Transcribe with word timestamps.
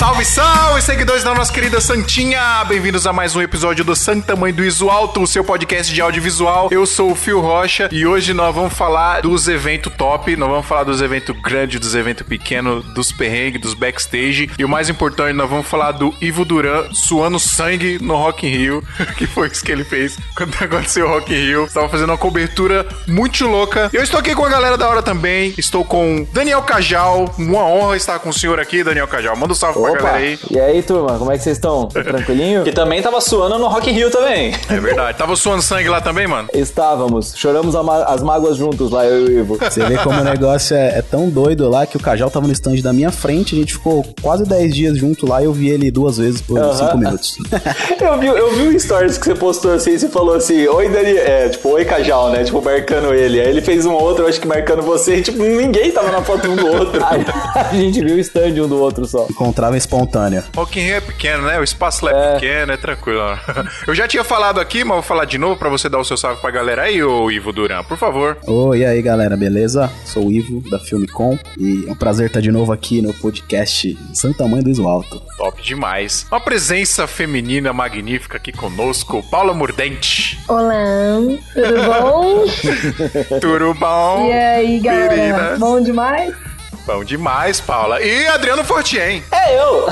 Salve, 0.00 0.24
salve, 0.24 0.80
seguidores 0.80 1.22
da 1.22 1.34
nossa 1.34 1.52
querida 1.52 1.78
Santinha! 1.78 2.64
Bem-vindos 2.64 3.06
a 3.06 3.12
mais 3.12 3.36
um 3.36 3.42
episódio 3.42 3.84
do 3.84 3.94
Santa 3.94 4.34
Mãe 4.34 4.50
do 4.50 4.64
Iso 4.64 4.88
Alto, 4.88 5.20
o 5.20 5.26
seu 5.26 5.44
podcast 5.44 5.92
de 5.92 6.00
audiovisual. 6.00 6.70
Eu 6.70 6.86
sou 6.86 7.10
o 7.10 7.14
Fio 7.14 7.38
Rocha 7.38 7.86
e 7.92 8.06
hoje 8.06 8.32
nós 8.32 8.54
vamos 8.54 8.72
falar 8.72 9.20
dos 9.20 9.46
eventos 9.46 9.92
top, 9.92 10.34
nós 10.36 10.48
vamos 10.48 10.64
falar 10.64 10.84
dos 10.84 11.02
eventos 11.02 11.38
grandes, 11.42 11.78
dos 11.78 11.94
eventos 11.94 12.26
pequenos, 12.26 12.82
dos 12.94 13.12
perrengues, 13.12 13.60
dos 13.60 13.74
backstage. 13.74 14.50
E 14.58 14.64
o 14.64 14.68
mais 14.70 14.88
importante, 14.88 15.34
nós 15.34 15.50
vamos 15.50 15.66
falar 15.66 15.92
do 15.92 16.14
Ivo 16.18 16.46
Duran 16.46 16.88
suando 16.94 17.38
sangue 17.38 17.98
no 18.00 18.16
Rock 18.16 18.46
in 18.46 18.56
Rio, 18.56 18.84
que 19.18 19.26
foi 19.26 19.48
isso 19.48 19.62
que 19.62 19.70
ele 19.70 19.84
fez 19.84 20.16
quando 20.34 20.54
aconteceu 20.64 21.04
o 21.04 21.10
Rock 21.10 21.30
in 21.30 21.44
Rio. 21.44 21.64
Estava 21.66 21.90
fazendo 21.90 22.08
uma 22.08 22.16
cobertura 22.16 22.88
muito 23.06 23.46
louca. 23.46 23.90
Eu 23.92 24.02
estou 24.02 24.18
aqui 24.18 24.34
com 24.34 24.46
a 24.46 24.48
galera 24.48 24.78
da 24.78 24.88
hora 24.88 25.02
também. 25.02 25.52
Estou 25.58 25.84
com 25.84 26.26
Daniel 26.32 26.62
Cajal. 26.62 27.34
Uma 27.36 27.66
honra 27.66 27.98
estar 27.98 28.18
com 28.18 28.30
o 28.30 28.32
senhor 28.32 28.58
aqui, 28.58 28.82
Daniel 28.82 29.06
Cajal. 29.06 29.36
Manda 29.36 29.52
um 29.52 29.54
salve 29.54 29.89
Opa. 29.89 29.89
Pra 29.92 30.02
galera 30.02 30.26
aí. 30.26 30.38
E 30.50 30.60
aí, 30.60 30.82
turma, 30.82 31.18
como 31.18 31.32
é 31.32 31.38
que 31.38 31.44
vocês 31.44 31.56
estão? 31.56 31.86
Tranquilinho? 31.86 32.64
que 32.64 32.72
também 32.72 33.02
tava 33.02 33.20
suando 33.20 33.58
no 33.58 33.68
Rock 33.68 33.90
Rio 33.90 34.10
também. 34.10 34.54
É 34.68 34.80
verdade. 34.80 35.18
Tava 35.18 35.36
suando 35.36 35.62
sangue 35.62 35.88
lá 35.88 36.00
também, 36.00 36.26
mano? 36.26 36.48
Estávamos. 36.52 37.34
Choramos 37.36 37.74
as 37.74 38.22
mágoas 38.22 38.56
juntos 38.56 38.90
lá, 38.90 39.04
eu 39.06 39.26
e 39.26 39.34
o 39.34 39.40
Ivo. 39.40 39.58
Você 39.60 39.84
vê 39.84 39.98
como 39.98 40.20
o 40.20 40.24
negócio 40.24 40.76
é, 40.76 40.98
é, 40.98 41.02
tão 41.02 41.28
doido 41.28 41.68
lá 41.68 41.86
que 41.86 41.96
o 41.96 42.00
Cajal 42.00 42.30
tava 42.30 42.46
no 42.46 42.52
stand 42.52 42.76
da 42.82 42.92
minha 42.92 43.10
frente, 43.10 43.54
a 43.54 43.58
gente 43.58 43.74
ficou 43.74 44.04
quase 44.22 44.44
10 44.44 44.74
dias 44.74 44.98
junto 44.98 45.26
lá 45.26 45.42
e 45.42 45.44
eu 45.44 45.52
vi 45.52 45.68
ele 45.68 45.90
duas 45.90 46.18
vezes 46.18 46.40
por 46.40 46.58
5 46.58 46.68
uh 46.68 46.72
-huh. 46.72 46.98
minutos. 46.98 47.36
eu, 48.00 48.18
vi, 48.18 48.26
eu 48.26 48.54
vi 48.54 48.68
um 48.68 48.78
stories 48.78 49.18
que 49.18 49.24
você 49.24 49.34
postou 49.34 49.72
assim, 49.72 49.98
você 49.98 50.08
falou 50.08 50.34
assim, 50.34 50.66
oi 50.66 50.88
Dani, 50.88 51.16
é, 51.16 51.48
tipo, 51.48 51.68
oi 51.70 51.84
Cajal, 51.84 52.30
né? 52.30 52.44
Tipo, 52.44 52.62
marcando 52.62 53.12
ele. 53.14 53.40
Aí 53.40 53.48
ele 53.48 53.60
fez 53.60 53.84
um 53.86 53.92
outro, 53.92 54.26
acho 54.26 54.40
que 54.40 54.46
marcando 54.46 54.82
você, 54.82 55.16
e 55.16 55.22
tipo, 55.22 55.38
ninguém 55.42 55.90
tava 55.90 56.10
na 56.10 56.22
foto 56.22 56.48
um 56.50 56.56
do 56.56 56.66
outro. 56.66 57.02
a 57.04 57.74
gente 57.74 58.02
viu 58.04 58.16
o 58.16 58.18
stand 58.18 58.62
um 58.62 58.68
do 58.68 58.78
outro 58.80 59.06
só. 59.06 59.26
Encontrava 59.30 59.76
espontânea. 59.80 60.44
Rock 60.54 60.78
in 60.78 60.84
Rio 60.84 60.96
é 60.96 61.00
pequeno, 61.00 61.44
né? 61.44 61.58
O 61.58 61.64
espaço 61.64 62.04
lá 62.04 62.12
é, 62.12 62.14
é 62.14 62.34
pequeno, 62.34 62.72
é 62.72 62.76
tranquilo. 62.76 63.20
Eu 63.86 63.94
já 63.94 64.06
tinha 64.06 64.22
falado 64.22 64.60
aqui, 64.60 64.84
mas 64.84 64.94
vou 64.94 65.02
falar 65.02 65.24
de 65.24 65.38
novo 65.38 65.56
pra 65.56 65.68
você 65.68 65.88
dar 65.88 65.98
o 65.98 66.04
seu 66.04 66.16
salve 66.16 66.40
pra 66.40 66.50
galera 66.50 66.82
aí, 66.82 67.02
ô 67.02 67.30
Ivo 67.30 67.52
Duran, 67.52 67.82
por 67.84 67.96
favor. 67.98 68.36
Oi, 68.46 68.78
e 68.78 68.84
aí 68.84 69.02
galera, 69.02 69.36
beleza? 69.36 69.90
Sou 70.04 70.26
o 70.28 70.32
Ivo, 70.32 70.62
da 70.70 70.78
Filmicom, 70.78 71.38
e 71.58 71.84
é 71.88 71.92
um 71.92 71.96
prazer 71.96 72.26
estar 72.26 72.40
de 72.40 72.52
novo 72.52 72.72
aqui 72.72 73.02
no 73.02 73.12
podcast 73.14 73.98
Santa 74.14 74.46
Mãe 74.46 74.62
do 74.62 74.70
Iso 74.70 74.86
Alto. 74.86 75.20
Top 75.36 75.60
demais. 75.62 76.26
Uma 76.30 76.40
presença 76.40 77.06
feminina 77.06 77.72
magnífica 77.72 78.36
aqui 78.36 78.52
conosco, 78.52 79.22
Paula 79.30 79.54
Mordente. 79.54 80.38
Olá, 80.48 81.18
tudo 81.54 81.82
bom? 81.84 82.44
tudo 83.40 83.74
bom? 83.74 84.28
E 84.28 84.32
aí, 84.32 84.80
galera? 84.80 85.14
Querida? 85.14 85.56
Bom 85.58 85.80
demais? 85.80 86.49
Bom 86.92 87.04
demais, 87.04 87.60
Paula. 87.60 88.02
E 88.02 88.26
Adriano 88.26 88.64
Fortien. 88.64 89.22
É 89.30 89.56
eu. 89.56 89.86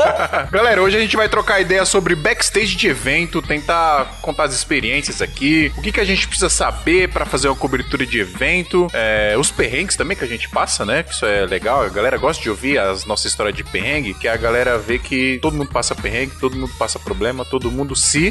Galera, 0.52 0.82
hoje 0.82 0.98
a 0.98 1.00
gente 1.00 1.16
vai 1.16 1.26
trocar 1.26 1.62
ideia 1.62 1.82
sobre 1.86 2.14
backstage 2.14 2.76
de 2.76 2.88
evento, 2.88 3.40
tentar 3.40 4.18
contar 4.20 4.44
as 4.44 4.52
experiências 4.52 5.22
aqui, 5.22 5.72
o 5.78 5.80
que, 5.80 5.90
que 5.90 5.98
a 5.98 6.04
gente 6.04 6.28
precisa 6.28 6.50
saber 6.50 7.08
para 7.08 7.24
fazer 7.24 7.48
uma 7.48 7.56
cobertura 7.56 8.04
de 8.04 8.20
evento, 8.20 8.86
é, 8.92 9.34
os 9.38 9.50
perrengues 9.50 9.96
também 9.96 10.14
que 10.14 10.24
a 10.24 10.28
gente 10.28 10.46
passa, 10.50 10.84
né? 10.84 11.02
Que 11.02 11.14
isso 11.14 11.24
é 11.24 11.46
legal. 11.46 11.84
A 11.84 11.88
galera 11.88 12.18
gosta 12.18 12.42
de 12.42 12.50
ouvir 12.50 12.78
as 12.78 13.06
nossas 13.06 13.32
histórias 13.32 13.56
de 13.56 13.64
perrengue, 13.64 14.12
que 14.12 14.28
a 14.28 14.36
galera 14.36 14.76
vê 14.76 14.98
que 14.98 15.38
todo 15.40 15.56
mundo 15.56 15.70
passa 15.72 15.94
perrengue, 15.94 16.34
todo 16.38 16.54
mundo 16.54 16.74
passa 16.78 16.98
problema, 16.98 17.46
todo 17.46 17.70
mundo 17.70 17.96
se 17.96 18.30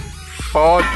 fode 0.51 0.87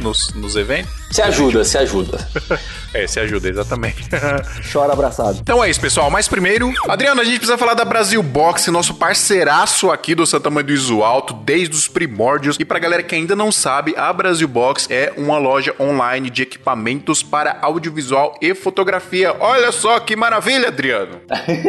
nos, 0.00 0.34
nos 0.34 0.56
eventos. 0.56 1.03
Se 1.14 1.22
ajuda, 1.22 1.62
se 1.62 1.78
ajuda. 1.78 2.28
é, 2.92 3.06
se 3.06 3.20
ajuda, 3.20 3.48
exatamente. 3.48 4.08
Chora 4.72 4.94
abraçado. 4.94 5.38
Então 5.40 5.62
é 5.62 5.70
isso, 5.70 5.80
pessoal. 5.80 6.10
Mas 6.10 6.26
primeiro, 6.26 6.72
Adriano, 6.88 7.20
a 7.20 7.24
gente 7.24 7.36
precisa 7.36 7.56
falar 7.56 7.74
da 7.74 7.84
Brasil 7.84 8.20
Box, 8.20 8.68
nosso 8.68 8.94
parceiraço 8.94 9.92
aqui 9.92 10.12
do 10.12 10.26
Santa 10.26 10.50
Mãe 10.50 10.64
do 10.64 10.72
Iso 10.72 11.04
Alto, 11.04 11.32
desde 11.32 11.76
os 11.76 11.86
primórdios. 11.86 12.56
E 12.58 12.64
pra 12.64 12.80
galera 12.80 13.00
que 13.00 13.14
ainda 13.14 13.36
não 13.36 13.52
sabe, 13.52 13.94
a 13.96 14.12
Brasil 14.12 14.48
Box 14.48 14.88
é 14.90 15.12
uma 15.16 15.38
loja 15.38 15.72
online 15.78 16.28
de 16.30 16.42
equipamentos 16.42 17.22
para 17.22 17.58
audiovisual 17.62 18.36
e 18.42 18.52
fotografia. 18.52 19.36
Olha 19.38 19.70
só 19.70 20.00
que 20.00 20.16
maravilha, 20.16 20.66
Adriano. 20.66 21.20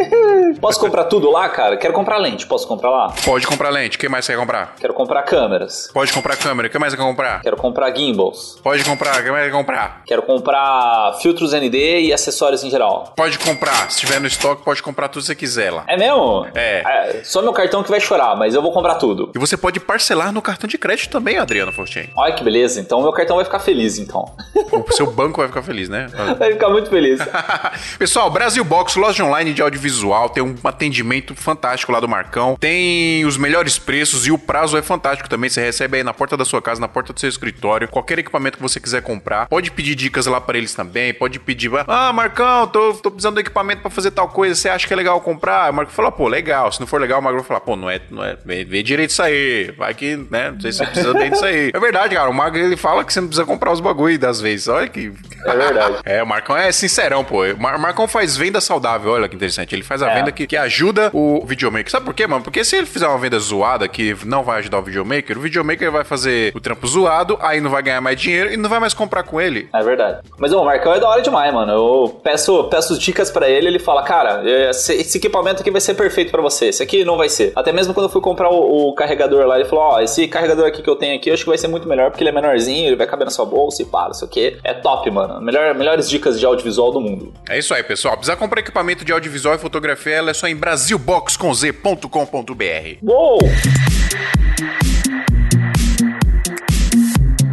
Posso 0.60 0.80
comprar 0.80 1.04
tudo 1.04 1.30
lá, 1.30 1.48
cara? 1.50 1.78
Quero 1.78 1.94
comprar 1.94 2.18
lente. 2.18 2.48
Posso 2.48 2.68
comprar 2.68 2.90
lá? 2.90 3.14
Pode 3.24 3.46
comprar 3.46 3.70
lente. 3.70 3.96
O 3.96 4.00
que 4.00 4.10
mais 4.10 4.26
você 4.26 4.34
quer 4.34 4.40
comprar? 4.40 4.74
Quero 4.80 4.94
comprar 4.96 5.22
câmeras. 5.22 5.88
Pode 5.94 6.12
comprar 6.12 6.36
câmera. 6.36 6.68
O 6.68 6.72
que 6.72 6.80
mais 6.80 6.94
você 6.94 6.98
quer 6.98 7.04
comprar? 7.04 7.42
Quero 7.42 7.58
comprar 7.58 7.96
gimbals. 7.96 8.58
Pode 8.64 8.84
comprar. 8.84 9.35
Quer 9.44 9.52
comprar? 9.52 10.02
Quero 10.06 10.22
comprar 10.22 11.18
filtros 11.22 11.54
ND 11.54 12.02
e 12.02 12.14
acessórios 12.14 12.64
em 12.64 12.70
geral. 12.70 13.14
Pode 13.16 13.38
comprar. 13.40 13.92
Se 13.92 14.00
tiver 14.00 14.20
no 14.20 14.28
estoque, 14.28 14.64
pode 14.64 14.82
comprar 14.82 15.08
tudo 15.08 15.22
que 15.22 15.28
você 15.28 15.36
quiser 15.36 15.72
lá. 15.72 15.84
É 15.88 15.98
mesmo? 15.98 16.48
É. 16.54 16.84
é. 16.86 17.24
Só 17.24 17.42
meu 17.42 17.54
cartão 17.54 17.84
que 17.84 17.90
vai 17.90 18.00
chorar, 18.00 18.36
mas 18.36 18.54
eu 18.54 18.62
vou 18.62 18.72
comprar 18.72 18.96
tudo. 18.96 19.32
E 19.36 19.40
você 19.40 19.58
pode 19.58 19.80
parcelar 19.80 20.32
no 20.32 20.42
cartão 20.42 20.68
de 20.68 20.78
crédito 20.78 21.10
também, 21.10 21.38
Adriano 21.38 21.72
Fortin. 21.72 22.10
Olha 22.16 22.34
que 22.34 22.44
beleza. 22.44 22.80
Então 22.80 23.02
meu 23.02 23.12
cartão 23.12 23.36
vai 23.36 23.46
ficar 23.46 23.60
feliz, 23.60 23.98
então. 23.98 24.26
O 24.72 24.92
seu 24.92 25.12
banco 25.12 25.38
vai 25.38 25.48
ficar 25.48 25.62
feliz, 25.62 25.90
né? 25.90 26.08
Vai 26.38 26.54
ficar 26.54 26.70
muito 26.70 26.90
feliz. 26.90 27.20
Pessoal, 27.98 28.30
Brasil 28.30 28.64
Box, 28.64 28.96
loja 28.98 29.24
online 29.24 29.54
de 29.54 29.62
audiovisual, 29.62 30.30
tem 30.30 30.44
um 30.44 30.56
atendimento 30.64 31.36
fantástico 31.36 31.92
lá 31.92 32.00
do 32.00 32.08
Marcão. 32.08 32.58
Tem 32.60 33.26
os 33.26 33.38
melhores 33.38 33.78
preços 33.78 34.28
e 34.28 34.32
o 34.32 34.38
prazo 34.38 34.78
é 34.78 34.82
fantástico 34.82 35.30
também. 35.30 35.50
Você 35.50 35.62
recebe 35.62 35.98
aí 35.98 36.04
na 36.04 36.14
porta 36.14 36.36
da 36.36 36.46
sua 36.46 36.62
casa, 36.62 36.82
na 36.82 36.88
porta 36.88 37.14
do 37.14 37.20
seu 37.20 37.30
escritório, 37.30 37.88
qualquer 37.88 38.20
equipamento 38.20 38.58
que 38.58 38.64
você 38.64 38.80
quiser 38.80 39.02
comprar. 39.02 39.25
Pode 39.50 39.72
pedir 39.72 39.96
dicas 39.96 40.26
lá 40.26 40.40
para 40.40 40.58
eles 40.58 40.74
também. 40.74 41.14
Pode 41.14 41.40
pedir, 41.40 41.72
ah, 41.88 42.14
Marcão, 42.14 42.68
tô, 42.68 42.94
tô 42.94 43.12
precisando 43.12 43.36
de 43.36 43.42
equipamento 43.42 43.82
para 43.82 43.92
fazer 43.92 44.12
tal 44.12 44.30
coisa. 44.30 44.56
Você 44.56 44.70
acha 44.70 44.88
que 44.88 44.94
é 44.94 44.96
legal 44.96 45.20
comprar? 45.22 45.72
O 45.72 45.74
Marco 45.74 45.92
fala, 45.92 46.12
pô, 46.12 46.28
legal. 46.28 46.72
Se 46.72 46.80
não 46.80 46.88
for 46.88 47.02
legal, 47.02 47.20
o 47.20 47.24
Marco 47.24 47.40
vai 47.40 47.48
falar, 47.48 47.62
pô, 47.62 47.76
não 47.76 47.90
é, 47.90 48.00
não 48.10 48.24
é, 48.24 48.38
vê, 48.46 48.64
vê 48.64 48.84
direito 48.84 49.10
isso 49.10 49.24
aí. 49.24 49.74
Vai 49.78 49.94
que, 49.94 50.16
né, 50.30 50.52
não 50.52 50.60
sei 50.60 50.72
se 50.72 50.78
você 50.80 50.86
precisa 50.86 51.14
bem 51.14 51.32
disso 51.32 51.46
aí. 51.46 51.72
É 51.74 51.80
verdade, 51.80 52.16
cara. 52.16 52.30
O 52.30 52.34
Marco 52.34 52.58
ele 52.58 52.78
fala 52.78 53.04
que 53.04 53.12
você 53.12 53.22
não 53.22 53.28
precisa 53.28 53.46
comprar 53.46 53.72
os 53.72 53.80
bagulho 53.80 54.18
das 54.20 54.40
vezes. 54.40 54.68
Olha 54.68 54.88
que. 54.88 55.12
É 55.46 55.56
verdade. 55.56 55.98
é, 56.06 56.24
o 56.24 56.28
Marcão 56.28 56.56
é 56.56 56.72
sincerão, 56.72 57.24
pô. 57.24 57.44
O 57.44 57.60
Marcão 57.60 58.08
faz 58.08 58.38
venda 58.38 58.62
saudável. 58.62 59.12
Olha 59.12 59.28
que 59.28 59.36
interessante. 59.36 59.74
Ele 59.74 59.84
faz 59.84 60.02
a 60.02 60.12
é. 60.12 60.16
venda 60.16 60.32
que, 60.32 60.46
que 60.48 60.58
ajuda 60.58 61.10
o 61.14 61.46
videomaker. 61.46 61.90
Sabe 61.92 62.06
por 62.06 62.14
quê, 62.14 62.28
mano? 62.28 62.44
Porque 62.44 62.64
se 62.64 62.76
ele 62.76 62.86
fizer 62.86 63.08
uma 63.08 63.18
venda 63.18 63.40
zoada 63.40 63.88
que 63.88 64.16
não 64.26 64.44
vai 64.44 64.60
ajudar 64.60 64.80
o 64.80 64.82
videomaker, 64.82 65.38
o 65.38 65.42
videomaker 65.42 65.92
vai 65.92 66.04
fazer 66.04 66.52
o 66.56 66.60
trampo 66.60 66.88
zoado, 66.88 67.38
aí 67.42 67.60
não 67.62 67.70
vai 67.70 67.82
ganhar 67.82 68.02
mais 68.02 68.20
dinheiro 68.20 68.52
e 68.52 68.58
não 68.58 68.70
vai 68.70 68.80
mais 68.80 68.94
comprar 68.94 69.05
com 69.24 69.40
ele. 69.40 69.70
É 69.74 69.84
verdade. 69.84 70.20
Mas 70.38 70.54
o 70.54 70.64
Marcão 70.64 70.94
é 70.94 71.00
da 71.00 71.08
hora 71.08 71.22
demais, 71.22 71.54
mano. 71.54 71.72
Eu 71.72 72.22
peço, 72.24 72.66
peço 72.66 72.98
dicas 72.98 73.32
para 73.32 73.50
ele, 73.50 73.68
ele 73.68 73.80
fala, 73.80 74.04
cara, 74.04 74.42
esse 74.46 75.18
equipamento 75.18 75.62
aqui 75.62 75.72
vai 75.72 75.82
ser 75.82 75.94
perfeito 75.94 76.32
para 76.32 76.42
você. 76.42 76.68
Esse 76.68 76.84
aqui 76.84 77.06
não 77.06 77.18
vai 77.18 77.30
ser. 77.30 77.54
Até 77.56 77.72
mesmo 77.72 77.94
quando 77.94 78.06
eu 78.06 78.12
fui 78.12 78.22
comprar 78.22 78.50
o, 78.50 78.90
o 78.90 78.96
carregador 78.96 79.46
lá, 79.46 79.60
ele 79.60 79.66
falou, 79.66 79.86
ó, 79.86 79.96
oh, 79.96 80.02
esse 80.02 80.28
carregador 80.28 80.68
aqui 80.68 80.82
que 80.82 80.90
eu 80.90 80.96
tenho 80.96 81.16
aqui, 81.16 81.30
eu 81.30 81.34
acho 81.34 81.44
que 81.44 81.50
vai 81.50 81.58
ser 81.58 81.68
muito 81.68 81.88
melhor 81.88 82.12
porque 82.12 82.24
ele 82.24 82.30
é 82.30 82.34
menorzinho, 82.34 82.88
ele 82.88 82.96
vai 82.96 83.08
caber 83.08 83.26
na 83.26 83.32
sua 83.32 83.46
bolsa 83.46 83.82
e 83.82 83.86
pá, 83.86 84.06
não 84.08 84.14
sei 84.14 84.28
o 84.28 84.32
que. 84.32 84.58
É 84.64 84.74
top, 84.74 85.10
mano. 85.12 85.42
Melhor, 85.42 85.74
melhores 85.76 86.10
dicas 86.10 86.40
de 86.40 86.46
audiovisual 86.46 86.92
do 86.92 87.02
mundo. 87.02 87.34
É 87.50 87.58
isso 87.58 87.74
aí, 87.74 87.84
pessoal. 87.84 88.16
Precisa 88.16 88.38
comprar 88.38 88.62
equipamento 88.62 89.06
de 89.06 89.12
audiovisual 89.12 89.56
e 89.56 89.58
fotografia, 89.58 90.16
ela 90.16 90.32
é 90.32 90.34
só 90.34 90.48
em 90.48 90.56
brasilboxconz.com.br. 90.56 92.98
Uou! 93.04 93.40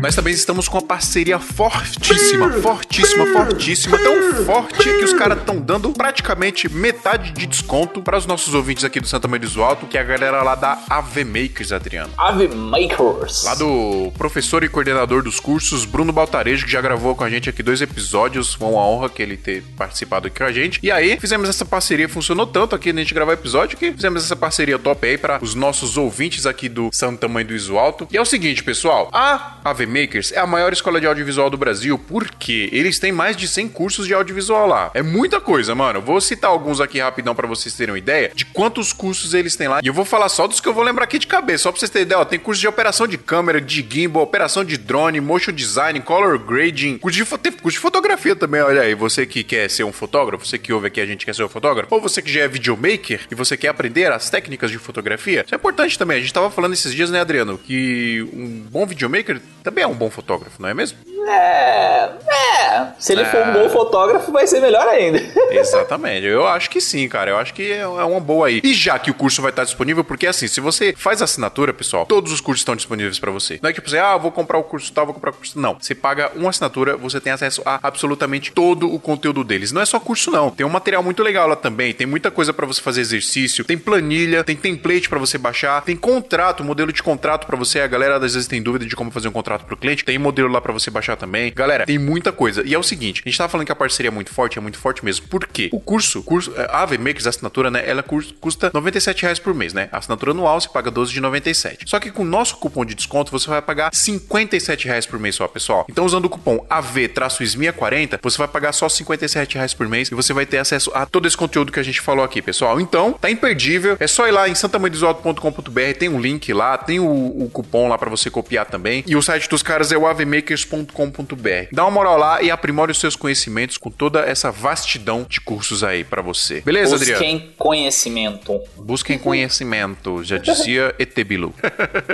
Nós 0.02 0.16
também 0.16 0.34
estamos 0.34 0.66
com 0.66 0.78
uma 0.78 0.84
parceria 0.84 1.38
fortíssima, 1.38 2.50
fortíssima, 2.54 3.24
fortíssima. 3.26 3.96
Tão 3.98 4.44
forte 4.44 4.82
que 4.82 5.04
os 5.04 5.12
caras 5.12 5.38
estão 5.38 5.60
dando 5.60 5.92
praticamente 5.92 6.68
metade 6.68 7.30
de 7.30 7.46
desconto 7.46 8.02
para 8.02 8.18
os 8.18 8.26
nossos 8.26 8.52
ouvintes 8.52 8.82
aqui 8.82 8.98
do 8.98 9.06
Santa 9.06 9.28
Maria 9.28 9.48
do 9.48 9.62
Alto, 9.62 9.86
que 9.86 9.96
é 9.96 10.00
a 10.00 10.04
galera 10.04 10.42
lá 10.42 10.56
da 10.56 10.76
AV 10.90 11.18
Makers, 11.24 11.70
Adriano. 11.70 12.12
AV 12.18 12.52
Makers. 12.52 13.44
Lá 13.44 13.54
do 13.54 14.10
professor 14.18 14.64
e 14.64 14.68
coordenador 14.68 15.22
dos 15.22 15.38
cursos, 15.38 15.84
Bruno 15.84 16.12
Baltarejo, 16.12 16.66
que 16.66 16.72
já 16.72 16.80
gravou 16.80 17.14
com 17.14 17.22
a 17.22 17.30
gente 17.30 17.48
aqui 17.48 17.62
dois 17.62 17.80
episódios. 17.80 18.54
Foi 18.54 18.70
uma 18.70 18.84
honra 18.84 19.08
que 19.08 19.22
ele 19.22 19.36
ter 19.36 19.62
participado 19.76 20.26
aqui 20.26 20.38
com 20.38 20.44
a 20.44 20.52
gente. 20.52 20.80
E 20.82 20.90
aí, 20.90 21.16
fizemos 21.20 21.48
essa 21.48 21.64
parceria, 21.64 22.08
funcionou 22.08 22.44
tanto 22.48 22.74
aqui 22.74 22.92
na 22.92 23.02
gente 23.02 23.14
gravar 23.14 23.34
episódio 23.34 23.78
que 23.78 23.92
fizemos 23.92 24.24
essa 24.24 24.34
parceria 24.34 24.80
top 24.80 25.06
aí 25.06 25.16
para 25.16 25.38
os 25.40 25.54
nossos 25.54 25.96
ouvintes 25.96 26.44
aqui 26.44 26.68
do 26.68 26.90
Santa 26.92 27.28
Mãe 27.28 27.46
do 27.46 27.54
Iso 27.54 27.78
Alto. 27.78 28.08
E 28.10 28.16
é 28.16 28.20
o 28.20 28.24
seguinte, 28.24 28.64
pessoal, 28.64 29.08
a 29.12 29.58
AV 29.64 29.91
Makers 29.92 30.32
é 30.32 30.38
a 30.38 30.46
maior 30.46 30.72
escola 30.72 31.00
de 31.00 31.06
audiovisual 31.06 31.50
do 31.50 31.56
Brasil 31.56 31.98
porque 31.98 32.68
eles 32.72 32.98
têm 32.98 33.12
mais 33.12 33.36
de 33.36 33.46
100 33.46 33.68
cursos 33.68 34.06
de 34.06 34.14
audiovisual 34.14 34.66
lá. 34.66 34.90
É 34.94 35.02
muita 35.02 35.40
coisa, 35.40 35.74
mano. 35.74 36.00
Vou 36.00 36.20
citar 36.20 36.50
alguns 36.50 36.80
aqui 36.80 36.98
rapidão 36.98 37.34
para 37.34 37.46
vocês 37.46 37.74
terem 37.74 37.92
uma 37.92 37.98
ideia 37.98 38.32
de 38.34 38.44
quantos 38.44 38.92
cursos 38.92 39.34
eles 39.34 39.56
têm 39.56 39.68
lá. 39.68 39.80
E 39.82 39.86
eu 39.86 39.94
vou 39.94 40.04
falar 40.04 40.28
só 40.28 40.46
dos 40.46 40.60
que 40.60 40.68
eu 40.68 40.74
vou 40.74 40.82
lembrar 40.82 41.04
aqui 41.04 41.18
de 41.18 41.26
cabeça, 41.26 41.64
só 41.64 41.70
pra 41.70 41.78
vocês 41.78 41.90
terem 41.90 42.06
ideia. 42.06 42.20
Ó, 42.20 42.24
tem 42.24 42.38
curso 42.38 42.60
de 42.60 42.68
operação 42.68 43.06
de 43.06 43.18
câmera, 43.18 43.60
de 43.60 43.86
gimbal, 43.88 44.22
operação 44.22 44.64
de 44.64 44.76
drone, 44.76 45.20
motion 45.20 45.52
design, 45.52 46.00
color 46.00 46.38
grading, 46.38 46.98
curso 46.98 47.18
de, 47.18 47.24
curso 47.50 47.76
de 47.76 47.78
fotografia 47.78 48.34
também, 48.34 48.62
olha 48.62 48.82
aí. 48.82 48.94
Você 48.94 49.26
que 49.26 49.44
quer 49.44 49.68
ser 49.68 49.84
um 49.84 49.92
fotógrafo, 49.92 50.46
você 50.46 50.58
que 50.58 50.72
ouve 50.72 50.86
aqui 50.86 51.00
a 51.00 51.06
gente 51.06 51.24
quer 51.24 51.34
ser 51.34 51.44
um 51.44 51.48
fotógrafo, 51.48 51.94
ou 51.94 52.00
você 52.00 52.22
que 52.22 52.32
já 52.32 52.42
é 52.42 52.48
videomaker 52.48 53.20
e 53.30 53.34
você 53.34 53.56
quer 53.56 53.68
aprender 53.68 54.10
as 54.10 54.30
técnicas 54.30 54.70
de 54.70 54.78
fotografia, 54.78 55.42
isso 55.44 55.54
é 55.54 55.56
importante 55.56 55.98
também. 55.98 56.18
A 56.18 56.20
gente 56.20 56.32
tava 56.32 56.50
falando 56.50 56.72
esses 56.72 56.94
dias, 56.94 57.10
né, 57.10 57.20
Adriano, 57.20 57.58
que 57.58 58.22
um 58.32 58.62
bom 58.70 58.86
videomaker 58.86 59.40
também 59.62 59.81
é 59.82 59.86
um 59.86 59.94
bom 59.94 60.10
fotógrafo, 60.10 60.60
não 60.60 60.68
é 60.68 60.74
mesmo? 60.74 60.98
É, 61.28 62.10
é, 62.28 62.52
É, 62.62 62.92
se 62.98 63.12
ele 63.12 63.24
for 63.24 63.38
um 63.40 63.50
É. 63.50 63.52
bom 63.52 63.70
fotógrafo, 63.70 64.30
vai 64.32 64.46
ser 64.46 64.60
melhor 64.60 64.86
ainda. 64.88 65.18
Exatamente. 65.50 66.26
Eu 66.26 66.46
acho 66.46 66.70
que 66.70 66.80
sim, 66.80 67.08
cara. 67.08 67.30
Eu 67.30 67.36
acho 67.38 67.52
que 67.54 67.70
é 67.72 67.78
é 67.82 67.86
uma 67.86 68.20
boa 68.20 68.46
aí. 68.48 68.60
E 68.64 68.72
já 68.74 68.98
que 68.98 69.10
o 69.10 69.14
curso 69.14 69.42
vai 69.42 69.50
estar 69.50 69.64
disponível, 69.64 70.02
porque 70.04 70.26
assim, 70.26 70.46
se 70.46 70.60
você 70.60 70.94
faz 70.96 71.20
assinatura, 71.20 71.72
pessoal, 71.72 72.06
todos 72.06 72.32
os 72.32 72.40
cursos 72.40 72.60
estão 72.60 72.74
disponíveis 72.76 73.18
pra 73.18 73.30
você. 73.30 73.58
Não 73.62 73.68
é 73.70 73.72
tipo 73.72 73.86
assim, 73.88 73.98
ah, 73.98 74.16
vou 74.16 74.30
comprar 74.32 74.58
o 74.58 74.62
curso 74.64 74.92
tal, 74.92 75.04
vou 75.06 75.14
comprar 75.14 75.30
o 75.30 75.34
curso. 75.34 75.58
Não. 75.58 75.76
Você 75.80 75.94
paga 75.94 76.30
uma 76.34 76.50
assinatura, 76.50 76.96
você 76.96 77.20
tem 77.20 77.32
acesso 77.32 77.62
a 77.64 77.78
absolutamente 77.82 78.52
todo 78.52 78.92
o 78.92 78.98
conteúdo 78.98 79.42
deles. 79.44 79.72
Não 79.72 79.82
é 79.82 79.86
só 79.86 79.98
curso, 80.00 80.30
não. 80.30 80.50
Tem 80.50 80.64
um 80.64 80.70
material 80.70 81.02
muito 81.02 81.22
legal 81.22 81.46
lá 81.48 81.56
também. 81.56 81.92
Tem 81.92 82.06
muita 82.06 82.30
coisa 82.30 82.52
pra 82.52 82.66
você 82.66 82.80
fazer 82.80 83.00
exercício. 83.00 83.64
Tem 83.64 83.76
planilha, 83.78 84.44
tem 84.44 84.56
template 84.56 85.08
pra 85.08 85.18
você 85.18 85.36
baixar, 85.38 85.82
tem 85.82 85.96
contrato, 85.96 86.64
modelo 86.64 86.92
de 86.92 87.02
contrato 87.02 87.46
pra 87.46 87.56
você. 87.56 87.80
A 87.80 87.86
galera 87.86 88.16
às 88.16 88.34
vezes 88.34 88.46
tem 88.48 88.62
dúvida 88.62 88.86
de 88.86 88.94
como 88.96 89.10
fazer 89.10 89.28
um 89.28 89.32
contrato 89.32 89.64
pro 89.72 89.80
cliente. 89.80 90.04
Tem 90.04 90.18
modelo 90.18 90.48
lá 90.48 90.60
pra 90.60 90.72
você 90.72 90.90
baixar 90.90 91.16
também. 91.16 91.52
Galera, 91.54 91.86
tem 91.86 91.98
muita 91.98 92.32
coisa. 92.32 92.62
E 92.66 92.74
é 92.74 92.78
o 92.78 92.82
seguinte, 92.82 93.22
a 93.24 93.28
gente 93.28 93.38
tava 93.38 93.48
falando 93.48 93.66
que 93.66 93.72
a 93.72 93.76
parceria 93.76 94.08
é 94.08 94.12
muito 94.12 94.30
forte, 94.32 94.58
é 94.58 94.60
muito 94.60 94.78
forte 94.78 95.04
mesmo. 95.04 95.26
Por 95.28 95.46
quê? 95.46 95.68
O 95.72 95.80
curso, 95.80 96.22
curso 96.22 96.52
é, 96.56 96.66
a 96.70 96.82
Ave 96.82 96.98
Makers, 96.98 97.26
a 97.26 97.30
assinatura, 97.30 97.70
né? 97.70 97.82
Ela 97.86 98.02
cus- 98.02 98.34
custa 98.40 98.70
97 98.72 99.22
reais 99.22 99.38
por 99.38 99.54
mês, 99.54 99.72
né? 99.72 99.88
A 99.92 99.98
assinatura 99.98 100.32
anual 100.32 100.60
você 100.60 100.68
paga 100.68 100.90
12 100.90 101.12
de 101.12 101.20
97. 101.20 101.88
Só 101.88 101.98
que 102.00 102.10
com 102.10 102.22
o 102.22 102.24
nosso 102.26 102.56
cupom 102.56 102.84
de 102.84 102.94
desconto 102.94 103.30
você 103.30 103.48
vai 103.48 103.62
pagar 103.62 103.90
57 103.94 104.86
reais 104.86 105.06
por 105.06 105.18
mês 105.18 105.34
só, 105.36 105.46
pessoal. 105.48 105.86
Então 105.88 106.04
usando 106.04 106.24
o 106.26 106.30
cupom 106.30 106.64
AV-SMIA40, 106.68 108.18
você 108.22 108.38
vai 108.38 108.48
pagar 108.48 108.72
só 108.72 108.88
57 108.88 109.54
reais 109.56 109.74
por 109.74 109.88
mês 109.88 110.08
e 110.08 110.14
você 110.14 110.32
vai 110.32 110.46
ter 110.46 110.58
acesso 110.58 110.90
a 110.94 111.06
todo 111.06 111.26
esse 111.26 111.36
conteúdo 111.36 111.72
que 111.72 111.80
a 111.80 111.82
gente 111.82 112.00
falou 112.00 112.24
aqui, 112.24 112.40
pessoal. 112.42 112.80
Então, 112.80 113.12
tá 113.12 113.30
imperdível. 113.30 113.96
É 114.00 114.06
só 114.06 114.26
ir 114.28 114.32
lá 114.32 114.48
em 114.48 114.54
santamandesalto.com.br, 114.54 115.80
tem 115.98 116.08
um 116.08 116.20
link 116.20 116.52
lá, 116.52 116.76
tem 116.78 117.00
o, 117.00 117.06
o 117.44 117.50
cupom 117.52 117.88
lá 117.88 117.98
pra 117.98 118.10
você 118.10 118.30
copiar 118.30 118.66
também. 118.66 119.04
E 119.06 119.16
o 119.16 119.22
site 119.22 119.48
dos 119.52 119.62
caras 119.62 119.92
é 119.92 119.98
o 119.98 120.06
avemakers.com.br. 120.06 121.68
Dá 121.70 121.84
uma 121.84 121.90
moral 121.90 122.16
lá 122.16 122.42
e 122.42 122.50
aprimore 122.50 122.90
os 122.90 122.98
seus 122.98 123.14
conhecimentos 123.14 123.76
com 123.76 123.90
toda 123.90 124.20
essa 124.20 124.50
vastidão 124.50 125.26
de 125.28 125.40
cursos 125.40 125.84
aí 125.84 126.04
pra 126.04 126.22
você. 126.22 126.62
Beleza, 126.62 126.96
Adriano? 126.96 127.20
Busquem 127.20 127.50
conhecimento. 127.58 128.60
Busquem 128.76 129.18
conhecimento, 129.18 130.24
já 130.24 130.38
dizia 130.42 130.94
ET 130.98 131.14
Bilu. 131.24 131.54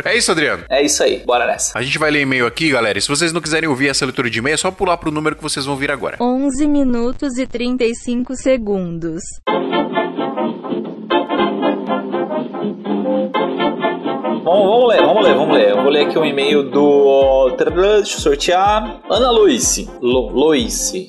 é 0.05 0.17
isso, 0.17 0.33
Adriano. 0.33 0.65
É 0.69 0.83
isso 0.83 1.01
aí, 1.03 1.23
bora 1.25 1.47
nessa. 1.47 1.79
A 1.79 1.83
gente 1.83 1.97
vai 1.97 2.11
ler 2.11 2.23
e-mail 2.23 2.45
aqui, 2.45 2.71
galera. 2.71 2.99
E 2.99 3.03
se 3.03 3.09
vocês 3.09 3.33
não 3.33 3.41
quiserem 3.41 3.69
ouvir 3.69 3.89
essa 3.89 4.05
leitura 4.05 4.29
de 4.29 4.41
e-mail, 4.41 4.55
é 4.55 4.59
só 4.59 4.73
pular 4.73 4.97
pro 4.97 5.13
número 5.13 5.37
que 5.37 5.43
vocês 5.43 5.65
vão 5.65 5.77
vir 5.77 5.93
agora. 5.93 6.17
11 6.21 6.67
minutos 6.67 7.39
e 7.39 7.47
35 7.47 8.35
segundos. 8.35 9.23
Vamos, 14.49 14.67
vamos 14.67 14.89
ler, 14.89 15.03
vamos 15.03 15.25
ler, 15.25 15.35
vamos 15.35 15.57
ler. 15.59 15.69
Eu 15.69 15.83
vou 15.83 15.91
ler 15.91 16.07
aqui 16.07 16.19
um 16.19 16.25
e-mail 16.25 16.63
do. 16.63 17.51
Deixa 17.59 18.17
eu 18.17 18.21
sortear. 18.21 18.99
Ana 19.11 19.31
Luice. 19.31 19.91
Lo, 20.01 20.31
Loice. 20.31 21.07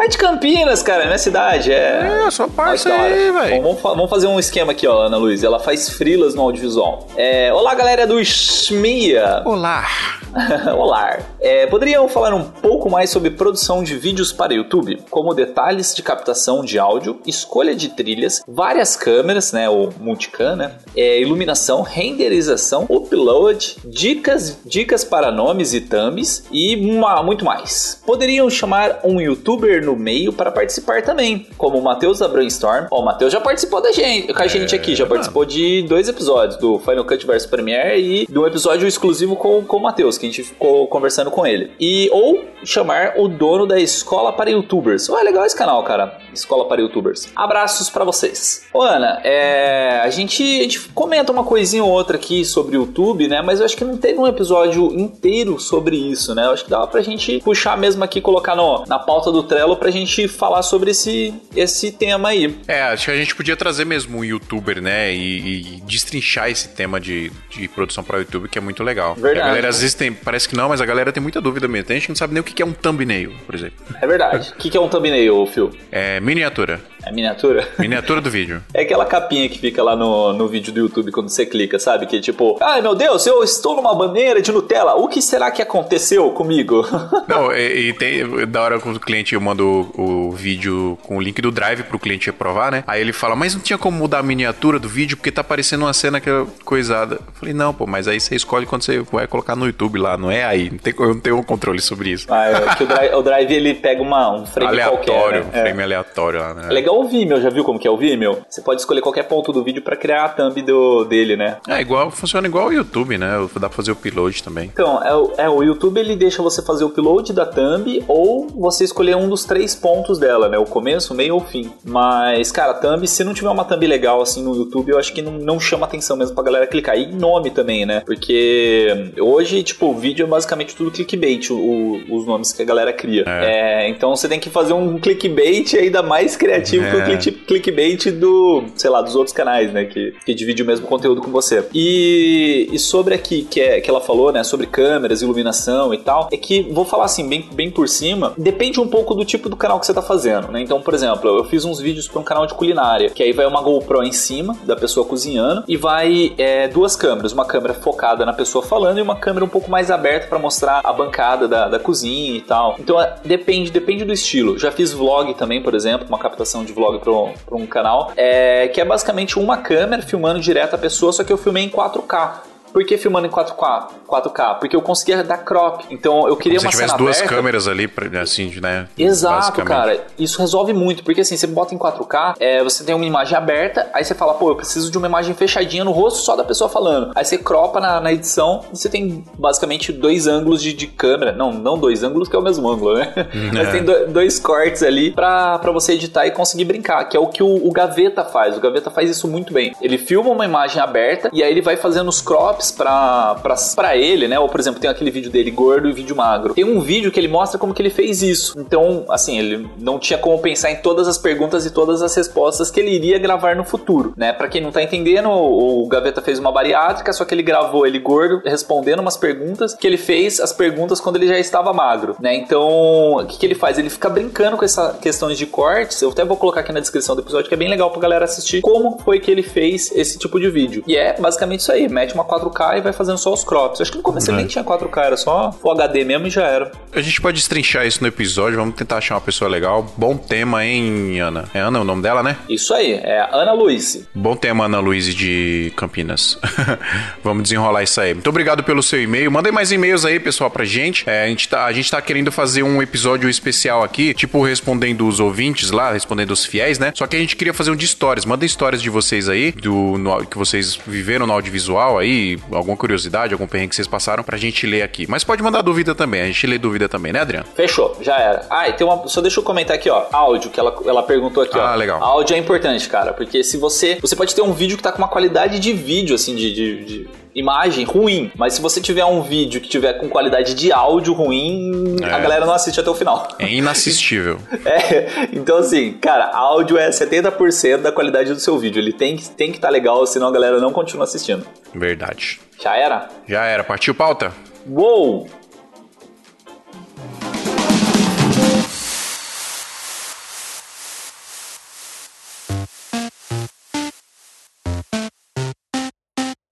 É 0.00 0.08
de 0.08 0.18
Campinas, 0.18 0.82
cara, 0.82 1.04
é 1.04 1.06
minha 1.06 1.18
cidade. 1.18 1.70
É. 1.70 2.24
É, 2.26 2.30
sua 2.32 2.48
parça 2.48 2.92
aí, 2.92 3.30
Bom, 3.30 3.38
velho. 3.38 3.62
vamos, 3.62 3.80
vamos 3.80 4.10
fazer 4.10 4.26
um 4.26 4.40
esquema 4.40 4.72
aqui, 4.72 4.84
ó, 4.84 5.02
Ana 5.02 5.16
Luiz. 5.16 5.44
Ela 5.44 5.60
faz 5.60 5.90
frilas 5.90 6.34
no 6.34 6.42
audiovisual. 6.42 7.06
É, 7.16 7.52
olá, 7.52 7.72
galera 7.76 8.04
do 8.04 8.18
Smia. 8.20 9.42
Olá. 9.44 9.86
Olá. 10.78 11.18
É, 11.40 11.66
poderiam 11.66 12.08
falar 12.08 12.32
um 12.34 12.44
pouco 12.44 12.88
mais 12.88 13.10
sobre 13.10 13.30
produção 13.30 13.82
de 13.82 13.96
vídeos 13.96 14.32
para 14.32 14.54
YouTube, 14.54 15.02
como 15.10 15.34
detalhes 15.34 15.92
de 15.94 16.02
captação 16.02 16.64
de 16.64 16.78
áudio, 16.78 17.18
escolha 17.26 17.74
de 17.74 17.88
trilhas, 17.88 18.40
várias 18.46 18.94
câmeras, 18.94 19.52
né, 19.52 19.68
ou 19.68 19.92
multicam, 19.98 20.54
né, 20.54 20.72
é, 20.96 21.20
iluminação, 21.20 21.82
renderização, 21.82 22.86
upload, 22.88 23.78
dicas, 23.84 24.58
dicas 24.64 25.02
para 25.04 25.32
nomes 25.32 25.74
e 25.74 25.80
thumbs 25.80 26.44
e 26.52 26.76
uma- 26.76 27.22
muito 27.22 27.44
mais. 27.44 28.00
Poderiam 28.06 28.48
chamar 28.48 29.00
um 29.02 29.20
YouTuber 29.20 29.84
no 29.84 29.96
meio 29.96 30.32
para 30.32 30.52
participar 30.52 31.02
também, 31.02 31.48
como 31.58 31.78
o 31.78 31.82
Matheus 31.82 32.20
da 32.20 32.28
Brainstorm. 32.28 32.86
Ó, 32.90 33.00
o 33.00 33.04
Matheus 33.04 33.32
já 33.32 33.40
participou 33.40 33.82
da 33.82 33.90
gente, 33.90 34.32
com 34.32 34.42
a 34.42 34.46
gente 34.46 34.74
aqui, 34.76 34.94
já 34.94 35.06
participou 35.06 35.44
de 35.44 35.82
dois 35.82 36.08
episódios, 36.08 36.56
do 36.60 36.78
Final 36.78 37.04
Cut 37.04 37.26
vs 37.26 37.46
Premiere 37.46 38.00
e 38.22 38.26
de 38.26 38.38
um 38.38 38.46
episódio 38.46 38.86
exclusivo 38.86 39.34
com, 39.34 39.62
com 39.64 39.76
o 39.78 39.82
Matheus, 39.82 40.19
que 40.20 40.26
a 40.26 40.30
gente 40.30 40.42
ficou 40.42 40.86
conversando 40.88 41.30
com 41.30 41.46
ele. 41.46 41.72
E 41.80 42.08
ou 42.12 42.44
chamar 42.64 43.14
o 43.16 43.28
dono 43.28 43.66
da 43.66 43.80
Escola 43.80 44.32
para 44.32 44.50
Youtubers. 44.50 45.08
Ué, 45.08 45.22
legal 45.22 45.44
esse 45.44 45.56
canal, 45.56 45.82
cara. 45.82 46.18
Escola 46.32 46.68
para 46.68 46.80
Youtubers. 46.80 47.28
Abraços 47.34 47.90
pra 47.90 48.04
vocês. 48.04 48.66
Ô, 48.72 48.82
Ana, 48.82 49.20
é, 49.24 50.00
a, 50.04 50.10
gente, 50.10 50.42
a 50.42 50.62
gente 50.62 50.80
comenta 50.90 51.32
uma 51.32 51.44
coisinha 51.44 51.82
ou 51.82 51.90
outra 51.90 52.16
aqui 52.16 52.44
sobre 52.44 52.76
o 52.76 52.82
YouTube, 52.82 53.28
né? 53.28 53.42
Mas 53.42 53.60
eu 53.60 53.66
acho 53.66 53.76
que 53.76 53.84
não 53.84 53.96
teve 53.96 54.18
um 54.18 54.26
episódio 54.26 54.92
inteiro 54.92 55.58
sobre 55.58 55.96
isso, 55.96 56.34
né? 56.34 56.44
Eu 56.44 56.52
acho 56.52 56.64
que 56.64 56.70
dava 56.70 56.86
pra 56.86 57.00
gente 57.00 57.40
puxar 57.40 57.76
mesmo 57.76 58.04
aqui, 58.04 58.20
colocar 58.20 58.54
no, 58.54 58.84
na 58.86 58.98
pauta 58.98 59.32
do 59.32 59.42
Trello 59.42 59.76
pra 59.76 59.90
gente 59.90 60.28
falar 60.28 60.62
sobre 60.62 60.90
esse, 60.90 61.34
esse 61.56 61.92
tema 61.92 62.30
aí. 62.30 62.54
É, 62.68 62.82
acho 62.82 63.06
que 63.06 63.10
a 63.10 63.16
gente 63.16 63.34
podia 63.34 63.56
trazer 63.56 63.84
mesmo 63.84 64.18
um 64.18 64.24
youtuber, 64.24 64.80
né? 64.80 65.12
E, 65.12 65.76
e 65.76 65.80
destrinchar 65.82 66.50
esse 66.50 66.68
tema 66.68 67.00
de, 67.00 67.32
de 67.50 67.68
produção 67.68 68.04
para 68.04 68.18
YouTube, 68.18 68.48
que 68.48 68.58
é 68.58 68.60
muito 68.60 68.82
legal. 68.82 69.14
Verdade. 69.14 69.40
A 69.40 69.46
galera 69.46 69.68
às 69.68 69.80
vezes 69.80 69.94
tem, 69.94 70.09
parece 70.14 70.48
que 70.48 70.56
não, 70.56 70.68
mas 70.68 70.80
a 70.80 70.86
galera 70.86 71.12
tem 71.12 71.22
muita 71.22 71.40
dúvida 71.40 71.68
mesmo. 71.68 71.86
Tem 71.86 71.96
gente 71.96 72.06
que 72.06 72.10
não 72.10 72.16
sabe 72.16 72.34
nem 72.34 72.40
o 72.40 72.44
que 72.44 72.62
é 72.62 72.66
um 72.66 72.72
thumbnail, 72.72 73.32
por 73.46 73.54
exemplo. 73.54 73.84
É 74.00 74.06
verdade. 74.06 74.50
O 74.50 74.56
que, 74.56 74.70
que 74.70 74.76
é 74.76 74.80
um 74.80 74.88
thumbnail, 74.88 75.46
Phil? 75.46 75.70
É 75.90 76.20
miniatura. 76.20 76.80
É 77.04 77.12
miniatura? 77.12 77.66
Miniatura 77.78 78.20
do 78.20 78.30
vídeo. 78.30 78.62
É 78.74 78.82
aquela 78.82 79.04
capinha 79.04 79.48
que 79.48 79.58
fica 79.58 79.82
lá 79.82 79.96
no, 79.96 80.32
no 80.32 80.48
vídeo 80.48 80.72
do 80.72 80.80
YouTube 80.80 81.10
quando 81.12 81.28
você 81.28 81.46
clica, 81.46 81.78
sabe? 81.78 82.06
Que 82.06 82.16
é 82.16 82.20
tipo, 82.20 82.56
ai 82.60 82.80
meu 82.80 82.94
Deus, 82.94 83.26
eu 83.26 83.42
estou 83.42 83.76
numa 83.76 83.94
bandeira 83.94 84.40
de 84.42 84.52
Nutella, 84.52 84.94
o 84.94 85.08
que 85.08 85.22
será 85.22 85.50
que 85.50 85.62
aconteceu 85.62 86.30
comigo? 86.30 86.86
Não, 87.26 87.52
e, 87.52 87.88
e 87.88 87.92
tem. 87.92 88.46
Da 88.46 88.62
hora 88.62 88.78
quando 88.80 88.96
o 88.96 89.00
cliente 89.00 89.36
manda 89.38 89.62
o, 89.62 89.90
o 89.96 90.30
vídeo 90.32 90.98
com 91.02 91.16
o 91.16 91.20
link 91.20 91.40
do 91.40 91.50
Drive 91.50 91.82
pro 91.84 91.98
cliente 91.98 92.30
aprovar, 92.30 92.70
né? 92.70 92.84
Aí 92.86 93.00
ele 93.00 93.12
fala, 93.12 93.34
mas 93.36 93.54
não 93.54 93.62
tinha 93.62 93.78
como 93.78 93.96
mudar 93.96 94.18
a 94.18 94.22
miniatura 94.22 94.78
do 94.78 94.88
vídeo 94.88 95.16
porque 95.16 95.30
tá 95.30 95.42
parecendo 95.42 95.84
uma 95.84 95.92
cena 95.92 96.20
que 96.20 96.28
é 96.28 96.44
coisada. 96.64 97.16
Eu 97.16 97.32
falei, 97.34 97.54
não, 97.54 97.72
pô, 97.72 97.86
mas 97.86 98.06
aí 98.08 98.20
você 98.20 98.34
escolhe 98.34 98.66
quando 98.66 98.82
você 98.82 99.00
vai 99.00 99.26
colocar 99.26 99.56
no 99.56 99.66
YouTube 99.66 99.98
lá, 99.98 100.16
não 100.16 100.30
é 100.30 100.44
aí. 100.44 100.70
Não 100.70 100.78
tem, 100.78 100.94
eu 100.98 101.08
não 101.08 101.20
tenho 101.20 101.38
um 101.38 101.42
controle 101.42 101.80
sobre 101.80 102.10
isso. 102.10 102.26
ah, 102.30 102.46
é 102.46 102.74
que 102.74 102.84
o 102.84 102.86
drive, 102.86 103.14
o 103.14 103.22
drive 103.22 103.52
ele 103.52 103.74
pega 103.74 104.02
uma, 104.02 104.34
um 104.34 104.46
frame 104.46 104.68
aleatório, 104.68 105.06
qualquer. 105.06 105.42
um 105.42 105.44
né? 105.44 105.50
É. 105.52 105.62
frame 105.62 105.82
aleatório 105.82 106.40
lá, 106.40 106.54
né? 106.54 106.68
É 106.68 106.72
legal 106.90 107.00
o 107.00 107.08
Vimeo, 107.08 107.40
já 107.40 107.50
viu 107.50 107.64
como 107.64 107.78
que 107.78 107.86
é 107.86 107.90
o 107.90 107.96
Vimeo? 107.96 108.38
Você 108.48 108.60
pode 108.60 108.80
escolher 108.80 109.00
qualquer 109.00 109.24
ponto 109.24 109.52
do 109.52 109.62
vídeo 109.62 109.82
pra 109.82 109.96
criar 109.96 110.24
a 110.24 110.28
thumb 110.28 110.60
do, 110.62 111.04
dele, 111.04 111.36
né? 111.36 111.56
É 111.68 111.80
igual, 111.80 112.10
funciona 112.10 112.46
igual 112.46 112.68
o 112.68 112.72
YouTube, 112.72 113.16
né? 113.18 113.30
Dá 113.54 113.68
pra 113.68 113.70
fazer 113.70 113.90
o 113.90 113.94
upload 113.94 114.42
também. 114.42 114.70
Então, 114.72 115.02
é, 115.02 115.14
o- 115.14 115.32
é, 115.38 115.48
o 115.48 115.62
YouTube 115.62 115.98
ele 115.98 116.16
deixa 116.16 116.42
você 116.42 116.62
fazer 116.62 116.84
o 116.84 116.88
upload 116.88 117.32
da 117.32 117.46
thumb 117.46 118.02
ou 118.08 118.46
você 118.48 118.84
escolher 118.84 119.16
um 119.16 119.28
dos 119.28 119.44
três 119.44 119.74
pontos 119.74 120.18
dela, 120.18 120.48
né? 120.48 120.58
O 120.58 120.64
começo, 120.64 121.12
o 121.12 121.16
meio 121.16 121.34
ou 121.34 121.40
o 121.40 121.44
fim. 121.44 121.70
Mas, 121.84 122.50
cara, 122.50 122.72
a 122.72 122.74
thumb, 122.74 123.06
se 123.06 123.22
não 123.24 123.34
tiver 123.34 123.50
uma 123.50 123.64
thumb 123.64 123.86
legal 123.86 124.20
assim 124.20 124.42
no 124.42 124.54
YouTube, 124.54 124.90
eu 124.90 124.98
acho 124.98 125.12
que 125.12 125.22
não, 125.22 125.32
não 125.32 125.60
chama 125.60 125.86
atenção 125.86 126.16
mesmo 126.16 126.34
pra 126.34 126.44
galera 126.44 126.66
clicar. 126.66 126.98
E 126.98 127.06
nome 127.06 127.50
também, 127.50 127.86
né? 127.86 128.02
Porque 128.04 129.12
hoje, 129.18 129.62
tipo, 129.62 129.86
o 129.86 129.94
vídeo 129.94 130.24
é 130.24 130.28
basicamente 130.28 130.74
tudo 130.74 130.90
clickbait, 130.90 131.50
o- 131.50 132.00
os 132.10 132.26
nomes 132.26 132.52
que 132.52 132.62
a 132.62 132.64
galera 132.64 132.92
cria. 132.92 133.24
É, 133.26 133.88
então 133.88 134.14
você 134.14 134.28
tem 134.28 134.40
que 134.40 134.50
fazer 134.50 134.72
um 134.72 134.98
clickbait 134.98 135.74
ainda 135.74 136.02
mais 136.02 136.36
criativo 136.36 136.79
o 136.80 137.00
É. 137.00 137.16
click- 137.16 137.44
clickbait 137.46 138.10
do, 138.10 138.64
sei 138.74 138.90
lá, 138.90 139.00
dos 139.02 139.14
outros 139.14 139.34
canais, 139.34 139.72
né? 139.72 139.84
Que, 139.84 140.14
que 140.24 140.34
divide 140.34 140.62
o 140.62 140.66
mesmo 140.66 140.86
conteúdo 140.86 141.20
com 141.20 141.30
você. 141.30 141.64
E, 141.74 142.68
e 142.72 142.78
sobre 142.78 143.14
aqui, 143.14 143.42
que, 143.42 143.60
é, 143.60 143.80
que 143.80 143.90
ela 143.90 144.00
falou, 144.00 144.32
né? 144.32 144.42
Sobre 144.44 144.66
câmeras, 144.66 145.22
iluminação 145.22 145.92
e 145.94 145.98
tal, 145.98 146.28
é 146.32 146.36
que, 146.36 146.62
vou 146.70 146.84
falar 146.84 147.04
assim, 147.06 147.28
bem, 147.28 147.44
bem 147.52 147.70
por 147.70 147.88
cima, 147.88 148.32
depende 148.36 148.80
um 148.80 148.86
pouco 148.88 149.14
do 149.14 149.24
tipo 149.24 149.48
do 149.48 149.56
canal 149.56 149.78
que 149.80 149.86
você 149.86 149.94
tá 149.94 150.02
fazendo, 150.02 150.50
né? 150.52 150.60
Então, 150.60 150.80
por 150.80 150.94
exemplo, 150.94 151.28
eu 151.38 151.44
fiz 151.44 151.64
uns 151.64 151.80
vídeos 151.80 152.06
para 152.08 152.20
um 152.20 152.24
canal 152.24 152.46
de 152.46 152.54
culinária, 152.54 153.10
que 153.10 153.22
aí 153.22 153.32
vai 153.32 153.46
uma 153.46 153.60
GoPro 153.60 154.02
em 154.02 154.12
cima 154.12 154.56
da 154.64 154.76
pessoa 154.76 155.04
cozinhando 155.06 155.64
e 155.66 155.76
vai 155.76 156.32
é, 156.38 156.68
duas 156.68 156.94
câmeras, 156.96 157.32
uma 157.32 157.44
câmera 157.44 157.74
focada 157.74 158.24
na 158.24 158.32
pessoa 158.32 158.64
falando 158.64 158.98
e 158.98 159.02
uma 159.02 159.16
câmera 159.16 159.44
um 159.44 159.48
pouco 159.48 159.70
mais 159.70 159.90
aberta 159.90 160.26
para 160.28 160.38
mostrar 160.38 160.80
a 160.84 160.92
bancada 160.92 161.48
da, 161.48 161.68
da 161.68 161.78
cozinha 161.78 162.36
e 162.36 162.40
tal. 162.40 162.76
Então, 162.78 163.00
é, 163.00 163.14
depende, 163.24 163.70
depende 163.70 164.04
do 164.04 164.12
estilo. 164.12 164.58
Já 164.58 164.70
fiz 164.70 164.92
vlog 164.92 165.32
também, 165.34 165.62
por 165.62 165.74
exemplo, 165.74 166.06
uma 166.08 166.18
captação 166.18 166.64
de 166.64 166.69
vlog 166.70 166.98
para 167.00 167.56
um 167.56 167.66
canal, 167.66 168.12
é, 168.16 168.68
que 168.68 168.80
é 168.80 168.84
basicamente 168.84 169.38
uma 169.38 169.58
câmera 169.58 170.02
filmando 170.02 170.40
direto 170.40 170.74
a 170.74 170.78
pessoa, 170.78 171.12
só 171.12 171.24
que 171.24 171.32
eu 171.32 171.38
filmei 171.38 171.64
em 171.64 171.70
4K. 171.70 172.49
Por 172.72 172.84
que 172.84 172.96
filmando 172.98 173.26
em 173.26 173.30
4K? 173.30 173.88
4K? 174.08 174.58
Porque 174.58 174.76
eu 174.76 174.82
conseguia 174.82 175.22
dar 175.22 175.38
crop. 175.38 175.84
Então 175.90 176.26
eu 176.28 176.36
queria 176.36 176.58
Se 176.58 176.66
uma 176.66 176.70
tivesse 176.70 176.88
cena 176.90 176.98
duas 176.98 177.16
aberta. 177.18 177.34
câmeras 177.34 177.68
ali, 177.68 177.90
assim, 178.20 178.52
né? 178.60 178.88
Exato, 178.98 179.64
cara. 179.64 180.04
Isso 180.18 180.40
resolve 180.40 180.72
muito, 180.72 181.02
porque 181.04 181.20
assim, 181.22 181.36
você 181.36 181.46
bota 181.46 181.74
em 181.74 181.78
4K, 181.78 182.34
é, 182.38 182.62
você 182.62 182.84
tem 182.84 182.94
uma 182.94 183.04
imagem 183.04 183.36
aberta, 183.36 183.88
aí 183.92 184.04
você 184.04 184.14
fala, 184.14 184.34
pô, 184.34 184.50
eu 184.50 184.56
preciso 184.56 184.90
de 184.90 184.98
uma 184.98 185.06
imagem 185.06 185.34
fechadinha 185.34 185.84
no 185.84 185.90
rosto 185.90 186.20
só 186.20 186.36
da 186.36 186.44
pessoa 186.44 186.68
falando. 186.70 187.12
Aí 187.14 187.24
você 187.24 187.38
cropa 187.38 187.80
na, 187.80 188.00
na 188.00 188.12
edição 188.12 188.64
e 188.72 188.76
você 188.76 188.88
tem 188.88 189.24
basicamente 189.38 189.92
dois 189.92 190.26
ângulos 190.26 190.62
de, 190.62 190.72
de 190.72 190.86
câmera. 190.86 191.32
Não, 191.32 191.52
não 191.52 191.78
dois 191.78 192.02
ângulos, 192.02 192.28
que 192.28 192.36
é 192.36 192.38
o 192.38 192.42
mesmo 192.42 192.68
ângulo, 192.68 192.94
né? 192.94 193.12
Mas 193.54 193.70
tem 193.72 193.82
do- 193.84 194.06
dois 194.08 194.38
cortes 194.38 194.82
ali 194.82 195.10
pra, 195.12 195.58
pra 195.58 195.72
você 195.72 195.92
editar 195.94 196.26
e 196.26 196.30
conseguir 196.30 196.64
brincar, 196.64 197.04
que 197.04 197.16
é 197.16 197.20
o 197.20 197.26
que 197.26 197.42
o, 197.42 197.66
o 197.68 197.72
Gaveta 197.72 198.24
faz. 198.24 198.56
O 198.56 198.60
Gaveta 198.60 198.90
faz 198.90 199.10
isso 199.10 199.26
muito 199.28 199.52
bem. 199.52 199.74
Ele 199.80 199.98
filma 199.98 200.30
uma 200.30 200.44
imagem 200.44 200.80
aberta 200.80 201.30
e 201.32 201.42
aí 201.42 201.50
ele 201.50 201.60
vai 201.62 201.76
fazendo 201.76 202.08
os 202.08 202.20
crops 202.20 202.59
pra, 202.70 203.36
pra, 203.42 203.54
pra 203.76 203.96
ele, 203.96 204.26
né? 204.26 204.38
Ou, 204.40 204.48
por 204.48 204.58
exemplo, 204.58 204.80
tem 204.80 204.90
aquele 204.90 205.10
vídeo 205.10 205.30
dele 205.30 205.50
gordo 205.50 205.88
e 205.88 205.92
vídeo 205.92 206.16
magro. 206.16 206.54
Tem 206.54 206.64
um 206.64 206.80
vídeo 206.80 207.12
que 207.12 207.20
ele 207.20 207.28
mostra 207.28 207.58
como 207.58 207.72
que 207.72 207.80
ele 207.80 207.90
fez 207.90 208.22
isso. 208.22 208.58
Então, 208.58 209.04
assim, 209.08 209.38
ele 209.38 209.68
não 209.78 209.98
tinha 209.98 210.18
como 210.18 210.38
pensar 210.38 210.70
em 210.70 210.76
todas 210.76 211.06
as 211.06 211.16
perguntas 211.16 211.64
e 211.64 211.70
todas 211.70 212.02
as 212.02 212.14
respostas 212.14 212.70
que 212.70 212.80
ele 212.80 212.90
iria 212.90 213.18
gravar 213.18 213.54
no 213.54 213.64
futuro, 213.64 214.12
né? 214.16 214.32
Pra 214.32 214.48
quem 214.48 214.60
não 214.60 214.72
tá 214.72 214.82
entendendo, 214.82 215.30
o 215.30 215.86
Gaveta 215.86 216.20
fez 216.20 216.38
uma 216.38 216.50
bariátrica, 216.50 217.12
só 217.12 217.24
que 217.24 217.34
ele 217.34 217.42
gravou 217.42 217.86
ele 217.86 217.98
gordo, 217.98 218.42
respondendo 218.44 219.00
umas 219.00 219.16
perguntas, 219.16 219.74
que 219.74 219.86
ele 219.86 219.96
fez 219.96 220.40
as 220.40 220.52
perguntas 220.52 221.00
quando 221.00 221.16
ele 221.16 221.28
já 221.28 221.38
estava 221.38 221.72
magro, 221.72 222.16
né? 222.20 222.34
Então, 222.34 223.14
o 223.14 223.26
que, 223.26 223.38
que 223.38 223.46
ele 223.46 223.54
faz? 223.54 223.78
Ele 223.78 223.90
fica 223.90 224.08
brincando 224.08 224.56
com 224.56 224.64
essa 224.64 224.94
questões 225.00 225.38
de 225.38 225.46
cortes. 225.46 226.00
Eu 226.02 226.10
até 226.10 226.24
vou 226.24 226.36
colocar 226.36 226.60
aqui 226.60 226.72
na 226.72 226.80
descrição 226.80 227.14
do 227.14 227.22
episódio, 227.22 227.48
que 227.48 227.54
é 227.54 227.56
bem 227.56 227.68
legal 227.68 227.90
pra 227.90 228.00
galera 228.00 228.24
assistir 228.24 228.60
como 228.60 228.98
foi 228.98 229.20
que 229.20 229.30
ele 229.30 229.42
fez 229.42 229.90
esse 229.94 230.18
tipo 230.18 230.38
de 230.40 230.50
vídeo. 230.50 230.82
E 230.86 230.96
é 230.96 231.18
basicamente 231.18 231.60
isso 231.60 231.72
aí: 231.72 231.88
mete 231.88 232.14
uma 232.14 232.24
4K 232.50 232.78
e 232.78 232.80
vai 232.80 232.92
fazendo 232.92 233.18
só 233.18 233.32
os 233.32 233.44
crops. 233.44 233.80
Acho 233.80 233.90
que 233.92 233.96
no 233.98 234.02
começo 234.02 234.30
ele 234.30 234.38
nem 234.38 234.46
tinha 234.46 234.64
4K, 234.64 234.98
era 235.04 235.16
só 235.16 235.54
o 235.62 235.70
HD 235.70 236.04
mesmo 236.04 236.26
e 236.26 236.30
já 236.30 236.46
era. 236.46 236.70
A 236.92 237.00
gente 237.00 237.20
pode 237.20 237.36
destrinchar 237.38 237.86
isso 237.86 238.00
no 238.02 238.08
episódio, 238.08 238.58
vamos 238.58 238.74
tentar 238.74 238.98
achar 238.98 239.14
uma 239.14 239.20
pessoa 239.20 239.48
legal. 239.50 239.86
Bom 239.96 240.16
tema, 240.16 240.64
hein, 240.64 241.20
Ana? 241.20 241.44
É 241.54 241.60
Ana 241.60 241.80
o 241.80 241.84
nome 241.84 242.02
dela, 242.02 242.22
né? 242.22 242.36
Isso 242.48 242.74
aí, 242.74 242.92
é 242.94 243.28
Ana 243.32 243.52
Luiz. 243.52 244.06
Bom 244.14 244.34
tema, 244.36 244.64
Ana 244.64 244.80
Luiz 244.80 245.14
de 245.14 245.72
Campinas. 245.76 246.38
vamos 247.22 247.42
desenrolar 247.44 247.82
isso 247.82 248.00
aí. 248.00 248.14
Muito 248.14 248.28
obrigado 248.28 248.62
pelo 248.64 248.82
seu 248.82 249.00
e-mail. 249.02 249.30
Mandem 249.30 249.52
mais 249.52 249.72
e-mails 249.72 250.04
aí, 250.04 250.18
pessoal, 250.18 250.50
pra 250.50 250.64
gente. 250.64 251.08
É, 251.08 251.24
a, 251.24 251.28
gente 251.28 251.48
tá, 251.48 251.64
a 251.66 251.72
gente 251.72 251.90
tá 251.90 252.00
querendo 252.02 252.30
fazer 252.32 252.62
um 252.62 252.82
episódio 252.82 253.28
especial 253.28 253.82
aqui, 253.82 254.12
tipo 254.14 254.42
respondendo 254.42 255.06
os 255.06 255.20
ouvintes 255.20 255.70
lá, 255.70 255.92
respondendo 255.92 256.30
os 256.30 256.44
fiéis, 256.44 256.78
né? 256.78 256.92
Só 256.94 257.06
que 257.06 257.16
a 257.16 257.18
gente 257.18 257.36
queria 257.36 257.54
fazer 257.54 257.70
um 257.70 257.76
de 257.76 257.84
histórias. 257.84 258.24
Mandem 258.24 258.46
histórias 258.46 258.82
de 258.82 258.90
vocês 258.90 259.28
aí, 259.28 259.52
do 259.52 259.96
no- 259.98 260.24
que 260.26 260.36
vocês 260.38 260.78
viveram 260.86 261.26
no 261.26 261.32
audiovisual 261.32 261.98
aí, 261.98 262.38
alguma 262.52 262.76
curiosidade, 262.76 263.32
algum 263.32 263.46
perrengue 263.46 263.70
que 263.70 263.76
vocês 263.76 263.88
passaram 263.88 264.22
pra 264.22 264.36
gente 264.36 264.66
ler 264.66 264.82
aqui. 264.82 265.06
Mas 265.08 265.24
pode 265.24 265.42
mandar 265.42 265.62
dúvida 265.62 265.94
também, 265.94 266.20
a 266.22 266.26
gente 266.26 266.46
lê 266.46 266.58
dúvida 266.58 266.88
também, 266.88 267.12
né, 267.12 267.20
Adriano? 267.20 267.46
Fechou, 267.54 267.96
já 268.00 268.16
era. 268.18 268.46
Ah, 268.50 268.68
e 268.68 268.72
tem 268.72 268.86
uma. 268.86 269.06
Só 269.08 269.20
deixa 269.20 269.40
eu 269.40 269.44
comentar 269.44 269.76
aqui, 269.76 269.88
ó. 269.90 270.06
Áudio, 270.12 270.50
que 270.50 270.58
ela, 270.60 270.76
ela 270.86 271.02
perguntou 271.02 271.42
aqui, 271.42 271.58
ó. 271.58 271.62
Ah, 271.66 271.74
legal. 271.74 272.02
Áudio 272.02 272.34
é 272.34 272.38
importante, 272.38 272.88
cara, 272.88 273.12
porque 273.12 273.42
se 273.44 273.56
você. 273.56 273.98
Você 274.00 274.14
pode 274.16 274.34
ter 274.34 274.42
um 274.42 274.52
vídeo 274.52 274.76
que 274.76 274.82
tá 274.82 274.92
com 274.92 274.98
uma 274.98 275.08
qualidade 275.08 275.58
de 275.58 275.72
vídeo, 275.72 276.14
assim, 276.14 276.34
de. 276.34 276.54
de- 276.54 276.84
de 276.84 277.19
imagem 277.34 277.84
ruim, 277.84 278.30
mas 278.36 278.54
se 278.54 278.60
você 278.60 278.80
tiver 278.80 279.04
um 279.04 279.22
vídeo 279.22 279.60
que 279.60 279.68
tiver 279.68 279.94
com 279.94 280.08
qualidade 280.08 280.54
de 280.54 280.72
áudio 280.72 281.12
ruim, 281.14 281.96
a 282.02 282.16
É. 282.18 282.20
galera 282.20 282.44
não 282.46 282.52
assiste 282.54 282.80
até 282.80 282.90
o 282.90 282.94
final. 282.94 283.28
É 283.38 283.48
inassistível. 283.52 284.38
É, 284.64 285.28
então 285.32 285.56
assim, 285.58 285.92
cara, 285.94 286.26
áudio 286.34 286.76
é 286.78 286.90
70% 286.90 287.78
da 287.82 287.90
qualidade 287.92 288.32
do 288.32 288.40
seu 288.40 288.58
vídeo. 288.58 288.80
Ele 288.80 288.92
tem, 288.92 289.16
que- 289.16 289.28
tem 289.30 289.50
que 289.50 289.58
estar 289.58 289.70
legal, 289.70 290.06
senão 290.06 290.28
a 290.28 290.32
galera 290.32 290.60
não 290.60 290.72
continua 290.72 291.04
assistindo. 291.04 291.46
Verdade. 291.74 292.40
Já 292.62 292.76
era? 292.76 293.08
Já 293.26 293.44
era. 293.44 293.64
Partiu 293.64 293.94
pauta? 293.94 294.32
Uou! 294.68 295.28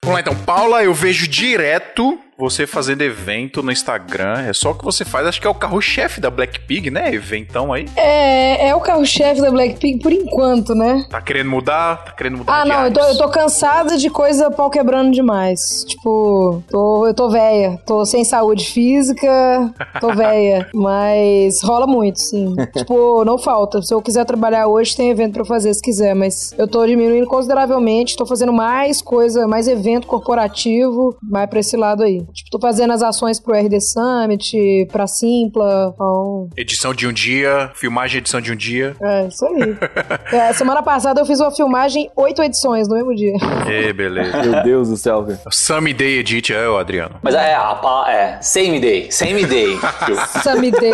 Vamos 0.04 0.14
lá 0.14 0.20
então, 0.20 0.34
Paula, 0.58 0.82
eu 0.82 0.92
vejo 0.92 1.28
direto 1.28 2.18
você 2.38 2.66
fazendo 2.68 3.02
evento 3.02 3.62
no 3.62 3.72
Instagram. 3.72 4.40
É 4.48 4.52
só 4.52 4.70
o 4.70 4.74
que 4.74 4.84
você 4.84 5.04
faz, 5.04 5.26
acho 5.26 5.40
que 5.40 5.46
é 5.46 5.50
o 5.50 5.54
carro-chefe 5.54 6.20
da 6.20 6.30
Black 6.30 6.60
Pig, 6.60 6.88
né? 6.88 7.12
Eventão 7.12 7.72
aí. 7.72 7.86
É, 7.96 8.68
é 8.68 8.74
o 8.74 8.80
carro-chefe 8.80 9.40
da 9.40 9.50
Blackpink 9.50 10.02
por 10.02 10.12
enquanto, 10.12 10.74
né? 10.74 11.04
Tá 11.10 11.20
querendo 11.20 11.50
mudar? 11.50 12.04
Tá 12.04 12.12
querendo 12.12 12.38
mudar 12.38 12.60
Ah, 12.60 12.64
não, 12.64 12.84
eu 12.84 12.92
tô, 12.92 13.00
eu 13.00 13.18
tô 13.18 13.28
cansada 13.28 13.96
de 13.98 14.08
coisa 14.08 14.50
pau 14.50 14.70
quebrando 14.70 15.10
demais. 15.10 15.84
Tipo, 15.88 16.62
tô, 16.70 17.06
eu 17.06 17.14
tô 17.14 17.28
velha, 17.28 17.76
tô 17.84 18.04
sem 18.06 18.24
saúde 18.24 18.66
física, 18.66 19.74
tô 20.00 20.14
velha. 20.14 20.68
Mas 20.72 21.60
rola 21.62 21.86
muito, 21.86 22.20
sim. 22.20 22.54
tipo, 22.76 23.24
não 23.24 23.36
falta. 23.36 23.82
Se 23.82 23.92
eu 23.92 24.00
quiser 24.00 24.24
trabalhar 24.24 24.68
hoje, 24.68 24.96
tem 24.96 25.10
evento 25.10 25.34
pra 25.34 25.44
fazer 25.44 25.74
se 25.74 25.82
quiser. 25.82 26.14
Mas 26.14 26.54
eu 26.56 26.68
tô 26.68 26.86
diminuindo 26.86 27.26
consideravelmente, 27.26 28.16
tô 28.16 28.24
fazendo 28.24 28.52
mais 28.52 29.02
coisa, 29.02 29.48
mais 29.48 29.66
evento 29.66 30.06
corporativo, 30.06 31.16
mais 31.20 31.50
pra 31.50 31.58
esse 31.58 31.76
lado 31.76 32.04
aí. 32.04 32.27
Tipo, 32.32 32.50
tô 32.50 32.60
fazendo 32.60 32.92
as 32.92 33.02
ações 33.02 33.40
pro 33.40 33.54
RD 33.54 33.80
Summit, 33.80 34.86
pra 34.92 35.06
Simpla. 35.06 35.92
Então, 35.94 36.48
Edição 36.56 36.94
de 36.94 37.06
um 37.06 37.12
dia, 37.12 37.70
filmagem 37.74 38.18
edição 38.18 38.40
de 38.40 38.52
um 38.52 38.56
dia. 38.56 38.94
é, 39.00 39.26
isso 39.26 39.44
aí. 39.46 39.76
É, 40.38 40.52
semana 40.52 40.82
passada 40.82 41.20
eu 41.20 41.26
fiz 41.26 41.40
uma 41.40 41.50
filmagem, 41.50 42.10
oito 42.14 42.42
edições 42.42 42.86
no 42.86 42.94
mesmo 42.94 43.14
dia. 43.14 43.32
Ê, 43.66 43.92
beleza. 43.92 44.42
Meu 44.42 44.62
Deus 44.62 44.88
do 44.90 44.96
céu, 44.96 45.24
velho. 45.24 45.38
Sammy 45.50 45.92
Day 45.94 46.18
Edit, 46.18 46.52
é 46.52 46.68
o 46.68 46.76
Adriano. 46.76 47.16
Mas 47.22 47.34
é, 47.34 47.54
a, 47.54 47.74
pa- 47.74 48.10
é, 48.10 48.38
same 48.42 48.78
day, 48.78 49.10
same 49.10 49.44
day. 49.46 49.78
Sammy 50.42 50.70
Day. 50.70 50.92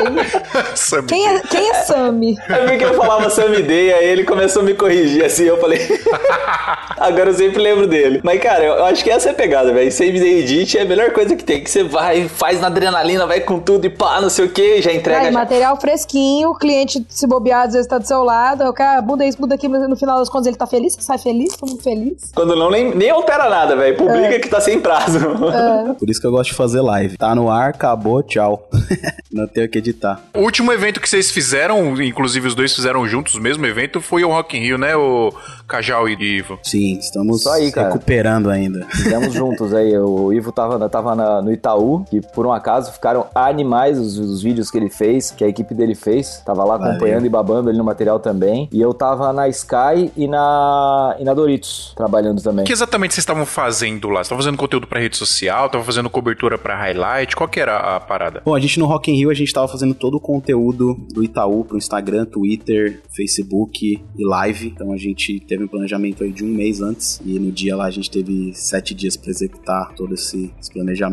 Sammy 0.75 1.07
Quem 1.09 1.27
Day. 1.29 1.37
é, 1.37 1.41
quem 1.41 1.71
é 1.71 1.75
Sammy? 1.75 2.37
Eu 2.49 2.69
vi 2.69 2.79
que 2.79 2.85
eu 2.85 2.95
falava 2.95 3.29
same 3.31 3.63
day, 3.63 3.93
aí 3.93 4.07
ele 4.07 4.25
começou 4.25 4.63
a 4.63 4.65
me 4.65 4.75
corrigir 4.75 5.25
assim, 5.25 5.45
eu 5.45 5.61
falei. 5.61 5.81
Agora 6.99 7.31
eu 7.31 7.35
sempre 7.35 7.61
lembro 7.63 7.87
dele. 7.87 8.21
Mas, 8.23 8.41
cara, 8.41 8.65
eu, 8.65 8.75
eu 8.75 8.85
acho 8.87 9.03
que 9.03 9.11
essa 9.11 9.29
é 9.29 9.33
a 9.33 9.35
pegada, 9.35 9.73
velho. 9.73 9.91
Same 9.91 10.13
day 10.19 10.41
edit 10.41 10.79
é 10.79 10.83
a 10.83 10.85
melhor 10.85 11.11
coisa 11.13 11.24
que 11.25 11.45
tem. 11.45 11.63
Que 11.63 11.71
você 11.71 11.83
vai, 11.83 12.29
faz 12.29 12.61
na 12.61 12.67
adrenalina, 12.67 13.27
vai 13.27 13.41
com 13.41 13.59
tudo 13.59 13.87
e 13.87 13.91
pá, 13.91 14.21
não 14.21 14.31
sei 14.31 14.47
o 14.47 14.49
que, 14.51 14.83
já 14.83 14.93
entrega. 14.93 15.21
Aí, 15.21 15.27
já. 15.27 15.33
material 15.33 15.81
fresquinho, 15.81 16.51
o 16.51 16.55
cliente 16.55 17.05
se 17.09 17.27
bobear, 17.27 17.67
às 17.67 17.73
vezes 17.73 17.87
tá 17.87 17.99
do 17.99 18.07
seu 18.07 18.23
lado, 18.23 18.65
o 18.65 18.73
cara 18.73 19.01
muda 19.03 19.25
isso, 19.25 19.41
muda 19.41 19.55
aquilo, 19.55 19.79
mas 19.79 19.89
no 19.89 19.97
final 19.97 20.19
das 20.19 20.29
contas 20.29 20.47
ele 20.47 20.57
tá 20.57 20.67
feliz, 20.67 20.97
sai 21.01 21.19
feliz, 21.19 21.57
todo 21.57 21.71
mundo 21.71 21.83
feliz. 21.83 22.33
Quando 22.35 22.55
não, 22.57 22.71
nem, 22.71 22.95
nem 22.95 23.11
altera 23.11 23.49
nada, 23.49 23.77
velho. 23.77 23.97
Publica 23.97 24.39
que 24.41 24.49
tá 24.49 24.61
sem 24.61 24.81
prazo. 24.81 25.19
Por 25.99 26.11
isso 26.11 26.21
que 26.21 26.27
eu 26.27 26.31
gosto 26.31 26.51
de 26.51 26.57
fazer 26.57 26.81
live. 26.81 27.17
Tá 27.17 27.35
no 27.35 27.51
ar, 27.51 27.71
acabou, 27.71 28.23
tchau. 28.23 28.69
Não 29.33 29.47
tenho 29.47 29.67
o 29.67 29.69
que 29.69 29.79
editar. 29.79 30.21
O 30.35 30.41
último 30.41 30.73
evento 30.73 31.01
que 31.01 31.09
vocês 31.09 31.31
fizeram, 31.31 32.01
inclusive 32.01 32.47
os 32.47 32.55
dois 32.55 32.75
fizeram 32.75 33.07
juntos 33.07 33.35
o 33.35 33.41
mesmo 33.41 33.67
evento, 33.67 34.01
foi 34.01 34.25
o 34.25 34.29
Rock 34.29 34.57
in 34.57 34.61
Rio, 34.61 34.79
né, 34.79 34.95
o 34.97 35.33
Cajal 35.67 36.09
e 36.09 36.15
Ivo? 36.15 36.59
Sim, 36.63 36.99
estamos 36.99 37.47
aí, 37.47 37.73
cara. 37.73 37.89
recuperando 37.89 38.51
ainda. 38.51 38.87
Fizemos 38.91 39.33
juntos 39.33 39.75
aí. 39.75 39.97
O 39.99 40.33
Ivo 40.33 40.53
tava, 40.53 40.89
tava 40.89 41.14
na- 41.15 41.43
no 41.43 41.53
Itaú, 41.53 42.05
que 42.11 42.21
por 42.21 42.47
um 42.47 42.53
acaso 42.53 42.93
ficaram 42.93 43.27
animais 43.35 43.99
os, 43.99 44.19
os 44.19 44.43
vídeos 44.43 44.71
que 44.71 44.79
ele 44.79 44.91
fez, 44.91 45.31
que 45.31 45.45
a 45.45 45.49
equipe 45.49 45.75
dele 45.75 45.95
fez. 45.95 46.43
Tava 46.45 46.65
lá 46.65 46.77
Valeu. 46.77 46.93
acompanhando 46.93 47.27
e 47.27 47.29
babando 47.29 47.69
ali 47.69 47.79
no 47.79 47.85
material 47.85 48.19
também. 48.19 48.69
E 48.73 48.81
eu 48.81 48.93
tava 48.95 49.33
na 49.33 49.49
Sky 49.49 50.11
e 50.17 50.27
na, 50.27 51.17
e 51.19 51.25
na 51.25 51.35
Doritos, 51.35 51.93
trabalhando 51.97 52.43
também. 52.43 52.65
O 52.65 52.67
que 52.67 52.73
exatamente 52.73 53.15
vocês 53.15 53.23
estavam 53.23 53.47
fazendo 53.47 54.09
lá? 54.09 54.17
Vocês 54.17 54.27
estavam 54.27 54.43
fazendo 54.43 54.57
conteúdo 54.59 54.87
pra 54.87 55.01
rede 55.01 55.17
social? 55.17 55.67
Estavam 55.67 55.85
fazendo 55.85 56.09
cobertura 56.11 56.57
pra 56.59 56.77
highlight? 56.77 57.35
Qual 57.37 57.49
que 57.49 57.61
era 57.61 57.77
a 57.97 58.01
parada? 58.01 58.43
Bom, 58.45 58.55
a 58.55 58.61
gente 58.61 58.79
no 58.79 58.87
Rock 58.87 59.11
in 59.11 59.15
Rio, 59.17 59.31
a 59.31 59.35
gente 59.35 59.53
tava 59.53 59.69
fazendo 59.69 59.95
todo 59.95 60.17
o 60.17 60.21
conteúdo 60.21 60.97
do 61.13 61.23
Itaú 61.23 61.65
pro 61.65 61.77
Instagram, 61.77 62.25
Twitter, 62.27 63.01
Facebook 63.15 64.03
e 64.17 64.25
live. 64.27 64.69
Então 64.75 64.93
a 64.93 64.97
gente 64.97 65.41
teve 65.41 65.65
um 65.65 65.69
planejamento 65.69 66.23
aí 66.25 66.33
de 66.33 66.45
um 66.45 66.49
mês 66.49 66.81
antes. 66.81 67.21
E 67.25 67.39
no 67.39 67.51
dia 67.53 67.77
lá 67.77 67.87
a 67.87 67.91
gente 67.91 68.11
teve 68.11 68.53
sete 68.55 68.95
dias 68.95 69.17
pra 69.17 69.31
executar 69.31 69.93
todo 69.95 70.15
esse, 70.15 70.53
esse 70.61 70.73
planejamento. 70.73 71.04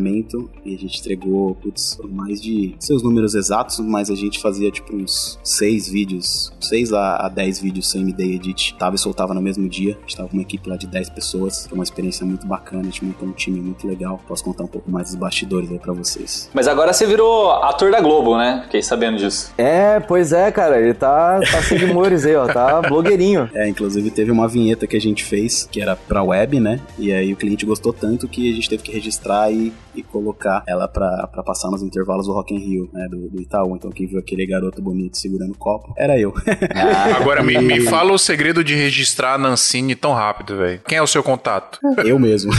E 0.64 0.74
a 0.74 0.78
gente 0.78 1.00
entregou, 1.00 1.54
putz, 1.56 1.98
mais 2.08 2.40
de 2.40 2.74
seus 2.78 3.02
números 3.02 3.34
exatos, 3.34 3.78
mas 3.80 4.10
a 4.10 4.14
gente 4.14 4.40
fazia 4.40 4.70
tipo 4.70 4.94
uns 4.94 5.38
seis 5.42 5.88
vídeos, 5.88 6.52
seis 6.60 6.92
a, 6.92 7.26
a 7.26 7.28
dez 7.28 7.60
vídeos 7.60 7.90
sem 7.90 8.02
MD 8.02 8.34
Edit. 8.34 8.74
Tava 8.78 8.96
e 8.96 8.98
soltava 8.98 9.34
no 9.34 9.42
mesmo 9.42 9.68
dia. 9.68 9.96
A 9.98 10.00
gente 10.02 10.16
tava 10.16 10.28
com 10.28 10.36
uma 10.36 10.42
equipe 10.42 10.68
lá 10.68 10.76
de 10.76 10.86
10 10.86 11.10
pessoas. 11.10 11.66
Foi 11.66 11.76
uma 11.76 11.84
experiência 11.84 12.24
muito 12.26 12.46
bacana, 12.46 12.82
a 12.82 12.84
gente 12.84 13.04
montou 13.04 13.28
um 13.28 13.32
time 13.32 13.60
muito 13.60 13.86
legal. 13.86 14.20
Posso 14.26 14.44
contar 14.44 14.64
um 14.64 14.68
pouco 14.68 14.90
mais 14.90 15.08
dos 15.08 15.16
bastidores 15.16 15.70
aí 15.70 15.78
pra 15.78 15.92
vocês. 15.92 16.50
Mas 16.52 16.68
agora 16.68 16.92
você 16.92 17.06
virou 17.06 17.50
ator 17.50 17.90
da 17.90 18.00
Globo, 18.00 18.36
né? 18.36 18.62
Fiquei 18.64 18.82
sabendo 18.82 19.18
disso. 19.18 19.52
É, 19.56 20.00
pois 20.00 20.32
é, 20.32 20.50
cara. 20.50 20.80
Ele 20.80 20.94
tá, 20.94 21.40
tá 21.40 21.62
sem 21.62 21.84
humores 21.84 22.24
aí, 22.24 22.34
ó. 22.36 22.46
Tá 22.46 22.82
blogueirinho. 22.82 23.48
É, 23.54 23.68
inclusive 23.68 24.10
teve 24.10 24.30
uma 24.30 24.48
vinheta 24.48 24.86
que 24.86 24.96
a 24.96 25.00
gente 25.00 25.24
fez, 25.24 25.68
que 25.70 25.80
era 25.80 25.96
pra 25.96 26.22
web, 26.22 26.60
né? 26.60 26.80
E 26.98 27.12
aí 27.12 27.32
o 27.32 27.36
cliente 27.36 27.64
gostou 27.64 27.92
tanto 27.92 28.28
que 28.28 28.50
a 28.50 28.54
gente 28.54 28.68
teve 28.68 28.82
que 28.82 28.92
registrar 28.92 29.50
e, 29.52 29.71
e 29.94 30.02
colocar 30.02 30.62
ela 30.66 30.88
pra, 30.88 31.26
pra 31.26 31.42
passar 31.42 31.70
nos 31.70 31.82
intervalos 31.82 32.26
do 32.26 32.32
Rock 32.32 32.54
in 32.54 32.58
Rio, 32.58 32.90
né? 32.92 33.06
Do, 33.10 33.28
do 33.28 33.40
Itaú. 33.40 33.76
Então 33.76 33.90
quem 33.90 34.06
viu 34.06 34.18
aquele 34.18 34.46
garoto 34.46 34.80
bonito 34.80 35.18
segurando 35.18 35.52
o 35.52 35.58
copo, 35.58 35.92
era 35.96 36.18
eu. 36.18 36.32
Agora, 37.16 37.42
me, 37.42 37.58
me 37.58 37.80
fala 37.86 38.12
o 38.12 38.18
segredo 38.18 38.64
de 38.64 38.74
registrar 38.74 39.34
a 39.34 39.38
Nancine 39.38 39.94
tão 39.94 40.12
rápido, 40.12 40.56
velho. 40.56 40.80
Quem 40.86 40.98
é 40.98 41.02
o 41.02 41.06
seu 41.06 41.22
contato? 41.22 41.78
eu 42.04 42.18
mesmo. 42.18 42.52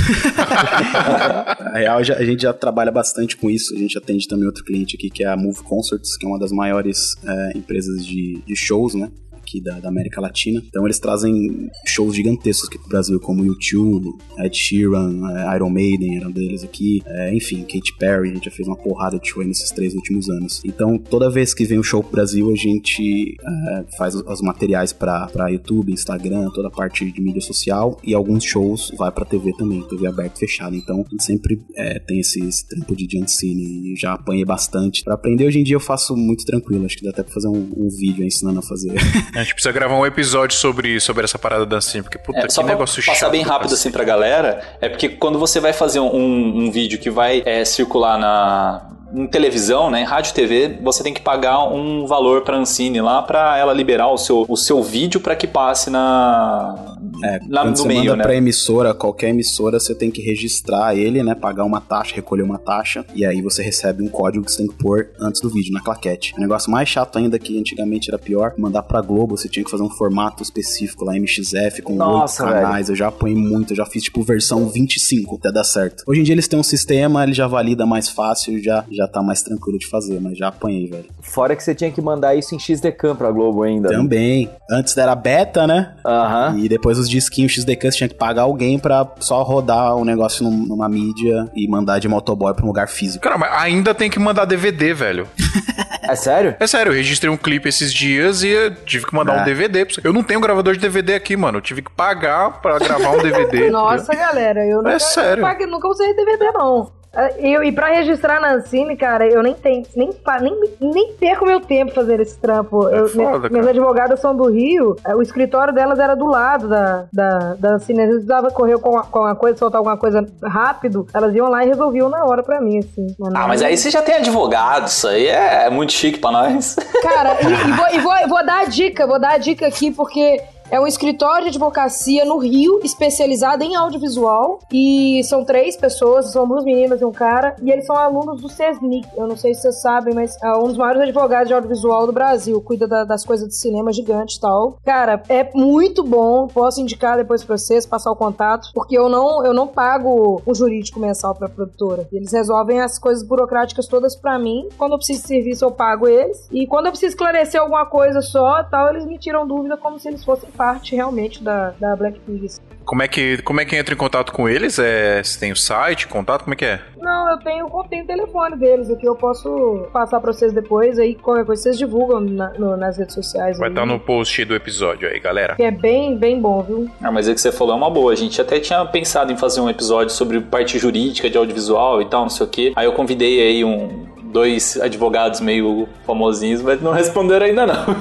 Na 1.60 1.78
real, 1.78 1.98
a 1.98 2.24
gente 2.24 2.44
já 2.44 2.54
trabalha 2.54 2.92
bastante 2.92 3.36
com 3.36 3.50
isso. 3.50 3.74
A 3.74 3.78
gente 3.78 3.98
atende 3.98 4.28
também 4.28 4.46
outro 4.46 4.64
cliente 4.64 4.96
aqui, 4.96 5.10
que 5.10 5.24
é 5.24 5.28
a 5.28 5.38
Move 5.38 5.64
Concerts, 5.64 6.18
que 6.18 6.26
é 6.26 6.30
uma 6.30 6.40
das 6.40 6.52
maiores 6.52 7.16
é, 7.26 7.58
empresas 7.58 8.06
de, 8.06 8.42
de 8.46 8.56
shows, 8.56 8.94
né? 8.94 9.10
Aqui 9.54 9.62
da, 9.62 9.80
da 9.80 9.90
América 9.90 10.20
Latina. 10.20 10.62
Então 10.68 10.84
eles 10.86 10.98
trazem 10.98 11.70
shows 11.86 12.16
gigantescos 12.16 12.68
aqui 12.68 12.80
pro 12.80 12.90
Brasil, 12.90 13.20
como 13.20 13.46
YouTube, 13.46 14.10
Ed 14.40 14.58
Sheeran, 14.58 15.22
é, 15.30 15.56
Iron 15.56 15.70
Maiden 15.70 16.18
eram 16.18 16.32
deles 16.32 16.64
aqui, 16.64 17.04
é, 17.06 17.36
enfim, 17.36 17.62
Katy 17.62 17.96
Perry, 18.00 18.32
a 18.32 18.34
gente 18.34 18.46
já 18.46 18.52
fez 18.52 18.68
uma 18.68 18.76
porrada 18.76 19.20
de 19.20 19.30
show 19.30 19.42
aí 19.42 19.48
nesses 19.48 19.70
três 19.70 19.94
últimos 19.94 20.28
anos. 20.28 20.62
Então 20.66 20.98
toda 20.98 21.30
vez 21.30 21.54
que 21.54 21.66
vem 21.66 21.78
um 21.78 21.84
show 21.84 22.02
pro 22.02 22.14
Brasil, 22.14 22.52
a 22.52 22.56
gente 22.56 23.36
é, 23.40 23.86
faz 23.96 24.16
os, 24.16 24.24
os 24.26 24.42
materiais 24.42 24.92
pra, 24.92 25.28
pra 25.28 25.50
YouTube, 25.50 25.94
Instagram, 25.94 26.50
toda 26.50 26.70
a 26.70 26.72
parte 26.72 27.12
de 27.12 27.22
mídia 27.22 27.42
social 27.42 28.00
e 28.04 28.16
alguns 28.16 28.44
shows 28.44 28.92
vai 28.98 29.12
pra 29.12 29.24
TV 29.24 29.54
também, 29.56 29.84
TV 29.88 30.08
aberta 30.08 30.38
e 30.38 30.40
fechada. 30.40 30.76
Então 30.76 31.06
sempre 31.20 31.62
é, 31.76 32.00
tem 32.00 32.20
esse, 32.20 32.44
esse 32.44 32.68
trampo 32.68 32.96
de 32.96 33.08
Giancini 33.08 33.94
e 33.94 33.96
já 33.96 34.14
apanhei 34.14 34.46
bastante. 34.46 35.04
Pra 35.04 35.14
aprender 35.14 35.46
hoje 35.46 35.60
em 35.60 35.64
dia 35.64 35.76
eu 35.76 35.80
faço 35.80 36.18
muito 36.18 36.44
tranquilo, 36.44 36.86
acho 36.86 36.98
que 36.98 37.04
dá 37.04 37.12
até 37.12 37.22
pra 37.22 37.34
fazer 37.34 37.50
um, 37.50 37.72
um 37.78 37.88
vídeo 37.90 38.26
ensinando 38.26 38.58
a 38.58 38.64
fazer. 38.64 38.94
A 39.36 39.43
gente 39.44 39.54
precisa 39.54 39.72
gravar 39.72 39.96
um 39.96 40.06
episódio 40.06 40.58
sobre, 40.58 41.00
sobre 41.00 41.24
essa 41.24 41.38
parada 41.38 41.66
da 41.66 41.76
dancinha, 41.76 42.04
porque 42.04 42.18
puta, 42.18 42.40
É, 42.40 42.48
que 42.48 42.64
negócio 42.64 43.02
chato. 43.02 43.16
passar 43.16 43.30
bem 43.30 43.42
rápido 43.42 43.74
assim 43.74 43.92
pra 43.92 44.04
galera, 44.04 44.62
é 44.82 44.90
porque 44.90 45.10
quando 45.10 45.38
você 45.40 45.60
vai 45.60 45.74
fazer 45.74 46.00
um, 46.00 46.66
um 46.66 46.72
vídeo 46.72 47.00
que 47.00 47.10
vai 47.10 47.44
é, 47.46 47.64
circular 47.66 48.18
na 48.18 48.82
em 49.14 49.28
televisão, 49.28 49.90
né, 49.92 50.02
em 50.02 50.06
rádio 50.06 50.32
e 50.32 50.34
TV, 50.34 50.80
você 50.84 51.04
tem 51.04 51.14
que 51.14 51.22
pagar 51.22 51.64
um 51.72 52.06
valor 52.06 52.42
pra 52.42 52.58
Ancine 52.58 53.00
lá 53.02 53.22
pra 53.22 53.58
ela 53.58 53.72
liberar 53.74 54.08
o 54.10 54.18
seu, 54.18 54.46
o 54.48 54.58
seu 54.58 54.82
vídeo 54.82 55.20
pra 55.20 55.36
que 55.36 55.46
passe 55.46 55.90
na, 55.90 56.98
É, 57.24 57.40
na 57.48 57.64
no 57.66 57.76
você 57.76 57.88
meio, 57.88 58.00
manda 58.00 58.16
né? 58.18 58.24
pra 58.24 58.36
emissora, 58.36 58.94
qualquer 58.94 59.30
emissora, 59.30 59.80
você 59.80 59.94
tem 59.94 60.10
que 60.10 60.22
registrar 60.22 60.96
ele, 60.96 61.22
né? 61.24 61.36
Pagar 61.36 61.64
uma 61.64 61.80
taxa, 61.80 62.16
recolher 62.16 62.42
uma 62.44 62.58
taxa, 62.58 63.06
e 63.14 63.26
aí 63.26 63.42
você 63.42 63.62
recebe 63.62 64.02
um 64.04 64.08
código 64.08 64.44
que 64.46 64.52
você 64.52 64.58
tem 64.58 64.68
que 64.68 64.76
pôr 64.76 65.10
antes 65.20 65.42
do 65.42 65.50
vídeo, 65.50 65.72
na 65.74 65.82
claquete. 65.82 66.34
O 66.38 66.40
negócio 66.40 66.72
mais 66.72 66.90
chato 66.90 67.18
ainda, 67.18 67.38
que 67.38 67.58
antigamente 67.60 68.10
era 68.10 68.18
pior, 68.18 68.54
mandar 68.58 68.84
pra 68.84 69.02
Globo, 69.02 69.38
você 69.38 69.48
tinha 69.48 69.64
que 69.64 69.70
fazer 69.72 69.84
um 69.84 69.90
formato 69.90 70.42
específico 70.42 71.06
lá, 71.06 71.14
MXF, 71.14 71.82
com 71.84 71.94
oito 71.94 72.00
Nossa, 72.04 72.44
canais. 72.46 72.90
Eu 72.90 72.96
já 72.96 73.08
apanhei 73.10 73.38
muito, 73.38 73.74
eu 73.74 73.78
já 73.78 73.86
fiz 73.86 74.04
tipo 74.04 74.24
versão 74.24 74.68
25 74.68 75.36
até 75.36 75.52
dar 75.52 75.64
certo. 75.64 76.04
Hoje 76.08 76.22
em 76.22 76.24
dia 76.24 76.34
eles 76.34 76.48
têm 76.48 76.60
um 76.60 76.64
sistema, 76.64 77.24
ele 77.24 77.34
já 77.34 77.48
valida 77.48 77.86
mais 77.86 78.10
fácil, 78.10 78.62
já, 78.62 78.84
já 78.92 79.03
tá 79.08 79.22
mais 79.22 79.42
tranquilo 79.44 79.78
de 79.78 79.88
fazer, 79.88 80.20
mas 80.22 80.38
já 80.38 80.48
apanhei, 80.48 80.88
velho. 80.88 81.06
Fora 81.22 81.56
que 81.56 81.64
você 81.64 81.74
tinha 81.76 81.92
que 81.92 82.02
mandar 82.02 82.36
isso 82.36 82.54
em 82.56 82.60
XDCAM 82.60 83.16
pra 83.16 83.32
Globo 83.32 83.64
ainda. 83.64 83.90
né? 83.90 83.96
Também. 83.96 84.50
Antes 84.70 84.96
era 84.98 85.16
beta, 85.16 85.66
né? 85.68 85.94
Aham. 86.06 86.58
E 86.60 86.68
depois 86.70 86.98
os 86.98 87.10
disquinhos 87.10 87.52
XDK 87.54 87.92
você 87.92 87.98
tinha 87.98 88.10
que 88.10 88.16
pagar 88.16 88.44
alguém 88.44 88.78
pra 88.80 89.08
só 89.20 89.42
rodar 89.44 89.96
o 89.96 90.04
negócio 90.06 90.44
num- 90.44 90.66
numa 90.68 90.88
mídia 90.90 91.50
e 91.56 91.68
mandar 91.68 92.00
de 92.00 92.08
motoboy 92.08 92.54
pra 92.54 92.64
um 92.64 92.68
lugar 92.68 92.88
físico. 92.88 93.24
Cara, 93.24 93.38
mas 93.38 93.52
ainda 93.62 93.94
tem 93.94 94.10
que 94.10 94.20
mandar 94.20 94.46
DVD, 94.46 94.94
velho. 94.94 95.28
É 96.06 96.16
sério? 96.18 96.54
É 96.60 96.68
sério, 96.68 96.92
eu 96.92 96.96
registrei 96.98 97.32
um 97.32 97.38
clipe 97.38 97.70
esses 97.70 97.92
dias 97.94 98.44
e 98.44 98.50
eu 98.50 98.76
tive 98.76 99.06
que 99.06 99.16
mandar 99.16 99.38
É. 99.38 99.42
um 99.42 99.46
DVD. 99.46 99.86
pra 99.86 99.96
você. 99.96 100.02
Eu 100.04 100.12
não 100.12 100.22
tenho 100.22 100.42
gravador 100.42 100.74
de 100.74 100.80
DVD 100.80 101.14
aqui, 101.14 101.38
mano. 101.38 101.60
Eu 101.60 101.62
tive 101.62 101.82
que 101.82 101.90
pagar 101.90 102.62
pra 102.62 102.78
gravar 102.78 103.12
um 103.12 103.22
DVD. 103.22 103.70
Nossa, 103.72 104.14
galera, 104.14 104.66
eu 104.68 104.80
nunca, 104.84 105.00
sério. 105.00 105.42
paguei- 105.42 105.66
nunca 105.66 105.88
usei 105.88 106.14
DVD, 106.14 106.52
não. 106.52 106.92
Ah, 107.16 107.30
Eu, 107.38 107.64
e 107.64 107.72
pra 107.72 107.88
registrar 107.90 108.42
na 108.42 108.54
Ancine, 108.56 108.98
cara, 108.98 109.28
eu 109.28 109.44
nem 109.44 109.54
tenho, 109.54 109.84
nem, 109.96 110.10
nem, 110.42 110.60
nem 110.82 111.14
perco 111.14 111.46
meu 111.46 111.60
tempo 111.60 111.94
fazendo 111.94 112.22
esse 112.22 112.38
trampo. 112.40 112.90
É 112.90 113.00
Eu- 113.00 113.08
foda, 113.08 113.50
minhas 113.50 113.66
cara. 113.66 113.70
advogadas 113.70 114.20
são 114.20 114.36
do 114.36 114.50
Rio, 114.50 114.96
eh, 115.06 115.14
o 115.16 115.22
escritório 115.22 115.72
delas 115.74 116.00
era 116.00 116.16
do 116.16 116.26
lado 116.26 116.68
da, 116.68 117.06
da, 117.14 117.54
da 117.60 117.70
Ancine. 117.76 118.02
Às 118.02 118.08
vezes 118.08 118.26
precisava 118.26 118.50
correr 118.52 118.80
com, 118.80 118.98
a- 118.98 119.04
com 119.04 119.20
uma 119.20 119.36
coisa, 119.36 119.58
soltar 119.58 119.78
alguma 119.78 119.96
coisa 119.98 120.26
rápido, 120.44 121.06
elas 121.14 121.36
iam 121.36 121.50
lá 121.50 121.64
e 121.64 121.68
resolviam 121.68 122.10
na 122.10 122.26
hora 122.26 122.42
pra 122.42 122.60
mim, 122.60 122.80
assim. 122.80 123.06
Ah, 123.36 123.48
mas 123.48 123.62
aí 123.62 123.78
você 123.78 123.92
já 123.92 124.02
tem 124.02 124.16
advogado, 124.16 124.88
isso 124.88 125.08
aí 125.08 125.28
é 125.28 125.70
muito 125.70 125.94
chique 125.94 126.18
pra 126.20 126.32
nós. 126.32 126.76
Cara, 127.02 127.38
e, 127.42 127.46
e 127.46 127.72
vou, 127.78 127.88
e 127.90 128.00
vou- 128.00 128.28
vou 128.38 128.46
dar 128.46 128.62
a 128.62 128.66
dica, 128.66 129.06
vou 129.06 129.20
dar 129.20 129.34
a 129.34 129.38
dica 129.38 129.68
aqui, 129.68 129.92
porque 129.92 130.42
é 130.70 130.80
um 130.80 130.88
escritório 130.88 131.44
de 131.44 131.50
advocacia 131.50 132.26
no 132.26 132.38
Rio, 132.38 132.80
especializado 132.84 133.64
em 133.64 133.76
audiovisual. 133.76 134.60
E 134.72 135.22
são 135.24 135.44
três 135.44 135.76
pessoas, 135.76 136.32
são 136.32 136.48
duas 136.48 136.64
meninas 136.64 137.02
e 137.02 137.06
um 137.06 137.12
cara, 137.12 137.56
e 137.62 137.72
eles 137.72 137.86
são 137.86 137.96
alunos 137.96 138.42
do 138.42 138.50
CESNIC. 138.50 139.08
Eu 139.16 139.28
não 139.28 139.36
sei 139.38 139.54
se 139.54 139.62
vocês 139.62 139.82
sabem, 139.82 140.14
mas 140.14 140.36
é 140.44 140.52
um 140.58 140.64
dos 140.64 140.78
maiores 140.78 141.02
advogados 141.02 141.48
de 141.48 141.54
audiovisual 141.54 142.06
do 142.08 142.14
Brasil. 142.14 142.60
Cuida 142.62 142.88
da- 142.88 143.04
das 143.04 143.26
coisas 143.26 143.48
de 143.48 143.56
cinema 143.56 143.92
gigante 143.92 144.38
e 144.38 144.40
tal. 144.40 144.78
Cara, 144.84 145.22
é 145.30 145.50
muito 145.54 146.04
bom. 146.04 146.48
Posso 146.48 146.82
indicar 146.82 147.18
depois 147.18 147.44
pra 147.44 147.58
vocês, 147.58 147.86
passar 147.86 148.12
o 148.12 148.16
contato, 148.16 148.70
porque 148.74 148.98
eu 148.98 149.10
não, 149.10 149.46
eu 149.46 149.54
não 149.54 149.68
pago 149.68 150.42
um 150.46 150.54
jurídico 150.56 151.00
mensal 151.00 151.36
pra 151.36 151.50
produtora. 151.50 152.08
Eles 152.12 152.32
resolvem 152.32 152.82
as 152.82 152.98
coisas 152.98 153.24
burocráticas 153.28 153.88
todas 153.88 154.16
pra 154.16 154.38
mim. 154.40 154.68
Quando 154.78 154.94
eu 154.94 154.98
preciso 154.98 155.22
de 155.22 155.28
serviço, 155.28 155.66
eu 155.66 155.72
pago 155.72 156.08
eles. 156.08 156.48
E 156.52 156.66
quando 156.68 156.86
eu 156.88 156.92
preciso 156.92 157.12
esclarecer 157.12 157.60
alguma 157.62 157.86
coisa 157.86 158.22
só, 158.22 158.64
tal, 158.64 158.90
eles 158.90 159.06
me 159.06 159.18
tiram 159.18 159.46
dúvida 159.48 159.78
como 159.78 160.00
se 160.00 160.08
eles 160.08 160.24
fossem 160.24 160.50
parte 160.54 160.96
realmente 160.96 161.44
da, 161.44 161.72
da 161.80 161.96
Black 161.96 162.20
Peas. 162.20 162.62
Como 162.86 163.02
é, 163.02 163.08
que, 163.08 163.42
como 163.44 163.62
é 163.62 163.66
que 163.66 163.78
entra 163.78 163.94
em 163.94 163.98
contato 163.98 164.34
com 164.34 164.48
eles? 164.50 164.78
É, 164.78 165.24
você 165.24 165.40
tem 165.40 165.54
o 165.54 165.56
site, 165.56 166.06
contato? 166.06 166.44
Como 166.44 166.54
é 166.54 166.58
que 166.58 166.66
é? 166.66 166.82
Não, 166.98 167.32
eu 167.32 167.38
tenho, 167.38 167.66
eu 167.68 167.84
tenho 167.90 168.04
o 168.04 168.08
telefone 168.08 168.58
deles 168.58 168.90
aqui, 168.90 169.06
eu 169.06 169.16
posso 169.16 169.88
passar 169.94 170.20
pra 170.20 170.34
vocês 170.34 170.52
depois, 170.52 171.00
aí 171.00 171.16
qualquer 171.16 171.46
coisa 171.46 171.62
vocês 171.62 171.78
divulgam 171.78 172.20
na- 172.20 172.50
no- 172.60 172.76
nas 172.76 172.98
redes 172.98 173.14
sociais. 173.16 173.58
Vai 173.58 173.70
estar 173.70 173.86
no 173.86 173.98
post 174.00 174.44
do 174.44 174.54
episódio 174.54 175.08
aí, 175.08 175.18
galera. 175.18 175.56
Que 175.56 175.64
é 175.64 175.72
bem, 175.72 176.18
bem 176.18 176.42
bom, 176.42 176.62
viu? 176.62 176.90
Ah, 177.02 177.10
mas 177.12 177.30
é 177.30 177.34
que 177.34 177.40
você 177.40 177.54
falou 177.54 177.74
é 177.74 177.78
uma 177.78 177.90
boa. 177.90 178.12
A 178.12 178.16
gente 178.18 178.42
até 178.42 178.60
tinha 178.60 178.84
pensado 178.86 179.32
em 179.32 179.38
fazer 179.38 179.62
um 179.62 179.70
episódio 179.70 180.10
sobre 180.14 180.42
parte 180.42 180.78
jurídica 180.78 181.30
de 181.30 181.38
audiovisual 181.38 182.02
e 182.02 182.06
tal, 182.06 182.24
não 182.24 182.30
sei 182.30 182.46
o 182.46 182.50
quê. 182.50 182.74
Aí 182.76 182.86
eu 182.86 182.92
convidei 182.94 183.42
aí 183.48 183.64
um 183.64 184.06
dois 184.34 184.78
advogados 184.82 185.40
meio 185.40 185.88
famosinhos, 186.06 186.62
mas 186.62 186.82
não 186.82 186.92
responderam 186.92 187.46
ainda 187.46 187.66
não. 187.66 187.76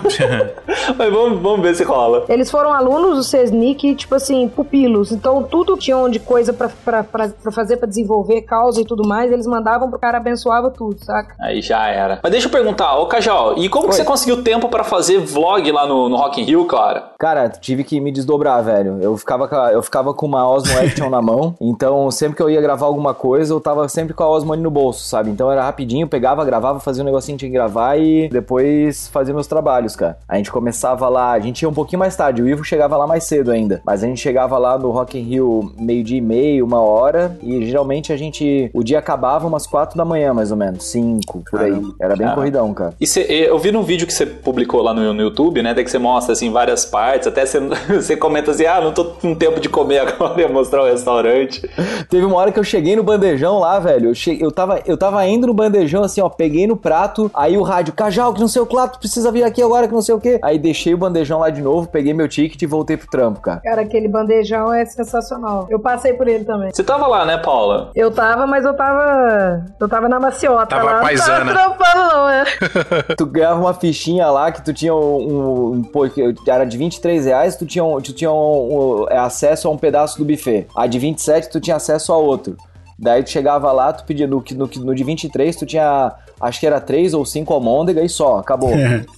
mas 0.97 1.13
vamos, 1.13 1.41
vamos 1.41 1.61
ver 1.61 1.75
se 1.75 1.85
rola. 1.85 2.25
Eles 2.29 2.51
foram 2.51 2.73
alunos 2.73 3.17
do 3.19 3.23
CESNIC, 3.25 3.95
tipo 3.95 4.15
assim, 4.15 4.49
pupilos. 4.49 5.13
Então, 5.13 5.43
tudo 5.43 5.77
tinham 5.77 6.09
de 6.09 6.19
coisa 6.19 6.53
pra, 6.53 6.71
pra, 6.85 7.05
pra, 7.05 7.29
pra 7.29 7.53
fazer, 7.53 7.77
pra 7.77 7.89
desenvolver 7.89 8.43
causa 8.43 8.81
e 8.81 8.85
tudo 8.85 9.07
mais, 9.07 9.31
eles 9.31 9.47
mandavam 9.47 9.91
pro 9.91 9.99
cara 9.99 10.19
abençoava 10.19 10.71
tudo, 10.71 10.97
saca? 11.05 11.35
Aí 11.41 11.61
já 11.61 11.87
era. 11.89 12.19
Mas 12.23 12.33
deixa 12.33 12.47
eu 12.47 12.51
perguntar, 12.51 12.97
ô 12.97 13.07
Cajal, 13.07 13.59
e 13.59 13.69
como 13.69 13.89
que 13.89 13.95
você 13.95 14.05
conseguiu 14.05 14.43
tempo 14.43 14.69
pra 14.69 14.85
fazer 14.85 15.19
vlog 15.21 15.71
lá 15.71 15.87
no, 15.87 16.09
no 16.09 16.17
Rock 16.17 16.41
in 16.41 16.45
Rio, 16.45 16.65
cara? 16.67 17.11
Cara, 17.19 17.49
tive 17.49 17.85
que 17.85 18.01
me 18.01 18.11
desdobrar, 18.11 18.63
velho. 18.65 18.99
Eu 19.01 19.17
ficava, 19.17 19.47
com 19.47 19.57
a- 19.57 19.73
eu 19.73 19.83
ficava 19.83 20.15
com 20.15 20.27
uma 20.27 20.49
Osmo 20.49 20.79
Action 20.79 21.11
na 21.11 21.21
mão, 21.21 21.55
então 21.61 22.11
sempre 22.11 22.37
que 22.37 22.43
eu 22.43 22.51
ia 22.51 22.61
gravar 22.61 22.87
alguma 22.87 23.15
coisa, 23.15 23.53
eu 23.53 23.61
tava 23.61 23.89
sempre 23.89 24.15
com 24.15 24.23
a 24.25 24.29
Osmo 24.29 24.53
ali 24.53 24.63
no 24.63 24.71
bolso, 24.71 25.05
sabe? 25.05 25.31
Então 25.31 25.51
era 25.51 25.63
rapidinho, 25.63 26.09
pegava, 26.09 26.22
gravava, 26.45 26.81
fazia 26.81 27.03
um 27.03 27.07
negocinho 27.07 27.37
que 27.37 27.41
tinha 27.41 27.51
que 27.51 27.55
gravar 27.57 27.97
e 27.99 28.29
depois 28.29 29.09
fazia 29.09 29.35
meus 29.35 29.47
trabalhos, 29.47 29.97
cara. 29.97 30.19
A 30.29 30.37
gente 30.37 30.51
começava 30.51 31.09
lá, 31.09 31.33
a 31.33 31.41
gente 31.41 31.63
ia 31.63 31.69
um 31.69 31.75
pouquinho 31.75 31.99
mais 31.99 32.15
tarde, 32.17 32.43
o 32.43 32.49
Ivo 32.49 32.65
chegava 32.65 32.97
lá 32.97 33.07
mais 33.07 33.25
cedo 33.25 33.51
ainda, 33.51 33.81
mas 33.85 34.03
a 34.03 34.07
gente 34.07 34.21
chegava 34.21 34.57
lá 34.59 34.79
no 34.79 34.91
Rock 34.91 35.19
in 35.19 35.23
Rio 35.23 35.73
meio-dia 35.79 36.19
e 36.19 36.21
meio, 36.21 36.65
uma 36.65 36.81
hora, 36.81 37.37
e 37.43 37.65
geralmente 37.67 38.13
a 38.13 38.17
gente, 38.17 38.71
o 38.73 38.83
dia 38.83 38.99
acabava 38.99 39.47
umas 39.47 39.67
quatro 39.67 39.97
da 39.97 40.05
manhã, 40.05 40.33
mais 40.33 40.51
ou 40.51 40.57
menos, 40.57 40.85
cinco, 40.85 41.43
por 41.51 41.61
aí. 41.61 41.71
Caramba. 41.73 41.95
Era 42.01 42.09
bem 42.11 42.19
Caramba. 42.19 42.35
corridão, 42.35 42.75
cara. 42.75 42.95
E 43.01 43.07
você- 43.07 43.23
eu 43.23 43.59
vi 43.59 43.73
num 43.73 43.83
vídeo 43.83 44.07
que 44.07 44.13
você 44.13 44.27
publicou 44.27 44.83
lá 44.83 44.93
no, 44.95 45.13
no 45.13 45.23
YouTube, 45.23 45.63
né? 45.63 45.71
Até 45.71 45.83
que 45.85 45.91
você 45.91 45.99
mostra 45.99 46.33
assim 46.33 46.51
várias 46.51 46.85
partes, 46.85 47.27
até 47.29 47.45
você, 47.47 47.61
você 47.61 48.17
comenta 48.17 48.51
assim, 48.51 48.67
ah, 48.67 48.81
não 48.81 48.93
tô 48.93 49.05
com 49.05 49.35
tempo 49.35 49.61
de 49.61 49.69
comer 49.69 49.99
agora, 50.01 50.39
ia 50.41 50.49
mostrar 50.49 50.83
o 50.83 50.87
restaurante. 50.87 51.63
Teve 52.09 52.25
uma 52.27 52.37
hora 52.37 52.53
que 52.53 52.59
eu 52.59 52.65
cheguei 52.65 52.97
no 52.97 53.03
bandejão 53.03 53.59
lá, 53.59 53.79
velho. 53.79 54.11
Eu, 54.11 54.15
che... 54.15 54.39
eu, 54.41 54.51
tava, 54.51 54.81
eu 54.87 54.97
tava 54.97 55.27
indo 55.27 55.47
no 55.47 55.55
bandejão, 55.55 56.03
assim, 56.03 56.12
ó, 56.21 56.29
peguei 56.29 56.67
no 56.67 56.77
prato, 56.77 57.31
aí 57.35 57.57
o 57.57 57.63
rádio, 57.63 57.93
Cajal, 57.95 58.33
que 58.35 58.41
não 58.41 58.49
sei 58.49 58.61
o 58.63 58.67
que 58.67 58.75
lá, 58.77 58.87
tu 58.89 58.99
precisa 58.99 59.31
vir 59.31 59.45
aqui 59.45 59.63
agora, 59.63 59.87
que 59.89 59.95
não 59.95 60.03
sei 60.03 60.15
o 60.15 60.21
que. 60.21 60.39
Aí 60.43 60.59
deixei 60.59 60.93
o 60.95 60.99
bandejão 60.99 61.41
lá 61.41 61.51
de 61.51 61.63
novo, 61.63 61.89
peguei 61.89 62.13
meu 62.13 62.29
ticket 62.29 62.61
e 62.61 62.67
voltei 62.67 62.97
pro 62.97 63.09
trampo, 63.09 63.41
cara. 63.41 63.61
Cara, 63.63 63.83
aquele 63.83 64.09
bandejão 64.09 64.73
é 64.73 64.85
sensacional. 64.85 65.67
Eu 65.71 65.79
passei 65.81 66.13
por 66.13 66.29
ele 66.29 66.45
também. 66.45 66.71
Você 66.73 66.83
tava 66.85 67.07
lá, 67.07 67.25
né, 67.25 67.39
Paula? 67.39 67.91
Eu 67.95 68.11
tava, 68.11 68.47
mas 68.47 68.65
eu 68.65 68.75
tava. 68.75 69.65
Eu 69.81 69.89
tava 69.89 70.09
na 70.09 70.19
maciota 70.21 70.67
Tava 70.77 70.91
lá. 70.93 71.01
paisana. 71.01 71.45
Não 71.45 71.55
tava 71.55 71.75
trampando, 71.77 72.15
não, 72.15 72.29
é. 72.29 72.45
tu 73.17 73.27
ganhava 73.27 73.61
uma 73.61 73.75
fichinha 73.75 74.29
lá 74.31 74.51
que 74.53 74.63
tu 74.63 74.73
tinha 74.73 74.95
um. 74.95 75.73
um 75.75 75.83
pô, 75.83 76.07
era 76.47 76.65
de 76.65 76.77
23 76.77 77.25
reais, 77.27 77.57
tu 77.57 77.67
tinha, 77.67 77.85
um- 77.85 78.01
tu 78.01 78.13
tinha 78.13 78.31
um- 78.33 79.03
um- 79.03 79.07
é, 79.11 79.19
acesso 79.19 79.69
a 79.69 79.71
um 79.71 79.77
pedaço 79.77 80.19
do 80.19 80.25
buffet. 80.25 80.67
A 80.77 80.87
de 80.87 80.99
27, 80.99 81.51
tu 81.51 81.61
tinha 81.61 81.77
acesso 81.77 82.13
a 82.13 82.17
outro. 82.17 82.57
Daí 83.03 83.25
tu 83.25 83.31
chegava 83.31 83.73
lá, 83.73 83.93
tu 83.93 84.05
pedia 84.05 84.29
no, 84.29 84.45
no, 84.53 84.71
no 84.77 84.95
de 84.95 85.03
23, 85.03 85.57
tu 85.57 85.67
tinha. 85.67 86.15
Acho 86.43 86.59
que 86.61 86.67
era 86.67 86.81
três 86.81 87.15
ou 87.15 87.25
cinco 87.25 87.55
almôndega 87.55 88.03
e 88.03 88.09
só, 88.09 88.39
acabou. 88.39 88.71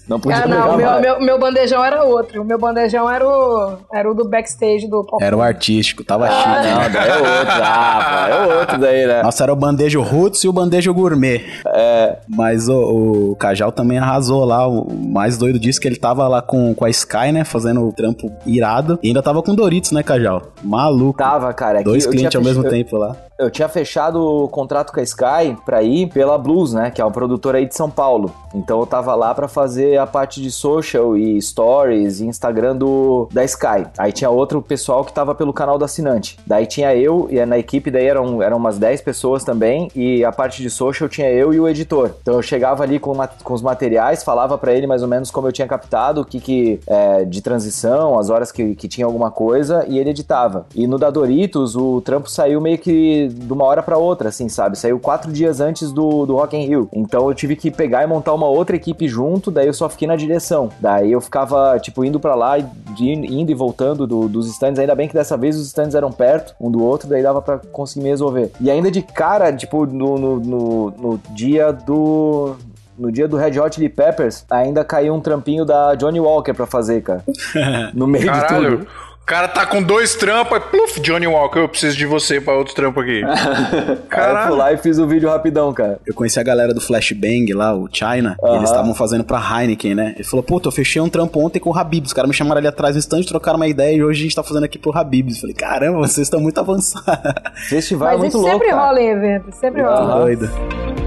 Não 0.06 0.20
podia 0.20 0.38
Ah, 0.38 0.42
pegar 0.42 0.56
não, 0.66 0.76
meu, 0.76 1.00
meu, 1.00 1.20
meu 1.20 1.38
bandejão 1.38 1.82
era 1.82 2.04
outro. 2.04 2.42
O 2.42 2.44
meu 2.44 2.58
bandejão 2.58 3.10
era 3.10 3.26
o, 3.26 3.78
era 3.92 4.10
o 4.10 4.14
do 4.14 4.28
backstage 4.28 4.86
do 4.86 5.02
Pop. 5.04 5.24
Era 5.24 5.34
o 5.34 5.40
artístico, 5.40 6.04
tava 6.04 6.26
Ah, 6.26 6.30
chique. 6.30 6.74
não, 6.74 6.90
daí 6.92 7.08
é 7.08 7.16
outro. 7.16 7.54
Ah, 7.62 8.26
pô, 8.28 8.52
é 8.52 8.56
outro 8.60 8.78
daí, 8.78 9.06
né? 9.06 9.22
Nossa, 9.22 9.42
era 9.42 9.52
o 9.52 9.56
bandejo 9.56 10.02
roots 10.02 10.44
e 10.44 10.48
o 10.48 10.52
bandejo 10.52 10.92
gourmet. 10.92 11.40
É, 11.74 12.18
Mas 12.28 12.68
o, 12.68 13.30
o 13.30 13.36
Cajal 13.36 13.72
também 13.72 13.98
arrasou 13.98 14.44
lá. 14.44 14.68
O 14.68 14.86
mais 14.94 15.38
doido 15.38 15.58
disso 15.58 15.80
que 15.80 15.88
ele 15.88 15.96
tava 15.96 16.28
lá 16.28 16.42
com, 16.42 16.74
com 16.74 16.84
a 16.84 16.90
Sky, 16.90 17.32
né? 17.32 17.44
Fazendo 17.44 17.86
o 17.88 17.92
trampo 17.92 18.30
irado. 18.44 18.98
E 19.02 19.08
ainda 19.08 19.22
tava 19.22 19.42
com 19.42 19.54
Doritos, 19.54 19.92
né, 19.92 20.02
Cajal? 20.02 20.42
Maluco. 20.62 21.16
tava, 21.18 21.52
cara. 21.54 21.80
é 21.80 21.82
Dois 21.82 22.06
clientes 22.06 22.36
ao 22.36 22.42
mesmo 22.42 22.64
tempo 22.64 22.96
lá. 22.98 23.16
Eu 23.38 23.50
tinha 23.50 23.68
fechado 23.68 24.20
o 24.22 24.48
contrato 24.48 24.92
com 24.92 25.00
a 25.00 25.02
Sky 25.02 25.56
pra 25.64 25.82
ir 25.82 26.06
pela 26.08 26.38
Blues, 26.38 26.72
né? 26.72 26.90
Que 26.90 27.00
é 27.00 27.04
produtora 27.14 27.56
aí 27.58 27.66
de 27.66 27.74
São 27.74 27.88
Paulo. 27.88 28.30
Então 28.54 28.78
eu 28.80 28.86
tava 28.86 29.14
lá 29.14 29.34
pra 29.34 29.48
fazer 29.48 29.98
a 29.98 30.06
parte 30.06 30.42
de 30.42 30.50
social 30.50 31.16
e 31.16 31.40
stories 31.40 32.20
e 32.20 32.26
Instagram 32.26 32.76
do, 32.76 33.28
da 33.32 33.42
Sky. 33.44 33.86
Aí 33.96 34.12
tinha 34.12 34.28
outro 34.28 34.60
pessoal 34.60 35.04
que 35.04 35.12
tava 35.12 35.34
pelo 35.34 35.52
canal 35.52 35.78
do 35.78 35.84
assinante. 35.84 36.38
Daí 36.46 36.66
tinha 36.66 36.94
eu, 36.94 37.28
e 37.30 37.44
na 37.46 37.56
equipe 37.58 37.90
daí 37.90 38.06
eram, 38.06 38.42
eram 38.42 38.56
umas 38.58 38.78
10 38.78 39.00
pessoas 39.02 39.44
também, 39.44 39.90
e 39.94 40.24
a 40.24 40.32
parte 40.32 40.60
de 40.62 40.68
social 40.68 41.08
tinha 41.08 41.30
eu 41.30 41.52
e 41.54 41.60
o 41.60 41.68
editor. 41.68 42.10
Então 42.20 42.34
eu 42.34 42.42
chegava 42.42 42.82
ali 42.82 42.98
com, 42.98 43.14
ma- 43.14 43.28
com 43.28 43.54
os 43.54 43.62
materiais, 43.62 44.22
falava 44.22 44.58
pra 44.58 44.72
ele 44.74 44.86
mais 44.86 45.02
ou 45.02 45.08
menos 45.08 45.30
como 45.30 45.48
eu 45.48 45.52
tinha 45.52 45.66
captado, 45.68 46.20
o 46.20 46.24
que 46.24 46.40
que 46.40 46.80
é, 46.86 47.24
de 47.24 47.40
transição, 47.40 48.18
as 48.18 48.30
horas 48.30 48.50
que, 48.52 48.74
que 48.74 48.88
tinha 48.88 49.06
alguma 49.06 49.30
coisa, 49.30 49.84
e 49.88 49.98
ele 49.98 50.10
editava. 50.10 50.66
E 50.74 50.86
no 50.86 50.98
da 50.98 51.10
Doritos, 51.10 51.76
o 51.76 52.00
trampo 52.00 52.28
saiu 52.30 52.60
meio 52.60 52.78
que 52.78 53.28
de 53.28 53.52
uma 53.52 53.64
hora 53.64 53.82
pra 53.82 53.96
outra, 53.96 54.28
assim, 54.28 54.48
sabe? 54.48 54.76
Saiu 54.76 54.98
quatro 54.98 55.32
dias 55.32 55.60
antes 55.60 55.92
do, 55.92 56.26
do 56.26 56.34
Rock 56.36 56.56
in 56.56 56.64
Rio. 56.66 56.88
Então 56.96 57.28
eu 57.28 57.34
tive 57.34 57.56
que 57.56 57.70
pegar 57.72 58.04
e 58.04 58.06
montar 58.06 58.32
uma 58.32 58.46
outra 58.46 58.76
equipe 58.76 59.08
junto, 59.08 59.50
daí 59.50 59.66
eu 59.66 59.74
só 59.74 59.88
fiquei 59.88 60.06
na 60.06 60.14
direção. 60.14 60.68
Daí 60.80 61.10
eu 61.10 61.20
ficava, 61.20 61.76
tipo, 61.80 62.04
indo 62.04 62.20
pra 62.20 62.36
lá, 62.36 62.56
de, 62.58 63.10
indo 63.10 63.50
e 63.50 63.54
voltando 63.54 64.06
do- 64.06 64.28
dos 64.28 64.46
stands. 64.48 64.78
Ainda 64.78 64.94
bem 64.94 65.08
que 65.08 65.14
dessa 65.14 65.36
vez 65.36 65.56
os 65.58 65.66
stands 65.66 65.94
eram 65.96 66.12
perto 66.12 66.54
um 66.60 66.70
do 66.70 66.82
outro, 66.84 67.08
daí 67.08 67.22
dava 67.22 67.42
pra 67.42 67.58
conseguir 67.72 68.04
me 68.04 68.10
resolver. 68.10 68.52
E 68.60 68.70
ainda 68.70 68.90
de 68.92 69.02
cara, 69.02 69.52
tipo, 69.52 69.84
no, 69.86 70.16
no, 70.18 70.36
no, 70.38 70.90
no 70.96 71.20
dia 71.34 71.72
do. 71.72 72.54
No 72.96 73.10
dia 73.10 73.26
do 73.26 73.36
Red 73.36 73.58
Hot 73.58 73.74
Chili 73.74 73.88
Peppers, 73.88 74.44
ainda 74.48 74.84
caiu 74.84 75.14
um 75.14 75.20
trampinho 75.20 75.64
da 75.64 75.96
Johnny 75.96 76.20
Walker 76.20 76.54
pra 76.54 76.64
fazer, 76.64 77.02
cara. 77.02 77.24
No 77.92 78.06
meio 78.06 78.22
de 78.24 78.30
Caralho. 78.30 78.78
tudo. 78.78 78.86
O 79.24 79.26
cara 79.26 79.48
tá 79.48 79.64
com 79.64 79.82
dois 79.82 80.14
trampos, 80.14 80.52
aí, 80.52 80.60
pluf, 80.60 81.00
Johnny 81.00 81.26
Walker, 81.26 81.60
eu 81.60 81.66
preciso 81.68 81.96
de 81.96 82.04
você 82.04 82.42
pra 82.42 82.52
outro 82.52 82.74
trampo 82.74 83.00
aqui. 83.00 83.22
Aí 83.24 84.30
eu 84.34 84.46
fui 84.48 84.56
lá 84.56 84.70
e 84.74 84.76
fiz 84.76 84.98
o 84.98 85.06
vídeo 85.06 85.30
rapidão, 85.30 85.72
cara. 85.72 85.98
Eu 86.06 86.12
conheci 86.14 86.38
a 86.38 86.42
galera 86.42 86.74
do 86.74 86.80
Flashbang 86.80 87.50
lá, 87.54 87.74
o 87.74 87.88
China, 87.90 88.36
e 88.38 88.46
Aham. 88.46 88.56
eles 88.58 88.68
estavam 88.68 88.94
fazendo 88.94 89.24
pra 89.24 89.38
Heineken, 89.40 89.94
né? 89.94 90.12
Ele 90.14 90.24
falou, 90.24 90.42
puta, 90.42 90.68
eu 90.68 90.72
fechei 90.72 91.00
um 91.00 91.08
trampo 91.08 91.40
ontem 91.40 91.58
com 91.58 91.70
o 91.70 91.74
Habib. 91.74 92.04
Os 92.04 92.12
caras 92.12 92.28
me 92.28 92.34
chamaram 92.34 92.58
ali 92.58 92.68
atrás 92.68 92.96
do 92.96 92.98
stand, 92.98 93.22
trocaram 93.22 93.56
uma 93.56 93.66
ideia 93.66 93.96
e 93.96 94.04
hoje 94.04 94.20
a 94.20 94.22
gente 94.24 94.36
tá 94.36 94.42
fazendo 94.42 94.64
aqui 94.64 94.78
pro 94.78 94.94
Habib. 94.94 95.30
Eu 95.30 95.36
falei, 95.36 95.54
caramba, 95.54 95.98
vocês 96.00 96.26
estão 96.26 96.38
muito 96.38 96.60
avançados. 96.60 97.08
Festival 97.66 98.08
é 98.08 98.12
Mas 98.12 98.20
muito 98.20 98.28
isso 98.32 98.38
louco, 98.42 98.52
sempre 98.52 98.68
cara. 98.68 98.82
rola 98.88 99.00
em 99.00 99.08
evento, 99.08 99.52
sempre 99.52 99.80
rola. 99.80 100.20
Doido. 100.20 101.03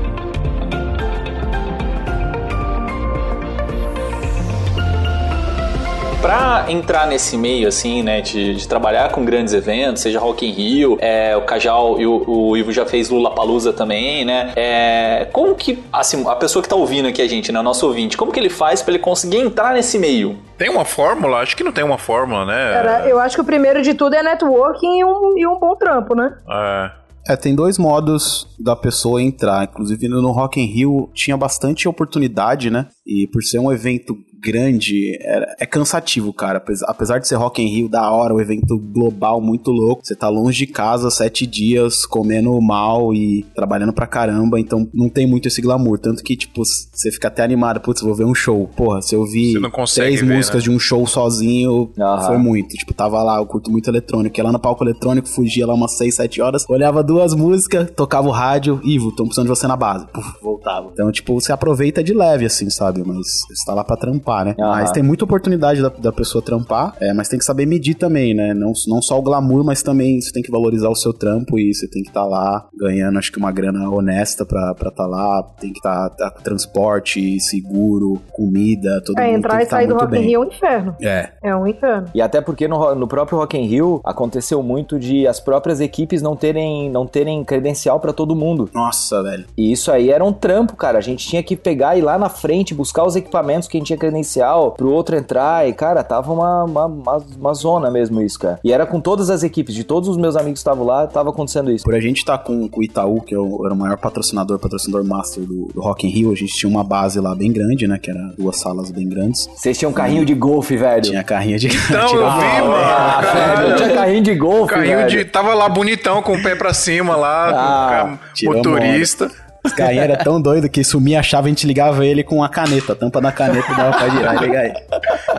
Pra 6.21 6.65
entrar 6.67 7.05
nesse 7.05 7.37
meio, 7.37 7.67
assim, 7.67 8.01
né, 8.01 8.21
de, 8.21 8.55
de 8.55 8.67
trabalhar 8.67 9.11
com 9.11 9.23
grandes 9.23 9.53
eventos, 9.53 10.01
seja 10.01 10.19
Rock 10.19 10.47
in 10.47 10.51
Rio, 10.51 10.97
é, 10.99 11.37
o 11.37 11.41
Cajal 11.43 12.01
e 12.01 12.07
o, 12.07 12.23
o 12.27 12.57
Ivo 12.57 12.71
já 12.71 12.85
fez 12.85 13.09
Lula 13.09 13.33
Palusa 13.35 13.71
também, 13.71 14.25
né? 14.25 14.51
É, 14.55 15.27
como 15.31 15.53
que, 15.53 15.83
assim, 15.93 16.27
a 16.27 16.35
pessoa 16.35 16.63
que 16.63 16.67
tá 16.67 16.75
ouvindo 16.75 17.07
aqui 17.07 17.21
a 17.21 17.27
gente, 17.27 17.51
né, 17.51 17.59
o 17.59 17.63
nosso 17.63 17.85
ouvinte, 17.85 18.17
como 18.17 18.31
que 18.31 18.39
ele 18.39 18.49
faz 18.49 18.81
pra 18.81 18.93
ele 18.93 19.01
conseguir 19.01 19.37
entrar 19.37 19.73
nesse 19.73 19.99
meio? 19.99 20.37
Tem 20.57 20.69
uma 20.69 20.85
fórmula? 20.85 21.37
Acho 21.37 21.55
que 21.55 21.63
não 21.63 21.71
tem 21.71 21.83
uma 21.83 21.99
fórmula, 21.99 22.45
né? 22.45 22.73
Cara, 22.73 23.07
eu 23.07 23.19
acho 23.19 23.35
que 23.35 23.41
o 23.41 23.45
primeiro 23.45 23.83
de 23.83 23.93
tudo 23.93 24.15
é 24.15 24.23
networking 24.23 24.99
e 24.99 25.05
um, 25.05 25.37
e 25.37 25.45
um 25.45 25.59
bom 25.59 25.75
trampo, 25.75 26.15
né? 26.15 26.35
É. 26.49 27.07
É, 27.29 27.35
tem 27.35 27.53
dois 27.53 27.77
modos 27.77 28.47
da 28.57 28.73
pessoa 28.73 29.21
entrar. 29.21 29.65
Inclusive 29.65 30.07
no 30.07 30.31
Rock 30.31 30.61
in 30.61 30.65
Rio 30.65 31.09
tinha 31.13 31.35
bastante 31.35 31.85
oportunidade, 31.87 32.69
né? 32.69 32.87
E 33.07 33.25
por 33.27 33.41
ser 33.41 33.59
um 33.59 33.71
evento 33.71 34.17
grande, 34.39 35.17
era- 35.21 35.55
é 35.59 35.65
cansativo, 35.65 36.31
cara. 36.33 36.57
Apes- 36.57 36.83
Apesar 36.83 37.19
de 37.19 37.27
ser 37.27 37.35
Rock 37.35 37.61
in 37.61 37.67
Rio 37.67 37.89
da 37.89 38.11
hora, 38.11 38.33
um 38.33 38.39
evento 38.39 38.77
global 38.77 39.41
muito 39.41 39.71
louco, 39.71 40.05
você 40.05 40.15
tá 40.15 40.29
longe 40.29 40.65
de 40.65 40.67
casa 40.71 41.09
sete 41.09 41.47
dias, 41.47 42.05
comendo 42.05 42.59
mal 42.61 43.13
e 43.13 43.43
trabalhando 43.55 43.93
pra 43.93 44.05
caramba, 44.05 44.59
então 44.59 44.87
não 44.93 45.09
tem 45.09 45.25
muito 45.27 45.47
esse 45.47 45.61
glamour. 45.61 45.97
Tanto 45.99 46.23
que, 46.23 46.35
tipo, 46.35 46.63
você 46.63 47.11
fica 47.11 47.27
até 47.29 47.43
animado, 47.43 47.79
putz, 47.81 48.01
vou 48.01 48.13
ver 48.13 48.25
um 48.25 48.35
show. 48.35 48.69
Porra, 48.75 49.01
se 49.01 49.15
eu 49.15 49.25
vi 49.25 49.53
três 49.95 50.21
ver, 50.21 50.35
músicas 50.35 50.63
né? 50.63 50.69
de 50.69 50.71
um 50.71 50.79
show 50.79 51.05
sozinho, 51.07 51.91
Aham. 51.99 52.27
foi 52.27 52.37
muito. 52.37 52.75
Tipo, 52.75 52.93
tava 52.93 53.21
lá, 53.23 53.37
eu 53.37 53.45
curto 53.45 53.71
muito 53.71 53.89
eletrônico. 53.89 54.37
Ia 54.37 54.43
lá 54.43 54.51
no 54.51 54.59
palco 54.59 54.83
eletrônico, 54.83 55.27
fugia 55.27 55.65
lá 55.65 55.73
umas 55.73 55.97
6, 55.97 56.13
7 56.15 56.41
horas, 56.41 56.63
olhava 56.69 57.03
duas 57.03 57.33
músicas, 57.33 57.89
tocava 57.95 58.27
o 58.27 58.31
rádio, 58.31 58.79
Ivo, 58.83 59.11
tão 59.15 59.25
precisando 59.25 59.45
de 59.51 59.55
você 59.57 59.67
na 59.67 59.75
base. 59.75 60.05
Puf, 60.13 60.41
voltava. 60.41 60.89
Então, 60.93 61.11
tipo, 61.11 61.33
você 61.33 61.51
aproveita 61.51 62.03
de 62.03 62.13
leve, 62.13 62.45
assim, 62.45 62.69
sabe? 62.69 62.96
Mas 63.05 63.25
você 63.47 63.65
tá 63.65 63.73
lá 63.73 63.83
pra 63.83 63.95
trampar, 63.97 64.45
né? 64.45 64.55
Aham. 64.59 64.69
Mas 64.69 64.91
tem 64.91 65.03
muita 65.03 65.25
oportunidade 65.25 65.81
da, 65.81 65.89
da 65.89 66.11
pessoa 66.11 66.41
trampar, 66.41 66.95
é, 66.99 67.13
mas 67.13 67.27
tem 67.27 67.39
que 67.39 67.45
saber 67.45 67.65
medir 67.65 67.95
também, 67.95 68.33
né? 68.33 68.53
Não, 68.53 68.71
não 68.87 69.01
só 69.01 69.17
o 69.17 69.21
glamour, 69.21 69.63
mas 69.63 69.81
também 69.83 70.19
você 70.21 70.31
tem 70.31 70.43
que 70.43 70.51
valorizar 70.51 70.89
o 70.89 70.95
seu 70.95 71.13
trampo 71.13 71.57
e 71.59 71.73
você 71.73 71.87
tem 71.87 72.01
que 72.03 72.09
estar 72.09 72.25
lá 72.25 72.67
ganhando, 72.77 73.17
acho 73.17 73.31
que 73.31 73.37
uma 73.37 73.51
grana 73.51 73.89
honesta 73.89 74.45
pra 74.45 74.71
estar 74.77 74.91
tá 74.91 75.05
lá. 75.05 75.43
Tem 75.59 75.71
que 75.71 75.79
estar 75.79 76.09
tá, 76.11 76.29
tá, 76.31 76.41
transporte, 76.41 77.39
seguro, 77.39 78.21
comida, 78.33 79.01
todo 79.05 79.17
É, 79.19 79.27
mundo 79.27 79.37
entrar 79.37 79.57
tem 79.57 79.65
e 79.65 79.69
tá 79.69 79.75
sair 79.77 79.87
do 79.87 79.95
Rock 79.95 80.17
in. 80.17 80.21
Rio 80.21 80.41
é 80.41 80.45
um 80.45 80.47
inferno. 80.47 80.95
É, 81.01 81.29
É 81.43 81.55
um 81.55 81.67
inferno. 81.67 82.07
E 82.13 82.21
até 82.21 82.41
porque 82.41 82.67
no, 82.67 82.95
no 82.95 83.07
próprio 83.07 83.37
Rock 83.37 83.57
in 83.57 83.65
Rio 83.65 84.01
aconteceu 84.03 84.61
muito 84.61 84.99
de 84.99 85.27
as 85.27 85.39
próprias 85.39 85.79
equipes 85.79 86.21
não 86.21 86.35
terem, 86.35 86.89
não 86.89 87.05
terem 87.07 87.43
credencial 87.43 87.99
pra 87.99 88.13
todo 88.13 88.35
mundo. 88.35 88.69
nossa, 88.73 89.21
velho. 89.23 89.45
E 89.57 89.71
isso 89.71 89.91
aí 89.91 90.09
era 90.11 90.23
um 90.23 90.33
trampo, 90.33 90.75
cara. 90.75 90.97
A 90.97 91.01
gente 91.01 91.27
tinha 91.27 91.41
que 91.43 91.55
pegar 91.55 91.95
e 91.95 91.99
ir 91.99 92.01
lá 92.01 92.17
na 92.17 92.29
frente, 92.29 92.73
buscar 92.73 92.86
os 93.05 93.15
equipamentos 93.15 93.67
que 93.67 93.77
a 93.77 93.79
gente 93.79 93.87
tinha 93.87 93.97
credencial 93.97 94.71
pro 94.71 94.91
outro 94.91 95.15
entrar. 95.15 95.67
E, 95.67 95.73
cara, 95.73 96.03
tava 96.03 96.31
uma, 96.31 96.63
uma, 96.63 96.85
uma, 96.85 97.23
uma 97.39 97.53
zona 97.53 97.89
mesmo 97.89 98.21
isso, 98.21 98.39
cara. 98.39 98.59
E 98.63 98.71
era 98.71 98.85
com 98.85 98.99
todas 98.99 99.29
as 99.29 99.43
equipes, 99.43 99.73
de 99.73 99.83
todos 99.83 100.09
os 100.09 100.17
meus 100.17 100.35
amigos 100.35 100.59
que 100.59 100.69
estavam 100.69 100.85
lá, 100.85 101.07
tava 101.07 101.29
acontecendo 101.29 101.71
isso. 101.71 101.83
Por 101.85 101.95
a 101.95 101.99
gente 101.99 102.17
estar 102.17 102.37
com, 102.39 102.67
com 102.67 102.79
o 102.79 102.83
Itaú, 102.83 103.21
que 103.21 103.33
é 103.33 103.37
era 103.37 103.73
o 103.73 103.77
maior 103.77 103.97
patrocinador, 103.97 104.59
patrocinador 104.59 105.05
master 105.05 105.43
do, 105.43 105.67
do 105.73 105.81
Rock 105.81 106.07
in 106.07 106.09
Rio, 106.09 106.31
a 106.31 106.35
gente 106.35 106.53
tinha 106.55 106.69
uma 106.69 106.83
base 106.83 107.19
lá 107.19 107.33
bem 107.35 107.51
grande, 107.51 107.87
né? 107.87 107.97
Que 108.01 108.11
era 108.11 108.19
duas 108.37 108.57
salas 108.57 108.91
bem 108.91 109.07
grandes. 109.07 109.49
Vocês 109.55 109.77
tinham 109.77 109.91
carrinho 109.93 110.25
de 110.25 110.33
golfe, 110.33 110.75
velho. 110.77 111.01
Tinha 111.01 111.23
carrinha 111.23 111.57
de. 111.57 111.67
Então, 111.67 112.09
eu 112.15 112.31
vi, 112.31 112.61
mano. 112.61 112.73
Ah, 112.75 113.21
velho, 113.55 113.75
tinha 113.77 113.93
carrinho 113.93 114.23
de 114.23 114.35
golfe, 114.35 114.73
Carrinho 114.73 114.97
velho. 114.97 115.09
de. 115.09 115.25
Tava 115.25 115.53
lá 115.53 115.67
bonitão, 115.69 116.21
com 116.21 116.33
o 116.33 116.41
pé 116.43 116.55
pra 116.55 116.73
cima 116.73 117.15
lá, 117.15 117.49
Ah, 117.49 118.17
com 118.39 118.51
o 118.51 118.53
motorista. 118.55 119.29
Esse 119.65 119.75
carrinho 119.75 120.01
era 120.01 120.17
tão 120.17 120.41
doido 120.41 120.69
que 120.69 120.83
sumia 120.83 121.19
a 121.19 121.23
chave, 121.23 121.47
a 121.47 121.49
gente 121.49 121.67
ligava 121.67 122.05
ele 122.05 122.23
com 122.23 122.43
a 122.43 122.49
caneta, 122.49 122.93
a 122.93 122.95
tampa 122.95 123.19
da 123.19 123.31
caneta 123.31 123.73
dava 123.73 123.97
pra 123.97 124.09
girar 124.09 124.35
e 124.35 124.45
ligar 124.45 124.65
ele. 124.65 124.75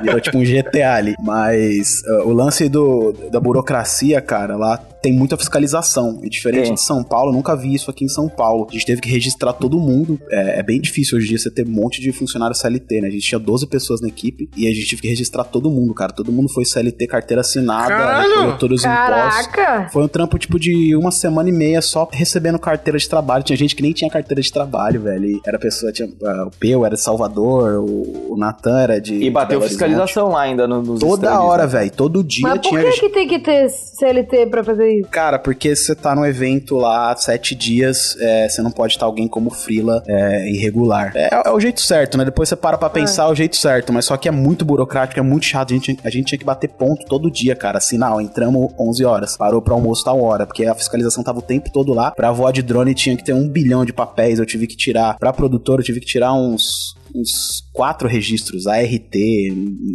Virou 0.03 0.21
tipo 0.21 0.39
um 0.39 0.43
GTA 0.43 0.95
ali. 0.95 1.15
Mas 1.21 2.03
uh, 2.07 2.29
o 2.29 2.33
lance 2.33 2.69
do, 2.69 3.13
da 3.31 3.41
burocracia, 3.41 4.21
cara, 4.21 4.57
lá 4.57 4.79
tem 5.03 5.13
muita 5.13 5.37
fiscalização. 5.37 6.21
E 6.23 6.29
diferente 6.29 6.73
de 6.73 6.81
São 6.81 7.03
Paulo, 7.05 7.31
eu 7.31 7.35
nunca 7.35 7.57
vi 7.57 7.75
isso 7.75 7.91
aqui 7.91 8.05
em 8.05 8.09
São 8.09 8.29
Paulo. 8.29 8.67
A 8.69 8.73
gente 8.73 8.87
teve 8.87 9.01
que 9.01 9.09
registrar 9.09 9.53
todo 9.53 9.79
mundo. 9.79 10.19
É, 10.31 10.61
é 10.61 10.63
bem 10.63 10.81
difícil 10.81 11.17
hoje 11.17 11.27
em 11.27 11.29
dia 11.31 11.39
você 11.39 11.51
ter 11.51 11.67
um 11.67 11.71
monte 11.71 12.01
de 12.01 12.13
funcionário 12.13 12.55
CLT, 12.55 13.01
né? 13.01 13.09
A 13.09 13.11
gente 13.11 13.23
tinha 13.27 13.39
12 13.39 13.67
pessoas 13.67 14.01
na 14.01 14.09
equipe 14.09 14.49
e 14.57 14.67
a 14.67 14.73
gente 14.75 14.89
teve 14.91 15.03
que 15.03 15.09
registrar 15.09 15.45
todo 15.45 15.71
mundo, 15.71 15.95
cara. 15.95 16.13
Todo 16.13 16.33
mundo 16.33 16.49
foi 16.49 16.65
CLT, 16.65 17.07
carteira 17.07 17.41
assinada, 17.41 18.23
recolheu 18.23 18.59
todos 18.59 18.81
os 18.81 18.85
impostos. 18.87 19.47
Caraca! 19.49 19.89
Foi 19.91 20.05
um 20.05 20.09
trampo, 20.09 20.39
tipo, 20.39 20.59
de 20.59 20.95
uma 20.97 21.11
semana 21.11 21.49
e 21.49 21.53
meia 21.53 21.81
só 21.81 22.09
recebendo 22.11 22.59
carteira 22.59 22.99
de 22.99 23.09
trabalho. 23.09 23.45
Tinha 23.45 23.57
gente 23.57 23.75
que 23.77 23.83
nem 23.83 23.93
tinha 23.93 24.11
carteira 24.11 24.41
de 24.43 24.53
trabalho, 24.53 25.01
velho. 25.03 25.25
E 25.27 25.41
era 25.47 25.59
pessoa, 25.59 25.93
tinha. 25.93 26.09
ah, 26.25 26.47
o 26.47 26.51
Peu 26.59 26.85
era 26.85 26.95
de 26.95 27.01
Salvador, 27.03 27.81
o, 27.81 28.33
o 28.33 28.37
Natan 28.37 28.79
era 28.81 29.01
de. 29.01 29.15
E 29.15 29.31
bateu 29.31 29.61
fiscalização 29.61 30.29
lá 30.29 30.43
ainda 30.43 30.67
no- 30.67 30.83
nos 30.83 31.01
Toda 31.01 31.41
hora, 31.41 31.65
né? 31.65 31.69
velho. 31.69 31.91
Todo 31.93 32.23
dia 32.25 32.49
Mas 32.49 32.61
por 32.61 32.69
tinha. 32.71 32.83
que, 32.91 33.01
que 33.01 33.09
tem 33.11 33.29
que 33.29 33.39
ter 33.39 33.69
CLT 33.69 34.47
pra 34.47 34.65
fazer 34.65 34.88
isso? 34.91 35.09
Cara, 35.11 35.39
porque 35.39 35.75
você 35.75 35.95
tá 35.95 36.15
num 36.15 36.25
evento 36.25 36.77
lá 36.77 37.15
sete 37.17 37.55
dias, 37.55 38.17
é, 38.21 38.49
você 38.49 38.63
não 38.63 38.71
pode 38.71 38.95
estar 38.95 39.07
alguém 39.07 39.29
como 39.29 39.51
frila 39.51 40.03
é, 40.07 40.51
irregular. 40.51 41.13
É, 41.15 41.29
é 41.47 41.51
o 41.51 41.61
jeito 41.61 41.81
certo, 41.81 42.17
né? 42.19 42.25
Depois 42.25 42.49
você 42.49 42.57
para 42.57 42.79
pra 42.79 42.91
pensar 42.91 43.25
é 43.25 43.31
o 43.31 43.35
jeito 43.35 43.57
certo, 43.57 43.93
mas 43.93 44.05
só 44.05 44.17
que 44.17 44.29
é 44.29 44.31
muito 44.31 44.65
burocrático, 44.65 45.19
é 45.19 45.23
muito 45.23 45.47
chato. 45.47 45.73
A 45.73 45.77
gente, 45.77 45.99
a 46.05 46.11
gente 46.11 46.27
tinha 46.27 46.39
que 46.39 46.45
bater 46.45 46.69
ponto 46.69 47.05
todo 47.07 47.31
dia, 47.31 47.55
cara. 47.55 47.79
Não, 47.93 48.21
entramos 48.21 48.73
11 48.79 49.05
horas, 49.05 49.37
parou 49.37 49.61
pro 49.61 49.75
almoço 49.75 50.05
tal 50.05 50.21
hora, 50.23 50.47
porque 50.47 50.65
a 50.65 50.75
fiscalização 50.75 51.25
tava 51.25 51.39
o 51.39 51.43
tempo 51.43 51.71
todo 51.73 51.93
lá. 51.93 52.11
Pra 52.11 52.31
voar 52.31 52.53
de 52.53 52.63
drone 52.63 52.95
tinha 52.95 53.17
que 53.17 53.25
ter 53.25 53.33
um 53.33 53.49
bilhão 53.49 53.85
de 53.85 53.93
papéis, 53.93 54.39
eu 54.39 54.47
tive 54.47 54.67
que 54.67 54.77
tirar. 54.77 55.17
Pra 55.19 55.33
produtora, 55.33 55.81
eu 55.81 55.85
tive 55.85 56.01
que 56.01 56.07
tirar 56.07 56.33
uns. 56.33 56.97
Uns 57.15 57.65
quatro 57.79 58.09
registros, 58.09 58.67
ART, 58.67 59.15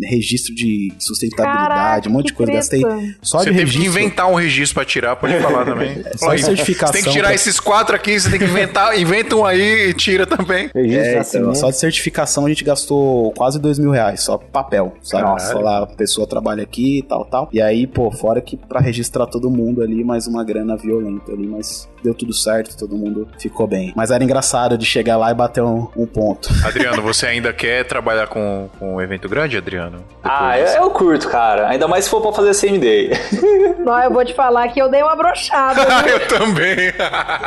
registro 0.09 0.55
de 0.55 0.93
sustentabilidade, 0.99 1.67
Caraca, 1.69 2.09
um 2.09 2.11
monte 2.13 2.27
de 2.27 2.31
que 2.31 2.37
coisa. 2.37 2.53
Gastei 2.53 2.81
só 3.21 3.39
Você 3.39 3.51
de 3.51 3.57
teve 3.57 3.71
que 3.71 3.77
registro. 3.77 4.01
inventar 4.01 4.31
um 4.31 4.35
registro 4.35 4.75
pra 4.75 4.85
tirar, 4.85 5.15
pode 5.17 5.37
falar 5.39 5.65
também. 5.65 6.01
Só 6.15 6.29
aí. 6.31 6.39
certificação 6.39 6.93
Você 6.93 6.99
tem 6.99 7.03
que 7.03 7.11
tirar 7.11 7.27
pra- 7.27 7.35
esses 7.35 7.59
quatro 7.59 7.93
aqui, 7.95 8.17
você 8.17 8.29
tem 8.29 8.39
que 8.39 8.45
inventar, 8.45 8.97
inventa 8.99 9.35
um 9.35 9.45
aí 9.45 9.89
e 9.89 9.93
tira 9.93 10.25
também. 10.25 10.69
Registro 10.73 10.81
de 10.83 10.95
É, 10.97 11.09
então, 11.09 11.17
nascimento. 11.17 11.55
só 11.57 11.69
de 11.69 11.77
certificação 11.77 12.45
a 12.45 12.49
gente 12.49 12.63
gastou 12.63 13.31
quase 13.33 13.59
dois 13.59 13.77
mil 13.77 13.91
reais, 13.91 14.21
só 14.21 14.37
papel, 14.37 14.93
sabe? 15.01 15.23
Caralho. 15.23 15.41
Só 15.51 15.59
lá 15.59 15.83
a 15.83 15.87
pessoa 15.87 16.25
trabalha 16.25 16.63
aqui 16.63 16.99
e 16.99 17.01
tal, 17.03 17.25
tal. 17.25 17.49
E 17.51 17.61
aí, 17.61 17.85
pô, 17.85 18.11
fora 18.11 18.41
que 18.41 18.55
pra 18.55 18.79
registrar 18.79 19.25
todo 19.27 19.49
mundo 19.49 19.81
ali, 19.81 20.03
mais 20.03 20.25
uma 20.27 20.43
grana 20.43 20.77
violenta 20.77 21.31
ali, 21.33 21.45
mas 21.47 21.89
deu 22.03 22.13
tudo 22.13 22.33
certo, 22.33 22.77
todo 22.77 22.95
mundo 22.97 23.27
ficou 23.39 23.65
bem. 23.67 23.93
Mas 23.95 24.11
era 24.11 24.23
engraçado 24.23 24.77
de 24.77 24.85
chegar 24.85 25.17
lá 25.17 25.31
e 25.31 25.33
bater 25.33 25.63
um, 25.63 25.87
um 25.95 26.05
ponto. 26.05 26.49
Adriano, 26.65 27.01
você 27.01 27.25
ainda 27.25 27.51
quer 27.53 27.72
quer 27.73 27.83
trabalhar 27.85 28.27
com, 28.27 28.69
com 28.77 28.95
um 28.95 29.01
evento 29.01 29.27
grande, 29.27 29.57
Adriano? 29.57 30.03
Ah, 30.23 30.57
eu, 30.59 30.67
eu 30.83 30.89
curto, 30.91 31.27
cara. 31.27 31.67
Ainda 31.69 31.87
mais 31.87 32.05
se 32.05 32.09
for 32.11 32.21
pra 32.21 32.31
fazer 32.31 32.53
CMD. 32.53 33.09
Não, 33.83 33.99
eu 34.01 34.11
vou 34.11 34.23
te 34.23 34.33
falar 34.33 34.67
que 34.69 34.79
eu 34.81 34.89
dei 34.89 35.01
uma 35.01 35.15
brochada. 35.15 35.81
Ah, 35.93 36.07
eu 36.07 36.27
também. 36.27 36.75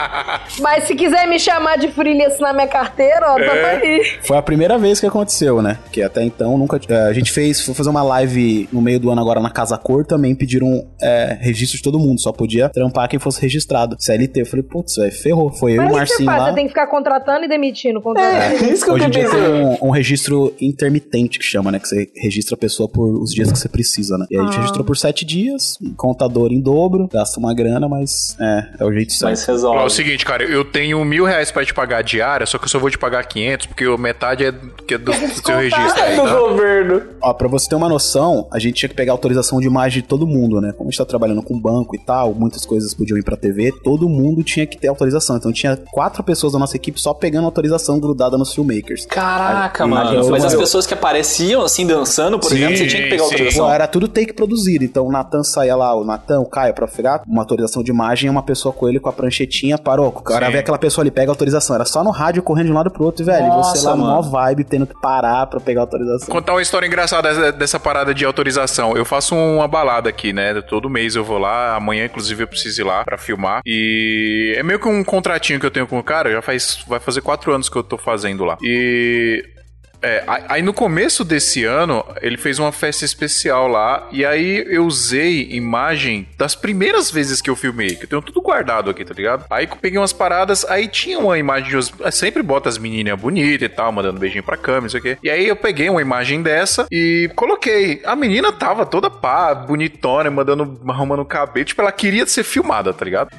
Mas 0.60 0.84
se 0.84 0.94
quiser 0.94 1.26
me 1.26 1.38
chamar 1.38 1.76
de 1.78 1.88
freelance 1.88 2.40
na 2.40 2.52
minha 2.52 2.66
carteira, 2.66 3.32
ó, 3.32 3.38
É. 3.38 3.44
tamo 3.46 3.66
aí. 3.66 4.18
Foi 4.22 4.36
a 4.36 4.42
primeira 4.42 4.78
vez 4.78 5.00
que 5.00 5.06
aconteceu, 5.06 5.60
né? 5.60 5.78
Que 5.90 6.02
até 6.02 6.22
então 6.22 6.56
nunca. 6.56 6.78
é, 6.88 7.08
a 7.08 7.12
gente 7.12 7.32
fez, 7.32 7.64
foi 7.64 7.74
fazer 7.74 7.90
uma 7.90 8.02
live 8.02 8.68
no 8.72 8.80
meio 8.80 9.00
do 9.00 9.10
ano 9.10 9.20
agora 9.20 9.40
na 9.40 9.50
Casa 9.50 9.76
Cor, 9.78 10.04
também 10.06 10.34
pediram 10.34 10.86
é, 11.02 11.36
registro 11.40 11.76
de 11.78 11.82
todo 11.82 11.98
mundo, 11.98 12.20
só 12.20 12.32
podia 12.32 12.68
trampar 12.68 13.08
quem 13.08 13.18
fosse 13.18 13.40
registrado. 13.40 13.96
CLT, 13.98 14.42
eu 14.42 14.46
falei, 14.46 14.62
putz, 14.62 14.96
velho, 14.96 15.12
ferrou. 15.12 15.50
Foi 15.52 15.72
eu 15.72 15.82
Mas 15.82 15.86
e 15.86 15.92
o 15.92 15.96
o 15.96 16.00
que 16.00 16.06
você 16.08 16.12
Marcinho 16.24 16.26
faz? 16.30 16.42
lá. 16.42 16.48
Você 16.48 16.54
tem 16.54 16.64
que 16.64 16.70
ficar 16.70 16.86
contratando 16.86 17.44
e 17.44 17.48
demitindo. 17.48 18.00
Contratando. 18.00 18.36
É, 18.36 18.54
isso 18.72 18.84
que 18.84 18.90
eu 18.90 18.94
Hoje 18.94 19.10
tem 19.10 19.22
pensando. 19.22 19.50
um, 19.82 19.88
um 19.88 19.90
registro 19.90 20.15
intermitente 20.60 21.38
que 21.38 21.44
chama, 21.44 21.70
né? 21.70 21.78
Que 21.78 21.88
você 21.88 22.08
registra 22.16 22.54
a 22.54 22.58
pessoa 22.58 22.88
por 22.88 23.20
os 23.22 23.30
dias 23.32 23.50
que 23.52 23.58
você 23.58 23.68
precisa, 23.68 24.16
né? 24.18 24.26
E 24.30 24.36
aí 24.36 24.40
a 24.42 24.44
gente 24.44 24.54
Ah. 24.54 24.60
registrou 24.60 24.84
por 24.84 24.96
sete 24.96 25.24
dias, 25.24 25.78
contador 25.96 26.52
em 26.52 26.60
dobro, 26.60 27.08
gasta 27.12 27.38
uma 27.38 27.54
grana, 27.54 27.88
mas 27.88 28.36
é, 28.40 28.68
é 28.80 28.84
o 28.84 28.92
jeito 28.92 29.12
certo. 29.12 29.30
Mas 29.30 29.48
Ó, 29.48 29.50
é 29.50 29.54
resolve. 29.54 29.84
o 29.84 29.90
seguinte, 29.90 30.24
cara, 30.24 30.44
eu 30.44 30.64
tenho 30.64 31.04
mil 31.04 31.24
reais 31.24 31.50
pra 31.50 31.64
te 31.64 31.72
pagar 31.74 32.02
diária, 32.02 32.46
só 32.46 32.58
que 32.58 32.64
eu 32.64 32.68
só 32.68 32.78
vou 32.78 32.90
te 32.90 32.98
pagar 32.98 33.24
500, 33.24 33.66
porque 33.66 33.84
metade 33.96 34.44
é, 34.44 34.52
que 34.86 34.94
é 34.94 34.98
do, 34.98 35.12
do 35.12 35.12
seu 35.46 35.56
registro 35.56 36.02
aí, 36.02 36.16
do 36.16 36.22
tá? 36.22 36.38
governo. 36.38 37.02
Ó, 37.22 37.32
pra 37.32 37.48
você 37.48 37.68
ter 37.68 37.74
uma 37.76 37.88
noção, 37.88 38.46
a 38.52 38.58
gente 38.58 38.74
tinha 38.76 38.88
que 38.88 38.94
pegar 38.94 39.12
autorização 39.12 39.60
de 39.60 39.66
imagem 39.66 40.02
de 40.02 40.08
todo 40.08 40.26
mundo, 40.26 40.60
né? 40.60 40.72
Como 40.72 40.88
a 40.88 40.90
gente 40.90 40.98
tá 40.98 41.04
trabalhando 41.04 41.42
com 41.42 41.58
banco 41.58 41.94
e 41.94 41.98
tal, 41.98 42.34
muitas 42.34 42.64
coisas 42.64 42.94
podiam 42.94 43.18
ir 43.18 43.22
pra 43.22 43.36
TV, 43.36 43.72
todo 43.82 44.08
mundo 44.08 44.42
tinha 44.42 44.66
que 44.66 44.76
ter 44.78 44.88
autorização. 44.88 45.36
Então 45.36 45.52
tinha 45.52 45.76
quatro 45.76 46.22
pessoas 46.22 46.52
da 46.52 46.58
nossa 46.58 46.76
equipe 46.76 47.00
só 47.00 47.12
pegando 47.14 47.44
autorização 47.46 47.98
grudada 47.98 48.36
nos 48.38 48.52
filmmakers. 48.54 49.06
Caraca, 49.06 49.84
Aí, 49.84 49.90
mano. 49.90 49.95
Imagina, 50.02 50.30
Mas 50.30 50.44
as 50.44 50.54
pessoas 50.54 50.86
que 50.86 50.94
apareciam 50.94 51.62
assim 51.62 51.86
dançando, 51.86 52.38
por 52.38 52.48
Sim, 52.50 52.56
exemplo, 52.56 52.76
você 52.76 52.86
tinha 52.86 53.02
que 53.02 53.08
pegar 53.10 53.24
sim. 53.24 53.30
autorização. 53.30 53.66
Pô, 53.66 53.72
era 53.72 53.86
tudo 53.86 54.08
take 54.08 54.32
produzido. 54.32 54.84
Então 54.84 55.06
o 55.06 55.12
Natan 55.12 55.42
saía 55.42 55.74
lá, 55.76 55.94
o 55.94 56.04
Natan, 56.04 56.40
o 56.40 56.46
Caio, 56.46 56.74
pra 56.74 56.86
pegar 56.86 57.22
uma 57.26 57.42
autorização 57.42 57.82
de 57.82 57.90
imagem, 57.90 58.28
uma 58.30 58.42
pessoa 58.42 58.72
com 58.72 58.88
ele 58.88 59.00
com 59.00 59.08
a 59.08 59.12
pranchetinha, 59.12 59.78
parou. 59.78 60.08
O 60.08 60.12
cara 60.22 60.46
Sim. 60.46 60.52
vê 60.52 60.58
aquela 60.58 60.78
pessoa 60.78 61.02
ali, 61.02 61.10
pega 61.10 61.30
a 61.30 61.32
autorização. 61.32 61.74
Era 61.76 61.84
só 61.84 62.02
no 62.04 62.10
rádio 62.10 62.42
correndo 62.42 62.66
de 62.66 62.72
um 62.72 62.74
lado 62.76 62.90
pro 62.90 63.04
outro, 63.04 63.24
velho. 63.24 63.46
e 63.46 63.50
você 63.50 63.56
Nossa, 63.56 63.90
lá, 63.90 63.96
mó 63.96 64.06
mano. 64.16 64.30
vibe, 64.30 64.64
tendo 64.64 64.86
que 64.86 64.94
parar 65.00 65.46
pra 65.46 65.60
pegar 65.60 65.80
a 65.80 65.84
autorização. 65.84 66.28
Contar 66.28 66.52
uma 66.52 66.62
história 66.62 66.86
engraçada 66.86 67.28
dessa, 67.28 67.52
dessa 67.52 67.80
parada 67.80 68.14
de 68.14 68.24
autorização. 68.24 68.96
Eu 68.96 69.04
faço 69.04 69.34
uma 69.34 69.66
balada 69.68 70.08
aqui, 70.08 70.32
né? 70.32 70.60
Todo 70.62 70.88
mês 70.90 71.14
eu 71.16 71.24
vou 71.24 71.38
lá. 71.38 71.76
Amanhã, 71.76 72.04
inclusive, 72.06 72.42
eu 72.44 72.48
preciso 72.48 72.80
ir 72.80 72.84
lá 72.84 73.04
pra 73.04 73.18
filmar. 73.18 73.60
E 73.64 74.54
é 74.56 74.62
meio 74.62 74.78
que 74.78 74.88
um 74.88 75.02
contratinho 75.04 75.60
que 75.60 75.66
eu 75.66 75.70
tenho 75.70 75.86
com 75.86 75.98
o 75.98 76.02
cara. 76.02 76.30
Já 76.30 76.42
faz. 76.42 76.78
Vai 76.86 77.00
fazer 77.00 77.20
quatro 77.20 77.52
anos 77.52 77.68
que 77.68 77.76
eu 77.76 77.82
tô 77.82 77.96
fazendo 77.98 78.44
lá. 78.44 78.56
E. 78.62 79.44
É, 80.02 80.22
aí 80.48 80.62
no 80.62 80.72
começo 80.72 81.24
desse 81.24 81.64
ano, 81.64 82.04
ele 82.20 82.36
fez 82.36 82.58
uma 82.58 82.70
festa 82.72 83.04
especial 83.04 83.66
lá, 83.66 84.06
e 84.12 84.24
aí 84.24 84.64
eu 84.68 84.84
usei 84.86 85.48
imagem 85.50 86.28
das 86.38 86.54
primeiras 86.54 87.10
vezes 87.10 87.40
que 87.40 87.48
eu 87.50 87.56
filmei, 87.56 87.94
que 87.96 88.04
eu 88.04 88.08
tenho 88.08 88.22
tudo 88.22 88.40
guardado 88.40 88.90
aqui, 88.90 89.04
tá 89.04 89.14
ligado? 89.14 89.44
Aí 89.50 89.66
eu 89.70 89.76
peguei 89.76 89.98
umas 89.98 90.12
paradas, 90.12 90.64
aí 90.68 90.86
tinha 90.88 91.18
uma 91.18 91.38
imagem 91.38 91.70
de. 91.70 91.76
os- 91.76 91.92
Sempre 92.12 92.42
bota 92.42 92.68
as 92.68 92.78
menininhas 92.78 93.18
bonitas 93.18 93.62
e 93.66 93.68
tal, 93.68 93.90
mandando 93.92 94.20
beijinho 94.20 94.42
pra 94.44 94.56
câmera, 94.56 94.82
não 94.82 94.88
sei 94.90 95.00
o 95.00 95.02
quê. 95.02 95.18
E 95.22 95.30
aí 95.30 95.46
eu 95.48 95.56
peguei 95.56 95.88
uma 95.88 96.00
imagem 96.02 96.42
dessa 96.42 96.86
e 96.90 97.30
coloquei. 97.34 98.00
A 98.04 98.14
menina 98.14 98.52
tava 98.52 98.86
toda 98.86 99.10
pá, 99.10 99.54
bonitona, 99.54 100.30
mandando, 100.30 100.80
arrumando 100.88 101.20
o 101.20 101.24
cabelo. 101.24 101.64
Tipo, 101.64 101.80
ela 101.82 101.92
queria 101.92 102.26
ser 102.26 102.44
filmada, 102.44 102.92
tá 102.92 103.04
ligado? 103.04 103.30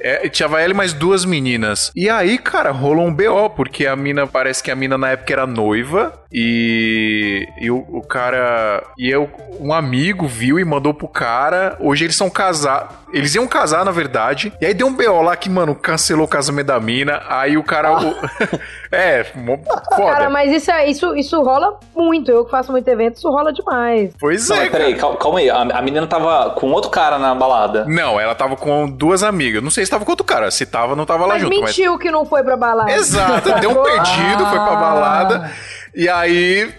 É, 0.00 0.28
tinha 0.28 0.46
ela 0.46 0.72
e 0.72 0.74
mais 0.74 0.92
duas 0.92 1.24
meninas. 1.24 1.90
E 1.94 2.08
aí, 2.08 2.38
cara, 2.38 2.70
rolou 2.70 3.06
um 3.06 3.14
BO, 3.14 3.50
porque 3.50 3.86
a 3.86 3.96
mina, 3.96 4.26
parece 4.26 4.62
que 4.62 4.70
a 4.70 4.76
mina 4.76 4.96
na 4.96 5.10
época 5.10 5.32
era 5.32 5.46
noiva. 5.46 6.12
E, 6.38 7.48
e 7.58 7.70
o, 7.70 7.78
o 7.88 8.02
cara. 8.02 8.82
E 8.98 9.08
eu, 9.10 9.30
um 9.58 9.72
amigo 9.72 10.26
viu 10.26 10.58
e 10.58 10.64
mandou 10.66 10.92
pro 10.92 11.08
cara. 11.08 11.74
Hoje 11.80 12.04
eles 12.04 12.14
são 12.14 12.28
casados. 12.28 12.94
Eles 13.10 13.34
iam 13.34 13.46
casar, 13.46 13.86
na 13.86 13.90
verdade. 13.90 14.52
E 14.60 14.66
aí 14.66 14.74
deu 14.74 14.86
um 14.86 14.94
BO 14.94 15.22
lá 15.22 15.34
que, 15.34 15.48
mano, 15.48 15.74
cancelou 15.74 16.26
o 16.26 16.28
casamento 16.28 16.66
da 16.66 16.78
mina. 16.78 17.22
Aí 17.26 17.56
o 17.56 17.62
cara. 17.62 17.90
o- 17.98 18.14
é, 18.92 19.24
foda. 19.24 20.12
Cara, 20.12 20.28
mas 20.28 20.52
isso, 20.52 20.70
é- 20.70 20.86
isso, 20.90 21.16
isso 21.16 21.42
rola 21.42 21.80
muito. 21.94 22.30
Eu 22.30 22.44
que 22.44 22.50
faço 22.50 22.70
muito 22.70 22.86
evento, 22.86 23.16
isso 23.16 23.30
rola 23.30 23.50
demais. 23.50 24.12
Pois 24.20 24.46
Não, 24.50 24.56
é. 24.56 24.60
mas 24.60 24.70
peraí, 24.70 24.94
cal- 24.94 25.16
calma 25.16 25.38
aí. 25.38 25.48
A, 25.48 25.62
a 25.62 25.80
menina 25.80 26.06
tava 26.06 26.50
com 26.50 26.70
outro 26.70 26.90
cara 26.90 27.18
na 27.18 27.34
balada. 27.34 27.86
Não, 27.86 28.20
ela 28.20 28.34
tava 28.34 28.56
com 28.56 28.86
duas 28.90 29.22
amigas. 29.22 29.62
Não 29.62 29.70
sei 29.70 29.86
se 29.86 29.90
tava 29.90 30.04
com 30.04 30.12
outro 30.12 30.26
cara. 30.26 30.50
Se 30.50 30.66
tava, 30.66 30.94
não 30.94 31.06
tava 31.06 31.24
lá 31.24 31.34
Mas 31.34 31.42
junto. 31.42 31.60
Mas 31.62 31.70
mentiu 31.78 31.96
que 31.98 32.10
não 32.10 32.26
foi 32.26 32.42
pra 32.42 32.58
balada. 32.58 32.92
Exato, 32.92 33.58
deu 33.58 33.70
um 33.70 33.80
perdido, 33.82 34.44
foi 34.46 34.58
pra 34.58 34.76
balada. 34.76 35.50
E 35.96 36.10
aí, 36.10 36.70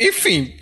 enfim, 0.00 0.56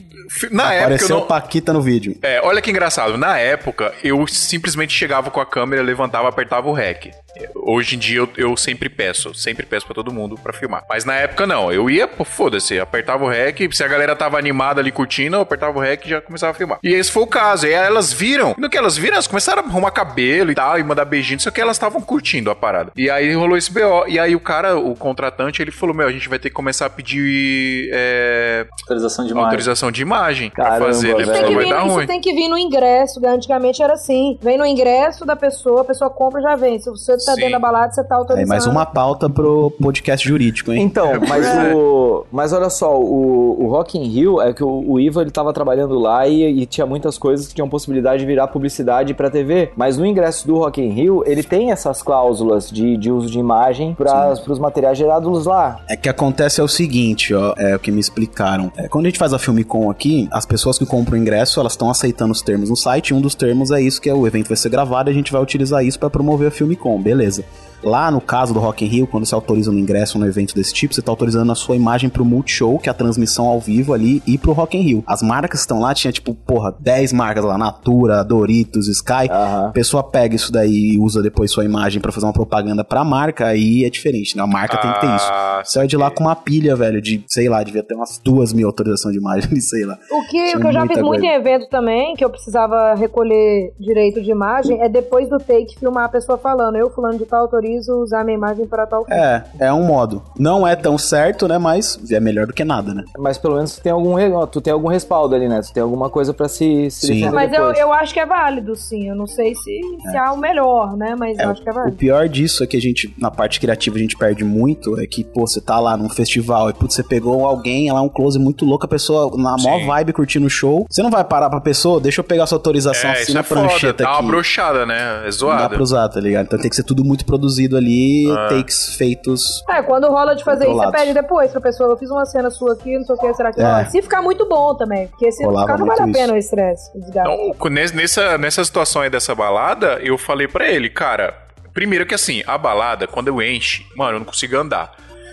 na 0.50 0.72
época 0.72 0.74
eu 0.74 0.82
Apareceu 0.82 1.16
não. 1.20 1.26
Paquita 1.26 1.72
no 1.72 1.80
vídeo. 1.82 2.16
É, 2.22 2.40
olha 2.42 2.60
que 2.60 2.70
engraçado. 2.70 3.16
Na 3.16 3.38
época, 3.38 3.92
eu 4.02 4.26
simplesmente 4.26 4.92
chegava 4.92 5.30
com 5.30 5.40
a 5.40 5.46
câmera, 5.46 5.82
levantava, 5.82 6.28
apertava 6.28 6.68
o 6.68 6.72
REC. 6.72 7.10
Hoje 7.54 7.96
em 7.96 7.98
dia 7.98 8.18
eu, 8.18 8.28
eu 8.36 8.56
sempre 8.58 8.90
peço, 8.90 9.32
sempre 9.34 9.64
peço 9.64 9.86
pra 9.86 9.94
todo 9.94 10.12
mundo 10.12 10.36
pra 10.36 10.52
filmar. 10.52 10.84
Mas 10.88 11.04
na 11.06 11.14
época 11.14 11.46
não, 11.46 11.72
eu 11.72 11.88
ia, 11.88 12.06
pô, 12.06 12.24
foda-se, 12.24 12.78
apertava 12.78 13.24
o 13.24 13.28
REC, 13.28 13.72
se 13.72 13.82
a 13.82 13.88
galera 13.88 14.14
tava 14.14 14.38
animada 14.38 14.80
ali 14.82 14.92
curtindo, 14.92 15.36
eu 15.36 15.40
apertava 15.40 15.78
o 15.78 15.80
REC 15.80 16.04
e 16.04 16.10
já 16.10 16.20
começava 16.20 16.52
a 16.52 16.54
filmar. 16.54 16.78
E 16.82 16.92
esse 16.92 17.10
foi 17.10 17.22
o 17.22 17.26
caso. 17.26 17.66
E 17.66 17.74
aí 17.74 17.86
elas 17.86 18.12
viram, 18.12 18.54
e 18.56 18.60
no 18.60 18.68
que 18.68 18.76
elas 18.76 18.98
viram, 18.98 19.14
elas 19.14 19.26
começaram 19.26 19.62
a 19.62 19.66
arrumar 19.66 19.90
cabelo 19.92 20.50
e 20.50 20.54
tal, 20.54 20.78
e 20.78 20.82
mandar 20.84 21.06
beijinho, 21.06 21.40
só 21.40 21.50
que 21.50 21.60
elas 21.60 21.76
estavam 21.76 22.02
curtindo 22.02 22.50
a 22.50 22.54
parada. 22.54 22.92
E 22.94 23.08
aí 23.08 23.32
rolou 23.34 23.56
esse 23.56 23.72
BO. 23.72 24.06
E 24.08 24.18
aí 24.18 24.36
o 24.36 24.40
cara, 24.40 24.76
o 24.76 24.94
contratante, 24.94 25.62
ele 25.62 25.70
falou: 25.70 25.94
Meu, 25.94 26.06
a 26.08 26.12
gente 26.12 26.28
vai 26.28 26.38
ter 26.38 26.50
que 26.50 26.54
começar 26.54 26.84
a 26.86 26.90
pedir 26.90 27.88
é, 27.94 28.66
Autorização 28.82 29.24
de 29.24 29.30
imagem. 29.30 29.44
autorização 29.46 29.90
de 29.90 30.02
imagem 30.02 30.11
pra 30.12 30.50
Caramba, 30.50 30.86
fazer, 30.86 31.16
né? 31.16 31.24
vai 31.24 31.44
vir, 31.44 31.68
dar 31.68 31.86
isso 31.86 31.94
ruim. 31.94 32.06
tem 32.06 32.20
que 32.20 32.32
vir 32.32 32.48
no 32.48 32.58
ingresso. 32.58 33.20
né? 33.20 33.28
Antigamente 33.30 33.82
era 33.82 33.94
assim. 33.94 34.38
Vem 34.40 34.58
no 34.58 34.66
ingresso 34.66 35.24
da 35.24 35.36
pessoa, 35.36 35.82
a 35.82 35.84
pessoa 35.84 36.10
compra 36.10 36.40
e 36.40 36.42
já 36.42 36.56
vem. 36.56 36.78
Se 36.78 36.90
você 36.90 37.12
tá 37.14 37.18
Sim. 37.18 37.36
dentro 37.36 37.52
da 37.52 37.58
balada, 37.58 37.92
você 37.92 38.04
tá 38.04 38.16
autorizado. 38.16 38.48
mais 38.48 38.66
uma 38.66 38.84
pauta 38.86 39.28
pro 39.28 39.70
podcast 39.80 40.26
jurídico, 40.26 40.72
hein? 40.72 40.82
Então, 40.82 41.12
mas 41.28 41.46
o. 41.74 42.26
Mas 42.30 42.52
olha 42.52 42.70
só, 42.70 42.98
o, 42.98 43.64
o 43.64 43.68
Rock 43.68 43.98
in 43.98 44.04
Rio 44.04 44.40
é 44.40 44.52
que 44.52 44.62
o, 44.62 44.84
o 44.92 45.00
Iva 45.00 45.22
ele 45.22 45.30
tava 45.30 45.52
trabalhando 45.52 45.98
lá 45.98 46.26
e, 46.26 46.42
e 46.62 46.66
tinha 46.66 46.86
muitas 46.86 47.18
coisas 47.18 47.48
que 47.48 47.54
tinham 47.54 47.68
possibilidade 47.68 48.20
de 48.20 48.26
virar 48.26 48.48
publicidade 48.48 49.14
pra 49.14 49.30
TV. 49.30 49.70
Mas 49.76 49.96
no 49.96 50.06
ingresso 50.06 50.46
do 50.46 50.58
Rock 50.58 50.80
in 50.80 50.90
Rio, 50.90 51.22
ele 51.26 51.42
tem 51.42 51.70
essas 51.70 52.02
cláusulas 52.02 52.70
de, 52.70 52.96
de 52.96 53.10
uso 53.10 53.30
de 53.30 53.38
imagem 53.38 53.94
para 53.94 54.32
os 54.48 54.58
materiais 54.58 54.96
gerados 54.98 55.46
lá. 55.46 55.80
É 55.88 55.96
que 55.96 56.08
acontece 56.08 56.60
é 56.60 56.64
o 56.64 56.68
seguinte, 56.68 57.34
ó, 57.34 57.54
é 57.56 57.76
o 57.76 57.78
que 57.78 57.90
me 57.90 58.00
explicaram. 58.00 58.70
É, 58.76 58.88
quando 58.88 59.06
a 59.06 59.08
gente 59.08 59.18
faz 59.18 59.32
a 59.32 59.38
Filmicon 59.38 59.90
aqui, 59.90 60.01
as 60.30 60.44
pessoas 60.44 60.78
que 60.78 60.86
compram 60.86 61.18
o 61.18 61.20
ingresso, 61.20 61.60
elas 61.60 61.72
estão 61.72 61.90
aceitando 61.90 62.32
os 62.32 62.42
termos 62.42 62.68
no 62.68 62.76
site, 62.76 63.08
e 63.08 63.14
um 63.14 63.20
dos 63.20 63.34
termos 63.34 63.70
é 63.70 63.80
isso, 63.80 64.00
que 64.00 64.10
é 64.10 64.14
o 64.14 64.26
evento 64.26 64.48
vai 64.48 64.56
ser 64.56 64.68
gravado 64.68 65.08
e 65.08 65.12
a 65.12 65.14
gente 65.14 65.32
vai 65.32 65.40
utilizar 65.40 65.84
isso 65.84 65.98
para 65.98 66.10
promover 66.10 66.48
a 66.48 66.50
Filmicon, 66.50 67.00
beleza. 67.00 67.44
Lá 67.82 68.10
no 68.10 68.20
caso 68.20 68.54
do 68.54 68.60
Rock 68.60 68.84
in 68.84 68.88
Rio, 68.88 69.06
quando 69.06 69.26
você 69.26 69.34
autoriza 69.34 69.70
um 69.70 69.78
ingresso 69.78 70.18
num 70.18 70.26
evento 70.26 70.54
desse 70.54 70.72
tipo, 70.72 70.94
você 70.94 71.02
tá 71.02 71.10
autorizando 71.10 71.50
a 71.50 71.54
sua 71.54 71.74
imagem 71.76 72.08
pro 72.08 72.24
Multishow, 72.24 72.78
que 72.78 72.88
é 72.88 72.92
a 72.92 72.94
transmissão 72.94 73.46
ao 73.46 73.58
vivo 73.60 73.92
ali, 73.92 74.22
e 74.26 74.38
pro 74.38 74.52
Rock 74.52 74.76
in 74.76 74.82
Rio. 74.82 75.04
As 75.06 75.22
marcas 75.22 75.60
que 75.60 75.64
estão 75.64 75.80
lá, 75.80 75.92
tinha 75.94 76.12
tipo, 76.12 76.34
porra, 76.34 76.74
10 76.78 77.12
marcas 77.12 77.44
lá, 77.44 77.58
Natura, 77.58 78.22
Doritos, 78.24 78.88
Sky. 78.88 79.28
A 79.30 79.70
pessoa 79.72 80.02
pega 80.02 80.34
isso 80.36 80.52
daí 80.52 80.92
e 80.94 80.98
usa 80.98 81.22
depois 81.22 81.50
sua 81.50 81.64
imagem 81.64 82.00
pra 82.00 82.12
fazer 82.12 82.26
uma 82.26 82.32
propaganda 82.32 82.84
pra 82.84 83.04
marca, 83.04 83.46
aí 83.46 83.84
é 83.84 83.90
diferente, 83.90 84.36
né? 84.36 84.42
A 84.42 84.46
marca 84.46 84.76
tem 84.78 84.92
que 84.92 85.00
ter 85.00 85.14
isso. 85.16 85.28
Ah, 85.30 85.62
Saiu 85.64 85.86
de 85.88 85.96
lá 85.96 86.10
com 86.10 86.24
uma 86.24 86.36
pilha, 86.36 86.74
velho, 86.76 87.00
de, 87.00 87.24
sei 87.28 87.48
lá, 87.48 87.62
devia 87.62 87.82
ter 87.82 87.94
umas 87.94 88.18
duas 88.22 88.52
mil 88.52 88.66
autorizações 88.66 89.12
de 89.14 89.20
imagem, 89.20 89.56
sei 89.60 89.84
lá. 89.84 89.98
O 90.10 90.22
que, 90.28 90.44
Tinha 90.44 90.56
o 90.56 90.60
que 90.60 90.66
eu 90.66 90.72
já 90.72 90.86
fiz 90.86 90.98
muito 90.98 91.20
coisa. 91.20 91.26
em 91.26 91.28
evento 91.34 91.68
também, 91.68 92.14
que 92.14 92.24
eu 92.24 92.30
precisava 92.30 92.94
recolher 92.94 93.72
direito 93.78 94.20
de 94.22 94.30
imagem, 94.30 94.80
é 94.80 94.88
depois 94.88 95.28
do 95.28 95.38
take 95.38 95.78
filmar 95.78 96.04
a 96.04 96.08
pessoa 96.08 96.38
falando. 96.38 96.76
Eu, 96.76 96.90
fulano 96.90 97.18
de 97.18 97.24
tal, 97.26 97.48
autorizo 97.72 97.94
usar 98.02 98.24
minha 98.24 98.36
imagem 98.36 98.66
para 98.66 98.86
tal 98.86 99.04
fim. 99.04 99.12
É, 99.12 99.44
é 99.58 99.72
um 99.72 99.84
modo. 99.84 100.22
Não 100.38 100.66
é 100.66 100.76
tão 100.76 100.96
certo, 100.98 101.46
né? 101.48 101.58
Mas 101.58 101.98
é 102.10 102.20
melhor 102.20 102.46
do 102.46 102.52
que 102.52 102.64
nada, 102.64 102.92
né? 102.94 103.04
Mas 103.18 103.38
pelo 103.38 103.56
menos 103.56 103.76
tu 103.76 103.82
tem 103.82 103.92
algum, 103.92 104.14
tu 104.46 104.60
tem 104.60 104.72
algum 104.72 104.88
respaldo 104.88 105.34
ali, 105.34 105.48
né? 105.48 105.60
Tu 105.62 105.72
tem 105.72 105.82
alguma 105.82 106.10
coisa 106.10 106.32
pra 106.34 106.48
se, 106.48 106.90
se 106.90 107.06
Sim. 107.06 107.14
defender 107.14 107.32
Mas 107.34 107.52
eu, 107.52 107.58
depois. 107.60 107.78
eu 107.78 107.92
acho 107.92 108.14
que 108.14 108.20
é 108.20 108.26
válido, 108.26 108.76
sim. 108.76 109.08
Eu 109.08 109.14
não 109.14 109.26
sei 109.26 109.54
se, 109.54 109.80
se 110.10 110.16
há 110.16 110.32
o 110.32 110.36
melhor, 110.38 110.96
né? 110.96 111.14
Mas 111.18 111.38
eu 111.38 111.50
acho 111.50 111.62
que 111.62 111.68
é 111.68 111.72
O 111.72 111.74
válido. 111.74 111.96
pior 111.96 112.28
disso 112.28 112.62
é 112.62 112.66
que 112.66 112.76
a 112.76 112.80
gente, 112.80 113.14
na 113.18 113.30
parte 113.30 113.60
criativa, 113.60 113.96
a 113.96 114.00
gente 114.00 114.16
perde 114.16 114.44
muito. 114.44 114.98
É 115.00 115.06
que, 115.06 115.24
pô, 115.24 115.46
você 115.46 115.60
tá 115.60 115.78
lá 115.78 115.96
num 115.96 116.08
festival 116.08 116.70
e, 116.70 116.72
putz, 116.74 116.94
você 116.94 117.02
pegou 117.02 117.46
alguém, 117.46 117.88
ela 117.88 118.00
é 118.00 118.02
um 118.02 118.08
close 118.08 118.38
muito 118.38 118.64
louco, 118.64 118.84
a 118.84 118.88
pessoa 118.88 119.30
na 119.36 119.58
Sim. 119.58 119.86
vibe 119.86 120.12
curtindo 120.12 120.46
o 120.46 120.50
show. 120.50 120.86
Você 120.88 121.02
não 121.02 121.10
vai 121.10 121.24
parar 121.24 121.48
pra 121.50 121.60
pessoa, 121.60 122.00
deixa 122.00 122.20
eu 122.20 122.24
pegar 122.24 122.46
sua 122.46 122.56
autorização 122.56 123.10
É, 123.10 123.22
assim 123.22 123.32
na 123.32 123.40
é 123.40 123.42
foda, 123.42 123.60
prancheta 123.62 124.04
dá 124.04 124.18
uma 124.18 124.30
brochada, 124.30 124.86
né? 124.86 125.22
É 125.26 125.30
Não 125.40 125.48
dá 125.56 125.68
pra 125.68 125.82
usar, 125.82 126.08
tá 126.08 126.20
ligado? 126.20 126.46
Então 126.46 126.58
tem 126.58 126.68
que 126.70 126.76
ser 126.76 126.82
tudo 126.82 127.04
muito 127.04 127.24
produzido 127.24 127.61
ali, 127.76 128.30
Ah. 128.30 128.48
takes 128.48 128.96
feitos. 128.96 129.62
É, 129.68 129.82
quando 129.82 130.08
rola 130.08 130.34
de 130.34 130.42
fazer 130.44 130.64
isso, 130.68 130.74
você 130.76 130.90
pede 130.90 131.14
depois 131.14 131.50
pra 131.50 131.60
pessoa. 131.60 131.90
Eu 131.90 131.96
fiz 131.96 132.10
uma 132.10 132.24
cena 132.26 132.50
sua 132.50 132.72
aqui, 132.74 132.96
não 132.98 133.04
sei 133.04 133.14
o 133.14 133.18
que, 133.18 133.34
será 133.34 133.52
que 133.52 133.60
É. 133.60 133.64
rola? 133.64 133.84
Se 133.86 134.02
ficar 134.02 134.22
muito 134.22 134.48
bom 134.48 134.74
também, 134.74 135.08
porque 135.08 135.30
se 135.32 135.44
Rolava 135.44 135.66
ficar 135.66 135.78
não 135.78 135.86
vale 135.86 136.10
a 136.10 136.12
pena 136.12 136.32
o 136.32 136.36
estresse, 136.36 136.90
o. 136.94 137.22
Então, 137.54 137.68
nessa, 137.94 138.36
nessa 138.38 138.64
situação 138.64 139.02
aí 139.02 139.10
dessa 139.10 139.34
balada, 139.34 139.98
eu 140.02 140.16
falei 140.18 140.48
pra 140.48 140.68
ele, 140.68 140.88
cara, 140.90 141.34
primeiro 141.72 142.04
que 142.06 142.14
assim, 142.14 142.42
a 142.46 142.56
balada, 142.58 143.06
quando 143.06 143.28
eu 143.28 143.40
enche, 143.42 143.84
mano, 143.96 144.16
eu 144.16 144.18
não 144.20 144.26
consigo 144.26 144.56
andar. 144.56 144.92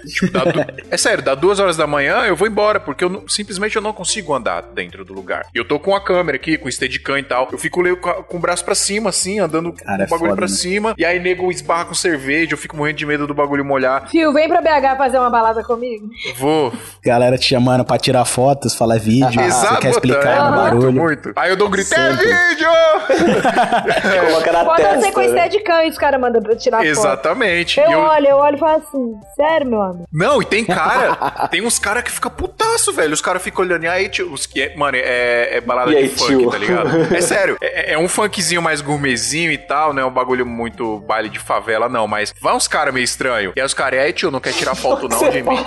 Tipo, 0.10 0.32
dá 0.32 0.44
du- 0.44 0.66
é 0.90 0.98
sério, 0.98 1.24
dá 1.24 1.36
duas 1.36 1.60
horas 1.60 1.78
da 1.78 1.86
manhã, 1.88 2.26
eu 2.26 2.36
vou 2.36 2.48
embora, 2.48 2.80
porque 2.80 3.04
eu 3.04 3.10
não- 3.10 3.28
simplesmente 3.28 3.76
eu 3.76 3.82
não 3.82 3.94
consigo 3.94 4.34
andar 4.34 4.62
dentro 4.74 5.04
do 5.06 5.14
lugar. 5.14 5.46
E 5.54 5.58
eu 5.58 5.66
tô 5.66 5.80
com 5.80 5.96
a 5.96 6.04
câmera 6.04 6.36
aqui, 6.36 6.58
com 6.58 6.68
o 6.68 6.72
Steadicam 6.72 7.18
e 7.20 7.24
tal. 7.24 7.48
Eu 7.52 7.58
fico 7.58 7.82
com, 8.24 8.38
o 8.38 8.40
braço 8.40 8.64
pra 8.66 8.76
cima, 8.76 9.10
assim, 9.10 9.40
andando 9.40 9.72
Cara, 9.74 9.98
com 9.98 10.04
é 10.04 10.06
o 10.06 10.10
bagulho 10.10 10.30
foda, 10.32 10.36
pra 10.36 10.48
né? 10.48 10.54
cima. 10.54 10.94
E 10.98 11.06
aí 11.06 11.20
nego 11.20 11.52
esbarra 11.52 11.86
com 11.86 11.94
cerveja, 11.94 12.54
eu 12.54 12.58
fico 12.58 12.76
morrendo 12.76 12.98
de 12.98 13.06
medo 13.06 13.28
do 13.28 13.34
bagulho 13.34 13.64
molhar. 13.64 14.10
Fio, 14.10 14.34
vem 14.34 14.48
pra 14.48 14.62
BH 14.62 14.98
fazer 14.98 15.18
uma 15.20 15.30
balada 15.30 15.64
comigo. 15.64 16.10
Vou. 16.36 16.74
Galera 17.04 17.38
te 17.38 17.46
chamando 17.50 17.84
pra 17.86 17.98
tirar 17.98 18.26
fotos, 18.26 18.74
falar 18.76 19.00
vídeo. 19.00 19.30
Você 19.40 19.48
Exato, 19.48 19.82
quer 19.82 19.90
explicar 19.92 20.28
é, 20.28 20.40
no 20.40 20.44
muito, 20.52 20.56
barulho. 20.64 20.94
muito. 20.94 21.34
Aí 21.36 21.50
eu 21.50 21.56
dou 21.56 21.68
um 21.68 21.72
grito, 21.72 21.94
é 21.94 22.12
vídeo! 22.14 22.70
Coloca 24.28 24.52
na 24.52 24.66
Pode 24.66 24.82
testa. 24.84 25.02
ser 25.02 25.12
com 25.12 25.22
né? 25.22 25.28
Steadicam 25.30 25.84
e 25.84 25.90
os 25.90 25.98
caras 25.98 26.20
mandam 26.22 26.42
pra 26.42 26.56
tirar 26.56 26.78
foto. 26.78 26.88
Exatamente. 26.88 27.80
Eu, 27.80 27.90
eu- 27.92 28.00
olho, 28.00 28.28
eu 28.28 28.38
olho 28.38 28.56
e 28.56 28.60
falo 28.60 28.78
assim, 28.78 29.20
sério, 29.36 29.68
meu 29.68 29.82
amigo? 29.82 29.99
Não, 30.12 30.42
e 30.42 30.46
tem 30.46 30.66
cara, 30.66 31.48
tem 31.52 31.66
uns 31.66 31.80
cara 31.80 32.02
que 32.02 32.12
fica 32.12 32.30
putaço, 32.30 32.92
velho. 32.94 33.14
Os 33.14 33.22
caras 33.22 33.42
ficam 33.42 33.64
olhando, 33.64 33.84
e 33.84 33.88
aí, 33.88 34.10
tio, 34.10 34.32
os 34.32 34.46
que 34.46 34.62
é, 34.62 34.76
mano, 34.76 34.98
é, 34.98 35.58
é 35.58 35.62
balada 35.62 35.92
E 35.92 35.96
de 35.96 36.00
aí, 36.02 36.10
funk, 36.10 36.28
tio? 36.28 36.50
tá 36.52 36.58
ligado? 36.58 36.90
É 37.16 37.22
sério, 37.22 37.58
é, 37.62 37.94
é 37.94 37.98
um 37.98 38.08
funkzinho 38.08 38.62
mais 38.62 38.82
gourmetzinho 38.82 39.52
e 39.52 39.58
tal, 39.58 39.94
né? 39.94 40.04
Um 40.04 40.12
bagulho 40.12 40.46
muito 40.46 41.00
baile 41.02 41.30
de 41.30 41.40
favela, 41.40 41.90
não, 41.90 42.08
mas 42.08 42.34
vai 42.42 42.54
uns 42.54 42.68
caras 42.68 42.94
meio 42.94 43.04
estranho. 43.04 43.54
E 43.56 43.60
aí 43.60 43.66
os 43.66 43.74
caras, 43.74 44.00
e 44.00 44.04
aí, 44.04 44.14
tio, 44.14 44.32
não 44.32 44.40
quer 44.40 44.54
tirar 44.54 44.76
foto 44.76 45.08
não 45.08 45.30
de 45.30 45.42
mim? 45.44 45.58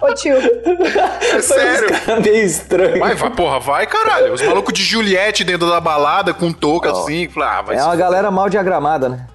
Ô 0.00 0.14
tio, 0.14 0.36
É 0.36 1.40
sério. 1.40 1.88
Cara, 1.88 2.20
meio 2.20 2.44
estranho. 2.44 2.98
Vai, 2.98 3.14
vai, 3.14 3.30
porra, 3.30 3.60
vai, 3.60 3.86
caralho. 3.86 4.32
Os 4.32 4.42
malucos 4.42 4.72
de 4.72 4.82
Juliette 4.82 5.44
dentro 5.44 5.68
da 5.68 5.80
balada 5.80 6.32
com 6.34 6.52
touca 6.52 6.90
assim. 6.90 7.28
Fala, 7.28 7.58
ah, 7.58 7.62
vai 7.62 7.76
É 7.76 7.84
uma 7.84 7.96
galera 7.96 8.30
mal 8.30 8.48
diagramada, 8.48 9.08
né? 9.08 9.26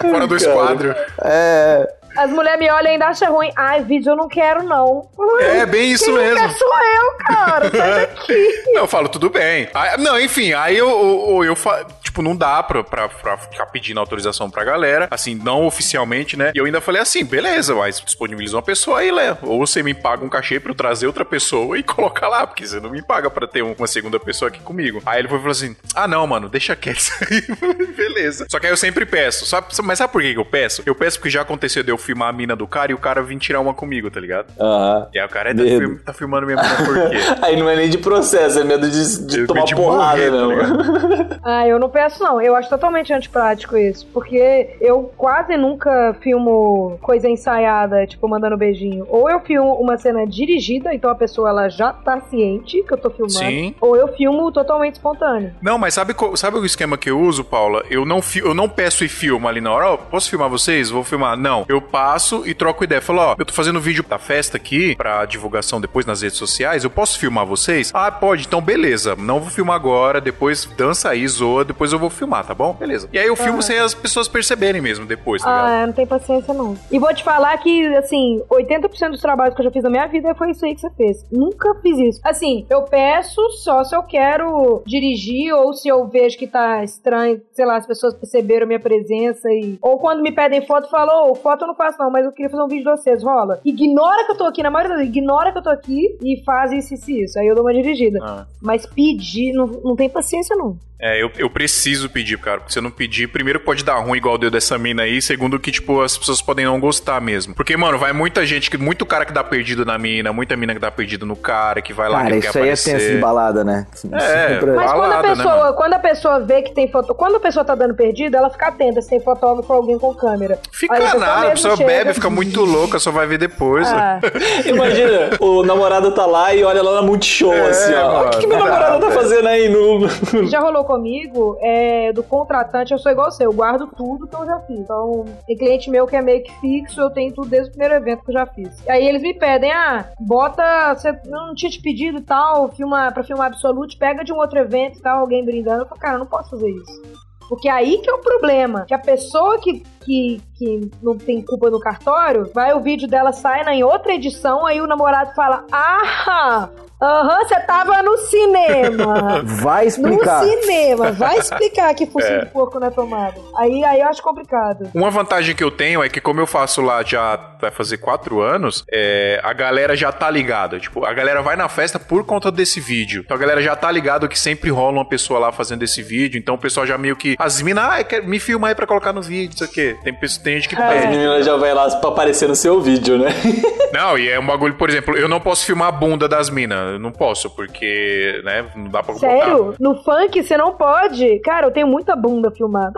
Fora 0.00 0.26
do 0.26 0.36
esquadro. 0.36 0.94
É. 1.22 1.99
as 2.16 2.30
mulheres 2.30 2.58
me 2.58 2.70
olham 2.70 2.86
e 2.90 2.92
ainda 2.94 3.06
acham 3.06 3.32
ruim. 3.32 3.50
Ai, 3.56 3.82
vídeo 3.82 4.10
eu 4.12 4.16
não 4.16 4.28
quero, 4.28 4.62
não. 4.62 5.08
É, 5.40 5.64
bem 5.66 5.92
isso 5.92 6.12
mesmo. 6.12 6.40
Não 6.40 6.48
quer 6.48 6.56
sou 6.58 6.68
eu, 6.68 7.12
cara. 7.26 7.70
Sai 7.76 8.00
daqui. 8.06 8.62
Eu 8.74 8.86
falo, 8.86 9.08
tudo 9.08 9.30
bem. 9.30 9.68
Aí- 9.74 9.96
não, 9.98 10.18
enfim, 10.20 10.52
aí 10.52 10.76
eu, 10.76 10.88
eu, 10.88 11.44
eu 11.44 11.56
tipo, 12.02 12.22
não 12.22 12.34
dá 12.36 12.62
pra, 12.62 12.82
pra, 12.82 13.08
pra 13.08 13.36
ficar 13.38 13.66
pedindo 13.66 14.00
autorização 14.00 14.50
pra 14.50 14.64
galera, 14.64 15.08
assim, 15.10 15.34
não 15.34 15.66
oficialmente, 15.66 16.36
né? 16.36 16.52
E 16.54 16.58
eu 16.58 16.64
ainda 16.64 16.80
falei 16.80 17.00
assim, 17.00 17.24
beleza, 17.24 17.74
mas 17.74 18.00
disponibiliza 18.00 18.56
uma 18.56 18.62
pessoa 18.62 19.00
aí, 19.00 19.10
Léo. 19.10 19.38
Ou 19.42 19.58
você 19.66 19.82
me 19.82 19.94
paga 19.94 20.24
um 20.24 20.28
cachê 20.28 20.58
pra 20.58 20.72
eu 20.72 20.74
trazer 20.76 21.06
outra 21.06 21.24
pessoa 21.24 21.78
e 21.78 21.82
colocar 21.84 22.28
lá, 22.28 22.46
porque 22.46 22.66
você 22.66 22.80
não 22.80 22.90
me 22.90 23.02
paga 23.02 23.30
pra 23.30 23.46
ter 23.46 23.62
uma 23.62 23.86
segunda 23.86 24.18
pessoa 24.18 24.48
aqui 24.48 24.60
comigo. 24.60 25.02
Aí 25.06 25.18
ele 25.20 25.28
foi 25.28 25.38
falou 25.38 25.52
assim, 25.52 25.76
ah 25.94 26.06
não, 26.08 26.26
mano, 26.26 26.48
deixa 26.48 26.74
quieto 26.76 26.98
isso 26.98 27.12
aí. 27.30 27.92
beleza. 27.94 28.46
Só 28.48 28.58
que 28.58 28.66
aí 28.66 28.72
eu 28.72 28.76
sempre 28.76 29.06
peço, 29.06 29.46
sabe, 29.46 29.68
mas 29.82 29.98
sabe 29.98 30.12
por 30.12 30.22
que 30.22 30.32
que 30.32 30.38
eu 30.38 30.44
peço? 30.44 30.82
Eu 30.84 30.94
peço 30.94 31.18
porque 31.18 31.30
já 31.30 31.42
aconteceu 31.42 31.82
de 31.82 31.90
eu 31.90 31.98
filmar 32.10 32.28
a 32.28 32.32
mina 32.32 32.56
do 32.56 32.66
cara 32.66 32.90
e 32.90 32.94
o 32.94 32.98
cara 32.98 33.22
vir 33.22 33.38
tirar 33.38 33.60
uma 33.60 33.72
comigo, 33.72 34.10
tá 34.10 34.18
ligado? 34.18 34.46
Aham. 34.58 35.06
E 35.14 35.18
aí 35.18 35.24
o 35.24 35.28
cara, 35.28 35.50
é, 35.50 35.54
tá, 35.54 36.04
tá 36.06 36.12
filmando 36.12 36.44
minha 36.46 36.60
mina 36.60 36.76
por 36.76 36.94
quê? 36.94 37.16
Aí 37.42 37.56
não 37.56 37.68
é 37.68 37.76
nem 37.76 37.88
de 37.88 37.98
processo, 37.98 38.58
é 38.58 38.64
medo 38.64 38.88
de, 38.90 39.26
de 39.26 39.40
Eu 39.40 39.46
tomar 39.46 39.64
de 39.64 39.74
porrada 39.74 40.30
morrer, 40.30 40.30
tá 40.30 40.46
mesmo. 40.46 41.40
Ah, 41.42 41.66
eu 41.66 41.78
não 41.78 41.88
peço, 41.88 42.22
não. 42.22 42.40
Eu 42.40 42.54
acho 42.54 42.68
totalmente 42.68 43.12
antiprático 43.12 43.76
isso. 43.76 44.06
Porque 44.12 44.76
eu 44.80 45.10
quase 45.16 45.56
nunca 45.56 46.14
filmo 46.20 46.98
coisa 47.00 47.28
ensaiada, 47.28 48.06
tipo, 48.06 48.28
mandando 48.28 48.56
beijinho. 48.56 49.06
Ou 49.08 49.30
eu 49.30 49.40
filmo 49.40 49.72
uma 49.74 49.96
cena 49.96 50.26
dirigida, 50.26 50.92
então 50.94 51.10
a 51.10 51.14
pessoa 51.14 51.48
ela 51.48 51.68
já 51.68 51.92
tá 51.92 52.20
ciente 52.28 52.82
que 52.82 52.92
eu 52.92 52.98
tô 52.98 53.08
filmando. 53.10 53.38
Sim. 53.38 53.74
Ou 53.80 53.96
eu 53.96 54.08
filmo 54.08 54.52
totalmente 54.52 54.94
espontâneo. 54.94 55.52
Não, 55.62 55.78
mas 55.78 55.94
sabe, 55.94 56.14
sabe 56.34 56.58
o 56.58 56.66
esquema 56.66 56.98
que 56.98 57.10
eu 57.10 57.18
uso, 57.18 57.42
Paula? 57.42 57.82
Eu 57.88 58.04
não, 58.04 58.20
eu 58.36 58.52
não 58.52 58.68
peço 58.68 59.04
e 59.04 59.08
filmo 59.08 59.48
ali 59.48 59.60
na 59.60 59.72
hora. 59.72 59.92
Ó, 59.92 59.96
posso 59.96 60.28
filmar 60.28 60.48
vocês? 60.48 60.90
Vou 60.90 61.02
filmar. 61.02 61.36
Não. 61.36 61.64
Eu 61.68 61.80
passo 61.90 62.42
e 62.46 62.54
troco 62.54 62.84
ideia. 62.84 63.00
Falo, 63.00 63.20
ó, 63.20 63.36
eu 63.38 63.44
tô 63.44 63.52
fazendo 63.52 63.80
vídeo 63.80 64.04
da 64.04 64.18
festa 64.18 64.56
aqui, 64.56 64.94
pra 64.96 65.24
divulgação 65.24 65.80
depois 65.80 66.06
nas 66.06 66.22
redes 66.22 66.38
sociais. 66.38 66.84
Eu 66.84 66.90
posso 66.90 67.18
filmar 67.18 67.46
vocês? 67.46 67.90
Ah, 67.94 68.10
pode. 68.10 68.46
Então, 68.46 68.60
beleza. 68.60 69.16
Não 69.16 69.40
vou 69.40 69.50
filmar 69.50 69.76
agora. 69.76 70.20
Depois 70.20 70.64
dança 70.76 71.10
aí, 71.10 71.26
zoa. 71.26 71.64
Depois 71.64 71.92
eu 71.92 71.98
vou 71.98 72.10
filmar, 72.10 72.46
tá 72.46 72.54
bom? 72.54 72.74
Beleza. 72.74 73.08
E 73.12 73.18
aí 73.18 73.26
eu 73.26 73.36
filmo 73.36 73.62
sem 73.62 73.78
as 73.78 73.94
pessoas 73.94 74.28
perceberem 74.28 74.80
mesmo 74.80 75.06
depois, 75.06 75.42
tá 75.42 75.50
ligado? 75.50 75.70
Ah, 75.70 75.86
não 75.86 75.92
tenho 75.92 76.08
paciência, 76.08 76.54
não. 76.54 76.76
E 76.90 76.98
vou 76.98 77.12
te 77.14 77.24
falar 77.24 77.56
que, 77.58 77.86
assim, 77.96 78.42
80% 78.50 79.10
dos 79.10 79.20
trabalhos 79.20 79.54
que 79.54 79.60
eu 79.60 79.64
já 79.64 79.70
fiz 79.70 79.82
na 79.82 79.90
minha 79.90 80.06
vida 80.06 80.34
foi 80.34 80.50
isso 80.50 80.64
aí 80.64 80.74
que 80.74 80.80
você 80.80 80.90
fez. 80.90 81.24
Nunca 81.30 81.74
fiz 81.82 81.98
isso. 81.98 82.20
Assim, 82.24 82.66
eu 82.70 82.82
peço 82.82 83.40
só 83.62 83.82
se 83.84 83.94
eu 83.94 84.02
quero 84.02 84.82
dirigir 84.86 85.52
ou 85.54 85.72
se 85.72 85.88
eu 85.88 86.06
vejo 86.08 86.38
que 86.38 86.46
tá 86.46 86.82
estranho, 86.84 87.40
sei 87.52 87.64
lá, 87.64 87.76
as 87.76 87.86
pessoas 87.86 88.14
perceberam 88.14 88.66
minha 88.66 88.80
presença 88.80 89.48
e... 89.50 89.78
Ou 89.80 89.98
quando 89.98 90.22
me 90.22 90.32
pedem 90.32 90.66
foto, 90.66 90.84
eu 90.84 90.90
falo, 90.90 91.30
ô, 91.30 91.34
foto 91.34 91.62
eu 91.62 91.68
não 91.68 91.74
faço 91.80 91.98
não, 91.98 92.10
mas 92.10 92.26
eu 92.26 92.32
queria 92.32 92.50
fazer 92.50 92.62
um 92.62 92.68
vídeo 92.68 92.84
de 92.84 92.90
vocês, 92.90 93.22
rola. 93.22 93.58
Ignora 93.64 94.26
que 94.26 94.32
eu 94.32 94.36
tô 94.36 94.44
aqui, 94.44 94.62
na 94.62 94.70
maioria 94.70 94.90
das 94.90 94.98
vezes, 94.98 95.16
ignora 95.16 95.50
que 95.50 95.58
eu 95.58 95.62
tô 95.62 95.70
aqui 95.70 96.18
e 96.22 96.42
faz 96.44 96.72
isso, 96.72 96.92
isso, 96.92 97.10
isso. 97.10 97.38
Aí 97.38 97.46
eu 97.46 97.54
dou 97.54 97.64
uma 97.64 97.72
dirigida. 97.72 98.18
Ah. 98.22 98.46
Mas 98.60 98.84
pedir, 98.84 99.54
não, 99.54 99.66
não 99.66 99.96
tem 99.96 100.10
paciência, 100.10 100.54
não. 100.54 100.76
É, 101.02 101.22
eu, 101.22 101.30
eu 101.38 101.48
preciso 101.48 102.10
pedir, 102.10 102.38
cara. 102.38 102.58
Porque 102.58 102.72
se 102.72 102.78
eu 102.78 102.82
não 102.82 102.90
pedir, 102.90 103.26
primeiro 103.28 103.58
pode 103.60 103.82
dar 103.82 103.94
ruim 103.96 104.18
igual 104.18 104.36
deu 104.36 104.50
dessa 104.50 104.76
mina 104.76 105.02
aí. 105.04 105.22
Segundo 105.22 105.58
que, 105.58 105.72
tipo, 105.72 106.02
as 106.02 106.18
pessoas 106.18 106.42
podem 106.42 106.66
não 106.66 106.78
gostar 106.78 107.20
mesmo. 107.22 107.54
Porque, 107.54 107.74
mano, 107.76 107.98
vai 107.98 108.12
muita 108.12 108.44
gente, 108.44 108.70
que 108.70 108.76
muito 108.76 109.06
cara 109.06 109.24
que 109.24 109.32
dá 109.32 109.42
perdido 109.42 109.84
na 109.86 109.96
mina, 109.96 110.30
muita 110.32 110.56
mina 110.56 110.74
que 110.74 110.78
dá 110.80 110.90
perdido 110.90 111.24
no 111.24 111.34
cara, 111.36 111.80
que 111.80 111.92
vai 111.94 112.08
lá 112.08 112.18
Cara, 112.22 112.34
que 112.34 112.40
quer 112.42 112.48
isso 112.48 112.58
aí 112.58 112.62
é 112.64 112.66
aparecer. 112.66 112.98
tenso 112.98 113.12
de 113.14 113.18
balada, 113.18 113.64
né? 113.64 113.86
É, 114.12 114.48
Sempre- 114.48 114.72
Mas 114.72 114.90
quando 114.92 115.04
a 115.04 115.08
Balada, 115.08 115.28
né, 115.28 115.34
pessoa, 115.36 115.56
mano? 115.56 115.74
quando 115.74 115.94
a 115.94 115.98
pessoa 115.98 116.40
vê 116.40 116.62
que 116.62 116.74
tem 116.74 116.90
foto, 116.90 117.14
quando 117.14 117.36
a 117.36 117.40
pessoa 117.40 117.64
tá 117.64 117.74
dando 117.74 117.94
perdida, 117.94 118.36
ela 118.36 118.50
fica 118.50 118.68
atenta 118.68 119.00
se 119.00 119.08
tem 119.08 119.20
fotógrafo 119.20 119.72
ou 119.72 119.78
alguém 119.78 119.98
com 119.98 120.14
câmera. 120.14 120.58
Fica 120.70 120.94
Aí 120.94 121.02
a 121.06 121.14
nada, 121.14 121.46
a 121.48 121.50
pessoa 121.52 121.76
chega- 121.76 121.88
bebe, 121.88 122.12
fica 122.14 122.28
muito 122.28 122.62
louca, 122.62 122.98
só 122.98 123.10
vai 123.10 123.26
ver 123.26 123.38
depois. 123.38 123.88
Ah, 123.88 124.20
Imagina, 124.66 125.30
o 125.40 125.62
namorado 125.64 126.10
tá 126.12 126.26
lá 126.26 126.54
e 126.54 126.62
olha 126.62 126.82
lá 126.82 126.96
na 126.96 127.02
Multishow, 127.02 127.54
É, 127.54 127.70
assim, 127.70 127.94
ó. 127.94 128.26
O 128.26 128.30
que, 128.30 128.40
que 128.40 128.46
meu 128.46 128.58
mano, 128.58 128.70
namorado 128.70 129.00
tá 129.06 129.10
fazendo 129.12 129.48
aí 129.48 129.68
no. 129.70 130.46
já 130.46 130.60
rolou 130.60 130.84
comigo, 130.90 131.56
é, 131.60 132.12
do 132.12 132.22
contratante, 132.22 132.92
eu 132.92 132.98
sou 132.98 133.12
igual 133.12 133.30
você, 133.30 133.46
eu 133.46 133.52
guardo 133.52 133.86
tudo 133.96 134.26
que 134.26 134.34
eu 134.34 134.44
já 134.44 134.58
fiz. 134.60 134.80
Então, 134.80 135.24
tem 135.46 135.56
cliente 135.56 135.88
meu 135.88 136.06
que 136.06 136.16
é 136.16 136.22
meio 136.22 136.42
que 136.42 136.52
fixo, 136.60 137.00
eu 137.00 137.10
tenho 137.10 137.32
tudo 137.32 137.48
desde 137.48 137.68
o 137.68 137.72
primeiro 137.72 137.94
evento 137.94 138.24
que 138.24 138.30
eu 138.30 138.34
já 138.34 138.46
fiz. 138.46 138.84
E 138.84 138.90
aí 138.90 139.06
eles 139.06 139.22
me 139.22 139.32
pedem, 139.34 139.70
ah, 139.70 140.10
bota, 140.18 140.94
você 140.94 141.12
não 141.26 141.54
tinha 141.54 141.70
te 141.70 141.80
pedido 141.80 142.18
e 142.18 142.22
tal, 142.22 142.68
filma, 142.72 143.12
pra 143.12 143.22
filmar 143.22 143.46
Absolute, 143.46 143.96
pega 143.96 144.24
de 144.24 144.32
um 144.32 144.36
outro 144.36 144.58
evento 144.58 144.98
e 144.98 145.02
tal, 145.02 145.20
alguém 145.20 145.44
brindando. 145.44 145.82
Eu 145.82 145.86
falo, 145.86 146.00
cara, 146.00 146.14
eu 146.14 146.20
não 146.20 146.26
posso 146.26 146.50
fazer 146.50 146.70
isso. 146.70 147.02
Porque 147.48 147.68
aí 147.68 147.98
que 147.98 148.08
é 148.08 148.12
o 148.12 148.18
problema. 148.18 148.84
Que 148.86 148.94
a 148.94 148.98
pessoa 148.98 149.58
que, 149.58 149.82
que, 150.10 150.40
que 150.58 150.90
não 151.00 151.16
tem 151.16 151.40
culpa 151.40 151.70
no 151.70 151.78
cartório, 151.78 152.50
vai 152.52 152.72
o 152.74 152.80
vídeo 152.80 153.06
dela 153.06 153.32
sai 153.32 153.62
na- 153.62 153.74
em 153.74 153.84
outra 153.84 154.12
edição, 154.14 154.66
aí 154.66 154.80
o 154.80 154.86
namorado 154.86 155.32
fala: 155.36 155.64
Ah, 155.70 156.68
aham, 157.00 157.38
você 157.46 157.60
tava 157.60 158.02
no 158.02 158.16
cinema. 158.18 159.42
Vai 159.62 159.82
No 159.84 159.88
explicar. 159.88 160.44
cinema, 160.44 161.12
vai 161.12 161.38
explicar 161.38 161.94
que 161.94 162.06
focinho 162.06 162.40
É. 162.40 162.44
de 162.44 162.50
porco 162.50 162.78
não 162.78 162.86
é 162.88 162.90
tomado. 162.90 163.40
Aí, 163.56 163.82
aí 163.84 164.00
eu 164.00 164.08
acho 164.08 164.22
complicado. 164.22 164.90
Uma 164.94 165.10
vantagem 165.10 165.54
que 165.54 165.62
eu 165.64 165.70
tenho 165.70 166.02
é 166.02 166.08
que, 166.08 166.20
como 166.20 166.40
eu 166.40 166.46
faço 166.46 166.80
lá 166.82 167.02
já 167.02 167.38
vai 167.60 167.70
fazer 167.70 167.98
quatro 167.98 168.40
anos, 168.40 168.84
é, 168.92 169.40
a 169.42 169.52
galera 169.52 169.96
já 169.96 170.10
tá 170.12 170.30
ligada. 170.30 170.78
Tipo, 170.78 171.04
a 171.04 171.12
galera 171.12 171.40
vai 171.42 171.56
na 171.56 171.68
festa 171.68 171.98
por 171.98 172.24
conta 172.24 172.50
desse 172.50 172.80
vídeo. 172.80 173.22
Então 173.24 173.36
a 173.36 173.40
galera 173.40 173.62
já 173.62 173.74
tá 173.76 173.90
ligado 173.90 174.28
que 174.28 174.38
sempre 174.38 174.70
rola 174.70 174.98
uma 174.98 175.04
pessoa 175.08 175.38
lá 175.40 175.52
fazendo 175.52 175.82
esse 175.82 176.02
vídeo. 176.02 176.38
Então 176.38 176.54
o 176.54 176.58
pessoal 176.58 176.86
já 176.86 176.96
meio 176.98 177.16
que. 177.16 177.34
As 177.38 177.60
minas, 177.62 177.84
ah, 177.84 178.04
quer, 178.04 178.22
me 178.26 178.38
filma 178.38 178.68
aí 178.68 178.74
pra 178.74 178.86
colocar 178.86 179.12
no 179.12 179.22
vídeo, 179.22 179.54
isso 179.54 179.64
aqui. 179.64 179.96
Tem, 180.02 180.14
tem 180.14 180.54
gente 180.56 180.68
que 180.68 180.76
As 180.80 180.94
pede. 180.94 181.06
meninas 181.08 181.44
já 181.44 181.56
vai 181.56 181.74
lá 181.74 181.88
pra 181.96 182.10
aparecer 182.10 182.48
no 182.48 182.54
seu 182.54 182.80
vídeo, 182.80 183.18
né? 183.18 183.28
Não, 183.92 184.16
e 184.16 184.28
é 184.28 184.38
um 184.38 184.46
bagulho, 184.46 184.74
por 184.74 184.88
exemplo, 184.88 185.16
eu 185.16 185.28
não 185.28 185.40
posso 185.40 185.66
filmar 185.66 185.88
a 185.88 185.92
bunda 185.92 186.28
das 186.28 186.48
minas. 186.48 186.92
Eu 186.92 186.98
não 187.00 187.10
posso, 187.10 187.50
porque, 187.50 188.40
né, 188.44 188.64
não 188.76 188.84
dá 188.88 189.02
pra 189.02 189.14
botar. 189.14 189.26
Sério? 189.28 189.74
No 189.80 189.96
funk 190.04 190.42
você 190.44 190.56
não 190.56 190.74
pode? 190.76 191.40
Cara, 191.40 191.66
eu 191.66 191.72
tenho 191.72 191.88
muita 191.88 192.14
bunda 192.14 192.52
filmada. 192.52 192.92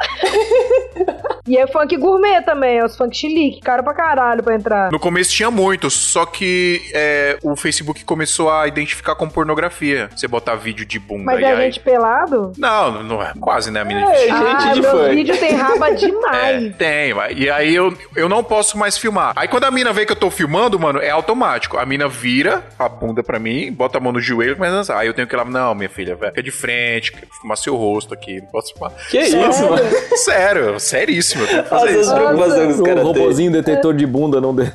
e 1.49 1.57
é 1.57 1.67
funk 1.67 1.97
gourmet 1.97 2.43
também, 2.43 2.79
é 2.79 2.85
os 2.85 2.95
funk 2.95 3.17
chilique, 3.17 3.61
caro 3.61 3.83
pra 3.83 3.95
caralho 3.95 4.43
pra 4.43 4.55
entrar. 4.55 4.93
No 4.93 5.01
começo 5.01 5.33
tinha 5.33 5.51
muito, 5.51 5.89
só 5.91 6.27
que 6.27 6.83
é, 6.93 7.39
o 7.43 7.57
Facebook 7.57 8.05
começou 8.05 8.51
a 8.51 8.69
identificar 8.69 9.15
como 9.15 9.31
pornografia. 9.33 10.11
Você 10.15 10.29
botar 10.29 10.57
vídeo 10.57 10.85
de 10.85 10.99
bunda 10.99 11.25
Mas 11.25 11.41
e 11.41 11.45
é 11.45 11.53
aí. 11.53 11.57
gente 11.63 11.81
pelado? 11.81 12.53
Não, 12.59 13.03
não 13.03 13.23
é 13.23 13.33
quase, 13.41 13.71
né, 13.71 13.81
a 13.81 13.85
mina 13.85 14.13
É, 14.13 14.19
gente 14.19 14.31
ah, 14.33 14.73
de 14.75 14.81
meu 14.83 14.91
funk. 14.91 15.15
vídeo 15.15 15.37
tem 15.39 15.55
raba 15.55 15.89
É, 15.93 15.95
demais. 15.95 16.75
Tem, 16.83 17.15
vai. 17.15 17.33
E 17.35 17.49
aí 17.49 17.73
eu, 17.73 17.97
eu 18.17 18.29
não 18.29 18.43
posso 18.43 18.77
mais 18.77 18.99
filmar. 18.99 19.33
Aí 19.37 19.47
quando 19.47 19.65
a 19.65 19.71
mina 19.71 19.93
vê 19.93 20.05
que 20.05 20.11
eu 20.11 20.17
tô 20.17 20.31
filmando, 20.33 20.81
mano, 20.81 20.99
é 20.99 21.11
automático. 21.11 21.79
A 21.79 21.87
mina 21.87 22.09
vira 22.09 22.65
a 22.77 22.89
bunda 22.89 23.23
pra 23.23 23.39
mim, 23.39 23.71
bota 23.73 23.99
a 23.99 24.01
mão 24.01 24.11
no 24.13 24.21
joelho 24.21 24.53
e 24.53 24.55
começa 24.57 24.75
a 24.75 24.79
dançar. 24.79 24.99
Aí 24.99 25.07
eu 25.07 25.15
tenho 25.15 25.29
que 25.29 25.35
ir 25.35 25.37
lá, 25.37 25.45
não, 25.45 25.75
minha 25.77 25.89
filha, 25.89 26.17
velho, 26.17 26.33
fica 26.33 26.43
de 26.43 26.51
frente, 26.51 27.13
filmar 27.41 27.57
seu 27.57 27.77
rosto 27.77 28.13
aqui. 28.13 28.41
Não 28.41 28.49
posso 28.49 28.73
filmar. 28.73 28.93
Que 29.09 29.21
isso, 29.21 29.37
mano? 29.37 29.79
Sério, 30.17 30.81
seríssimo, 30.81 31.45
eu 31.45 31.49
tenho 31.49 31.63
que 31.63 31.69
fazer 31.69 31.89
as 31.91 32.07
isso. 32.07 32.15
preocupações 32.15 32.75
que 32.77 32.81
Um 32.83 32.85
têm. 32.95 33.03
robozinho 33.05 33.53
detetor 33.53 33.95
de 33.95 34.07
bunda 34.07 34.41
não 34.41 34.53
deu. 34.53 34.67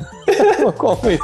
Como 0.77 1.11
isso? 1.11 1.23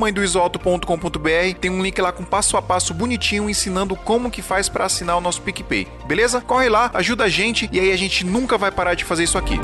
santamanhodoisoalto.com.br. 0.01 1.59
Tem 1.59 1.69
um 1.69 1.81
link 1.81 1.99
lá 2.01 2.11
com 2.11 2.23
passo 2.23 2.57
a 2.57 2.61
passo 2.61 2.93
bonitinho 2.93 3.49
ensinando 3.49 3.95
como 3.95 4.31
que 4.31 4.41
faz 4.41 4.67
para 4.67 4.85
assinar 4.85 5.17
o 5.17 5.21
nosso 5.21 5.41
PicPay. 5.41 5.87
Beleza? 6.05 6.41
Corre 6.41 6.69
lá, 6.69 6.89
ajuda 6.93 7.25
a 7.25 7.29
gente 7.29 7.69
e 7.71 7.79
aí 7.79 7.91
a 7.91 7.97
gente 7.97 8.25
nunca 8.25 8.57
vai 8.57 8.71
parar 8.71 8.95
de 8.95 9.05
fazer 9.05 9.23
isso 9.23 9.37
aqui. 9.37 9.59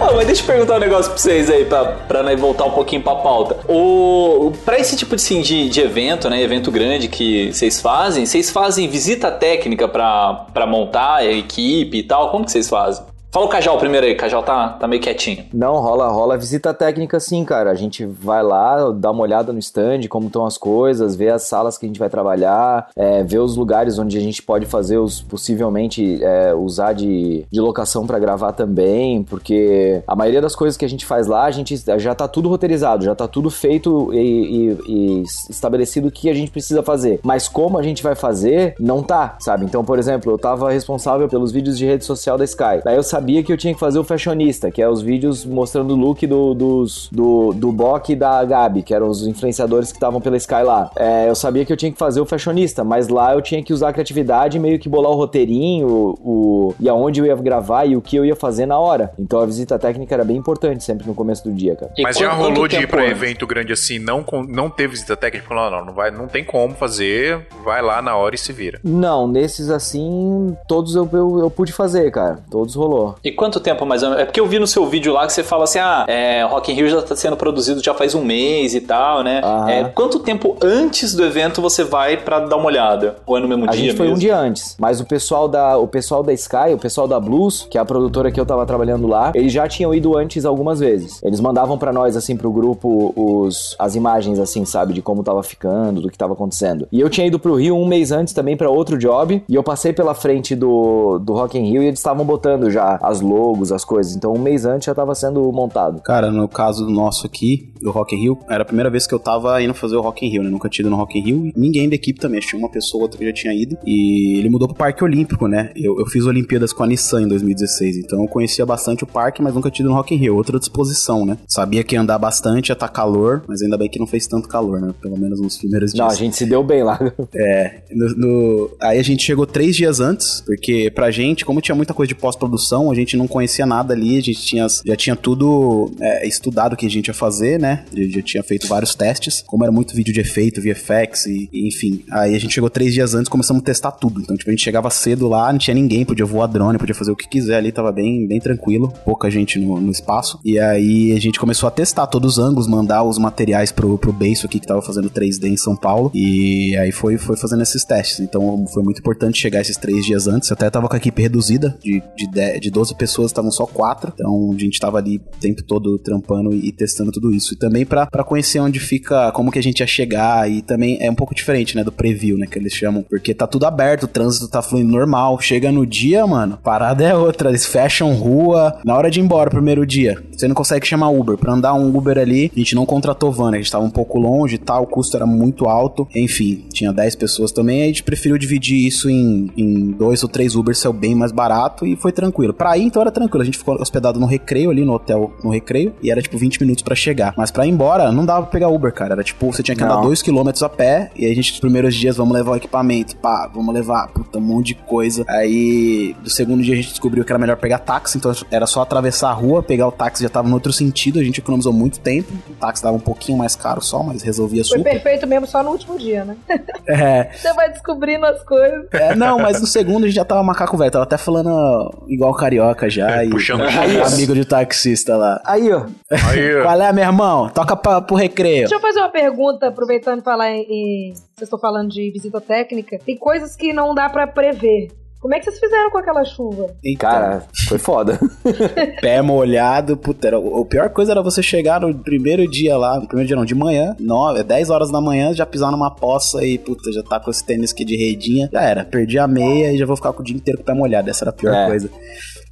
Ah, 0.00 0.12
mas 0.14 0.26
deixa 0.26 0.42
eu 0.42 0.46
perguntar 0.46 0.76
um 0.76 0.80
negócio 0.80 1.12
pra 1.12 1.18
vocês 1.18 1.48
aí, 1.48 1.64
pra, 1.64 1.84
pra 1.84 2.22
né, 2.22 2.36
voltar 2.36 2.64
um 2.64 2.72
pouquinho 2.72 3.00
pra 3.00 3.14
pauta. 3.14 3.56
O, 3.66 4.52
pra 4.64 4.78
esse 4.78 4.96
tipo 4.96 5.16
de, 5.16 5.22
assim, 5.22 5.40
de, 5.40 5.68
de 5.68 5.80
evento, 5.80 6.28
né, 6.28 6.42
evento 6.42 6.70
grande 6.70 7.08
que 7.08 7.50
vocês 7.52 7.80
fazem, 7.80 8.26
vocês 8.26 8.50
fazem 8.50 8.86
visita 8.86 9.30
técnica 9.30 9.88
pra, 9.88 10.46
pra 10.52 10.66
montar 10.66 11.16
a 11.16 11.24
equipe 11.24 11.98
e 11.98 12.02
tal? 12.02 12.30
Como 12.30 12.44
que 12.44 12.50
vocês 12.50 12.68
fazem? 12.68 13.13
Fala 13.34 13.46
o 13.46 13.48
Cajal 13.48 13.76
primeiro 13.78 14.06
aí, 14.06 14.14
Cajal 14.14 14.44
tá, 14.44 14.68
tá 14.68 14.86
meio 14.86 15.02
quietinho. 15.02 15.44
Não, 15.52 15.80
rola, 15.80 16.06
rola 16.06 16.38
visita 16.38 16.72
técnica 16.72 17.18
sim, 17.18 17.44
cara. 17.44 17.68
A 17.68 17.74
gente 17.74 18.06
vai 18.06 18.44
lá, 18.44 18.92
dá 18.92 19.10
uma 19.10 19.22
olhada 19.22 19.52
no 19.52 19.58
stand, 19.58 20.02
como 20.08 20.28
estão 20.28 20.46
as 20.46 20.56
coisas, 20.56 21.16
vê 21.16 21.30
as 21.30 21.42
salas 21.42 21.76
que 21.76 21.84
a 21.84 21.88
gente 21.88 21.98
vai 21.98 22.08
trabalhar, 22.08 22.86
é, 22.94 23.24
vê 23.24 23.40
os 23.40 23.56
lugares 23.56 23.98
onde 23.98 24.16
a 24.16 24.20
gente 24.20 24.40
pode 24.40 24.66
fazer 24.66 24.98
os 24.98 25.20
possivelmente 25.20 26.22
é, 26.22 26.54
usar 26.54 26.92
de, 26.92 27.44
de 27.50 27.60
locação 27.60 28.06
para 28.06 28.20
gravar 28.20 28.52
também, 28.52 29.24
porque 29.24 30.00
a 30.06 30.14
maioria 30.14 30.40
das 30.40 30.54
coisas 30.54 30.76
que 30.76 30.84
a 30.84 30.88
gente 30.88 31.04
faz 31.04 31.26
lá, 31.26 31.42
a 31.42 31.50
gente 31.50 31.74
já 31.98 32.14
tá 32.14 32.28
tudo 32.28 32.48
roteirizado, 32.48 33.04
já 33.04 33.16
tá 33.16 33.26
tudo 33.26 33.50
feito 33.50 34.14
e, 34.14 34.16
e, 34.16 34.78
e 34.86 35.22
estabelecido 35.50 36.06
o 36.06 36.12
que 36.12 36.30
a 36.30 36.34
gente 36.34 36.52
precisa 36.52 36.84
fazer. 36.84 37.18
Mas 37.24 37.48
como 37.48 37.78
a 37.78 37.82
gente 37.82 38.00
vai 38.00 38.14
fazer, 38.14 38.76
não 38.78 39.02
tá, 39.02 39.36
sabe? 39.40 39.64
Então, 39.64 39.84
por 39.84 39.98
exemplo, 39.98 40.30
eu 40.30 40.38
tava 40.38 40.70
responsável 40.70 41.28
pelos 41.28 41.50
vídeos 41.50 41.76
de 41.76 41.84
rede 41.84 42.04
social 42.04 42.38
da 42.38 42.44
Sky. 42.44 42.80
Daí 42.84 42.94
eu 42.94 43.02
sabia 43.02 43.23
que 43.42 43.52
eu 43.52 43.56
tinha 43.56 43.72
que 43.74 43.80
fazer 43.80 43.98
o 43.98 44.04
fashionista, 44.04 44.70
que 44.70 44.80
é 44.82 44.88
os 44.88 45.00
vídeos 45.02 45.44
mostrando 45.44 45.92
o 45.94 45.96
look 45.96 46.26
do, 46.26 46.54
dos, 46.54 47.08
do, 47.12 47.52
do 47.54 47.72
Bok 47.72 48.12
e 48.12 48.16
da 48.16 48.44
Gabi, 48.44 48.82
que 48.82 48.94
eram 48.94 49.08
os 49.08 49.26
influenciadores 49.26 49.90
que 49.90 49.96
estavam 49.96 50.20
pela 50.20 50.36
Sky 50.36 50.62
lá. 50.64 50.90
É, 50.96 51.28
eu 51.28 51.34
sabia 51.34 51.64
que 51.64 51.72
eu 51.72 51.76
tinha 51.76 51.90
que 51.92 51.98
fazer 51.98 52.20
o 52.20 52.26
fashionista, 52.26 52.84
mas 52.84 53.08
lá 53.08 53.34
eu 53.34 53.40
tinha 53.42 53.62
que 53.62 53.72
usar 53.72 53.88
a 53.88 53.92
criatividade 53.92 54.56
e 54.56 54.60
meio 54.60 54.78
que 54.78 54.88
bolar 54.88 55.10
o 55.10 55.14
roteirinho, 55.14 56.14
o, 56.20 56.74
e 56.78 56.88
aonde 56.88 57.20
eu 57.20 57.26
ia 57.26 57.34
gravar 57.36 57.84
e 57.86 57.96
o 57.96 58.00
que 58.00 58.16
eu 58.16 58.24
ia 58.24 58.36
fazer 58.36 58.66
na 58.66 58.78
hora. 58.78 59.12
Então 59.18 59.40
a 59.40 59.46
visita 59.46 59.78
técnica 59.78 60.14
era 60.14 60.24
bem 60.24 60.36
importante 60.36 60.84
sempre 60.84 61.06
no 61.06 61.14
começo 61.14 61.44
do 61.44 61.52
dia, 61.52 61.74
cara. 61.76 61.92
Mas 61.98 62.16
quanto- 62.16 62.24
já 62.26 62.32
rolou 62.32 62.68
de 62.68 62.76
ir 62.76 62.88
pra 62.88 63.02
antes? 63.02 63.12
evento 63.12 63.46
grande 63.46 63.72
assim, 63.72 63.98
não, 63.98 64.24
não 64.48 64.68
ter 64.70 64.88
visita 64.88 65.16
técnica? 65.16 65.46
Falou, 65.48 65.70
não, 65.70 65.78
não, 65.78 65.86
não, 65.86 65.94
vai, 65.94 66.10
não 66.10 66.26
tem 66.26 66.44
como 66.44 66.74
fazer, 66.74 67.46
vai 67.64 67.82
lá 67.82 68.00
na 68.02 68.16
hora 68.16 68.34
e 68.34 68.38
se 68.38 68.52
vira. 68.52 68.80
Não, 68.84 69.26
nesses 69.26 69.70
assim, 69.70 70.56
todos 70.68 70.94
eu, 70.94 71.08
eu, 71.12 71.38
eu 71.40 71.50
pude 71.50 71.72
fazer, 71.72 72.10
cara. 72.10 72.38
Todos 72.50 72.74
rolou. 72.74 73.13
E 73.22 73.30
quanto 73.30 73.60
tempo 73.60 73.84
mais 73.86 74.02
ou 74.02 74.10
menos? 74.10 74.22
É 74.22 74.26
porque 74.26 74.40
eu 74.40 74.46
vi 74.46 74.58
no 74.58 74.66
seu 74.66 74.86
vídeo 74.86 75.12
lá 75.12 75.26
que 75.26 75.32
você 75.32 75.42
fala 75.42 75.64
assim, 75.64 75.78
ah, 75.78 76.04
é, 76.08 76.42
Rock 76.44 76.72
in 76.72 76.74
Rio 76.74 76.88
já 76.88 77.02
tá 77.02 77.14
sendo 77.16 77.36
produzido 77.36 77.82
já 77.82 77.94
faz 77.94 78.14
um 78.14 78.24
mês 78.24 78.74
e 78.74 78.80
tal, 78.80 79.22
né? 79.22 79.40
Aham. 79.42 79.70
É, 79.70 79.84
quanto 79.84 80.18
tempo 80.18 80.56
antes 80.62 81.14
do 81.14 81.24
evento 81.24 81.60
você 81.60 81.84
vai 81.84 82.16
pra 82.16 82.40
dar 82.40 82.56
uma 82.56 82.66
olhada? 82.66 83.16
Ou 83.26 83.36
é 83.36 83.40
no 83.40 83.48
mesmo 83.48 83.64
A 83.64 83.72
dia 83.72 83.80
gente 83.80 83.96
foi 83.96 84.06
mesmo? 84.06 84.16
um 84.16 84.20
dia 84.20 84.36
antes, 84.36 84.76
mas 84.78 85.00
o 85.00 85.04
pessoal 85.04 85.48
da 85.48 85.76
o 85.76 85.86
pessoal 85.86 86.22
da 86.22 86.32
Sky, 86.32 86.72
o 86.74 86.78
pessoal 86.78 87.06
da 87.06 87.18
Blues, 87.20 87.66
que 87.70 87.78
é 87.78 87.80
a 87.80 87.84
produtora 87.84 88.30
que 88.30 88.40
eu 88.40 88.46
tava 88.46 88.64
trabalhando 88.66 89.06
lá, 89.06 89.32
eles 89.34 89.52
já 89.52 89.66
tinham 89.68 89.94
ido 89.94 90.16
antes 90.16 90.44
algumas 90.44 90.80
vezes. 90.80 91.22
Eles 91.22 91.40
mandavam 91.40 91.76
pra 91.78 91.92
nós 91.92 92.16
assim 92.16 92.36
pro 92.36 92.50
grupo 92.50 93.12
os 93.16 93.74
as 93.78 93.94
imagens 93.94 94.38
assim, 94.38 94.64
sabe, 94.64 94.92
de 94.92 95.02
como 95.02 95.22
tava 95.22 95.42
ficando, 95.42 96.00
do 96.00 96.10
que 96.10 96.18
tava 96.18 96.32
acontecendo. 96.32 96.86
E 96.90 97.00
eu 97.00 97.08
tinha 97.10 97.26
ido 97.26 97.38
pro 97.38 97.54
Rio 97.54 97.76
um 97.76 97.86
mês 97.86 98.12
antes 98.12 98.32
também 98.32 98.56
pra 98.56 98.68
outro 98.70 98.96
job, 98.98 99.42
e 99.48 99.54
eu 99.54 99.62
passei 99.62 99.92
pela 99.92 100.14
frente 100.14 100.54
do 100.54 101.18
do 101.18 101.32
Rock 101.32 101.58
in 101.58 101.70
Rio 101.70 101.82
e 101.82 101.86
eles 101.86 101.98
estavam 101.98 102.24
botando 102.24 102.70
já 102.70 102.98
as 103.08 103.20
logos, 103.20 103.72
as 103.72 103.84
coisas. 103.84 104.14
Então 104.16 104.32
um 104.32 104.38
mês 104.38 104.64
antes 104.64 104.86
já 104.86 104.94
tava 104.94 105.14
sendo 105.14 105.40
montado. 105.52 106.02
Cara, 106.02 106.30
no 106.30 106.48
caso 106.48 106.88
nosso 106.88 107.26
aqui, 107.26 107.70
do 107.80 107.90
Rock 107.90 108.14
in 108.14 108.20
Rio, 108.20 108.38
era 108.48 108.62
a 108.62 108.66
primeira 108.66 108.90
vez 108.90 109.06
que 109.06 109.14
eu 109.14 109.18
tava 109.18 109.60
indo 109.62 109.74
fazer 109.74 109.96
o 109.96 110.00
Rock 110.00 110.24
in 110.26 110.30
Rio, 110.30 110.42
né? 110.42 110.50
Nunca 110.50 110.68
tinha 110.68 110.82
ido 110.84 110.90
no 110.90 110.96
Rock 110.96 111.18
in 111.18 111.22
Rio. 111.22 111.52
Ninguém 111.56 111.88
da 111.88 111.94
equipe 111.94 112.18
também, 112.20 112.40
tinha 112.40 112.58
uma 112.58 112.70
pessoa 112.70 113.00
ou 113.00 113.02
outra 113.04 113.18
que 113.18 113.24
já 113.26 113.32
tinha 113.32 113.52
ido. 113.54 113.76
E 113.86 114.38
ele 114.38 114.48
mudou 114.48 114.68
pro 114.68 114.76
Parque 114.76 115.02
Olímpico, 115.04 115.46
né? 115.46 115.70
Eu, 115.76 115.98
eu 115.98 116.06
fiz 116.06 116.24
Olimpíadas 116.26 116.72
com 116.72 116.82
a 116.82 116.86
Nissan 116.86 117.22
em 117.22 117.28
2016, 117.28 117.96
então 117.98 118.20
eu 118.22 118.28
conhecia 118.28 118.64
bastante 118.64 119.04
o 119.04 119.06
parque, 119.06 119.42
mas 119.42 119.54
nunca 119.54 119.70
tinha 119.70 119.84
ido 119.84 119.90
no 119.90 119.96
Rock 119.96 120.14
in 120.14 120.18
Rio. 120.18 120.36
Outra 120.36 120.58
disposição, 120.58 121.24
né? 121.26 121.36
Sabia 121.48 121.82
que 121.84 121.94
ia 121.94 122.00
andar 122.00 122.18
bastante, 122.18 122.68
ia 122.70 122.76
tá 122.76 122.88
calor, 122.88 123.42
mas 123.48 123.62
ainda 123.62 123.76
bem 123.76 123.88
que 123.88 123.98
não 123.98 124.06
fez 124.06 124.26
tanto 124.26 124.48
calor, 124.48 124.80
né? 124.80 124.94
Pelo 125.00 125.18
menos 125.18 125.40
nos 125.40 125.56
primeiros 125.58 125.92
dias. 125.92 126.04
Não, 126.04 126.10
a 126.10 126.14
gente 126.14 126.36
se 126.36 126.46
deu 126.46 126.62
bem 126.62 126.82
lá. 126.82 126.98
É, 127.36 127.82
no- 127.92 128.14
no- 128.16 128.70
aí 128.80 128.98
a 128.98 129.02
gente 129.02 129.22
chegou 129.24 129.44
três 129.46 129.74
dias 129.76 129.98
antes, 130.00 130.40
porque 130.40 130.90
pra 130.94 131.10
gente, 131.10 131.44
como 131.44 131.60
tinha 131.60 131.74
muita 131.74 131.92
coisa 131.92 132.08
de 132.08 132.14
pós-produção, 132.14 132.90
a 132.94 132.96
gente 132.96 133.16
não 133.16 133.26
conhecia 133.26 133.66
nada 133.66 133.92
ali, 133.94 134.16
a 134.16 134.20
gente 134.20 134.40
tinha, 134.40 134.66
já 134.84 134.96
tinha 134.96 135.16
tudo 135.16 135.90
é, 136.00 136.26
estudado 136.26 136.74
o 136.74 136.76
que 136.76 136.86
a 136.86 136.90
gente 136.90 137.08
ia 137.08 137.14
fazer, 137.14 137.58
né? 137.58 137.84
Já, 137.94 138.04
já 138.04 138.22
tinha 138.22 138.42
feito 138.42 138.66
vários 138.66 138.94
testes, 138.94 139.42
como 139.46 139.64
era 139.64 139.72
muito 139.72 139.94
vídeo 139.94 140.12
de 140.12 140.20
efeito, 140.20 140.60
VFX 140.60 141.26
e, 141.26 141.48
e 141.52 141.68
enfim. 141.68 142.04
Aí 142.10 142.34
a 142.34 142.38
gente 142.38 142.54
chegou 142.54 142.70
três 142.70 142.92
dias 142.94 143.14
antes, 143.14 143.28
começamos 143.28 143.62
a 143.62 143.64
testar 143.64 143.92
tudo. 143.92 144.20
Então, 144.20 144.36
tipo, 144.36 144.50
a 144.50 144.52
gente 144.52 144.62
chegava 144.62 144.88
cedo 144.90 145.28
lá, 145.28 145.52
não 145.52 145.58
tinha 145.58 145.74
ninguém, 145.74 146.04
podia 146.04 146.24
voar 146.24 146.46
drone, 146.46 146.78
podia 146.78 146.94
fazer 146.94 147.10
o 147.10 147.16
que 147.16 147.28
quiser 147.28 147.56
ali, 147.56 147.72
tava 147.72 147.92
bem, 147.92 148.26
bem 148.26 148.40
tranquilo, 148.40 148.92
pouca 149.04 149.30
gente 149.30 149.58
no, 149.58 149.80
no 149.80 149.90
espaço. 149.90 150.38
E 150.44 150.58
aí 150.58 151.12
a 151.12 151.20
gente 151.20 151.38
começou 151.38 151.66
a 151.66 151.70
testar 151.70 152.06
todos 152.06 152.34
os 152.34 152.38
ângulos, 152.38 152.66
mandar 152.66 153.02
os 153.02 153.18
materiais 153.18 153.72
pro, 153.72 153.98
pro 153.98 154.12
Beiço 154.12 154.46
aqui, 154.46 154.60
que 154.60 154.66
tava 154.66 154.82
fazendo 154.82 155.10
3D 155.10 155.44
em 155.46 155.56
São 155.56 155.76
Paulo. 155.76 156.10
E 156.14 156.76
aí 156.76 156.92
foi, 156.92 157.18
foi 157.18 157.36
fazendo 157.36 157.62
esses 157.62 157.84
testes. 157.84 158.20
Então 158.20 158.66
foi 158.72 158.82
muito 158.82 158.98
importante 158.98 159.38
chegar 159.38 159.60
esses 159.60 159.76
três 159.76 160.04
dias 160.04 160.26
antes. 160.26 160.48
Eu 160.50 160.54
até 160.54 160.70
tava 160.70 160.88
com 160.88 160.94
a 160.94 160.98
equipe 160.98 161.20
reduzida, 161.20 161.76
de, 161.82 162.02
de, 162.16 162.30
10 162.30 162.60
de 162.60 162.70
12 162.74 162.96
pessoas, 162.96 163.30
estavam 163.30 163.50
só 163.50 163.64
quatro. 163.64 164.12
Então 164.14 164.52
a 164.54 164.58
gente 164.58 164.78
tava 164.78 164.98
ali 164.98 165.16
o 165.16 165.38
tempo 165.40 165.62
todo 165.62 165.96
trampando 165.98 166.52
e, 166.52 166.72
testando 166.72 167.12
tudo 167.12 167.32
isso. 167.32 167.54
E 167.54 167.56
também 167.56 167.86
pra 167.86 168.06
conhecer 168.24 168.58
onde 168.58 168.80
fica, 168.80 169.30
como 169.32 169.50
que 169.50 169.58
a 169.58 169.62
gente 169.62 169.80
ia 169.80 169.86
chegar. 169.86 170.50
E 170.50 170.60
também 170.60 170.98
é 171.00 171.10
um 171.10 171.14
pouco 171.14 171.34
diferente, 171.34 171.76
né, 171.76 171.84
do 171.84 171.92
preview, 171.92 172.36
né, 172.36 172.46
que 172.46 172.58
eles 172.58 172.72
chamam. 172.74 173.02
Porque 173.08 173.32
tá 173.32 173.46
tudo 173.46 173.64
aberto, 173.64 174.04
o 174.04 174.08
trânsito 174.08 174.48
tá 174.48 174.60
fluindo 174.60 174.90
normal. 174.90 175.40
Chega 175.40 175.70
no 175.70 175.86
dia, 175.86 176.26
mano, 176.26 176.58
parada 176.62 177.04
é 177.04 177.14
outra. 177.14 177.48
Eles 177.48 177.64
fecham 177.64 178.12
rua. 178.14 178.78
Na 178.84 178.96
hora 178.96 179.10
de 179.10 179.20
ir 179.20 179.22
embora, 179.22 179.48
primeiro 179.48 179.86
dia, 179.86 180.22
você 180.32 180.48
não 180.48 180.54
consegue 180.54 180.86
chamar 180.86 181.10
Uber. 181.10 181.38
Pra 181.38 181.52
andar 181.52 181.74
um 181.74 181.96
Uber 181.96 182.18
ali, 182.18 182.50
a 182.54 182.58
gente 182.58 182.74
não 182.74 182.84
contratou 182.84 183.30
van, 183.30 183.52
né? 183.52 183.58
A 183.58 183.60
gente 183.60 183.70
tava 183.70 183.84
um 183.84 183.90
pouco 183.90 184.18
longe 184.18 184.56
e 184.56 184.58
tal, 184.58 184.82
o 184.82 184.86
custo 184.86 185.16
era 185.16 185.26
muito 185.26 185.66
alto. 185.66 186.08
Enfim, 186.14 186.64
tinha 186.72 186.92
10 186.92 187.14
pessoas 187.14 187.52
também. 187.52 187.82
A 187.82 187.86
gente 187.86 188.02
preferiu 188.02 188.36
dividir 188.36 188.86
isso 188.86 189.08
em, 189.08 189.50
em 189.56 189.90
dois 189.92 190.22
ou 190.22 190.28
três 190.28 190.56
Ubers, 190.56 190.78
saiu 190.78 190.92
bem 190.92 191.14
mais 191.14 191.30
barato 191.30 191.86
e 191.86 191.96
foi 191.96 192.12
tranquilo. 192.12 192.52
Pra 192.64 192.78
ir, 192.78 192.84
então 192.84 193.02
era 193.02 193.10
tranquilo. 193.10 193.42
A 193.42 193.44
gente 193.44 193.58
ficou 193.58 193.74
hospedado 193.78 194.18
no 194.18 194.24
recreio 194.24 194.70
ali, 194.70 194.86
no 194.86 194.94
hotel 194.94 195.34
no 195.44 195.50
recreio, 195.50 195.94
e 196.02 196.10
era 196.10 196.22
tipo 196.22 196.38
20 196.38 196.62
minutos 196.62 196.82
pra 196.82 196.94
chegar. 196.94 197.34
Mas 197.36 197.50
pra 197.50 197.66
ir 197.66 197.68
embora, 197.68 198.10
não 198.10 198.24
dava 198.24 198.40
pra 198.44 198.52
pegar 198.52 198.68
Uber, 198.68 198.90
cara. 198.90 199.12
Era 199.12 199.22
tipo, 199.22 199.52
você 199.52 199.62
tinha 199.62 199.76
que 199.76 199.84
andar 199.84 199.96
Não. 199.96 200.04
2 200.04 200.22
km 200.22 200.48
a 200.62 200.68
pé, 200.70 201.10
e 201.14 201.26
aí 201.26 201.32
a 201.32 201.34
gente, 201.34 201.50
nos 201.50 201.60
primeiros 201.60 201.94
dias, 201.94 202.16
vamos 202.16 202.32
levar 202.32 202.52
o 202.52 202.56
equipamento, 202.56 203.16
pá, 203.18 203.50
vamos 203.52 203.74
levar, 203.74 204.08
puta, 204.08 204.38
um 204.38 204.40
monte 204.40 204.68
de 204.68 204.76
coisa. 204.76 205.26
Aí, 205.28 206.16
do 206.22 206.30
segundo 206.30 206.62
dia, 206.62 206.72
a 206.72 206.76
gente 206.76 206.88
descobriu 206.88 207.22
que 207.22 207.30
era 207.30 207.38
melhor 207.38 207.58
pegar 207.58 207.80
táxi, 207.80 208.16
então 208.16 208.32
era 208.50 208.66
só 208.66 208.80
atravessar 208.80 209.28
a 209.28 209.34
rua, 209.34 209.62
pegar 209.62 209.86
o 209.86 209.92
táxi 209.92 210.22
já 210.22 210.30
tava 210.30 210.48
no 210.48 210.54
outro 210.54 210.72
sentido, 210.72 211.18
a 211.18 211.22
gente 211.22 211.40
economizou 211.40 211.70
muito 211.70 212.00
tempo. 212.00 212.32
O 212.48 212.54
táxi 212.54 212.82
dava 212.82 212.96
um 212.96 213.00
pouquinho 213.00 213.36
mais 213.36 213.54
caro 213.54 213.82
só, 213.82 214.02
mas 214.02 214.22
resolvia 214.22 214.64
Foi 214.64 214.78
super. 214.78 214.90
perfeito 214.90 215.26
mesmo 215.26 215.46
só 215.46 215.62
no 215.62 215.68
último 215.68 215.98
dia, 215.98 216.24
né? 216.24 216.34
É, 216.86 217.30
Você 217.34 217.52
vai 217.52 217.70
descobrindo 217.70 218.24
as 218.24 218.42
coisas. 218.42 218.86
é, 218.92 219.14
não, 219.14 219.38
mas 219.38 219.60
no 219.60 219.66
segundo 219.66 220.04
a 220.04 220.06
gente 220.06 220.16
já 220.16 220.24
tava 220.24 220.42
macaco 220.42 220.76
velho, 220.78 220.90
tava 220.90 221.04
até 221.04 221.16
falando 221.18 222.04
igual 222.08 222.32
carioca 222.54 222.88
já. 222.90 223.20
É, 223.22 223.26
e 223.26 223.30
puxando 223.30 223.64
chifre. 223.70 224.02
amigo 224.02 224.34
de 224.34 224.44
taxista 224.44 225.16
lá. 225.16 225.40
Aí, 225.44 225.70
ó. 225.72 225.86
Aí, 226.10 226.62
Qual 226.62 226.80
é, 226.82 226.92
meu 226.92 227.04
irmão? 227.04 227.48
Toca 227.48 227.76
pra, 227.76 228.00
pro 228.00 228.16
recreio. 228.16 228.60
Deixa 228.60 228.74
eu 228.76 228.80
fazer 228.80 229.00
uma 229.00 229.10
pergunta, 229.10 229.68
aproveitando 229.68 230.20
e 230.20 230.24
falar 230.24 230.50
em, 230.50 230.62
em. 230.62 231.12
Vocês 231.14 231.42
estão 231.42 231.58
falando 231.58 231.90
de 231.90 232.10
visita 232.12 232.40
técnica. 232.40 232.98
Tem 233.04 233.16
coisas 233.16 233.56
que 233.56 233.72
não 233.72 233.94
dá 233.94 234.08
pra 234.08 234.26
prever. 234.26 234.88
Como 235.20 235.34
é 235.34 235.38
que 235.38 235.46
vocês 235.46 235.58
fizeram 235.58 235.90
com 235.90 235.96
aquela 235.96 236.22
chuva? 236.22 236.66
Então, 236.84 237.08
Cara, 237.10 237.44
foi 237.66 237.78
foda. 237.78 238.20
pé 239.00 239.22
molhado, 239.22 239.96
puta, 239.96 240.26
era, 240.26 240.36
a 240.36 240.64
pior 240.66 240.90
coisa 240.90 241.12
era 241.12 241.22
você 241.22 241.42
chegar 241.42 241.80
no 241.80 241.94
primeiro 241.94 242.46
dia 242.46 242.76
lá, 242.76 243.00
no 243.00 243.06
primeiro 243.06 243.28
dia 243.28 243.36
não, 243.36 243.44
de 243.46 243.54
manhã, 243.54 243.96
9, 243.98 244.42
10 244.42 244.68
horas 244.68 244.92
da 244.92 245.00
manhã, 245.00 245.32
já 245.32 245.46
pisar 245.46 245.70
numa 245.70 245.90
poça 245.90 246.44
e, 246.44 246.58
puta, 246.58 246.92
já 246.92 247.02
tá 247.02 247.18
com 247.18 247.30
esse 247.30 247.42
tênis 247.42 247.72
aqui 247.72 247.86
de 247.86 247.96
redinha, 247.96 248.50
já 248.52 248.60
era, 248.60 248.84
perdi 248.84 249.18
a 249.18 249.26
meia 249.26 249.72
e 249.72 249.78
já 249.78 249.86
vou 249.86 249.96
ficar 249.96 250.12
com 250.12 250.20
o 250.20 250.24
dia 250.24 250.36
inteiro 250.36 250.58
com 250.58 250.62
o 250.62 250.66
pé 250.66 250.74
molhado, 250.74 251.08
essa 251.08 251.24
era 251.24 251.30
a 251.30 251.34
pior 251.34 251.54
É. 251.54 251.66
coisa. 251.68 251.88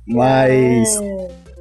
Mas, 0.06 0.88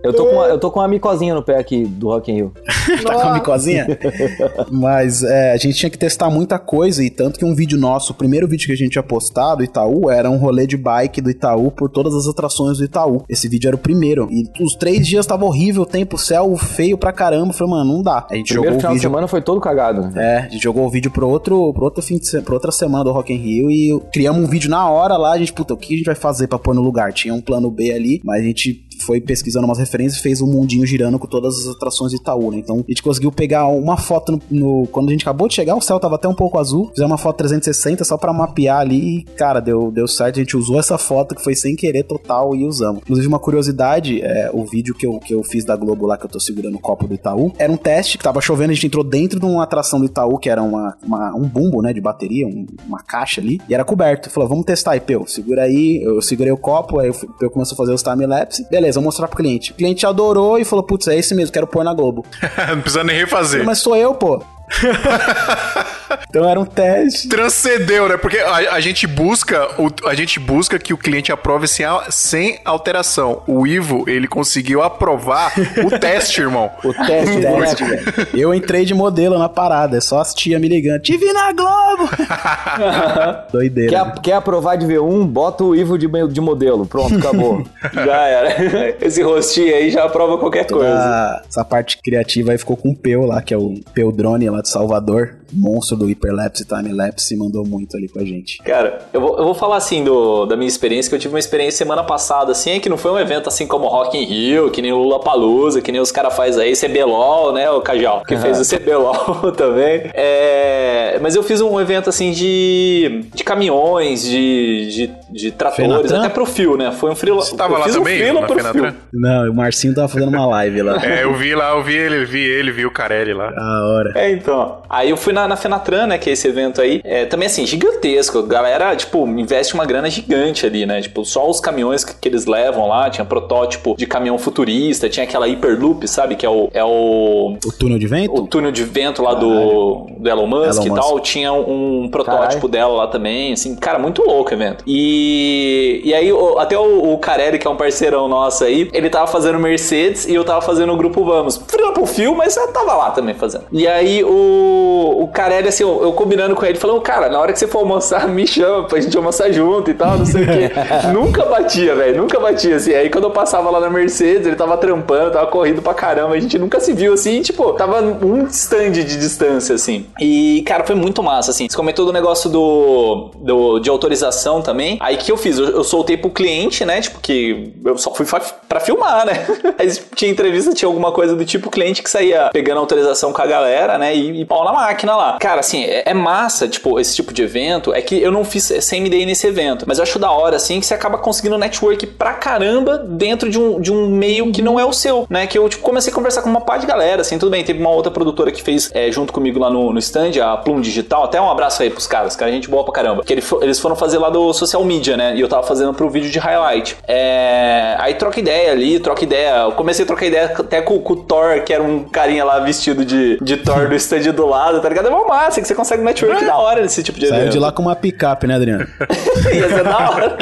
Eu 0.03 0.13
tô, 0.13 0.25
com 0.25 0.31
uma, 0.35 0.45
eu 0.45 0.57
tô 0.59 0.71
com 0.71 0.79
uma 0.79 0.87
micosinha 0.87 1.33
no 1.35 1.43
pé 1.43 1.57
aqui 1.57 1.85
do 1.85 2.07
Rock 2.07 2.31
in 2.31 2.35
Rio. 2.35 2.51
tá 3.03 3.13
com 3.13 3.27
a 3.27 3.33
micosinha? 3.35 3.85
Mas 4.71 5.23
é, 5.23 5.51
a 5.53 5.57
gente 5.57 5.75
tinha 5.77 5.89
que 5.89 5.97
testar 5.97 6.29
muita 6.29 6.57
coisa, 6.57 7.03
e 7.03 7.09
tanto 7.09 7.37
que 7.37 7.45
um 7.45 7.53
vídeo 7.53 7.77
nosso, 7.77 8.11
o 8.11 8.15
primeiro 8.15 8.47
vídeo 8.47 8.65
que 8.67 8.73
a 8.73 8.75
gente 8.75 8.91
tinha 8.91 9.03
postado, 9.03 9.63
Itaú, 9.63 10.09
era 10.09 10.29
um 10.29 10.37
rolê 10.37 10.65
de 10.65 10.77
bike 10.77 11.21
do 11.21 11.29
Itaú 11.29 11.71
por 11.71 11.89
todas 11.89 12.15
as 12.15 12.27
atrações 12.27 12.77
do 12.79 12.83
Itaú. 12.83 13.23
Esse 13.29 13.47
vídeo 13.47 13.67
era 13.67 13.75
o 13.75 13.79
primeiro. 13.79 14.27
E 14.31 14.43
os 14.63 14.75
três 14.75 15.05
dias 15.05 15.25
tava 15.25 15.45
horrível, 15.45 15.83
o 15.83 15.85
tempo, 15.85 16.17
céu 16.17 16.55
feio 16.57 16.97
pra 16.97 17.11
caramba. 17.11 17.53
Falei, 17.53 17.71
mano, 17.73 17.93
não 17.93 18.01
dá. 18.01 18.25
A 18.29 18.35
gente 18.35 18.47
Primeiro 18.53 18.53
jogou 18.73 18.77
o 18.77 18.79
final 18.79 18.91
de 18.93 18.97
vídeo. 18.99 19.09
semana 19.09 19.27
foi 19.27 19.41
todo 19.41 19.59
cagado. 19.61 20.01
né? 20.01 20.11
É, 20.15 20.37
a 20.39 20.49
gente 20.49 20.63
jogou 20.63 20.85
o 20.85 20.89
vídeo 20.89 21.11
pro 21.11 21.27
outro, 21.27 21.73
pro 21.73 21.83
outro 21.85 22.01
fim 22.01 22.17
de 22.17 22.27
se- 22.27 22.41
pra 22.41 22.53
outra 22.53 22.71
semana 22.71 23.03
do 23.03 23.11
Rock 23.11 23.33
in 23.33 23.37
Rio 23.37 23.69
e 23.69 23.99
criamos 24.11 24.41
um 24.43 24.47
vídeo 24.47 24.69
na 24.69 24.89
hora 24.89 25.15
lá, 25.17 25.33
a 25.33 25.37
gente, 25.37 25.53
puta, 25.53 25.73
o 25.73 25.77
que 25.77 25.93
a 25.93 25.97
gente 25.97 26.05
vai 26.05 26.15
fazer 26.15 26.47
pra 26.47 26.57
pôr 26.57 26.73
no 26.73 26.81
lugar? 26.81 27.13
Tinha 27.13 27.33
um 27.33 27.41
plano 27.41 27.69
B 27.69 27.91
ali, 27.91 28.19
mas 28.23 28.41
a 28.41 28.43
gente 28.43 28.83
foi 29.01 29.19
pesquisando 29.21 29.65
umas 29.65 29.77
referências 29.77 30.19
e 30.19 30.23
fez 30.23 30.41
um 30.41 30.47
mundinho 30.47 30.85
girando 30.85 31.17
com 31.19 31.27
todas 31.27 31.59
as 31.59 31.67
atrações 31.75 32.11
de 32.11 32.17
Itaú, 32.17 32.51
né? 32.51 32.57
Então 32.57 32.77
a 32.87 32.91
gente 32.91 33.03
conseguiu 33.03 33.31
pegar 33.31 33.67
uma 33.67 33.97
foto 33.97 34.31
no, 34.33 34.41
no- 34.81 34.87
quando 34.87 35.09
a 35.09 35.11
gente 35.11 35.21
acabou 35.23 35.47
de 35.47 35.53
chegar, 35.55 35.75
o 35.75 35.81
céu 35.81 35.99
tava 35.99 36.15
até 36.15 36.27
um 36.27 36.33
pouco 36.33 36.57
azul, 36.59 36.89
fizemos 36.89 37.11
uma 37.11 37.17
foto 37.17 37.37
360 37.37 38.03
só 38.03 38.17
pra 38.17 38.31
mapear 38.33 38.79
ali 38.79 39.19
e, 39.19 39.23
cara, 39.23 39.59
deu, 39.59 39.91
deu 39.91 40.07
certo, 40.07 40.37
a 40.37 40.43
gente 40.43 40.55
usou 40.57 40.79
essa 40.79 40.97
foto 40.97 41.35
que 41.35 41.43
foi 41.43 41.55
sem 41.55 41.75
querer 41.75 42.03
total 42.03 42.55
e 42.55 42.65
usamos. 42.65 43.01
Inclusive 43.03 43.27
uma 43.27 43.39
curiosidade, 43.39 44.21
é, 44.21 44.49
o 44.53 44.65
vídeo 44.65 44.93
que 44.95 45.05
eu, 45.05 45.19
que 45.19 45.33
eu 45.33 45.43
fiz 45.43 45.63
da 45.65 45.75
Globo 45.75 46.05
lá, 46.05 46.17
que 46.17 46.25
eu 46.25 46.29
tô 46.29 46.39
segurando 46.39 46.75
o 46.75 46.79
copo 46.79 47.07
do 47.07 47.13
Itaú, 47.13 47.51
era 47.57 47.71
um 47.71 47.77
teste 47.77 48.17
que 48.17 48.23
tava 48.23 48.41
chovendo, 48.41 48.71
a 48.71 48.73
gente 48.73 48.87
entrou 48.87 49.03
dentro 49.03 49.39
de 49.39 49.45
uma 49.45 49.63
atração 49.63 49.99
do 49.99 50.05
Itaú, 50.05 50.37
que 50.37 50.49
era 50.49 50.61
uma, 50.63 50.97
uma- 51.05 51.35
um 51.35 51.47
bumbo, 51.47 51.81
né, 51.81 51.93
de 51.93 52.01
bateria, 52.01 52.47
um- 52.47 52.65
uma 52.87 52.99
caixa 53.03 53.39
ali, 53.41 53.59
e 53.69 53.73
era 53.73 53.83
coberto. 53.83 54.29
Falou, 54.29 54.49
vamos 54.49 54.65
testar 54.65 54.91
aí, 54.91 54.99
Peu, 54.99 55.25
segura 55.27 55.63
aí, 55.63 56.01
eu 56.03 56.21
segurei 56.21 56.51
o 56.51 56.57
copo, 56.57 56.99
aí 56.99 57.09
o 57.09 57.13
Peu 57.13 57.51
a 57.61 57.65
fazer 57.75 57.93
os 57.93 58.01
time-lapse, 58.03 58.65
beleza, 58.69 58.90
vou 58.95 59.03
mostrar 59.03 59.27
pro 59.27 59.37
cliente. 59.37 59.71
O 59.71 59.75
cliente 59.75 60.05
adorou 60.05 60.57
e 60.57 60.65
falou, 60.65 60.83
putz, 60.83 61.07
é 61.07 61.17
esse 61.17 61.33
mesmo, 61.35 61.53
quero 61.53 61.67
pôr 61.67 61.83
na 61.83 61.93
Globo. 61.93 62.25
não 62.69 62.81
precisa 62.81 63.03
nem 63.03 63.17
refazer. 63.17 63.63
Mas 63.63 63.79
sou 63.79 63.95
eu, 63.95 64.13
pô. 64.13 64.41
então 66.29 66.47
era 66.47 66.59
um 66.59 66.65
teste. 66.65 67.27
Transcendeu, 67.27 68.07
né? 68.09 68.17
Porque 68.17 68.37
a, 68.37 68.73
a 68.75 68.79
gente 68.79 69.05
busca 69.07 69.67
o- 69.81 70.07
a 70.07 70.13
gente 70.13 70.39
busca 70.39 70.77
que 70.79 70.93
o 70.93 70.97
cliente 70.97 71.31
aprove 71.31 71.67
sem, 71.67 71.85
sem 72.09 72.59
alteração. 72.65 73.43
O 73.47 73.65
Ivo, 73.67 74.03
ele 74.07 74.27
conseguiu 74.27 74.81
aprovar 74.81 75.53
o 75.85 75.89
teste, 75.99 76.41
irmão. 76.41 76.71
O 76.83 76.93
teste, 76.93 77.37
né? 77.37 77.59
Teste, 77.61 77.83
velho. 77.83 78.27
Eu 78.33 78.53
entrei 78.53 78.85
de 78.85 78.93
modelo 78.93 79.37
na 79.37 79.49
parada, 79.49 79.97
é 79.97 80.01
só 80.01 80.19
as 80.19 80.33
tia 80.33 80.59
me 80.59 80.67
ligando. 80.67 81.01
Te 81.01 81.17
vi 81.17 81.31
na 81.33 81.51
Globo! 81.53 82.09
Doideira. 83.51 83.91
Quer, 83.91 84.21
quer 84.21 84.33
aprovar 84.33 84.77
de 84.77 84.85
V1? 84.85 85.25
Bota 85.25 85.63
o 85.63 85.75
Ivo 85.75 85.97
de, 85.97 86.07
de 86.29 86.41
modelo. 86.41 86.85
Pronto, 86.85 87.15
acabou. 87.17 87.63
Já 87.93 88.21
era. 88.27 88.95
Esse 89.01 89.21
rostinho 89.21 89.73
aí 89.75 89.89
já 89.91 90.03
aprova 90.05 90.37
qualquer 90.37 90.65
coisa. 90.67 90.87
Essa, 90.87 91.41
essa 91.49 91.65
parte 91.65 91.97
criativa 92.01 92.51
aí 92.51 92.57
ficou 92.57 92.77
com 92.77 92.89
o 92.89 92.95
Peu 92.95 93.25
lá, 93.25 93.41
que 93.41 93.53
é 93.53 93.57
o 93.57 93.75
Peu 93.93 94.11
Drone 94.11 94.49
lá 94.49 94.61
de 94.61 94.69
Salvador. 94.69 95.35
Monstro 95.53 95.97
do 95.97 96.05
Hyperlapse 96.05 96.63
e 96.63 96.65
Timelapse, 96.65 97.35
mandou 97.35 97.65
muito 97.65 97.95
ali 97.97 98.07
com 98.07 98.19
a 98.19 98.25
gente. 98.25 98.59
Cara, 98.59 99.01
eu 99.13 99.21
vou, 99.21 99.37
eu 99.37 99.43
vou 99.43 99.53
falar 99.53 99.77
assim 99.77 100.03
do, 100.03 100.45
da 100.45 100.55
minha 100.55 100.67
experiência, 100.67 101.09
que 101.09 101.15
eu 101.15 101.19
tive 101.19 101.33
uma 101.33 101.39
experiência 101.39 101.77
semana 101.79 102.03
passada, 102.03 102.51
assim, 102.51 102.79
que 102.79 102.89
não 102.89 102.97
foi 102.97 103.11
um 103.11 103.19
evento 103.19 103.47
assim 103.47 103.65
como 103.65 103.87
Rock 103.87 104.17
in 104.17 104.25
Rio, 104.25 104.69
que 104.69 104.81
nem 104.81 104.91
o 104.91 104.97
Lula 104.97 105.19
Palusa, 105.19 105.81
que 105.81 105.91
nem 105.91 105.99
os 105.99 106.11
caras 106.11 106.35
fazem 106.35 106.63
aí, 106.63 106.73
CBLOL, 106.73 107.53
né, 107.53 107.69
o 107.69 107.81
Cajal, 107.81 108.23
que 108.27 108.37
fez 108.37 108.59
o 108.59 108.75
CBLOL 108.75 109.51
também. 109.57 110.11
É, 110.13 111.19
mas 111.21 111.35
eu 111.35 111.43
fiz 111.43 111.61
um 111.61 111.79
evento 111.79 112.09
assim 112.09 112.31
de, 112.31 113.25
de 113.33 113.43
caminhões, 113.43 114.23
de, 114.23 114.91
de, 114.91 115.11
de 115.31 115.51
tratores, 115.51 115.91
Fenatran? 115.91 116.19
até 116.19 116.29
pro 116.29 116.45
fio, 116.45 116.77
né? 116.77 116.91
Foi 116.91 117.11
um 117.11 117.15
frila. 117.15 117.37
Você 117.37 117.55
tava 117.55 117.75
eu 117.75 117.79
lá 117.79 117.85
fiz 117.85 117.95
também, 117.95 118.15
um 118.15 118.19
frila 118.19 118.41
na 118.41 118.47
pro 118.47 118.71
fio. 118.71 118.95
Não, 119.13 119.49
o 119.49 119.53
Marcinho 119.53 119.93
tava 119.93 120.07
fazendo 120.07 120.29
uma 120.29 120.45
live 120.45 120.81
lá. 120.81 121.03
É, 121.03 121.23
eu 121.23 121.33
vi 121.35 121.55
lá, 121.55 121.71
eu 121.71 121.83
vi 121.83 121.95
ele, 121.95 122.25
vi 122.25 122.43
ele, 122.43 122.71
vi 122.71 122.85
o 122.85 122.91
Carelli 122.91 123.33
lá. 123.33 123.51
Da 123.51 123.85
hora. 123.85 124.13
É, 124.15 124.31
então. 124.31 124.81
Aí 124.89 125.09
eu 125.09 125.17
fui 125.17 125.33
na, 125.33 125.40
na 125.47 125.55
Fenatran, 125.55 126.07
né, 126.07 126.17
que 126.17 126.29
é 126.29 126.33
esse 126.33 126.47
evento 126.47 126.81
aí. 126.81 127.01
É, 127.03 127.25
também, 127.25 127.47
assim, 127.47 127.65
gigantesco. 127.65 128.39
A 128.39 128.41
galera, 128.43 128.95
tipo, 128.95 129.27
investe 129.27 129.73
uma 129.73 129.85
grana 129.85 130.09
gigante 130.09 130.65
ali, 130.65 130.85
né? 130.85 131.01
Tipo, 131.01 131.23
só 131.25 131.49
os 131.49 131.59
caminhões 131.59 132.03
que, 132.03 132.13
que 132.13 132.27
eles 132.27 132.45
levam 132.45 132.87
lá. 132.87 133.09
Tinha 133.09 133.25
protótipo 133.25 133.95
de 133.97 134.05
caminhão 134.05 134.37
futurista, 134.37 135.09
tinha 135.09 135.23
aquela 135.23 135.47
Hyperloop, 135.47 136.07
sabe? 136.07 136.35
Que 136.35 136.45
é 136.45 136.49
o, 136.49 136.69
é 136.73 136.83
o, 136.83 137.57
O 137.65 137.71
túnel 137.71 137.99
de 137.99 138.07
vento? 138.07 138.33
o 138.33 138.47
túnel 138.47 138.71
de 138.71 138.83
vento 138.83 139.21
lá 139.21 139.33
do, 139.33 140.07
do 140.17 140.29
Elon 140.29 140.47
Musk 140.47 140.85
Elon 140.85 140.95
e 140.97 140.99
tal. 140.99 141.19
Tinha 141.19 141.53
um, 141.53 142.03
um 142.03 142.09
protótipo 142.09 142.67
Caralho. 142.67 142.67
dela 142.69 142.93
lá 142.93 143.07
também, 143.07 143.53
assim. 143.53 143.75
Cara, 143.75 143.99
muito 143.99 144.23
louco 144.23 144.51
o 144.51 144.53
evento. 144.53 144.83
E, 144.87 146.01
e 146.03 146.13
aí, 146.13 146.31
até 146.57 146.77
o, 146.77 147.13
o 147.13 147.17
Carelli, 147.17 147.57
que 147.59 147.67
é 147.67 147.69
um 147.69 147.75
parceirão 147.75 148.27
nosso 148.27 148.63
aí, 148.63 148.89
ele 148.93 149.09
tava 149.09 149.27
fazendo 149.27 149.59
Mercedes 149.59 150.27
e 150.27 150.33
eu 150.33 150.43
tava 150.43 150.61
fazendo 150.61 150.93
o 150.93 150.97
Grupo 150.97 151.23
Vamos. 151.23 151.57
Frila 151.67 151.93
pro 151.93 152.05
fio, 152.05 152.35
mas 152.35 152.55
eu 152.57 152.67
tava 152.71 152.93
lá 152.93 153.11
também 153.11 153.35
fazendo. 153.35 153.65
E 153.71 153.87
aí, 153.87 154.23
o 154.23 155.27
Carelli, 155.33 155.67
assim, 155.67 155.83
eu, 155.83 156.03
eu 156.03 156.13
combinando 156.13 156.55
com 156.55 156.65
ele, 156.65 156.77
falando, 156.77 157.01
cara, 157.01 157.29
na 157.29 157.39
hora 157.39 157.53
que 157.53 157.59
você 157.59 157.67
for 157.67 157.79
almoçar, 157.79 158.27
me 158.27 158.45
chama 158.45 158.83
pra 158.83 158.99
gente 158.99 159.15
almoçar 159.15 159.51
junto 159.51 159.89
e 159.89 159.93
tal, 159.93 160.17
não 160.17 160.25
sei 160.25 160.43
o 160.43 160.47
quê. 160.47 160.71
nunca 161.13 161.45
batia, 161.45 161.95
velho, 161.95 162.17
nunca 162.17 162.39
batia, 162.39 162.75
assim. 162.75 162.93
Aí, 162.93 163.09
quando 163.09 163.25
eu 163.25 163.31
passava 163.31 163.69
lá 163.69 163.79
na 163.79 163.89
Mercedes, 163.89 164.45
ele 164.45 164.55
tava 164.55 164.77
trampando, 164.77 165.31
tava 165.31 165.47
correndo 165.47 165.81
pra 165.81 165.93
caramba, 165.93 166.35
a 166.35 166.39
gente 166.39 166.57
nunca 166.59 166.79
se 166.79 166.93
viu, 166.93 167.13
assim, 167.13 167.41
tipo, 167.41 167.73
tava 167.73 168.01
um 168.01 168.45
stand 168.47 168.91
de 168.91 169.03
distância, 169.03 169.75
assim. 169.75 170.05
E, 170.19 170.63
cara, 170.65 170.83
foi 170.83 170.95
muito 170.95 171.23
massa, 171.23 171.51
assim. 171.51 171.67
Você 171.69 171.75
comentou 171.75 172.05
do 172.05 172.13
negócio 172.13 172.49
do, 172.49 173.31
do 173.35 173.79
de 173.79 173.89
autorização 173.89 174.61
também. 174.61 174.97
Aí, 175.01 175.15
o 175.15 175.17
que 175.17 175.31
eu 175.31 175.37
fiz? 175.37 175.57
Eu, 175.57 175.69
eu 175.69 175.83
soltei 175.83 176.17
pro 176.17 176.29
cliente, 176.29 176.83
né, 176.85 177.01
tipo, 177.01 177.19
que 177.19 177.73
eu 177.83 177.97
só 177.97 178.13
fui 178.13 178.25
pra 178.67 178.79
filmar, 178.79 179.25
né? 179.25 179.33
Aí 179.77 179.91
tinha 180.15 180.31
entrevista, 180.31 180.73
tinha 180.73 180.87
alguma 180.87 181.11
coisa 181.11 181.35
do 181.35 181.45
tipo 181.45 181.69
cliente 181.69 182.03
que 182.03 182.09
saía 182.09 182.49
pegando 182.51 182.79
autorização 182.79 183.31
com 183.31 183.41
a 183.41 183.45
galera, 183.45 183.97
né, 183.97 184.15
e, 184.15 184.41
e 184.41 184.45
pau 184.45 184.63
na 184.65 184.73
máquina 184.73 185.15
lá. 185.15 185.20
Cara, 185.39 185.59
assim, 185.59 185.83
é, 185.83 186.03
é 186.05 186.13
massa, 186.13 186.67
tipo, 186.67 186.99
esse 186.99 187.15
tipo 187.15 187.33
de 187.33 187.41
evento. 187.41 187.93
É 187.93 188.01
que 188.01 188.21
eu 188.21 188.31
não 188.31 188.43
fiz 188.43 188.71
CMD 188.87 189.25
nesse 189.25 189.47
evento, 189.47 189.85
mas 189.87 189.97
eu 189.97 190.03
acho 190.03 190.19
da 190.19 190.31
hora, 190.31 190.55
assim, 190.55 190.79
que 190.79 190.85
você 190.85 190.93
acaba 190.93 191.17
conseguindo 191.17 191.57
network 191.57 192.05
pra 192.07 192.33
caramba 192.33 192.97
dentro 192.97 193.49
de 193.49 193.59
um, 193.59 193.79
de 193.79 193.91
um 193.91 194.09
meio 194.09 194.51
que 194.51 194.61
não 194.61 194.79
é 194.79 194.85
o 194.85 194.93
seu, 194.93 195.25
né? 195.29 195.47
Que 195.47 195.57
eu, 195.57 195.67
tipo, 195.69 195.83
comecei 195.83 196.11
a 196.11 196.15
conversar 196.15 196.41
com 196.41 196.49
uma 196.49 196.61
par 196.61 196.79
de 196.79 196.85
galera, 196.85 197.21
assim, 197.21 197.37
tudo 197.37 197.51
bem. 197.51 197.63
Teve 197.63 197.79
uma 197.79 197.89
outra 197.89 198.11
produtora 198.11 198.51
que 198.51 198.61
fez 198.61 198.89
é, 198.93 199.11
junto 199.11 199.33
comigo 199.33 199.59
lá 199.59 199.69
no, 199.69 199.91
no 199.93 199.99
stand, 199.99 200.31
a 200.41 200.57
Plum 200.57 200.81
Digital. 200.81 201.23
Até 201.23 201.39
um 201.39 201.49
abraço 201.49 201.81
aí 201.83 201.89
pros 201.89 202.07
caras, 202.07 202.35
cara, 202.35 202.51
gente 202.51 202.69
boa 202.69 202.83
pra 202.83 202.93
caramba. 202.93 203.23
Que 203.23 203.33
ele 203.33 203.41
eles 203.61 203.79
foram 203.79 203.95
fazer 203.95 204.17
lá 204.17 204.29
do 204.29 204.53
social 204.53 204.83
media, 204.83 205.17
né? 205.17 205.35
E 205.35 205.41
eu 205.41 205.47
tava 205.47 205.63
fazendo 205.63 205.93
pro 205.93 206.09
vídeo 206.09 206.29
de 206.29 206.39
highlight. 206.39 206.97
É, 207.07 207.95
aí 207.99 208.13
troca 208.13 208.39
ideia 208.39 208.71
ali, 208.71 208.99
troca 208.99 209.23
ideia. 209.23 209.63
Eu 209.63 209.71
comecei 209.73 210.03
a 210.03 210.07
trocar 210.07 210.25
ideia 210.25 210.53
até 210.57 210.81
com, 210.81 210.99
com 210.99 211.13
o 211.13 211.15
Thor, 211.17 211.61
que 211.63 211.73
era 211.73 211.83
um 211.83 212.03
carinha 212.03 212.43
lá 212.45 212.59
vestido 212.59 213.03
de, 213.03 213.37
de 213.41 213.57
Thor 213.57 213.87
do 213.89 213.95
stand 213.95 214.31
do 214.33 214.45
lado, 214.45 214.79
tá 214.81 214.89
ligado? 214.89 215.00
É 215.07 215.11
uma 215.11 215.27
massa 215.27 215.61
que 215.61 215.67
você 215.67 215.75
consegue 215.75 216.03
network 216.03 216.43
da 216.45 216.57
hora 216.57 216.81
nesse 216.81 217.01
tipo 217.03 217.19
de 217.19 217.27
Saiu 217.27 217.41
evento. 217.41 217.51
de 217.53 217.59
lá 217.59 217.71
com 217.71 217.81
uma 217.81 217.95
picape, 217.95 218.47
né, 218.47 218.55
Adriano? 218.55 218.87
Ia 219.53 219.69
ser 219.69 219.83
da 219.83 220.09
hora. 220.09 220.37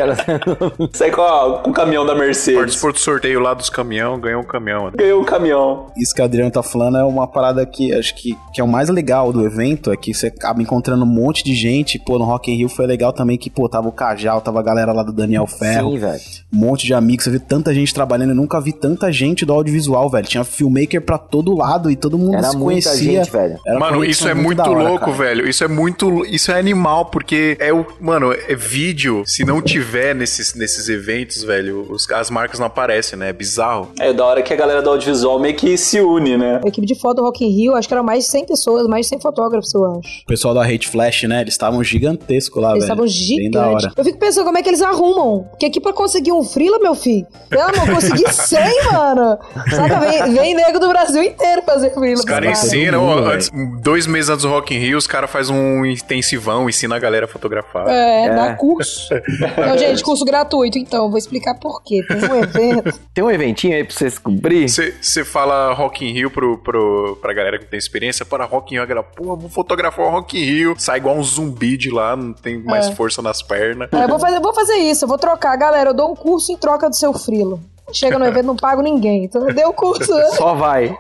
Sai 0.94 1.12
com, 1.12 1.60
com 1.64 1.70
o 1.70 1.74
caminhão 1.74 2.06
da 2.06 2.16
Mercedes. 2.16 2.60
Participou 2.60 2.92
do 2.94 3.00
sorteio 3.00 3.40
lá 3.40 3.54
dos 3.54 3.70
caminhão, 3.70 4.20
ganhou 4.20 4.42
um 4.42 4.46
caminhão. 4.46 4.86
né? 4.86 4.92
Ganhou 4.96 5.22
o 5.22 5.26
caminhão. 5.26 5.88
Isso 5.98 6.14
que 6.14 6.22
o 6.22 6.26
Adriano 6.26 6.52
tá 6.52 6.64
falando 6.64 6.98
é 6.98 7.04
uma 7.04 7.28
parada 7.28 7.66
que 7.66 7.94
acho 7.94 8.16
que, 8.16 8.38
que 8.54 8.62
é 8.62 8.64
o 8.64 8.68
mais 8.68 8.90
legal 8.90 9.32
do 9.32 9.46
evento, 9.46 9.92
é 9.92 9.98
que 9.98 10.14
você 10.14 10.28
acaba 10.28 10.62
encontrando 10.62 11.04
um 11.04 11.08
monte 11.08 11.44
de 11.44 11.54
gente. 11.56 12.00
Pô, 12.00 12.18
no 12.18 12.26
Rock 12.26 12.52
in 12.52 12.56
Rio 12.56 12.70
foi 12.70 12.86
legal 12.86 13.14
também 13.14 13.38
que, 13.38 13.50
pô, 13.50 13.68
tava 13.70 13.88
o 13.88 13.92
Cajal, 13.92 14.42
tava 14.42 14.60
a 14.60 14.64
galera 14.64 14.92
lá 14.92 15.04
do 15.04 15.12
Daniel 15.14 15.48
Ferro. 15.48 15.92
Sim, 15.92 15.98
velho. 16.00 16.20
Um 16.54 16.58
monte 16.58 16.86
de 16.86 16.94
amigos, 16.94 17.24
você 17.26 17.32
viu 17.32 17.40
tanta 17.40 17.74
gente 17.74 17.94
trabalhando, 17.94 18.30
eu 18.32 18.36
nunca 18.36 18.60
vi 18.60 18.74
tanta 18.74 19.12
gente 19.12 19.46
do 19.46 19.54
audiovisual, 19.54 20.10
velho. 20.10 20.26
Tinha 20.28 20.44
filmmaker 20.44 21.02
pra 21.02 21.18
todo 21.18 21.56
lado 21.56 21.90
e 21.92 21.96
todo 21.96 22.18
mundo 22.18 22.36
Era 22.36 22.48
se 22.50 22.58
muita 22.58 22.90
conhecia. 22.90 23.24
gente, 23.24 23.32
velho. 23.32 23.60
Era 23.66 23.80
Mano, 23.80 24.04
isso 24.04 24.28
é 24.28 24.34
muito, 24.34 24.49
da 24.56 24.64
hora, 24.70 24.84
louco, 24.90 25.06
cara. 25.06 25.18
velho. 25.18 25.48
Isso 25.50 25.64
é 25.64 25.68
muito. 25.68 26.26
Isso 26.26 26.52
é 26.52 26.60
animal, 26.60 27.06
porque 27.06 27.58
é 27.60 27.74
o. 27.74 27.86
Mano, 28.00 28.32
é 28.34 28.56
vídeo. 28.56 29.24
Se 29.26 29.44
não 29.46 29.62
tiver 29.62 30.14
nesses, 30.16 30.54
nesses 30.54 30.90
eventos, 30.90 31.44
velho, 31.44 31.86
os- 31.90 32.10
as 32.12 32.30
marcas 32.30 32.60
não 32.60 32.68
aparecem, 32.68 33.18
né? 33.18 33.30
É 33.30 33.34
bizarro. 33.34 33.90
É 34.00 34.12
da 34.14 34.26
hora 34.26 34.42
que 34.42 34.54
a 34.54 34.56
galera 34.56 34.82
do 34.82 34.90
audiovisual 34.90 35.40
meio 35.40 35.56
que 35.56 35.78
se 35.78 36.00
une, 36.02 36.38
né? 36.38 36.62
A 36.64 36.68
equipe 36.68 36.86
de 36.88 36.96
foto 36.96 37.18
do 37.18 37.24
Rock 37.24 37.44
in 37.46 37.50
Rio, 37.50 37.76
acho 37.76 37.88
que 37.88 37.94
era 37.94 38.04
mais 38.04 38.26
de 38.26 38.30
100 38.32 38.46
pessoas, 38.46 38.88
mais 38.88 39.06
de 39.06 39.10
100 39.10 39.20
fotógrafos, 39.22 39.74
eu 39.74 39.86
acho. 39.86 40.22
O 40.24 40.26
pessoal 40.28 40.54
da 40.54 40.64
Hate 40.64 40.88
Flash, 40.88 41.24
né? 41.24 41.42
Eles 41.42 41.54
estavam 41.54 41.84
gigantescos 41.84 42.62
lá, 42.62 42.72
Eles 42.72 42.86
velho. 42.88 43.04
estavam 43.04 43.06
Bem 43.06 43.52
da 43.52 43.62
gigantes. 43.64 43.86
hora. 43.86 43.94
Eu 43.98 44.04
fico 44.06 44.18
pensando 44.20 44.46
como 44.46 44.58
é 44.58 44.62
que 44.64 44.70
eles 44.70 44.82
arrumam. 44.82 45.46
Porque 45.50 45.66
aqui 45.66 45.80
pra 45.82 45.94
conseguir 45.94 46.32
um 46.32 46.44
frila, 46.44 46.80
meu 46.80 46.96
filho, 46.96 47.26
pelo 47.50 47.62
amor, 47.64 47.96
consegui 47.96 48.24
100, 48.32 48.84
mano. 48.92 49.38
Saca? 49.70 50.00
Vem, 50.00 50.34
vem 50.34 50.54
nego 50.56 50.80
do 50.80 50.88
Brasil 50.90 51.22
inteiro 51.24 51.62
fazer 51.66 51.92
frila. 51.94 52.16
Os 52.16 52.26
caras 52.26 52.60
cara. 52.60 52.66
ensinam, 52.68 53.82
dois 53.82 54.08
meses 54.08 54.30
antes 54.40 54.44
do 54.44 54.50
Rock 54.50 54.74
in 54.74 54.80
Rio, 54.80 54.98
os 54.98 55.06
caras 55.08 55.30
fazem 55.30 55.56
um 55.56 55.86
intensivão, 55.86 56.70
ensina 56.70 56.96
a 56.96 57.00
galera 57.00 57.26
a 57.26 57.28
fotografar. 57.28 57.88
É, 57.88 58.26
É. 58.26 58.36
dá 58.36 58.54
curso. 58.56 59.10
Não, 59.58 59.78
gente, 59.78 60.04
curso 60.04 60.24
gratuito, 60.26 60.78
então. 60.78 61.10
Vou 61.10 61.18
explicar 61.18 61.56
por 61.56 61.84
quê. 61.84 62.02
Tem 62.08 62.18
um 62.30 62.36
evento. 62.44 63.00
Tem 63.14 63.24
um 63.24 63.32
eventinho 63.32 63.76
aí 63.76 63.84
pra 63.84 63.94
você 63.96 64.06
descobrir? 64.06 64.68
Você 64.70 65.26
fala 65.26 65.74
Rock 65.74 66.06
in 66.06 66.14
Rio 66.14 66.32
pro, 66.32 66.58
pro, 66.60 67.18
pra 67.22 67.34
galera 67.34 67.60
que 67.60 67.66
tem 67.66 67.78
experiência, 67.78 68.26
para 68.26 68.46
Rock 68.46 68.72
in 68.74 68.78
Rio, 68.78 68.84
a 68.84 68.86
galera, 68.86 69.06
pô, 69.16 69.36
vou 69.36 69.50
fotografar 69.50 70.06
o 70.06 70.10
Rock 70.10 70.38
in 70.40 70.44
Rio, 70.46 70.76
sai 70.78 70.98
igual 70.98 71.16
um 71.18 71.24
zumbi 71.24 71.78
de 71.78 71.90
lá, 71.92 72.16
não 72.16 72.34
tem 72.34 72.58
mais 72.64 72.88
É. 72.88 72.96
força 72.96 73.22
nas 73.22 73.42
pernas. 73.42 73.90
É, 73.92 74.04
eu 74.04 74.08
vou 74.08 74.20
fazer, 74.20 74.40
vou 74.40 74.54
fazer 74.54 74.76
isso, 74.76 75.04
eu 75.04 75.10
vou 75.10 75.18
trocar. 75.18 75.56
Galera, 75.58 75.90
eu 75.90 75.94
dou 75.94 76.12
um 76.12 76.16
curso 76.16 76.52
em 76.52 76.58
troca 76.58 76.90
do 76.90 76.96
seu 76.96 77.14
frilo. 77.14 77.60
Chega 77.92 78.20
no 78.20 78.26
evento, 78.26 78.46
não 78.46 78.56
pago 78.56 78.82
ninguém. 78.84 79.24
Então 79.26 79.46
deu 79.48 79.70
o 79.70 79.74
curso, 79.74 80.14
né? 80.14 80.26
Só 80.36 80.54
vai. 80.54 80.96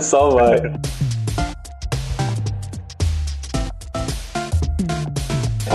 Só 0.00 0.30
vai. 0.30 0.58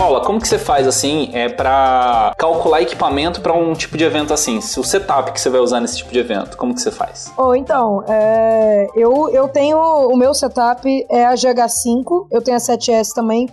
Paula, 0.04 0.20
como 0.20 0.38
que 0.38 0.46
você 0.46 0.58
faz 0.58 0.86
assim 0.86 1.30
é 1.32 1.48
para 1.48 2.34
calcular 2.36 2.82
equipamento 2.82 3.40
para 3.40 3.54
um 3.54 3.72
tipo 3.72 3.96
de 3.96 4.04
evento 4.04 4.34
assim? 4.34 4.60
Se 4.60 4.78
o 4.78 4.84
setup 4.84 5.32
que 5.32 5.40
você 5.40 5.48
vai 5.48 5.60
usar 5.60 5.80
nesse 5.80 5.96
tipo 5.96 6.12
de 6.12 6.18
evento, 6.18 6.58
como 6.58 6.74
que 6.74 6.82
você 6.82 6.90
faz? 6.90 7.32
Oh, 7.38 7.54
então, 7.54 8.04
é, 8.06 8.86
eu, 8.94 9.30
eu 9.30 9.48
tenho 9.48 9.78
o 9.78 10.14
meu 10.14 10.34
setup 10.34 11.06
é 11.08 11.24
a 11.24 11.32
GH5, 11.32 12.26
eu 12.30 12.42
tenho 12.42 12.54
a 12.54 12.60
7S 12.60 13.14
também. 13.14 13.48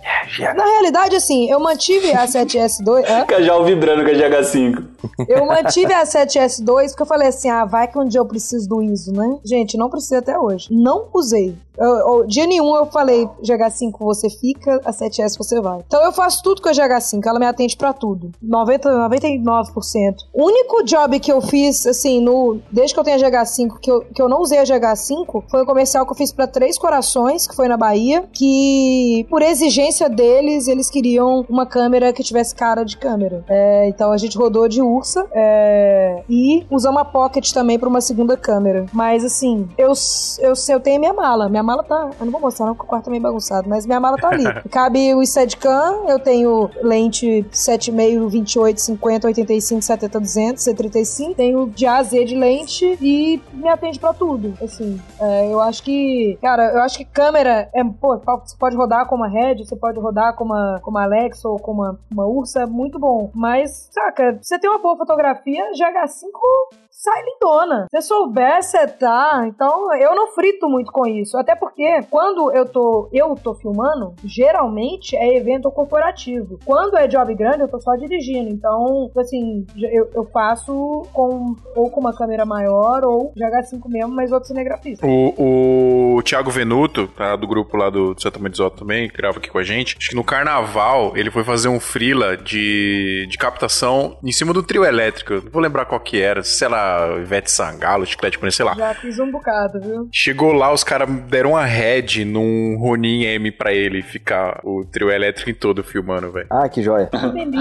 Na 0.54 0.66
realidade, 0.66 1.16
assim, 1.16 1.50
eu 1.50 1.58
mantive 1.58 2.12
a 2.12 2.26
7S2. 2.26 3.04
É? 3.04 3.24
Cajal 3.24 3.64
vibrando 3.64 4.04
com 4.04 4.10
a 4.10 4.12
GH5. 4.12 4.84
Eu 5.28 5.46
mantive 5.46 5.94
a 5.94 6.02
7S2 6.04 6.88
porque 6.88 7.02
eu 7.02 7.06
falei 7.06 7.28
assim: 7.28 7.48
ah, 7.48 7.64
vai 7.64 7.88
que 7.88 7.98
um 7.98 8.06
dia 8.06 8.20
eu 8.20 8.26
preciso 8.26 8.68
do 8.68 8.82
ISO, 8.82 9.10
né? 9.12 9.38
Gente, 9.42 9.78
não 9.78 9.88
precisei 9.88 10.18
até 10.18 10.38
hoje. 10.38 10.68
Não 10.70 11.06
usei. 11.14 11.56
Eu, 11.76 11.88
eu, 11.88 12.26
dia 12.26 12.46
nenhum 12.46 12.76
eu 12.76 12.86
falei: 12.86 13.26
GH5 13.42 13.94
você 13.98 14.28
fica, 14.28 14.80
a 14.84 14.92
7S 14.92 15.36
você 15.38 15.60
vai. 15.60 15.80
Então 15.86 16.04
eu 16.04 16.12
faço 16.12 16.41
tudo 16.42 16.60
com 16.60 16.68
a 16.68 16.72
GH5, 16.72 17.20
ela 17.26 17.38
me 17.38 17.46
atende 17.46 17.76
pra 17.76 17.92
tudo. 17.92 18.32
90, 18.42 19.08
99%. 19.08 20.14
O 20.32 20.46
único 20.46 20.84
job 20.84 21.18
que 21.20 21.32
eu 21.32 21.40
fiz, 21.40 21.86
assim, 21.86 22.20
no, 22.20 22.60
desde 22.70 22.94
que 22.94 23.00
eu 23.00 23.04
tenho 23.04 23.16
a 23.16 23.30
GH5, 23.30 23.78
que 23.80 23.90
eu, 23.90 24.00
que 24.14 24.20
eu 24.20 24.28
não 24.28 24.40
usei 24.40 24.58
a 24.58 24.64
GH5, 24.64 25.44
foi 25.48 25.62
um 25.62 25.66
comercial 25.66 26.04
que 26.04 26.12
eu 26.12 26.16
fiz 26.16 26.32
pra 26.32 26.46
Três 26.46 26.78
Corações, 26.78 27.46
que 27.46 27.54
foi 27.54 27.68
na 27.68 27.76
Bahia, 27.76 28.24
que 28.32 29.26
por 29.28 29.42
exigência 29.42 30.08
deles, 30.08 30.68
eles 30.68 30.90
queriam 30.90 31.44
uma 31.48 31.66
câmera 31.66 32.12
que 32.12 32.22
tivesse 32.22 32.54
cara 32.54 32.84
de 32.84 32.96
câmera. 32.96 33.44
É, 33.48 33.88
então 33.88 34.12
a 34.12 34.16
gente 34.16 34.36
rodou 34.36 34.68
de 34.68 34.82
Ursa 34.82 35.26
é, 35.32 36.22
e 36.28 36.66
usamos 36.70 37.00
a 37.00 37.04
Pocket 37.04 37.52
também 37.52 37.78
pra 37.78 37.88
uma 37.88 38.00
segunda 38.00 38.36
câmera. 38.36 38.86
Mas 38.92 39.24
assim, 39.24 39.68
eu, 39.76 39.92
eu, 40.40 40.52
eu 40.68 40.80
tenho 40.80 41.00
minha 41.00 41.12
mala. 41.12 41.48
Minha 41.48 41.62
mala 41.62 41.82
tá. 41.82 42.10
Eu 42.18 42.26
não 42.26 42.32
vou 42.32 42.40
mostrar, 42.40 42.66
não, 42.66 42.74
porque 42.74 42.86
o 42.86 42.88
quarto 42.88 43.04
tá 43.04 43.10
meio 43.10 43.22
bagunçado, 43.22 43.68
mas 43.68 43.86
minha 43.86 44.00
mala 44.00 44.16
tá 44.16 44.28
ali. 44.28 44.44
Cabe 44.70 45.14
o 45.14 45.24
Steadicam, 45.24 46.04
eu 46.08 46.18
tenho 46.22 46.70
lente 46.82 47.44
7,5, 47.52 48.28
28, 48.28 48.80
50, 48.80 49.26
85, 49.28 49.82
70, 49.82 50.20
200, 50.20 50.64
C35. 50.64 51.34
Tenho 51.36 51.66
de 51.68 51.86
A 51.86 51.96
a 51.96 52.02
Z 52.02 52.24
de 52.24 52.34
lente 52.34 52.98
e 53.00 53.40
me 53.52 53.68
atende 53.68 53.98
pra 53.98 54.12
tudo. 54.12 54.54
Assim, 54.62 55.00
é, 55.20 55.52
eu 55.52 55.60
acho 55.60 55.82
que. 55.82 56.38
Cara, 56.40 56.72
eu 56.72 56.80
acho 56.80 56.98
que 56.98 57.04
câmera 57.04 57.68
é. 57.74 57.82
Pô, 57.84 58.16
você 58.16 58.56
pode 58.58 58.76
rodar 58.76 59.06
com 59.06 59.16
uma 59.16 59.28
Red, 59.28 59.64
você 59.64 59.76
pode 59.76 59.98
rodar 59.98 60.34
com 60.34 60.44
uma, 60.44 60.80
com 60.82 60.90
uma 60.90 61.04
Alexa 61.04 61.48
ou 61.48 61.58
com 61.58 61.72
uma, 61.72 61.98
uma 62.10 62.26
Ursa, 62.26 62.62
é 62.62 62.66
muito 62.66 62.98
bom. 62.98 63.30
Mas, 63.34 63.88
saca, 63.90 64.38
você 64.40 64.58
tem 64.58 64.70
uma 64.70 64.78
boa 64.78 64.96
fotografia, 64.96 65.70
GH5 65.72 66.81
sai 67.02 67.20
lindona. 67.24 67.86
Se 67.90 68.00
souber 68.02 68.62
setar, 68.62 69.44
então 69.46 69.92
eu 69.94 70.14
não 70.14 70.28
frito 70.28 70.68
muito 70.68 70.92
com 70.92 71.04
isso. 71.04 71.36
Até 71.36 71.56
porque 71.56 72.02
quando 72.08 72.52
eu 72.52 72.64
tô, 72.64 73.08
eu 73.12 73.34
tô 73.34 73.54
filmando, 73.54 74.14
geralmente 74.24 75.16
é 75.16 75.36
evento 75.36 75.70
corporativo. 75.70 76.60
Quando 76.64 76.96
é 76.96 77.08
job 77.08 77.34
grande, 77.34 77.62
eu 77.62 77.68
tô 77.68 77.80
só 77.80 77.96
dirigindo. 77.96 78.48
Então, 78.48 79.10
assim, 79.16 79.66
eu, 79.76 80.08
eu 80.14 80.24
faço 80.32 81.02
com 81.12 81.56
ou 81.74 81.90
com 81.90 82.00
uma 82.00 82.14
câmera 82.14 82.44
maior 82.44 83.04
ou 83.04 83.32
GH5 83.34 83.80
mesmo, 83.88 84.14
mas 84.14 84.30
outro 84.30 84.48
cinegrafista. 84.48 85.04
O, 85.04 86.16
o 86.16 86.22
Thiago 86.22 86.50
Venuto, 86.50 87.08
tá, 87.08 87.34
do 87.34 87.48
grupo 87.48 87.76
lá 87.76 87.90
do, 87.90 88.14
do 88.14 88.40
Medisoto 88.40 88.78
também, 88.78 89.08
grava 89.08 89.38
aqui 89.38 89.50
com 89.50 89.58
a 89.58 89.64
gente, 89.64 89.96
acho 89.98 90.10
que 90.10 90.16
no 90.16 90.22
carnaval 90.22 91.16
ele 91.16 91.30
foi 91.30 91.42
fazer 91.42 91.68
um 91.68 91.80
freela 91.80 92.36
de, 92.36 93.26
de 93.28 93.38
captação 93.38 94.16
em 94.22 94.30
cima 94.30 94.52
do 94.52 94.62
trio 94.62 94.84
elétrico. 94.84 95.34
Não 95.34 95.50
vou 95.50 95.62
lembrar 95.62 95.86
qual 95.86 96.00
que 96.00 96.20
era, 96.20 96.42
sei 96.42 96.68
lá, 96.68 96.91
Ivete 97.20 97.50
Sangalo, 97.50 98.04
Chiclete 98.06 98.38
com 98.38 98.50
sei 98.50 98.64
lá. 98.64 98.74
Já 98.74 98.94
fiz 98.94 99.18
um 99.18 99.30
bocado, 99.30 99.80
viu? 99.80 100.08
Chegou 100.12 100.52
lá, 100.52 100.72
os 100.72 100.84
caras 100.84 101.08
deram 101.28 101.50
uma 101.50 101.64
head 101.64 102.24
num 102.24 102.76
Ronin 102.78 103.22
M 103.24 103.50
pra 103.50 103.72
ele 103.72 104.02
ficar 104.02 104.60
o 104.64 104.84
trio 104.84 105.10
elétrico 105.10 105.50
em 105.50 105.54
todo 105.54 105.82
filmando, 105.82 106.30
velho. 106.30 106.46
Ah, 106.50 106.68
que 106.68 106.82
joia. 106.82 107.08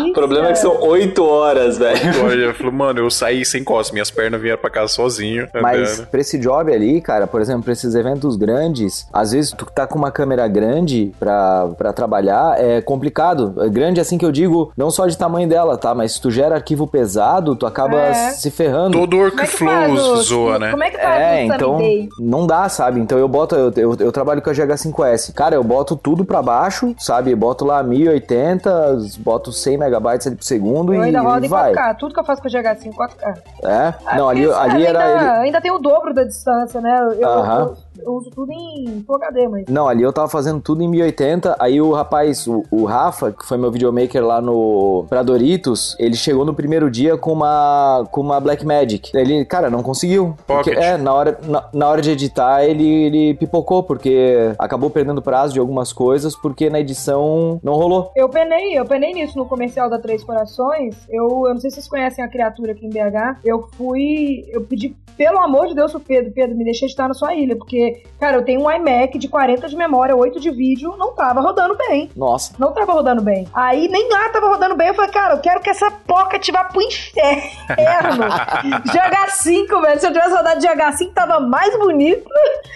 O 0.10 0.14
problema 0.14 0.48
é 0.48 0.52
que 0.52 0.60
são 0.60 0.80
8 0.82 1.24
horas, 1.24 1.78
velho. 1.78 2.32
Ele 2.32 2.54
falou, 2.54 2.72
mano, 2.74 3.00
eu 3.00 3.10
saí 3.10 3.46
sem 3.46 3.64
costas, 3.64 3.92
minhas 3.94 4.12
pernas 4.12 4.42
vieram 4.42 4.60
pra 4.60 4.70
casa 4.70 4.88
sozinho. 4.90 5.48
Mas 5.62 5.94
andando. 6.00 6.08
pra 6.10 6.20
esse 6.22 6.38
job 6.38 6.74
ali, 6.74 7.02
cara, 7.02 7.28
por 7.28 7.42
exemplo, 7.42 7.64
pra 7.64 7.74
esses 7.74 7.96
eventos 7.96 8.36
grandes, 8.36 9.08
às 9.14 9.32
vezes 9.32 9.52
tu 9.52 9.66
tá 9.66 9.86
com 9.88 9.98
uma 9.98 10.12
câmera 10.12 10.48
grande 10.48 11.14
pra, 11.20 11.68
pra 11.78 11.94
trabalhar, 11.94 12.56
é 12.60 12.82
complicado. 12.82 13.56
É 13.64 13.70
grande 13.70 14.00
assim 14.00 14.18
que 14.18 14.26
eu 14.26 14.32
digo, 14.32 14.72
não 14.76 14.90
só 14.92 15.06
de 15.08 15.18
tamanho 15.18 15.48
dela, 15.48 15.78
tá? 15.78 15.94
Mas 15.94 16.14
se 16.14 16.22
tu 16.22 16.32
gera 16.32 16.56
arquivo 16.56 16.88
pesado, 16.88 17.56
tu 17.56 17.66
acaba 17.66 18.00
É. 18.02 18.14
se 18.32 18.50
ferrando. 18.52 18.98
Todo 18.98 19.21
Como 19.30 19.70
é 19.70 20.22
zoa, 20.24 20.58
né? 20.60 20.72
Como 20.72 20.84
é 20.84 20.90
que 20.90 20.98
faz 20.98 21.22
É, 21.22 21.46
então 21.46 21.78
Day? 21.78 22.10
não 22.20 22.48
dá, 22.48 22.68
sabe? 22.70 23.00
Então 23.00 23.18
eu 23.20 23.28
boto, 23.28 23.56
eu, 23.56 23.72
eu, 23.76 23.96
eu 24.00 24.12
trabalho 24.12 24.42
com 24.42 24.50
a 24.50 24.54
GH5S. 24.54 25.34
Cara, 25.34 25.56
eu 25.56 25.64
boto 25.64 25.96
tudo 25.96 26.26
pra 26.26 26.42
baixo, 26.42 26.96
sabe? 26.98 27.36
Boto 27.36 27.66
lá 27.66 27.84
1080, 27.84 28.98
boto 29.20 29.52
100 29.52 29.78
megabytes 29.78 30.28
ali 30.28 30.36
por 30.36 30.44
segundo 30.44 30.94
Eu 30.94 31.02
e 31.02 31.06
ainda 31.06 31.22
rodo 31.22 31.46
em 31.46 31.50
vai. 31.50 31.74
4K. 31.74 31.96
Tudo 31.98 32.14
que 32.14 32.20
eu 32.20 32.24
faço 32.24 32.42
com 32.42 32.48
a 32.48 32.52
GH5 32.52 32.94
4K. 32.96 33.38
É? 33.64 33.94
Ah, 34.06 34.16
Não, 34.18 34.30
ali, 34.30 34.52
ali 34.52 34.86
era 34.86 35.04
ainda, 35.04 35.22
ele. 35.22 35.46
ainda 35.46 35.62
tem 35.62 35.72
o 35.72 35.78
dobro 35.80 36.14
da 36.14 36.24
distância, 36.24 36.80
né? 36.82 37.16
Eu, 37.20 37.28
Aham. 37.30 37.60
eu- 37.60 37.78
eu 38.04 38.14
uso 38.14 38.30
tudo 38.30 38.52
em 38.52 39.04
Full 39.06 39.16
HD, 39.16 39.47
mas. 39.47 39.66
Não, 39.68 39.88
ali 39.88 40.04
eu 40.04 40.14
tava 40.14 40.28
fazendo 40.28 40.62
tudo 40.62 40.82
em 40.84 40.88
1080. 40.88 41.56
Aí 41.60 41.82
o 41.82 41.91
rapaz, 41.91 42.47
o, 42.47 42.64
o 42.72 42.86
Rafa, 42.86 43.32
que 43.32 43.45
foi 43.45 43.58
meu 43.58 43.72
videomaker 43.72 44.26
lá 44.26 44.41
no 44.41 45.06
pra 45.10 45.24
Doritos, 45.24 45.95
ele 45.99 46.16
chegou 46.16 46.45
no 46.45 46.54
primeiro 46.54 46.89
dia 46.89 47.18
com 47.18 47.34
uma 47.34 48.08
com 48.12 48.22
uma 48.22 48.39
Blackmagic. 48.39 49.12
Ele, 49.16 49.45
cara, 49.45 49.70
não 49.70 49.84
conseguiu. 49.84 50.36
Porque, 50.45 50.72
é, 50.72 50.97
na 50.97 51.14
hora, 51.14 51.39
na, 51.43 51.70
na 51.74 51.88
hora 51.88 52.02
de 52.02 52.12
editar, 52.12 52.64
ele, 52.64 52.88
ele 52.88 53.34
pipocou, 53.36 53.84
porque 53.84 54.54
acabou 54.58 54.89
perdendo 54.89 55.22
prazo 55.22 55.54
de 55.54 55.60
algumas 55.60 55.93
coisas, 55.93 56.36
porque 56.36 56.70
na 56.70 56.80
edição 56.80 57.60
não 57.64 57.74
rolou. 57.74 58.12
Eu 58.16 58.30
penei, 58.30 58.78
eu 58.78 58.86
penei 58.86 59.14
nisso 59.14 59.38
no 59.38 59.45
comercial 59.45 59.89
da 59.89 59.99
Três 59.99 60.24
Corações. 60.24 60.95
Eu, 61.10 61.45
eu 61.47 61.54
não 61.54 61.60
sei 61.60 61.70
se 61.70 61.76
vocês 61.76 61.88
conhecem 61.88 62.24
a 62.24 62.28
criatura 62.28 62.72
aqui 62.72 62.86
em 62.86 62.89
BH. 62.89 63.39
Eu 63.43 63.68
fui. 63.78 64.45
Eu 64.49 64.62
pedi, 64.62 64.95
pelo 65.18 65.39
amor 65.39 65.68
de 65.68 65.76
Deus, 65.76 65.91
pro 65.91 65.99
Pedro, 65.99 66.32
Pedro, 66.32 66.56
me 66.56 66.64
deixa 66.64 66.86
editar 66.86 67.08
na 67.08 67.14
sua 67.14 67.34
ilha. 67.34 67.56
Porque, 67.56 67.91
cara, 68.20 68.38
eu 68.38 68.46
tenho 68.46 68.62
um 68.62 68.72
iMac 68.72 69.18
de 69.18 69.28
40 69.28 69.68
de 69.68 69.76
memória, 69.76 70.16
8 70.16 70.39
de 70.39 70.52
vídeo, 70.52 70.96
não 70.98 71.14
tava 71.14 71.42
rodando 71.42 71.76
bem. 71.76 72.10
Nossa. 72.16 72.54
Não 72.60 72.72
tava 72.72 72.94
rodando 72.94 73.22
bem. 73.22 73.48
Aí 73.54 73.88
nem 73.88 74.10
lá 74.12 74.30
tava 74.30 74.48
rodando 74.48 74.76
bem. 74.76 74.88
Eu 74.89 74.94
falei, 74.94 75.12
cara, 75.12 75.34
eu 75.36 75.39
quero 75.39 75.60
que 75.62 75.70
essa 75.70 75.89
pocket 75.92 76.50
vá 76.52 76.64
pro 76.66 76.82
inferno. 76.82 78.26
GH5, 78.86 79.82
velho. 79.82 80.00
Se 80.00 80.08
eu 80.08 80.14
tivesse 80.14 80.36
rodado 80.36 80.60
de 80.60 80.68
GH5, 80.68 81.14
tava 81.14 81.39
mais 81.39 81.78
bonito. 81.78 82.30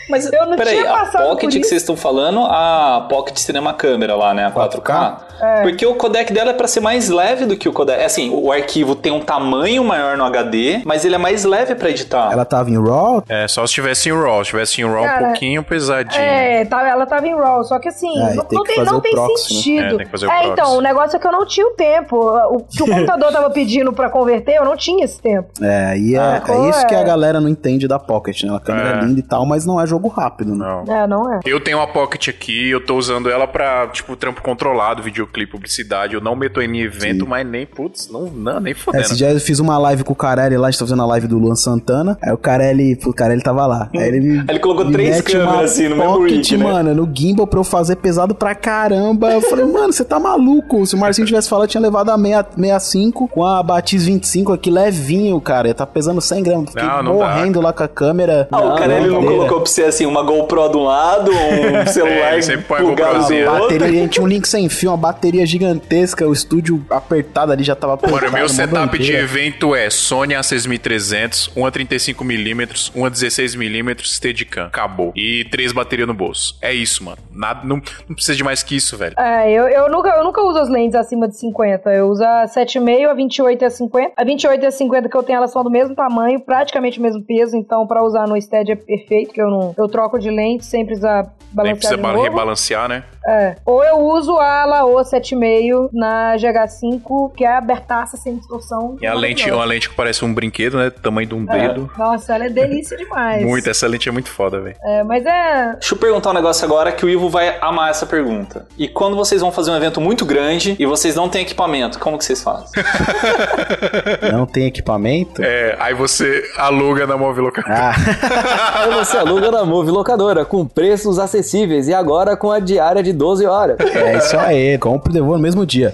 Mas 0.09 0.31
Eu 0.31 0.45
não 0.45 0.55
peraí, 0.57 0.77
tinha 0.77 0.91
a 0.91 0.97
passado 0.97 1.29
Pocket 1.29 1.49
por 1.49 1.57
que 1.59 1.63
vocês 1.63 1.81
estão 1.81 1.97
falando, 1.97 2.41
a 2.45 3.05
Pocket 3.09 3.37
Cinema 3.37 3.73
Câmera 3.73 4.15
lá, 4.15 4.33
né? 4.33 4.45
A 4.45 4.51
4K. 4.51 5.17
É. 5.41 5.61
Porque 5.63 5.85
o 5.85 5.95
codec 5.95 6.31
dela 6.31 6.51
é 6.51 6.53
pra 6.53 6.67
ser 6.67 6.79
mais 6.79 7.09
leve 7.09 7.45
do 7.45 7.57
que 7.57 7.67
o 7.67 7.73
codec. 7.73 8.03
Assim, 8.03 8.29
o 8.29 8.51
arquivo 8.51 8.95
tem 8.95 9.11
um 9.11 9.19
tamanho 9.19 9.83
maior 9.83 10.15
no 10.17 10.23
HD, 10.23 10.81
mas 10.85 11.03
ele 11.05 11.15
é 11.15 11.17
mais 11.17 11.43
leve 11.43 11.75
pra 11.75 11.89
editar. 11.89 12.31
Ela 12.31 12.45
tava 12.45 12.69
em 12.69 12.81
RAW, 12.81 13.23
É, 13.27 13.47
só 13.47 13.65
se 13.65 13.73
tivesse 13.73 14.09
em 14.09 14.13
RAW. 14.13 14.43
Se 14.43 14.51
tivesse 14.51 14.81
em 14.81 14.85
RAW 14.95 15.03
um 15.03 15.05
Cara, 15.07 15.25
pouquinho 15.27 15.63
pesadinho. 15.63 16.21
É, 16.21 16.65
tá- 16.65 16.87
ela 16.87 17.05
tava 17.05 17.27
em 17.27 17.35
RAW, 17.35 17.63
só 17.63 17.79
que 17.79 17.89
assim, 17.89 18.07
É, 18.21 18.33
e 18.33 18.35
não, 18.35 18.43
tem 18.45 18.57
não 18.57 18.63
que 18.63 18.67
tem, 18.69 18.75
fazer 18.77 18.91
não 18.91 18.97
o 18.97 19.01
tem 19.01 19.11
proxy, 19.11 19.31
né? 19.31 19.37
sentido. 19.59 19.85
É, 19.85 19.89
tem 19.97 20.05
que 20.05 20.11
fazer 20.11 20.25
o 20.27 20.29
É, 20.31 20.33
proxy. 20.35 20.49
então, 20.51 20.77
o 20.77 20.81
negócio 20.81 21.15
é 21.15 21.19
que 21.19 21.27
eu 21.27 21.31
não 21.31 21.45
tinha 21.45 21.67
o 21.67 21.71
tempo. 21.71 22.15
O 22.17 22.59
que 22.63 22.83
o 22.83 22.85
computador 23.15 23.31
tava 23.31 23.49
pedindo 23.49 23.91
pra 23.93 24.09
converter, 24.09 24.55
eu 24.55 24.65
não 24.65 24.75
tinha 24.77 25.05
esse 25.05 25.21
tempo. 25.21 25.49
É, 25.61 25.85
aí 25.87 26.15
é, 26.15 26.19
Ah, 26.19 26.43
é 26.47 26.69
isso 26.69 26.79
é. 26.79 26.85
que 26.85 26.95
a 26.95 27.03
galera 27.03 27.39
não 27.39 27.49
entende 27.49 27.87
da 27.87 27.99
Pocket, 27.99 28.43
né? 28.43 28.55
A 28.55 28.59
câmera 28.59 28.89
é, 28.89 28.99
É. 28.99 29.01
linda 29.05 29.19
e 29.19 29.23
tal, 29.23 29.45
mas 29.45 29.65
não 29.65 29.79
é 29.81 29.85
jogo 29.87 30.07
rápido, 30.07 30.55
né? 30.55 30.65
Não. 30.85 30.93
É, 30.95 31.07
não 31.07 31.33
é. 31.33 31.39
Eu 31.45 31.59
tenho 31.59 31.77
uma 31.77 31.87
Pocket 31.87 32.27
aqui, 32.29 32.69
eu 32.69 32.83
tô 32.85 32.95
usando 32.95 33.29
ela 33.29 33.47
pra, 33.47 33.87
tipo, 33.87 34.15
trampo 34.15 34.41
controlado, 34.41 35.01
videoclipe, 35.03 35.51
publicidade. 35.51 36.13
Eu 36.13 36.21
não 36.21 36.35
meto 36.35 36.61
em 36.61 36.79
evento, 36.81 37.23
Sim. 37.25 37.29
mas 37.29 37.45
nem, 37.47 37.65
putz, 37.65 38.09
não, 38.11 38.21
não 38.23 38.59
nem 38.59 38.71
É, 38.71 38.75
fodendo. 38.75 39.03
esse 39.03 39.15
dia 39.15 39.31
eu 39.31 39.39
fiz 39.39 39.59
uma 39.59 39.77
live 39.77 40.03
com 40.03 40.13
o 40.13 40.15
Carelli 40.15 40.57
lá, 40.57 40.67
a 40.67 40.71
gente 40.71 40.79
tá 40.79 40.85
fazendo 40.85 41.01
a 41.03 41.05
live 41.05 41.27
do 41.27 41.37
Luan 41.37 41.55
Santana. 41.55 42.17
Aí 42.21 42.31
o 42.31 42.37
Carelli, 42.37 42.97
o 43.05 43.13
Carelli 43.13 43.41
tava 43.41 43.65
lá. 43.65 43.89
Aí 43.95 44.01
ele, 44.07 44.19
me- 44.19 44.39
Aí 44.39 44.45
ele 44.49 44.59
colocou 44.59 44.84
me 44.87 44.93
três 44.93 45.15
mete 45.17 45.37
uma 45.37 45.45
câmeras, 45.45 45.71
assim, 45.71 45.87
no 45.87 45.95
mesmo 45.95 46.13
Pocket, 46.13 46.51
rig, 46.51 46.57
né? 46.57 46.63
mano, 46.63 46.95
no 46.95 47.11
gimbal 47.13 47.47
pra 47.47 47.59
eu 47.59 47.63
fazer 47.63 47.95
pesado 47.97 48.35
pra 48.35 48.55
caramba. 48.55 49.31
Eu 49.31 49.41
falei, 49.41 49.65
mano, 49.65 49.91
você 49.91 50.03
tá 50.05 50.19
maluco? 50.19 50.85
Se 50.85 50.95
o 50.95 50.97
Marcinho 50.97 51.27
tivesse 51.27 51.49
falado, 51.49 51.65
eu 51.65 51.69
tinha 51.69 51.81
levado 51.81 52.09
a 52.09 52.17
6- 52.17 52.45
65 52.55 53.27
com 53.27 53.45
a 53.45 53.61
Batiz 53.63 54.05
25 54.05 54.53
aqui 54.53 54.69
levinho, 54.69 55.39
cara. 55.41 55.73
Tá 55.73 55.85
pesando 55.85 56.21
100 56.21 56.43
gramas. 56.43 56.69
Fiquei 56.69 56.83
Não, 56.83 57.03
não 57.03 57.17
dá, 57.19 57.35
morrendo 57.35 57.61
lá 57.61 57.73
com 57.73 57.83
a 57.83 57.87
câmera. 57.87 58.47
Ah, 58.51 58.61
o 58.61 58.75
cara 58.75 58.93
ele 58.93 59.07
não 59.07 59.23
colocou 59.23 59.61
pra 59.61 59.71
você 59.71 59.83
assim, 59.83 60.05
uma 60.05 60.23
GoPro 60.23 60.69
de 60.69 60.77
um 60.77 60.83
lado, 60.83 61.31
um 61.31 61.85
celular 61.91 62.33
ele 62.33 62.41
sempre 62.41 62.65
põe 62.65 62.79
a 62.79 62.83
GoPro 62.83 63.05
assim, 63.17 63.43
outro. 63.43 63.61
Bateria, 63.61 63.87
a 63.87 63.91
gente 63.91 64.11
tinha 64.11 64.23
um 64.23 64.27
link 64.27 64.47
sem 64.47 64.69
fio, 64.69 64.91
uma 64.91 64.97
bateria 64.97 65.45
gigantesca, 65.45 66.27
o 66.27 66.33
estúdio 66.33 66.83
apertado 66.89 67.51
ali 67.51 67.63
já 67.63 67.75
tava 67.75 67.93
apertado. 67.93 68.21
Mano, 68.21 68.33
o 68.35 68.39
meu 68.39 68.49
setup 68.49 68.97
de 68.97 69.03
bandeira. 69.03 69.23
evento 69.23 69.75
é 69.75 69.89
Sony 69.89 70.33
A6300, 70.33 71.49
uma 71.55 71.71
35mm, 71.71 72.91
uma 72.95 73.09
16mm 73.11 74.05
Steadicam. 74.05 74.69
Acabou. 74.75 75.11
E 75.15 75.45
três 75.49 75.71
baterias 75.71 76.07
no 76.07 76.13
bolso. 76.13 76.57
É 76.61 76.73
isso, 76.73 77.03
mano. 77.03 77.17
Nada, 77.31 77.61
não, 77.63 77.77
não 78.07 78.15
precisa 78.15 78.35
de 78.35 78.43
mais 78.43 78.61
que 78.61 78.75
isso, 78.75 78.97
velho. 78.97 79.15
É, 79.17 79.51
eu, 79.51 79.67
eu, 79.67 79.89
nunca, 79.89 80.09
eu 80.09 80.23
nunca 80.23 80.41
uso 80.41 80.59
as 80.59 80.69
lentes 80.69 80.95
acima 80.95 81.27
de 81.27 81.37
50. 81.37 81.89
Eu 81.91 82.07
uso 82.09 82.23
a 82.23 82.45
7,5, 82.45 83.07
a 83.09 83.13
28 83.13 83.61
e 83.61 83.65
a 83.65 83.69
50. 83.69 84.13
A 84.17 84.23
28 84.23 84.63
e 84.63 84.65
a 84.67 84.71
50 84.71 85.09
que 85.09 85.15
eu 85.17 85.23
tenho, 85.23 85.37
elas 85.37 85.51
são 85.51 85.63
do 85.63 85.69
mesmo 85.71 85.95
tamanho, 85.95 86.39
praticamente 86.39 86.99
o 86.99 87.01
mesmo 87.01 87.21
peso. 87.23 87.55
Então, 87.55 87.87
pra 87.87 88.03
usar 88.03 88.27
no 88.27 88.39
stead 88.41 88.71
é 88.71 88.75
perfeito, 88.75 89.33
que 89.33 89.41
eu 89.41 89.49
não 89.49 89.73
eu 89.77 89.87
troco 89.87 90.19
de 90.19 90.29
lente 90.29 90.65
sem 90.65 90.85
precisar 90.85 91.23
Nem 91.23 91.31
balancear 91.53 91.77
precisa 91.77 91.97
ba- 91.97 92.11
novo. 92.11 92.23
rebalancear, 92.23 92.89
né? 92.89 93.03
É. 93.27 93.55
Ou 93.65 93.83
eu 93.83 93.99
uso 93.99 94.37
a 94.37 94.65
Laowa 94.65 95.03
7,5 95.03 95.89
na 95.93 96.35
GH5, 96.35 97.33
que 97.35 97.43
é 97.43 97.55
abertaça 97.55 98.17
sem 98.17 98.35
distorção. 98.35 98.97
E 99.01 99.07
a 99.07 99.13
lente, 99.13 99.49
uma 99.49 99.65
lente 99.65 99.89
que 99.89 99.95
parece 99.95 100.23
um 100.23 100.33
brinquedo, 100.33 100.77
né? 100.77 100.89
Tamanho 100.89 101.27
de 101.27 101.35
um 101.35 101.45
dedo. 101.45 101.89
Nossa, 101.97 102.35
ela 102.35 102.45
é 102.45 102.49
delícia 102.49 102.95
demais. 102.97 103.43
Muito, 103.45 103.69
essa 103.69 103.87
lente 103.87 104.09
é 104.09 104.11
muito 104.11 104.29
foda, 104.29 104.59
velho. 104.59 104.75
É, 104.83 105.03
mas 105.03 105.25
é. 105.25 105.73
Deixa 105.73 105.93
eu 105.93 105.99
perguntar 105.99 106.31
um 106.31 106.33
negócio 106.33 106.65
agora 106.65 106.91
que 106.91 107.05
o 107.05 107.09
Ivo 107.09 107.29
vai 107.29 107.57
amar 107.61 107.89
essa 107.89 108.05
pergunta. 108.05 108.67
E 108.77 108.87
quando 108.87 109.15
vocês 109.15 109.41
vão 109.41 109.51
fazer 109.51 109.71
um 109.71 109.75
evento 109.75 109.99
muito 109.99 110.25
grande 110.25 110.75
e 110.77 110.85
vocês 110.85 111.15
não 111.15 111.29
têm 111.29 111.41
equipamento, 111.41 111.99
como 111.99 112.17
que 112.17 112.25
vocês 112.25 112.41
fazem? 112.41 112.67
Não 114.31 114.45
tem 114.45 114.65
equipamento? 114.65 115.41
É, 115.43 115.75
aí 115.79 115.93
você 115.93 116.43
aluga 116.57 117.05
na 117.07 117.17
Movilocadora. 117.17 117.91
Ah, 117.91 117.95
Aí 118.75 118.93
você 118.93 119.17
aluga 119.17 119.51
na 119.51 119.65
Move 119.65 119.91
Locadora, 119.91 120.45
com 120.45 120.65
preços 120.65 121.19
acessíveis 121.19 121.87
e 121.87 121.93
agora 121.93 122.35
com 122.35 122.51
a 122.51 122.59
diária 122.59 123.01
de 123.01 123.13
12 123.15 123.45
horas. 123.45 123.77
é 123.79 124.17
isso 124.17 124.37
aí. 124.37 124.77
Compro 124.77 125.11
e 125.11 125.13
devolvo 125.13 125.37
no 125.37 125.41
mesmo 125.41 125.65
dia. 125.65 125.93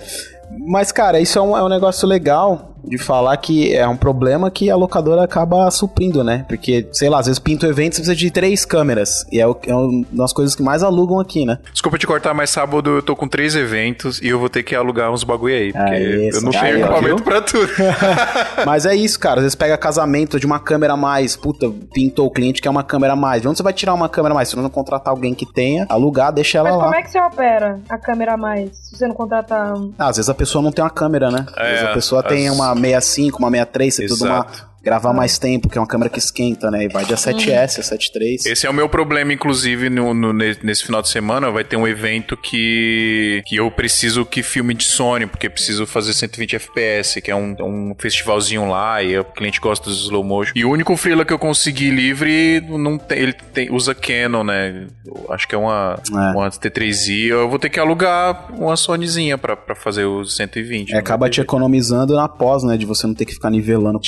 Mas, 0.67 0.91
cara, 0.91 1.19
isso 1.19 1.39
é 1.39 1.41
um, 1.41 1.57
é 1.57 1.63
um 1.63 1.69
negócio 1.69 2.07
legal 2.07 2.70
de 2.83 2.97
falar 2.97 3.35
que 3.37 3.73
é 3.75 3.87
um 3.87 3.95
problema 3.97 4.49
que 4.51 4.69
a 4.69 4.75
locadora 4.75 5.23
acaba 5.23 5.69
suprindo, 5.71 6.23
né? 6.23 6.45
Porque, 6.47 6.87
sei 6.91 7.09
lá, 7.09 7.19
às 7.19 7.25
vezes 7.27 7.39
pinta 7.39 7.67
o 7.67 7.69
evento 7.69 7.95
você 7.95 8.01
precisa 8.01 8.15
de 8.15 8.31
três 8.31 8.65
câmeras. 8.65 9.25
E 9.31 9.39
é, 9.39 9.47
o, 9.47 9.55
é 9.65 9.73
uma 9.75 10.05
das 10.11 10.33
coisas 10.33 10.55
que 10.55 10.63
mais 10.63 10.83
alugam 10.83 11.19
aqui, 11.19 11.45
né? 11.45 11.59
Desculpa 11.71 11.97
te 11.97 12.07
cortar, 12.07 12.33
mas 12.33 12.49
sábado 12.49 12.89
eu 12.89 13.01
tô 13.01 13.15
com 13.15 13.27
três 13.27 13.55
eventos 13.55 14.21
e 14.21 14.27
eu 14.29 14.39
vou 14.39 14.49
ter 14.49 14.63
que 14.63 14.75
alugar 14.75 15.11
uns 15.11 15.23
bagulho 15.23 15.55
aí. 15.55 15.71
Porque 15.71 15.91
Aí, 15.91 16.29
eu 16.33 16.41
não 16.41 16.51
aí, 16.51 16.59
tenho 16.59 16.79
equipamento 16.85 17.23
pra 17.23 17.41
tudo. 17.41 17.71
Mas 18.65 18.85
é 18.85 18.95
isso, 18.95 19.19
cara. 19.19 19.37
Às 19.39 19.43
vezes 19.43 19.55
pega 19.55 19.77
casamento 19.77 20.39
de 20.39 20.45
uma 20.45 20.59
câmera 20.59 20.93
a 20.93 20.97
mais. 20.97 21.35
Puta, 21.35 21.69
pintou 21.93 22.27
o 22.27 22.31
cliente 22.31 22.61
quer 22.61 22.69
uma 22.69 22.83
câmera 22.83 23.13
a 23.13 23.15
mais. 23.15 23.41
De 23.41 23.47
onde 23.47 23.57
você 23.57 23.63
vai 23.63 23.73
tirar 23.73 23.93
uma 23.93 24.09
câmera 24.09 24.33
a 24.33 24.35
mais? 24.35 24.49
Se 24.49 24.55
você 24.55 24.61
não 24.61 24.69
contratar 24.69 25.11
alguém 25.11 25.33
que 25.33 25.45
tenha, 25.45 25.85
alugar, 25.89 26.31
deixa 26.31 26.57
ela 26.59 26.69
Mas 26.69 26.77
lá. 26.77 26.83
como 26.85 26.95
é 26.95 27.01
que 27.03 27.11
você 27.11 27.19
opera 27.19 27.79
a 27.89 27.97
câmera 27.97 28.33
a 28.33 28.37
mais? 28.37 28.69
Se 28.77 28.97
você 28.97 29.07
não 29.07 29.15
contratar. 29.15 29.73
Ah, 29.97 30.07
às 30.09 30.17
vezes 30.17 30.29
a 30.29 30.33
pessoa 30.33 30.61
não 30.61 30.71
tem 30.71 30.83
uma 30.83 30.89
câmera, 30.89 31.29
né? 31.31 31.45
Às 31.55 31.67
vezes 31.67 31.81
É, 31.83 31.85
a 31.91 31.93
pessoa 31.93 32.23
tem 32.23 32.47
as- 32.47 32.55
uma 32.73 32.81
65, 32.81 33.39
uma 33.39 33.49
63, 33.49 33.95
você 33.95 34.05
tudo 34.07 34.25
uma 34.25 34.39
Exato. 34.39 34.70
Gravar 34.83 35.13
mais 35.13 35.37
tempo, 35.37 35.69
que 35.69 35.77
é 35.77 35.81
uma 35.81 35.87
câmera 35.87 36.09
que 36.09 36.17
esquenta, 36.19 36.71
né? 36.71 36.85
E 36.85 36.87
vai 36.87 37.05
de 37.05 37.13
A7S, 37.13 37.79
A7III. 37.79 38.45
Esse 38.47 38.65
é 38.65 38.69
o 38.69 38.73
meu 38.73 38.89
problema, 38.89 39.31
inclusive, 39.31 39.89
no, 39.89 40.13
no- 40.13 40.33
ne- 40.33 40.57
nesse 40.63 40.83
final 40.85 41.01
de 41.01 41.09
semana 41.09 41.51
vai 41.51 41.63
ter 41.63 41.75
um 41.77 41.87
evento 41.87 42.35
que, 42.37 43.43
que 43.45 43.55
eu 43.57 43.69
preciso 43.71 44.25
que 44.25 44.41
filme 44.43 44.73
de 44.73 44.83
Sony, 44.83 45.25
porque 45.27 45.49
preciso 45.49 45.85
fazer 45.85 46.13
120 46.13 46.55
FPS, 46.55 47.21
que 47.21 47.29
é 47.31 47.35
um, 47.35 47.55
um 47.59 47.95
festivalzinho 47.97 48.69
lá, 48.69 49.01
e 49.03 49.17
o 49.19 49.23
cliente 49.23 49.59
gosta 49.59 49.89
dos 49.89 50.03
slow 50.03 50.23
motion. 50.23 50.53
E 50.55 50.65
o 50.65 50.71
único 50.71 50.95
freela 50.97 51.23
que 51.25 51.33
eu 51.33 51.39
consegui 51.39 51.89
livre, 51.91 52.61
não 52.69 52.97
tem, 52.97 53.19
ele 53.19 53.33
tem- 53.33 53.71
usa 53.71 53.93
Canon, 53.93 54.43
né? 54.43 54.87
Acho 55.29 55.47
que 55.47 55.55
é 55.55 55.57
uma, 55.57 55.99
É. 56.11 56.15
uma 56.35 56.49
T3i. 56.49 57.27
Eu 57.27 57.49
vou 57.49 57.59
ter 57.59 57.69
que 57.69 57.79
alugar 57.79 58.47
uma 58.53 58.75
Sonyzinha 58.75 59.37
pra, 59.37 59.55
pra 59.55 59.75
fazer 59.75 60.05
os 60.05 60.35
120. 60.35 60.93
É, 60.93 60.97
acaba 60.97 61.29
te 61.29 61.39
economizando 61.41 62.15
na 62.15 62.27
pós, 62.27 62.63
né? 62.63 62.77
De 62.77 62.85
você 62.85 63.05
não 63.07 63.13
ter 63.13 63.25
que 63.25 63.33
ficar 63.33 63.49
nivelando 63.49 63.99
por 63.99 64.05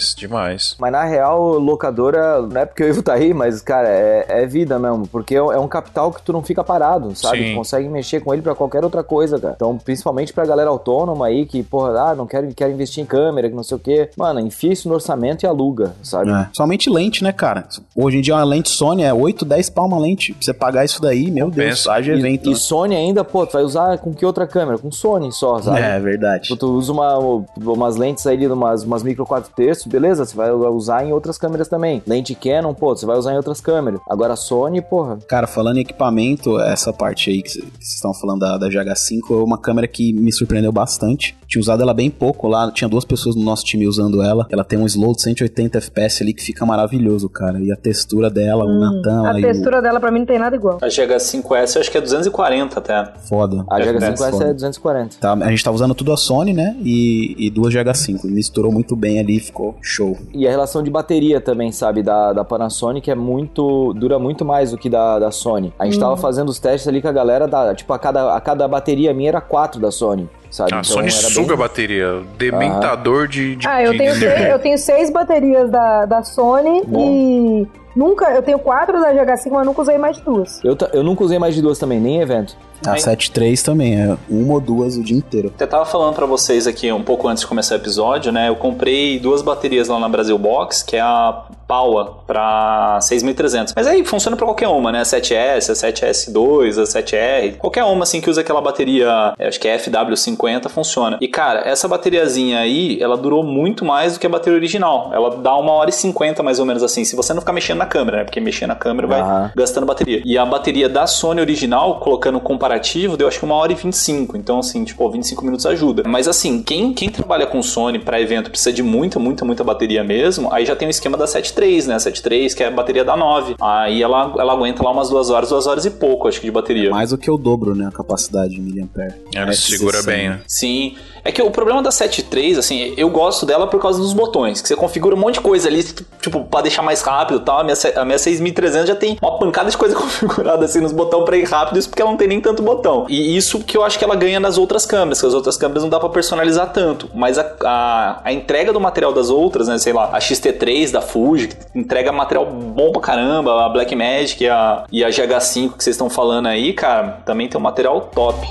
Demais, 0.00 0.14
demais. 0.16 0.76
Mas 0.78 0.92
na 0.92 1.04
real, 1.04 1.58
locadora, 1.58 2.40
não 2.42 2.60
é 2.60 2.64
porque 2.66 2.82
o 2.82 2.88
Ivo 2.88 3.02
tá 3.02 3.14
aí, 3.14 3.34
mas, 3.34 3.60
cara, 3.60 3.88
é, 3.88 4.24
é 4.28 4.46
vida 4.46 4.78
mesmo. 4.78 5.06
Porque 5.06 5.34
é 5.34 5.58
um 5.58 5.68
capital 5.68 6.12
que 6.12 6.22
tu 6.22 6.32
não 6.32 6.42
fica 6.42 6.64
parado, 6.64 7.14
sabe? 7.14 7.38
Sim. 7.38 7.50
Tu 7.52 7.56
consegue 7.56 7.88
mexer 7.88 8.20
com 8.20 8.32
ele 8.32 8.42
pra 8.42 8.54
qualquer 8.54 8.84
outra 8.84 9.02
coisa, 9.02 9.38
cara. 9.38 9.54
Então, 9.56 9.76
principalmente 9.78 10.32
pra 10.32 10.44
galera 10.46 10.70
autônoma 10.70 11.26
aí 11.26 11.46
que, 11.46 11.62
porra, 11.62 12.10
ah, 12.10 12.14
não 12.14 12.26
quero, 12.26 12.48
quero 12.54 12.72
investir 12.72 13.02
em 13.02 13.06
câmera, 13.06 13.48
que 13.48 13.54
não 13.54 13.62
sei 13.62 13.76
o 13.76 13.80
quê. 13.80 14.10
Mano, 14.16 14.40
enfia 14.40 14.72
isso 14.72 14.88
no 14.88 14.94
orçamento 14.94 15.42
e 15.44 15.46
aluga, 15.46 15.94
sabe? 16.02 16.30
É. 16.30 16.48
Somente 16.52 16.88
lente, 16.88 17.22
né, 17.22 17.32
cara? 17.32 17.66
Hoje 17.94 18.18
em 18.18 18.20
dia 18.20 18.34
uma 18.34 18.44
lente 18.44 18.68
Sony 18.70 19.02
é 19.02 19.12
8, 19.12 19.44
10 19.44 19.70
pau 19.70 19.86
uma 19.86 19.98
lente. 19.98 20.32
Pra 20.32 20.42
você 20.42 20.54
pagar 20.54 20.84
isso 20.84 21.00
daí, 21.00 21.30
meu 21.30 21.50
Deus, 21.50 21.86
haja 21.86 22.12
E, 22.14 22.18
evento. 22.18 22.46
e 22.46 22.50
né? 22.50 22.56
Sony 22.56 22.96
ainda, 22.96 23.24
pô, 23.24 23.46
tu 23.46 23.52
vai 23.52 23.62
usar 23.62 23.98
com 23.98 24.14
que 24.14 24.24
outra 24.24 24.46
câmera? 24.46 24.78
Com 24.78 24.90
Sony 24.90 25.32
só, 25.32 25.60
sabe? 25.60 25.80
É, 25.80 25.98
verdade. 25.98 26.44
Tipo, 26.44 26.56
Tu 26.56 26.66
usa 26.66 26.92
uma, 26.92 27.18
umas 27.56 27.96
lentes 27.96 28.26
aí, 28.26 28.46
umas, 28.46 28.84
umas 28.84 29.02
micro 29.02 29.24
4 29.24 29.50
terços, 29.54 29.86
beleza? 29.90 30.24
Você 30.24 30.36
vai 30.36 30.50
usar 30.50 31.04
em 31.04 31.12
outras 31.12 31.36
câmeras 31.36 31.68
também. 31.68 32.02
Lente 32.06 32.34
Canon, 32.34 32.72
pô, 32.74 32.96
você 32.96 33.04
vai 33.04 33.16
usar 33.18 33.32
em 33.32 33.36
outras 33.36 33.60
câmeras. 33.60 34.00
Agora 34.08 34.36
Sony, 34.36 34.80
porra. 34.80 35.18
Cara, 35.28 35.46
falando 35.46 35.78
em 35.78 35.80
equipamento, 35.80 36.58
essa 36.60 36.92
parte 36.92 37.30
aí 37.30 37.42
que 37.42 37.50
vocês 37.50 37.64
estão 37.80 38.14
falando 38.14 38.40
da, 38.40 38.58
da 38.58 38.68
GH5 38.68 39.30
é 39.30 39.44
uma 39.44 39.58
câmera 39.58 39.86
que 39.86 40.12
me 40.12 40.32
surpreendeu 40.32 40.72
bastante. 40.72 41.36
Tinha 41.46 41.60
usado 41.60 41.82
ela 41.82 41.92
bem 41.92 42.10
pouco 42.10 42.46
lá, 42.46 42.70
tinha 42.70 42.88
duas 42.88 43.04
pessoas 43.04 43.34
no 43.34 43.42
nosso 43.42 43.64
time 43.64 43.86
usando 43.86 44.22
ela. 44.22 44.46
Ela 44.50 44.64
tem 44.64 44.78
um 44.78 44.86
slow 44.86 45.12
de 45.14 45.22
180 45.22 45.78
FPS 45.78 46.22
ali 46.22 46.32
que 46.32 46.42
fica 46.42 46.64
maravilhoso, 46.64 47.28
cara. 47.28 47.58
E 47.60 47.72
a 47.72 47.76
textura 47.76 48.30
dela, 48.30 48.64
o 48.64 48.78
Natan 48.78 49.28
A 49.28 49.34
textura 49.34 49.82
dela 49.82 49.98
pra 49.98 50.10
mim 50.10 50.20
não 50.20 50.26
tem 50.26 50.38
nada 50.38 50.54
igual. 50.54 50.78
A 50.80 50.86
GH5S 50.86 51.74
eu 51.74 51.80
acho 51.80 51.90
que 51.90 51.98
é 51.98 52.00
240 52.00 52.78
até. 52.78 53.02
o 53.02 53.28
foda. 53.28 53.64
A 53.68 53.80
GH5S 53.80 54.30
foda. 54.30 54.44
é 54.44 54.52
240. 54.52 55.16
Tá, 55.18 55.32
a 55.32 55.50
gente 55.50 55.64
tava 55.64 55.74
usando 55.74 55.94
tudo 55.94 56.12
a 56.12 56.16
Sony, 56.16 56.52
né? 56.52 56.76
E, 56.82 57.34
e 57.38 57.50
duas 57.50 57.74
GH5. 57.74 58.24
Misturou 58.24 58.70
muito 58.72 58.94
bem 58.94 59.18
ali, 59.18 59.40
ficou 59.40 59.76
show. 59.82 60.16
E 60.34 60.46
a 60.46 60.50
relação 60.50 60.82
de 60.82 60.90
bateria 60.90 61.40
também, 61.40 61.72
sabe, 61.72 62.02
da, 62.02 62.32
da 62.32 62.44
Panasonic 62.44 63.10
é 63.10 63.14
muito. 63.14 63.92
dura 63.94 64.18
muito 64.18 64.44
mais 64.44 64.70
do 64.70 64.78
que 64.78 64.88
da, 64.90 65.18
da 65.18 65.30
Sony. 65.30 65.72
A 65.78 65.84
gente 65.86 65.98
tava 65.98 66.16
fazendo 66.16 66.48
os 66.48 66.58
testes 66.58 66.86
ali 66.88 67.00
com 67.00 67.08
a 67.08 67.12
galera, 67.12 67.46
da, 67.48 67.74
tipo, 67.74 67.92
a 67.92 67.98
cada, 67.98 68.34
a 68.34 68.40
cada 68.40 68.66
bateria 68.68 69.12
minha 69.14 69.28
era 69.30 69.40
4 69.40 69.80
da 69.80 69.90
Sony, 69.90 70.28
sabe? 70.50 70.74
A 70.74 70.82
Sony 70.82 71.04
era 71.08 71.10
suga 71.12 71.54
a 71.54 71.56
bem- 71.56 71.66
bateria. 71.66 72.22
Dementador 72.38 73.26
de, 73.28 73.56
de. 73.56 73.66
Ah, 73.68 73.82
eu 73.82 73.92
de 73.92 73.98
tenho, 73.98 74.14
seis, 74.14 74.48
eu 74.48 74.58
tenho 74.58 74.78
seis 74.78 75.10
baterias 75.10 75.70
da, 75.70 76.04
da 76.06 76.22
Sony 76.22 76.82
Bom. 76.86 77.00
e 77.10 77.68
nunca. 77.94 78.30
Eu 78.30 78.42
tenho 78.42 78.58
quatro 78.58 79.00
da 79.00 79.12
GH5, 79.12 79.50
mas 79.50 79.66
nunca 79.66 79.82
usei 79.82 79.98
mais 79.98 80.16
de 80.16 80.22
duas. 80.22 80.60
Eu, 80.64 80.76
eu 80.92 81.02
nunca 81.02 81.24
usei 81.24 81.38
mais 81.38 81.54
de 81.54 81.62
duas 81.62 81.78
também, 81.78 82.00
nem 82.00 82.16
em 82.16 82.20
evento. 82.20 82.56
A 82.86 82.94
7.3 82.94 83.62
também, 83.62 84.00
é 84.00 84.16
uma 84.28 84.54
ou 84.54 84.60
duas 84.60 84.96
o 84.96 85.02
dia 85.02 85.16
inteiro. 85.16 85.52
Eu 85.58 85.66
tava 85.66 85.84
falando 85.84 86.14
pra 86.14 86.24
vocês 86.24 86.66
aqui 86.66 86.90
um 86.90 87.02
pouco 87.02 87.28
antes 87.28 87.42
de 87.42 87.46
começar 87.46 87.74
o 87.74 87.76
episódio, 87.76 88.32
né? 88.32 88.48
Eu 88.48 88.56
comprei 88.56 89.18
duas 89.18 89.42
baterias 89.42 89.88
lá 89.88 89.98
na 89.98 90.08
Brasil 90.08 90.38
Box, 90.38 90.82
que 90.82 90.96
é 90.96 91.00
a 91.00 91.44
Paua 91.68 92.22
pra 92.26 92.98
6300. 93.02 93.74
Mas 93.76 93.86
aí 93.86 94.02
funciona 94.04 94.34
pra 94.36 94.46
qualquer 94.46 94.68
uma, 94.68 94.90
né? 94.90 95.00
A 95.00 95.02
7S, 95.02 95.70
a 95.70 95.74
7S2, 95.74 96.78
a 96.78 96.84
7R, 96.84 97.56
qualquer 97.58 97.84
uma 97.84 98.02
assim 98.04 98.20
que 98.20 98.30
usa 98.30 98.40
aquela 98.40 98.62
bateria, 98.62 99.34
eu 99.38 99.48
acho 99.48 99.60
que 99.60 99.68
é 99.68 99.76
FW50, 99.76 100.68
funciona. 100.68 101.18
E 101.20 101.28
cara, 101.28 101.60
essa 101.68 101.86
bateriazinha 101.86 102.60
aí, 102.60 103.00
ela 103.00 103.16
durou 103.16 103.44
muito 103.44 103.84
mais 103.84 104.14
do 104.14 104.20
que 104.20 104.26
a 104.26 104.30
bateria 104.30 104.58
original. 104.58 105.10
Ela 105.12 105.36
dá 105.36 105.54
uma 105.56 105.72
hora 105.72 105.90
e 105.90 105.92
cinquenta 105.92 106.42
mais 106.42 106.58
ou 106.58 106.64
menos 106.64 106.82
assim, 106.82 107.04
se 107.04 107.14
você 107.14 107.34
não 107.34 107.40
ficar 107.40 107.52
mexendo 107.52 107.78
na 107.80 107.86
câmera, 107.86 108.18
né? 108.18 108.24
Porque 108.24 108.40
mexer 108.40 108.66
na 108.66 108.74
câmera 108.74 109.08
vai 109.08 109.20
Aham. 109.20 109.52
gastando 109.56 109.86
bateria. 109.86 110.22
E 110.24 110.38
a 110.38 110.46
bateria 110.46 110.88
da 110.88 111.06
Sony 111.06 111.40
original, 111.40 111.98
colocando 111.98 112.38
o 112.38 112.40
comparativo, 112.40 113.16
deu 113.16 113.26
acho 113.26 113.38
que 113.38 113.44
uma 113.44 113.56
hora 113.56 113.72
e 113.72 113.74
25. 113.74 114.36
Então, 114.36 114.58
assim, 114.58 114.84
tipo, 114.84 115.08
25 115.10 115.44
minutos 115.44 115.66
ajuda. 115.66 116.02
Mas 116.06 116.28
assim, 116.28 116.62
quem, 116.62 116.92
quem 116.92 117.08
trabalha 117.08 117.46
com 117.46 117.62
Sony 117.62 117.98
pra 117.98 118.20
evento 118.20 118.50
precisa 118.50 118.72
de 118.72 118.82
muita, 118.82 119.18
muita, 119.18 119.44
muita 119.44 119.64
bateria 119.64 120.04
mesmo, 120.04 120.52
aí 120.52 120.64
já 120.64 120.76
tem 120.76 120.86
o 120.86 120.90
esquema 120.90 121.16
da 121.16 121.24
7.3, 121.24 121.86
né? 121.86 121.94
A 121.94 121.98
7.3, 121.98 122.54
que 122.54 122.62
é 122.62 122.68
a 122.68 122.70
bateria 122.70 123.04
da 123.04 123.16
9. 123.16 123.56
Aí 123.60 124.02
ela, 124.02 124.32
ela 124.38 124.52
aguenta 124.52 124.82
lá 124.82 124.90
umas 124.90 125.08
duas 125.08 125.30
horas, 125.30 125.48
duas 125.48 125.66
horas 125.66 125.84
e 125.84 125.90
pouco, 125.90 126.28
acho 126.28 126.40
que, 126.40 126.46
de 126.46 126.52
bateria. 126.52 126.90
Mais 126.90 127.10
do 127.10 127.18
que 127.18 127.30
o 127.30 127.36
dobro, 127.36 127.74
né? 127.74 127.86
A 127.86 127.92
capacidade 127.92 128.54
de 128.54 128.60
miliampere. 128.60 129.14
Ela 129.34 129.52
se 129.52 129.70
segura 129.72 130.02
bem, 130.02 130.28
né? 130.30 130.40
Sim. 130.46 130.94
É 131.24 131.30
que 131.32 131.42
o 131.42 131.50
problema 131.50 131.82
da 131.82 131.90
7.3, 131.90 132.58
assim, 132.58 132.94
eu 132.96 133.10
gosto 133.10 133.44
dela 133.44 133.66
por 133.66 133.80
causa 133.80 133.98
dos 133.98 134.12
botões, 134.12 134.60
que 134.60 134.68
você 134.68 134.76
configura 134.76 135.14
um 135.14 135.18
monte 135.18 135.34
de 135.34 135.40
coisa 135.40 135.68
ali, 135.68 135.82
tipo, 136.20 136.44
pra 136.44 136.62
deixar 136.62 136.82
mais 136.82 137.02
rápido 137.02 137.40
e 137.40 137.44
tal. 137.44 137.60
A 137.60 137.64
minha, 137.64 137.76
a 137.96 138.04
minha 138.04 138.18
6300 138.18 138.88
já 138.88 138.94
tem 138.94 139.18
uma 139.20 139.38
pancada 139.38 139.70
de 139.70 139.76
coisa 139.76 139.94
configurada 139.96 140.64
assim 140.64 140.80
nos 140.80 140.92
botões 140.92 141.24
pra 141.24 141.36
ir 141.36 141.44
rápido, 141.44 141.78
isso 141.78 141.88
porque 141.88 142.02
ela 142.02 142.10
não 142.10 142.18
tem 142.18 142.28
nem 142.28 142.40
tanto 142.40 142.62
botão. 142.62 143.06
E 143.08 143.36
isso 143.36 143.60
que 143.60 143.76
eu 143.76 143.84
acho 143.84 143.98
que 143.98 144.04
ela 144.04 144.16
ganha 144.16 144.40
nas 144.40 144.58
outras 144.58 144.86
câmeras, 144.86 145.20
que 145.20 145.26
as 145.26 145.34
outras 145.34 145.56
câmeras 145.56 145.82
não 145.82 145.90
dá 145.90 146.00
pra 146.00 146.08
personalizar 146.08 146.72
tanto. 146.72 147.10
Mas 147.14 147.38
a, 147.38 147.52
a, 147.64 148.20
a 148.24 148.32
entrega 148.32 148.72
do 148.72 148.80
material 148.80 149.12
das 149.12 149.30
outras, 149.30 149.68
né, 149.68 149.78
sei 149.78 149.92
lá, 149.92 150.10
a 150.12 150.18
XT3 150.18 150.90
da 150.90 151.00
Fuji, 151.00 151.48
que 151.48 151.56
entrega 151.78 152.12
material 152.12 152.46
bom 152.46 152.92
pra 152.92 153.00
caramba, 153.00 153.64
a 153.64 153.68
Blackmagic 153.68 154.44
e 154.44 154.48
a, 154.48 154.84
e 154.90 155.04
a 155.04 155.08
GH5 155.08 155.76
que 155.76 155.84
vocês 155.84 155.94
estão 155.94 156.08
falando 156.08 156.46
aí, 156.46 156.72
cara, 156.72 157.20
também 157.24 157.48
tem 157.48 157.58
um 157.58 157.62
material 157.62 158.00
top. 158.14 158.46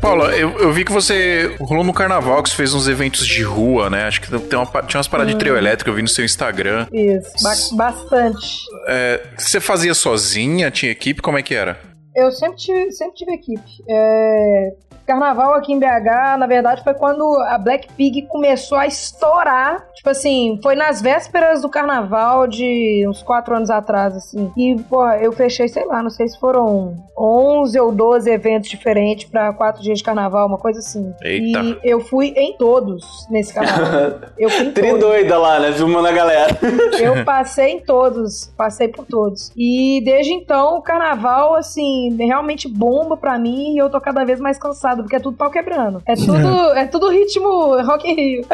Paula, 0.00 0.34
eu, 0.36 0.58
eu 0.58 0.72
vi 0.72 0.84
que 0.84 0.92
você 0.92 1.54
rolou 1.60 1.84
no 1.84 1.92
carnaval, 1.92 2.42
que 2.42 2.50
você 2.50 2.56
fez 2.56 2.74
uns 2.74 2.88
eventos 2.88 3.24
de 3.26 3.42
rua, 3.42 3.88
né? 3.88 4.04
Acho 4.04 4.20
que 4.20 4.28
tem 4.40 4.58
uma, 4.58 4.66
tinha 4.82 4.98
umas 4.98 5.06
paradas 5.08 5.32
de 5.32 5.38
trio 5.38 5.56
elétrico, 5.56 5.90
eu 5.90 5.94
vi 5.94 6.02
no 6.02 6.08
seu 6.08 6.24
Instagram. 6.24 6.88
Isso, 6.92 7.32
ba- 7.76 7.92
bastante. 7.92 8.62
É, 8.88 9.20
você 9.38 9.60
fazia 9.60 9.94
sozinha? 9.94 10.70
Tinha 10.72 10.90
equipe? 10.90 11.22
Como 11.22 11.38
é 11.38 11.42
que 11.42 11.54
era? 11.54 11.78
Eu 12.16 12.32
sempre 12.32 12.56
tive, 12.58 12.90
sempre 12.90 13.14
tive 13.14 13.32
equipe. 13.34 13.70
É, 13.88 14.72
Carnaval 15.12 15.52
aqui 15.54 15.74
em 15.74 15.78
BH, 15.78 16.38
na 16.38 16.46
verdade, 16.46 16.82
foi 16.82 16.94
quando 16.94 17.22
a 17.48 17.58
Black 17.58 17.86
Pig 17.92 18.22
começou 18.22 18.78
a 18.78 18.86
estourar. 18.86 19.86
Tipo 19.94 20.08
assim, 20.08 20.58
foi 20.62 20.74
nas 20.74 21.00
vésperas 21.02 21.60
do 21.60 21.68
carnaval 21.68 22.46
de 22.46 23.04
uns 23.06 23.22
quatro 23.22 23.54
anos 23.54 23.68
atrás, 23.70 24.16
assim. 24.16 24.50
E, 24.56 24.74
pô, 24.88 25.06
eu 25.12 25.30
fechei, 25.32 25.68
sei 25.68 25.84
lá, 25.84 26.02
não 26.02 26.10
sei 26.10 26.26
se 26.28 26.40
foram 26.40 26.96
11 27.16 27.78
ou 27.78 27.92
12 27.92 28.28
eventos 28.30 28.68
diferentes 28.70 29.28
pra 29.28 29.52
quatro 29.52 29.82
dias 29.82 29.98
de 29.98 30.04
carnaval, 30.04 30.48
uma 30.48 30.58
coisa 30.58 30.78
assim. 30.80 31.12
Eita. 31.22 31.60
E 31.60 31.78
eu 31.84 32.00
fui 32.00 32.28
em 32.36 32.56
todos 32.56 33.04
nesse 33.30 33.52
carnaval. 33.54 34.18
Eu 34.38 34.48
fui 34.50 34.66
em 34.66 34.72
Tri 34.72 34.88
todos. 34.88 35.00
doida 35.00 35.38
lá, 35.38 35.60
né? 35.60 35.72
Filmando 35.72 36.08
a 36.08 36.12
galera. 36.12 36.58
Eu 36.98 37.24
passei 37.24 37.72
em 37.72 37.80
todos, 37.80 38.52
passei 38.56 38.88
por 38.88 39.04
todos. 39.04 39.52
E 39.56 40.00
desde 40.04 40.32
então, 40.32 40.78
o 40.78 40.82
carnaval, 40.82 41.54
assim, 41.54 42.16
realmente 42.18 42.66
bomba 42.66 43.16
pra 43.16 43.38
mim 43.38 43.74
e 43.74 43.78
eu 43.78 43.90
tô 43.90 44.00
cada 44.00 44.24
vez 44.24 44.40
mais 44.40 44.58
cansado, 44.58 45.01
porque 45.02 45.16
é 45.16 45.20
tudo 45.20 45.36
pau 45.36 45.50
quebrando. 45.50 46.02
É 46.06 46.14
tudo, 46.14 46.48
é 46.76 46.86
tudo 46.86 47.08
ritmo 47.10 47.80
Rock 47.82 48.10
in 48.10 48.14
Rio. 48.14 48.44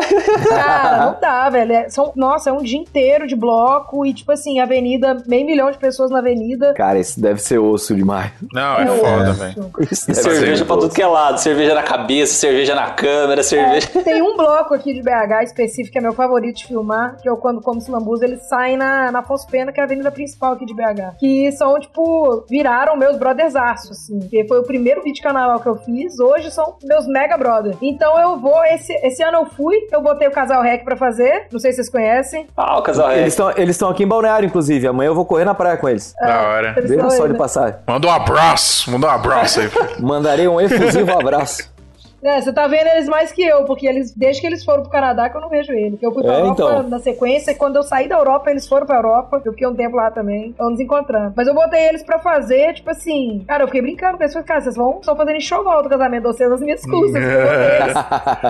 Cara, 0.49 1.07
não 1.07 1.21
dá, 1.21 1.49
velho. 1.51 1.73
É- 1.73 1.89
são, 1.89 2.13
nossa, 2.17 2.51
é 2.51 2.53
um 2.53 2.63
dia 2.63 2.79
inteiro 2.79 3.27
de 3.27 3.37
bloco 3.37 4.05
e, 4.05 4.13
tipo 4.13 4.33
assim, 4.33 4.61
avenida, 4.61 5.17
meio 5.27 5.47
milhão 5.47 5.71
de 5.71 5.79
pessoas 5.79 6.11
na 6.11 6.19
avenida. 6.19 6.75
Cara, 6.75 6.99
isso 6.99 7.21
deve 7.21 7.41
ser 7.41 7.59
osso 7.59 7.95
demais. 7.95 8.33
Não, 8.53 8.79
é 8.79 8.89
Eu 8.89 8.95
foda, 8.99 9.33
velho. 9.33 9.71
Cerveja 9.93 10.65
pra 10.65 10.77
tudo 10.77 10.95
que 10.95 11.03
é 11.03 11.07
lado. 11.07 11.39
Cerveja 11.39 11.75
na 11.75 11.83
cabeça, 11.83 12.35
cerveja 12.35 12.75
na 12.75 12.91
câmera, 12.91 13.43
cerveja. 13.43 13.89
Tem 14.05 14.23
um 14.23 14.37
bloco 14.37 14.75
aqui 14.75 14.93
de 14.95 15.03
BH 15.03 15.45
específico 15.45 15.93
que 15.93 15.99
é 15.99 16.01
meu 16.01 16.13
favorito 16.13 16.57
de 16.57 16.67
filmar, 16.67 17.17
que 17.21 17.29
eu, 17.29 17.37
quando 17.37 17.61
como 17.61 17.81
Silambuza, 17.81 18.25
eles 18.25 18.43
saem 18.49 18.77
na, 18.77 19.11
na 19.11 19.21
Afonso 19.21 19.47
Pena, 19.47 19.73
que 19.73 19.81
é 19.81 19.83
a 19.83 19.87
avenida 19.87 20.11
principal 20.11 20.53
aqui 20.53 20.65
de 20.67 20.75
BH. 20.75 21.17
Que 21.19 21.51
são, 21.53 21.79
tipo, 21.79 22.45
viraram 22.49 22.97
meus 22.97 23.17
brothersaços, 23.17 23.91
assim. 23.91 24.19
Que 24.21 24.47
foi 24.47 24.59
o 24.59 24.63
primeiro 24.65 25.03
vídeo 25.03 25.17
de 25.17 25.23
carnaval 25.23 25.61
que 25.61 25.69
eu 25.69 25.77
fiz, 25.77 26.19
hoje 26.29 26.51
são 26.51 26.77
meus 26.83 27.07
mega 27.07 27.37
brother. 27.37 27.77
Então 27.81 28.19
eu 28.21 28.39
vou, 28.39 28.65
esse, 28.65 28.93
esse 29.05 29.23
ano 29.23 29.39
eu 29.39 29.47
fui, 29.47 29.77
eu 29.93 30.03
botei 30.03 30.29
o 30.29 30.31
Casal 30.31 30.63
Rec 30.63 30.85
pra 30.85 30.97
fazer, 30.97 31.47
não 31.51 31.59
sei 31.59 31.73
se 31.73 31.77
vocês 31.77 31.89
conhecem. 31.89 32.47
Ah, 32.57 32.79
o 32.79 32.83
casal 32.83 33.11
Eles 33.13 33.25
é. 33.25 33.29
estão 33.29 33.51
eles 33.57 33.71
estão 33.71 33.89
aqui 33.89 34.05
em 34.05 34.07
Balneário, 34.07 34.47
inclusive. 34.47 34.87
Amanhã 34.87 35.09
eu 35.09 35.15
vou 35.15 35.25
correr 35.25 35.45
na 35.45 35.55
praia 35.55 35.77
com 35.77 35.89
eles. 35.89 36.15
Da 36.21 36.43
hora. 36.43 36.75
Eles 36.77 36.91
Veja 36.91 37.03
são 37.03 37.11
só 37.11 37.27
de 37.27 37.33
né? 37.33 37.39
passagem. 37.39 37.79
Manda 37.87 38.07
um 38.07 38.11
abraço, 38.11 38.91
manda 38.91 39.07
um 39.07 39.11
abraço 39.11 39.61
aí. 39.61 39.71
Mandarei 39.99 40.49
um 40.49 40.61
efusivo 40.61 41.13
abraço. 41.13 41.78
É, 42.23 42.41
você 42.41 42.53
tá 42.53 42.67
vendo 42.67 42.89
eles 42.89 43.09
mais 43.09 43.31
que 43.31 43.43
eu, 43.43 43.65
porque 43.65 43.87
eles, 43.87 44.13
desde 44.15 44.41
que 44.41 44.47
eles 44.47 44.65
foram 44.65 44.83
pro 44.83 44.91
Canadá 44.91 45.29
que 45.31 45.37
eu 45.37 45.41
não 45.41 45.49
vejo 45.49 45.73
eles. 45.73 45.99
Eu 46.03 46.13
fui 46.13 46.23
pra 46.23 46.35
É, 46.35 46.41
Europa 46.41 46.63
então. 46.63 46.83
na 46.89 46.99
sequência, 46.99 47.53
e 47.53 47.55
quando 47.55 47.77
eu 47.77 47.83
saí 47.83 48.09
da 48.09 48.17
Europa, 48.17 48.51
eles 48.51 48.67
foram 48.67 48.87
pra 48.87 48.97
Europa. 48.97 49.41
Eu 49.45 49.53
fiquei 49.53 49.67
um 49.69 49.75
tempo 49.75 49.97
lá 49.97 50.11
também. 50.11 50.49
Então 50.49 50.71
nos 50.71 50.81
encontrando. 50.81 51.33
Mas 51.37 51.47
eu 51.47 51.55
botei 51.55 51.89
eles 51.89 52.03
pra 52.03 52.19
fazer, 52.19 52.75
tipo 52.75 52.91
assim. 52.91 53.45
Cara, 53.47 53.63
eu 53.63 53.69
fiquei 53.69 53.83
brincando 53.83 54.17
com 54.17 54.23
eles. 54.25 54.33
Falei, 54.33 54.47
cara, 54.49 54.61
vocês 54.61 54.77
vão 54.77 54.99
só 55.03 55.15
fazendo 55.15 55.37
enxoval 55.37 55.83
do 55.83 55.89
casamento 55.89 56.23
de 56.23 56.29
vocês 56.29 56.51
nas 56.51 56.61
minhas 56.61 56.83
custas. 56.85 57.23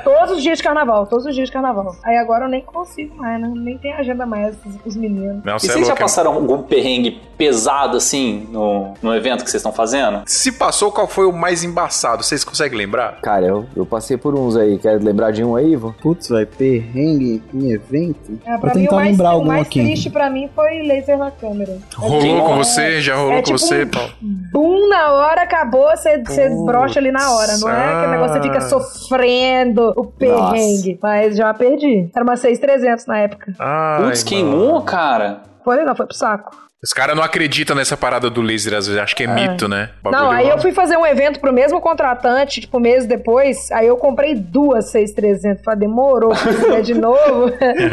Todos 0.05 0.31
os 0.37 0.43
dias 0.43 0.59
de 0.59 0.65
carnaval, 0.65 1.07
todos 1.07 1.27
os 1.27 1.35
dias 1.35 1.49
de 1.49 1.53
carnaval. 1.53 1.95
Aí 2.05 2.17
agora 2.17 2.45
eu 2.45 2.49
nem 2.49 2.63
consigo 2.63 3.17
mais, 3.17 3.41
né? 3.41 3.51
Nem 3.55 3.79
tem 3.79 3.93
agenda 3.93 4.25
mais 4.27 4.57
os, 4.65 4.75
os 4.87 4.97
meninos. 4.97 5.45
Não, 5.45 5.53
E 5.55 5.57
é 5.57 5.59
vocês 5.59 5.73
já 5.75 5.87
louco. 5.89 5.99
passaram 5.99 6.33
algum 6.33 6.63
perrengue 6.63 7.21
pesado 7.37 7.97
assim 7.97 8.49
no, 8.51 8.95
no 9.03 9.15
evento 9.15 9.45
que 9.45 9.51
vocês 9.51 9.61
estão 9.61 9.73
fazendo? 9.73 10.23
Se 10.27 10.53
passou, 10.53 10.91
qual 10.91 11.07
foi 11.07 11.27
o 11.27 11.33
mais 11.33 11.63
embaçado? 11.65 12.23
Vocês 12.23 12.43
conseguem 12.45 12.79
lembrar? 12.79 13.21
Cara, 13.21 13.47
eu, 13.47 13.58
eu 13.77 13.85
passei 13.87 14.17
por 14.17 14.35
uns 14.35 14.57
aí. 14.57 14.79
Quer 14.79 15.01
lembrar 15.03 15.31
de 15.31 15.43
um 15.45 15.57
aí, 15.57 15.73
Ivo? 15.73 15.95
Putz, 16.01 16.29
vai 16.29 16.45
perrengue 16.47 17.43
em 17.55 17.71
evento? 17.73 18.39
É, 18.45 18.57
pra 18.59 18.71
o 18.71 18.73
tentar 18.75 18.97
mais, 18.97 19.11
lembrar 19.11 19.31
o 19.31 19.35
algum 19.35 19.47
mais 19.47 19.67
aqui. 19.67 19.81
triste 19.81 20.11
pra 20.11 20.29
mim 20.31 20.49
foi 20.55 20.83
laser 20.83 21.19
na 21.19 21.31
câmera. 21.31 21.79
Rolou 21.97 22.45
com 22.45 22.57
você? 22.57 23.01
Já 23.01 23.17
rolou 23.17 23.33
é 23.33 23.37
com 23.37 23.43
tipo 23.43 23.59
você, 23.59 23.85
um- 23.85 23.89
Paulo? 23.89 24.11
Bum, 24.53 24.89
na 24.89 25.13
hora 25.13 25.43
acabou, 25.43 25.89
você 25.97 26.49
brocha 26.65 26.99
ali 26.99 27.11
na 27.13 27.31
hora. 27.33 27.57
Não 27.59 27.69
é 27.71 27.95
aquele 27.95 28.13
negócio 28.13 28.41
que 28.41 28.49
fica 28.49 28.61
sofrendo 28.63 29.93
o 29.97 30.05
perrengue. 30.05 30.99
Mas 31.03 31.37
já 31.37 31.53
perdi. 31.55 32.11
Era 32.15 32.25
uma 32.25 32.37
6300 32.37 33.07
na 33.07 33.19
época. 33.19 33.53
Ai, 33.59 34.03
Putz, 34.05 34.23
queimou, 34.23 34.81
cara. 34.83 35.43
Foi, 35.65 35.85
não, 35.85 35.95
foi 35.95 36.07
pro 36.07 36.15
saco. 36.17 36.68
Os 36.81 36.93
caras 36.93 37.17
não 37.17 37.25
acreditam 37.25 37.75
nessa 37.75 37.97
parada 37.97 38.31
do 38.31 38.41
laser, 38.41 38.73
às 38.75 38.87
vezes. 38.87 39.03
Acho 39.03 39.17
que 39.17 39.25
é, 39.25 39.27
mito, 39.27 39.67
né? 39.67 39.91
Bagulho 40.01 40.23
Não, 40.23 40.31
aí 40.31 40.49
eu 40.49 40.59
fui 40.61 40.71
fazer 40.71 40.97
um 40.97 41.05
evento 41.05 41.41
pro 41.41 41.53
mesmo 41.53 41.81
contratante, 41.81 42.61
tipo, 42.61 42.79
meses 42.79 43.09
depois. 43.09 43.69
Aí 43.73 43.89
eu 43.89 43.97
comprei 43.97 44.37
duas 44.37 44.93
6300. 44.93 45.65
Falei, 45.65 45.81
demorou 45.81 46.31
pra 46.31 46.39
fizer 46.55 46.83
de 46.83 46.95
novo. 46.95 47.49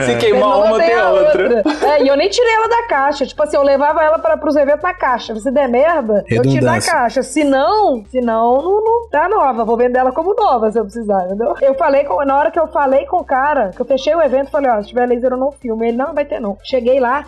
Se 0.06 0.18
queimar 0.20 0.42
Não, 0.42 0.66
uma, 0.68 0.78
tem 0.78 0.94
a 0.94 1.10
outra. 1.10 1.64
É, 1.84 2.04
e 2.04 2.08
eu 2.08 2.16
nem 2.16 2.30
tirei 2.30 2.54
ela 2.54 2.68
da 2.70 2.84
caixa. 2.84 3.26
Tipo 3.26 3.42
assim, 3.42 3.58
eu 3.58 3.64
levava 3.64 4.04
ela 4.04 4.20
para 4.20 4.38
pros 4.38 4.56
eventos 4.56 4.84
na 4.84 4.94
caixa. 4.94 5.36
Se 5.40 5.50
der 5.50 5.68
merda, 5.68 6.24
eu 6.30 6.44
tiro 6.44 6.64
da 6.64 6.74
Redundância. 6.74 6.94
caixa. 6.94 7.24
Se 7.24 7.44
não, 7.44 8.06
se 8.06 8.22
não, 8.22 8.62
não, 8.62 8.84
não 8.86 9.10
tá 9.10 9.28
nova. 9.28 9.66
Vou 9.66 9.78
vender 9.78 9.98
ela 9.98 10.12
como 10.12 10.36
nova 10.36 10.72
se 10.72 10.78
eu 10.78 10.84
precisar, 10.84 11.26
entendeu? 11.26 11.56
Eu 11.60 11.74
falei 11.74 12.04
com, 12.04 12.24
na 12.24 12.38
hora 12.38 12.52
que 12.52 12.60
eu 12.60 12.68
falei 12.68 13.08
com 13.08 13.18
o 13.18 13.26
cara, 13.26 13.72
que 13.76 13.82
eu 13.82 13.86
fechei 13.88 14.14
o 14.14 14.22
evento, 14.22 14.52
falei, 14.52 14.70
ó, 14.70 14.80
se 14.80 14.90
tiver 14.90 15.08
laser 15.08 15.32
eu 15.32 15.38
não 15.38 15.52
filmo. 15.52 15.84
Ele, 15.84 15.98
não, 15.98 16.14
vai 16.14 16.24
ter 16.24 16.40
não. 16.40 16.56
Cheguei 16.64 17.00
lá, 17.00 17.26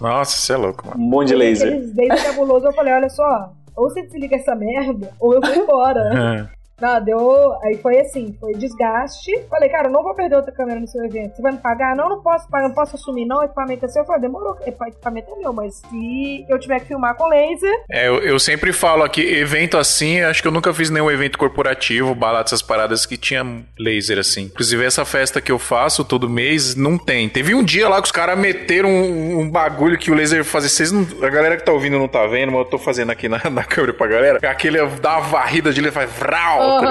Nossa, 0.00 0.38
você 0.38 0.54
é 0.54 0.56
louco, 0.56 0.84
mano. 0.84 0.85
Um 0.94 0.98
monte 0.98 1.28
de 1.28 1.36
laser. 1.36 1.80
laser 1.94 2.26
cabuloso, 2.26 2.66
eu 2.66 2.72
falei, 2.72 2.92
olha 2.92 3.08
só, 3.08 3.52
ou 3.74 3.90
você 3.90 4.02
desliga 4.02 4.36
essa 4.36 4.54
merda, 4.54 5.10
ou 5.18 5.34
eu 5.34 5.40
vou 5.40 5.54
embora. 5.54 6.50
Não, 6.80 7.02
deu. 7.02 7.56
Aí 7.62 7.78
foi 7.78 8.00
assim, 8.00 8.36
foi 8.38 8.52
desgaste. 8.54 9.32
Falei, 9.48 9.68
cara, 9.68 9.88
eu 9.88 9.92
não 9.92 10.02
vou 10.02 10.14
perder 10.14 10.36
outra 10.36 10.52
câmera 10.52 10.78
no 10.78 10.86
seu 10.86 11.04
evento. 11.04 11.36
Você 11.36 11.42
vai 11.42 11.52
me 11.52 11.58
pagar? 11.58 11.96
Não, 11.96 12.08
não 12.08 12.20
posso 12.20 12.48
pagar, 12.48 12.68
não 12.68 12.74
posso 12.74 12.96
assumir, 12.96 13.24
não. 13.24 13.38
O 13.38 13.44
equipamento 13.44 13.84
é 13.84 13.88
seu. 13.88 14.02
Eu 14.02 14.06
falei, 14.06 14.22
demorou, 14.22 14.56
equipamento 14.66 15.30
é 15.32 15.38
meu, 15.38 15.52
mas 15.52 15.76
se 15.76 16.46
eu 16.48 16.58
tiver 16.58 16.80
que 16.80 16.86
filmar 16.86 17.14
com 17.16 17.28
laser, 17.28 17.72
É, 17.90 18.08
eu, 18.08 18.18
eu 18.18 18.38
sempre 18.38 18.72
falo 18.72 19.02
aqui, 19.02 19.22
evento 19.22 19.76
assim, 19.78 20.20
acho 20.20 20.42
que 20.42 20.48
eu 20.48 20.52
nunca 20.52 20.72
fiz 20.74 20.90
nenhum 20.90 21.10
evento 21.10 21.38
corporativo, 21.38 22.14
balada, 22.14 22.44
essas 22.46 22.62
paradas 22.62 23.06
que 23.06 23.16
tinha 23.16 23.44
laser 23.78 24.18
assim. 24.18 24.42
Inclusive, 24.42 24.84
essa 24.84 25.04
festa 25.04 25.40
que 25.40 25.50
eu 25.50 25.58
faço 25.58 26.04
todo 26.04 26.28
mês, 26.28 26.74
não 26.74 26.98
tem. 26.98 27.28
Teve 27.28 27.54
um 27.54 27.64
dia 27.64 27.88
lá 27.88 28.00
que 28.00 28.06
os 28.06 28.12
caras 28.12 28.38
meteram 28.38 28.88
um, 28.90 29.40
um 29.40 29.50
bagulho 29.50 29.98
que 29.98 30.10
o 30.10 30.14
laser 30.14 30.44
fazia. 30.44 30.68
Vocês 30.68 30.92
não, 30.92 31.06
a 31.24 31.30
galera 31.30 31.56
que 31.56 31.64
tá 31.64 31.72
ouvindo 31.72 31.98
não 31.98 32.08
tá 32.08 32.26
vendo, 32.26 32.52
mas 32.52 32.60
eu 32.60 32.64
tô 32.66 32.78
fazendo 32.78 33.10
aqui 33.10 33.28
na, 33.28 33.40
na 33.50 33.64
câmera 33.64 33.94
pra 33.94 34.06
galera. 34.06 34.38
Aquele 34.48 34.84
dá 35.00 35.18
uma 35.18 35.20
varrida 35.28 35.72
de 35.72 35.80
laser, 35.80 35.92
faz 35.92 36.12
vral, 36.12 36.65
tá 36.80 36.90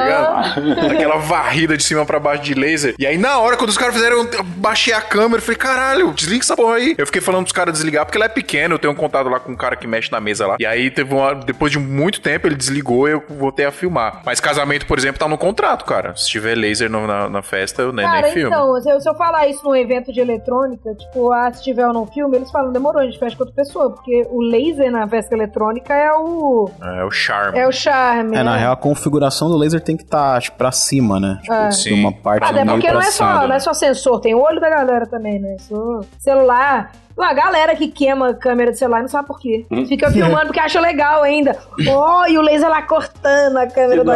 ligado? 0.59 0.91
Aquela 0.91 1.17
varrida 1.17 1.77
de 1.77 1.83
cima 1.83 2.05
pra 2.05 2.19
baixo 2.19 2.43
de 2.43 2.53
laser. 2.53 2.95
E 2.99 3.05
aí, 3.05 3.17
na 3.17 3.39
hora, 3.39 3.57
quando 3.57 3.69
os 3.69 3.77
caras 3.77 3.93
fizeram, 3.95 4.17
eu 4.17 4.43
baixei 4.43 4.93
a 4.93 5.01
câmera 5.01 5.39
e 5.39 5.41
falei, 5.41 5.57
caralho, 5.57 6.13
desliga 6.13 6.43
essa 6.43 6.55
porra 6.55 6.75
aí. 6.75 6.95
Eu 6.97 7.05
fiquei 7.05 7.21
falando 7.21 7.43
pros 7.43 7.51
caras 7.53 7.73
desligar, 7.73 8.05
porque 8.05 8.17
ela 8.17 8.25
é 8.25 8.29
pequena, 8.29 8.73
eu 8.73 8.79
tenho 8.79 8.93
um 8.93 8.95
contato 8.95 9.29
lá 9.29 9.39
com 9.39 9.51
um 9.51 9.55
cara 9.55 9.75
que 9.75 9.87
mexe 9.87 10.11
na 10.11 10.19
mesa 10.19 10.47
lá. 10.47 10.55
E 10.59 10.65
aí, 10.65 10.89
teve 10.91 11.13
uma, 11.13 11.33
depois 11.35 11.71
de 11.71 11.79
muito 11.79 12.21
tempo, 12.21 12.47
ele 12.47 12.55
desligou 12.55 13.07
e 13.07 13.11
eu 13.11 13.23
voltei 13.29 13.65
a 13.65 13.71
filmar. 13.71 14.21
Mas 14.25 14.39
casamento, 14.39 14.85
por 14.85 14.97
exemplo, 14.97 15.19
tá 15.19 15.27
no 15.27 15.37
contrato, 15.37 15.85
cara. 15.85 16.15
Se 16.15 16.27
tiver 16.29 16.55
laser 16.55 16.89
no- 16.89 17.07
na, 17.07 17.29
na 17.29 17.41
festa, 17.41 17.81
eu 17.81 17.91
nem, 17.91 18.05
Cara, 18.05 18.21
nem 18.21 18.31
filmo. 18.33 18.47
então, 18.55 18.81
se 18.81 18.89
eu, 18.89 18.99
se 19.01 19.09
eu 19.09 19.15
falar 19.15 19.47
isso 19.47 19.63
num 19.63 19.75
evento 19.75 20.11
de 20.11 20.19
eletrônica, 20.19 20.93
tipo, 20.95 21.31
ah, 21.31 21.51
se 21.53 21.63
tiver 21.63 21.85
ou 21.87 21.93
não 21.93 22.05
filme, 22.07 22.37
eles 22.37 22.51
falam, 22.51 22.71
demorou, 22.71 23.01
a 23.01 23.05
gente 23.05 23.19
fecha 23.19 23.35
com 23.35 23.43
outra 23.43 23.55
pessoa, 23.55 23.91
porque 23.91 24.25
o 24.29 24.41
laser 24.41 24.91
na 24.91 25.07
festa 25.07 25.35
eletrônica 25.35 25.93
é 25.93 26.11
o. 26.13 26.69
É 26.99 27.03
o 27.03 27.11
charme. 27.11 27.57
É 27.59 27.67
o 27.67 27.71
charme. 27.71 28.35
É, 28.35 28.43
na 28.43 28.53
né? 28.53 28.59
real, 28.59 28.73
a 28.73 28.77
configuração 28.77 29.49
do 29.49 29.57
laser 29.57 29.64
tem 29.79 29.95
que 29.97 30.03
estar, 30.03 30.41
tipo, 30.41 30.57
pra 30.57 30.71
cima, 30.71 31.19
né? 31.19 31.37
Tipo, 31.41 31.53
É. 31.53 31.69
tem 31.83 31.93
uma 31.93 32.11
parte 32.11 32.43
Até 32.43 32.63
meio 32.65 32.67
porque 32.77 32.87
pra 32.87 32.93
não 32.93 33.01
é, 33.01 33.11
cima. 33.11 33.41
só, 33.41 33.47
não 33.47 33.55
é 33.55 33.59
só 33.59 33.73
sensor, 33.73 34.19
tem 34.19 34.35
o 34.35 34.39
olho 34.41 34.59
da 34.59 34.69
galera 34.69 35.05
também, 35.07 35.39
né? 35.39 35.55
Isso- 35.59 36.01
celular. 36.19 36.91
Uma 37.17 37.33
galera 37.33 37.75
que 37.77 37.87
queima 37.87 38.29
a 38.31 38.33
câmera 38.33 38.71
de 38.71 38.77
celular 38.77 39.01
não 39.01 39.07
sabe 39.07 39.25
por 39.27 39.39
quê. 39.39 39.65
Hum. 39.71 39.85
Fica 39.85 40.11
filmando 40.11 40.47
porque 40.47 40.59
acha 40.59 40.79
legal 40.81 41.23
ainda. 41.23 41.57
Oh, 41.89 42.25
e 42.27 42.37
o 42.37 42.41
laser 42.41 42.69
lá 42.69 42.81
cortando 42.81 43.55
a 43.57 43.67
câmera 43.67 44.03
do 44.03 44.11
Não. 44.11 44.13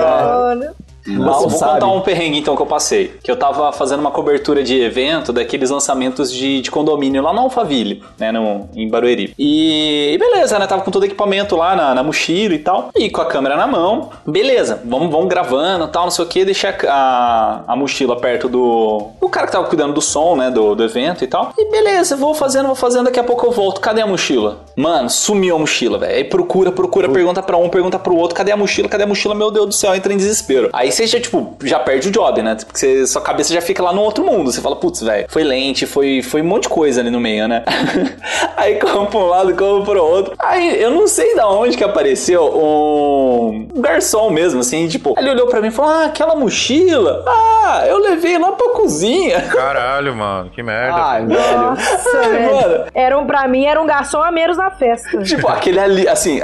iPhone. 0.53 0.75
Vou 1.17 1.49
sabe. 1.49 1.73
contar 1.73 1.87
um 1.87 2.01
perrengue 2.01 2.37
então 2.37 2.55
que 2.55 2.61
eu 2.61 2.65
passei. 2.65 3.13
Que 3.23 3.31
eu 3.31 3.35
tava 3.35 3.71
fazendo 3.71 3.99
uma 3.99 4.11
cobertura 4.11 4.63
de 4.63 4.79
evento 4.79 5.31
daqueles 5.31 5.69
lançamentos 5.69 6.31
de, 6.31 6.61
de 6.61 6.71
condomínio 6.71 7.21
lá 7.21 7.33
na 7.33 7.41
Alphaville, 7.41 8.03
né, 8.17 8.31
no, 8.31 8.69
em 8.75 8.89
Barueri. 8.89 9.33
E, 9.37 10.13
e 10.13 10.17
beleza, 10.17 10.59
né? 10.59 10.67
Tava 10.67 10.81
com 10.81 10.91
todo 10.91 11.03
o 11.03 11.05
equipamento 11.05 11.55
lá 11.55 11.75
na, 11.75 11.95
na 11.95 12.03
mochila 12.03 12.53
e 12.53 12.59
tal. 12.59 12.89
E 12.95 13.09
com 13.09 13.21
a 13.21 13.25
câmera 13.25 13.55
na 13.55 13.67
mão. 13.67 14.09
Beleza, 14.25 14.81
vamos, 14.85 15.11
vamos 15.11 15.27
gravando 15.27 15.85
e 15.85 15.87
tal, 15.87 16.03
não 16.03 16.11
sei 16.11 16.25
o 16.25 16.27
que. 16.27 16.45
Deixei 16.45 16.69
a, 16.87 17.63
a, 17.67 17.75
mochila 17.75 18.15
perto 18.15 18.47
do, 18.47 19.07
do 19.19 19.29
cara 19.29 19.47
que 19.47 19.53
tava 19.53 19.67
cuidando 19.67 19.93
do 19.93 20.01
som, 20.01 20.35
né? 20.35 20.49
Do, 20.49 20.75
do 20.75 20.83
evento 20.83 21.23
e 21.23 21.27
tal. 21.27 21.53
E 21.57 21.71
beleza, 21.71 22.15
vou 22.15 22.33
fazendo, 22.33 22.67
vou 22.67 22.75
fazendo. 22.75 23.05
Daqui 23.05 23.19
a 23.19 23.23
pouco 23.23 23.45
eu 23.45 23.51
volto. 23.51 23.81
Cadê 23.81 24.01
a 24.01 24.07
mochila? 24.07 24.59
Mano, 24.75 25.09
sumiu 25.09 25.55
a 25.55 25.59
mochila, 25.59 25.97
velho. 25.97 26.15
Aí 26.15 26.23
procura, 26.23 26.71
procura, 26.71 27.09
pergunta 27.09 27.41
pra 27.41 27.57
um, 27.57 27.69
pergunta 27.69 27.97
pro 27.97 28.15
outro. 28.15 28.35
Cadê 28.35 28.51
a 28.51 28.57
mochila? 28.57 28.87
Cadê 28.87 29.03
a 29.03 29.07
mochila? 29.07 29.35
Meu 29.35 29.51
Deus 29.51 29.67
do 29.67 29.73
céu, 29.73 29.95
entra 29.95 30.13
em 30.13 30.17
desespero. 30.17 30.69
Aí 30.73 30.91
você 30.99 31.07
já, 31.07 31.19
tipo, 31.19 31.55
já 31.63 31.79
perde 31.79 32.09
o 32.09 32.11
job, 32.11 32.41
né? 32.41 32.55
Porque 32.55 32.77
você- 32.77 33.07
sua 33.07 33.21
cabeça 33.21 33.53
já 33.53 33.61
fica 33.61 33.81
lá 33.81 33.93
no 33.93 34.01
outro 34.01 34.23
mundo. 34.23 34.51
Você 34.51 34.59
fala, 34.61 34.75
putz, 34.75 35.01
velho, 35.01 35.25
foi 35.29 35.43
lente, 35.43 35.85
foi, 35.85 36.21
foi 36.21 36.41
um 36.41 36.45
monte 36.45 36.63
de 36.63 36.69
coisa 36.69 36.99
ali 37.01 37.09
no 37.09 37.19
meio, 37.19 37.47
né? 37.47 37.63
Aí 38.57 38.75
como 38.75 39.07
pra 39.07 39.19
um 39.19 39.25
lado, 39.27 39.53
como 39.55 39.83
pro 39.85 40.03
outro. 40.03 40.33
Aí 40.39 40.81
eu 40.81 40.91
não 40.91 41.07
sei 41.07 41.35
da 41.35 41.47
onde 41.49 41.77
que 41.77 41.83
apareceu 41.83 42.43
um, 42.43 43.67
garçom 43.75 44.29
mesmo, 44.29 44.59
assim, 44.59 44.87
tipo, 44.87 45.15
ele 45.17 45.29
olhou 45.29 45.47
pra 45.47 45.61
mim 45.61 45.67
e 45.69 45.71
falou: 45.71 45.91
Ah, 45.91 46.05
aquela 46.05 46.35
mochila? 46.35 47.23
Ah, 47.27 47.83
eu 47.87 47.97
levei 47.99 48.37
lá 48.37 48.51
pra 48.51 48.69
cozinha. 48.71 49.41
Caralho, 49.51 50.15
mano, 50.15 50.49
que 50.49 50.61
merda. 50.61 50.95
Ai, 50.97 51.25
velho. 51.25 51.39
Nossa, 51.59 52.19
velho. 52.29 52.55
Mano. 52.55 52.85
Era 52.93 53.17
um, 53.17 53.25
pra 53.25 53.47
mim, 53.47 53.65
era 53.65 53.81
um 53.81 53.85
garçom 53.85 54.21
a 54.21 54.31
menos 54.31 54.57
na 54.57 54.71
festa. 54.71 55.17
Tipo, 55.23 55.47
aquele 55.47 55.79
ali, 55.79 56.07
assim, 56.07 56.39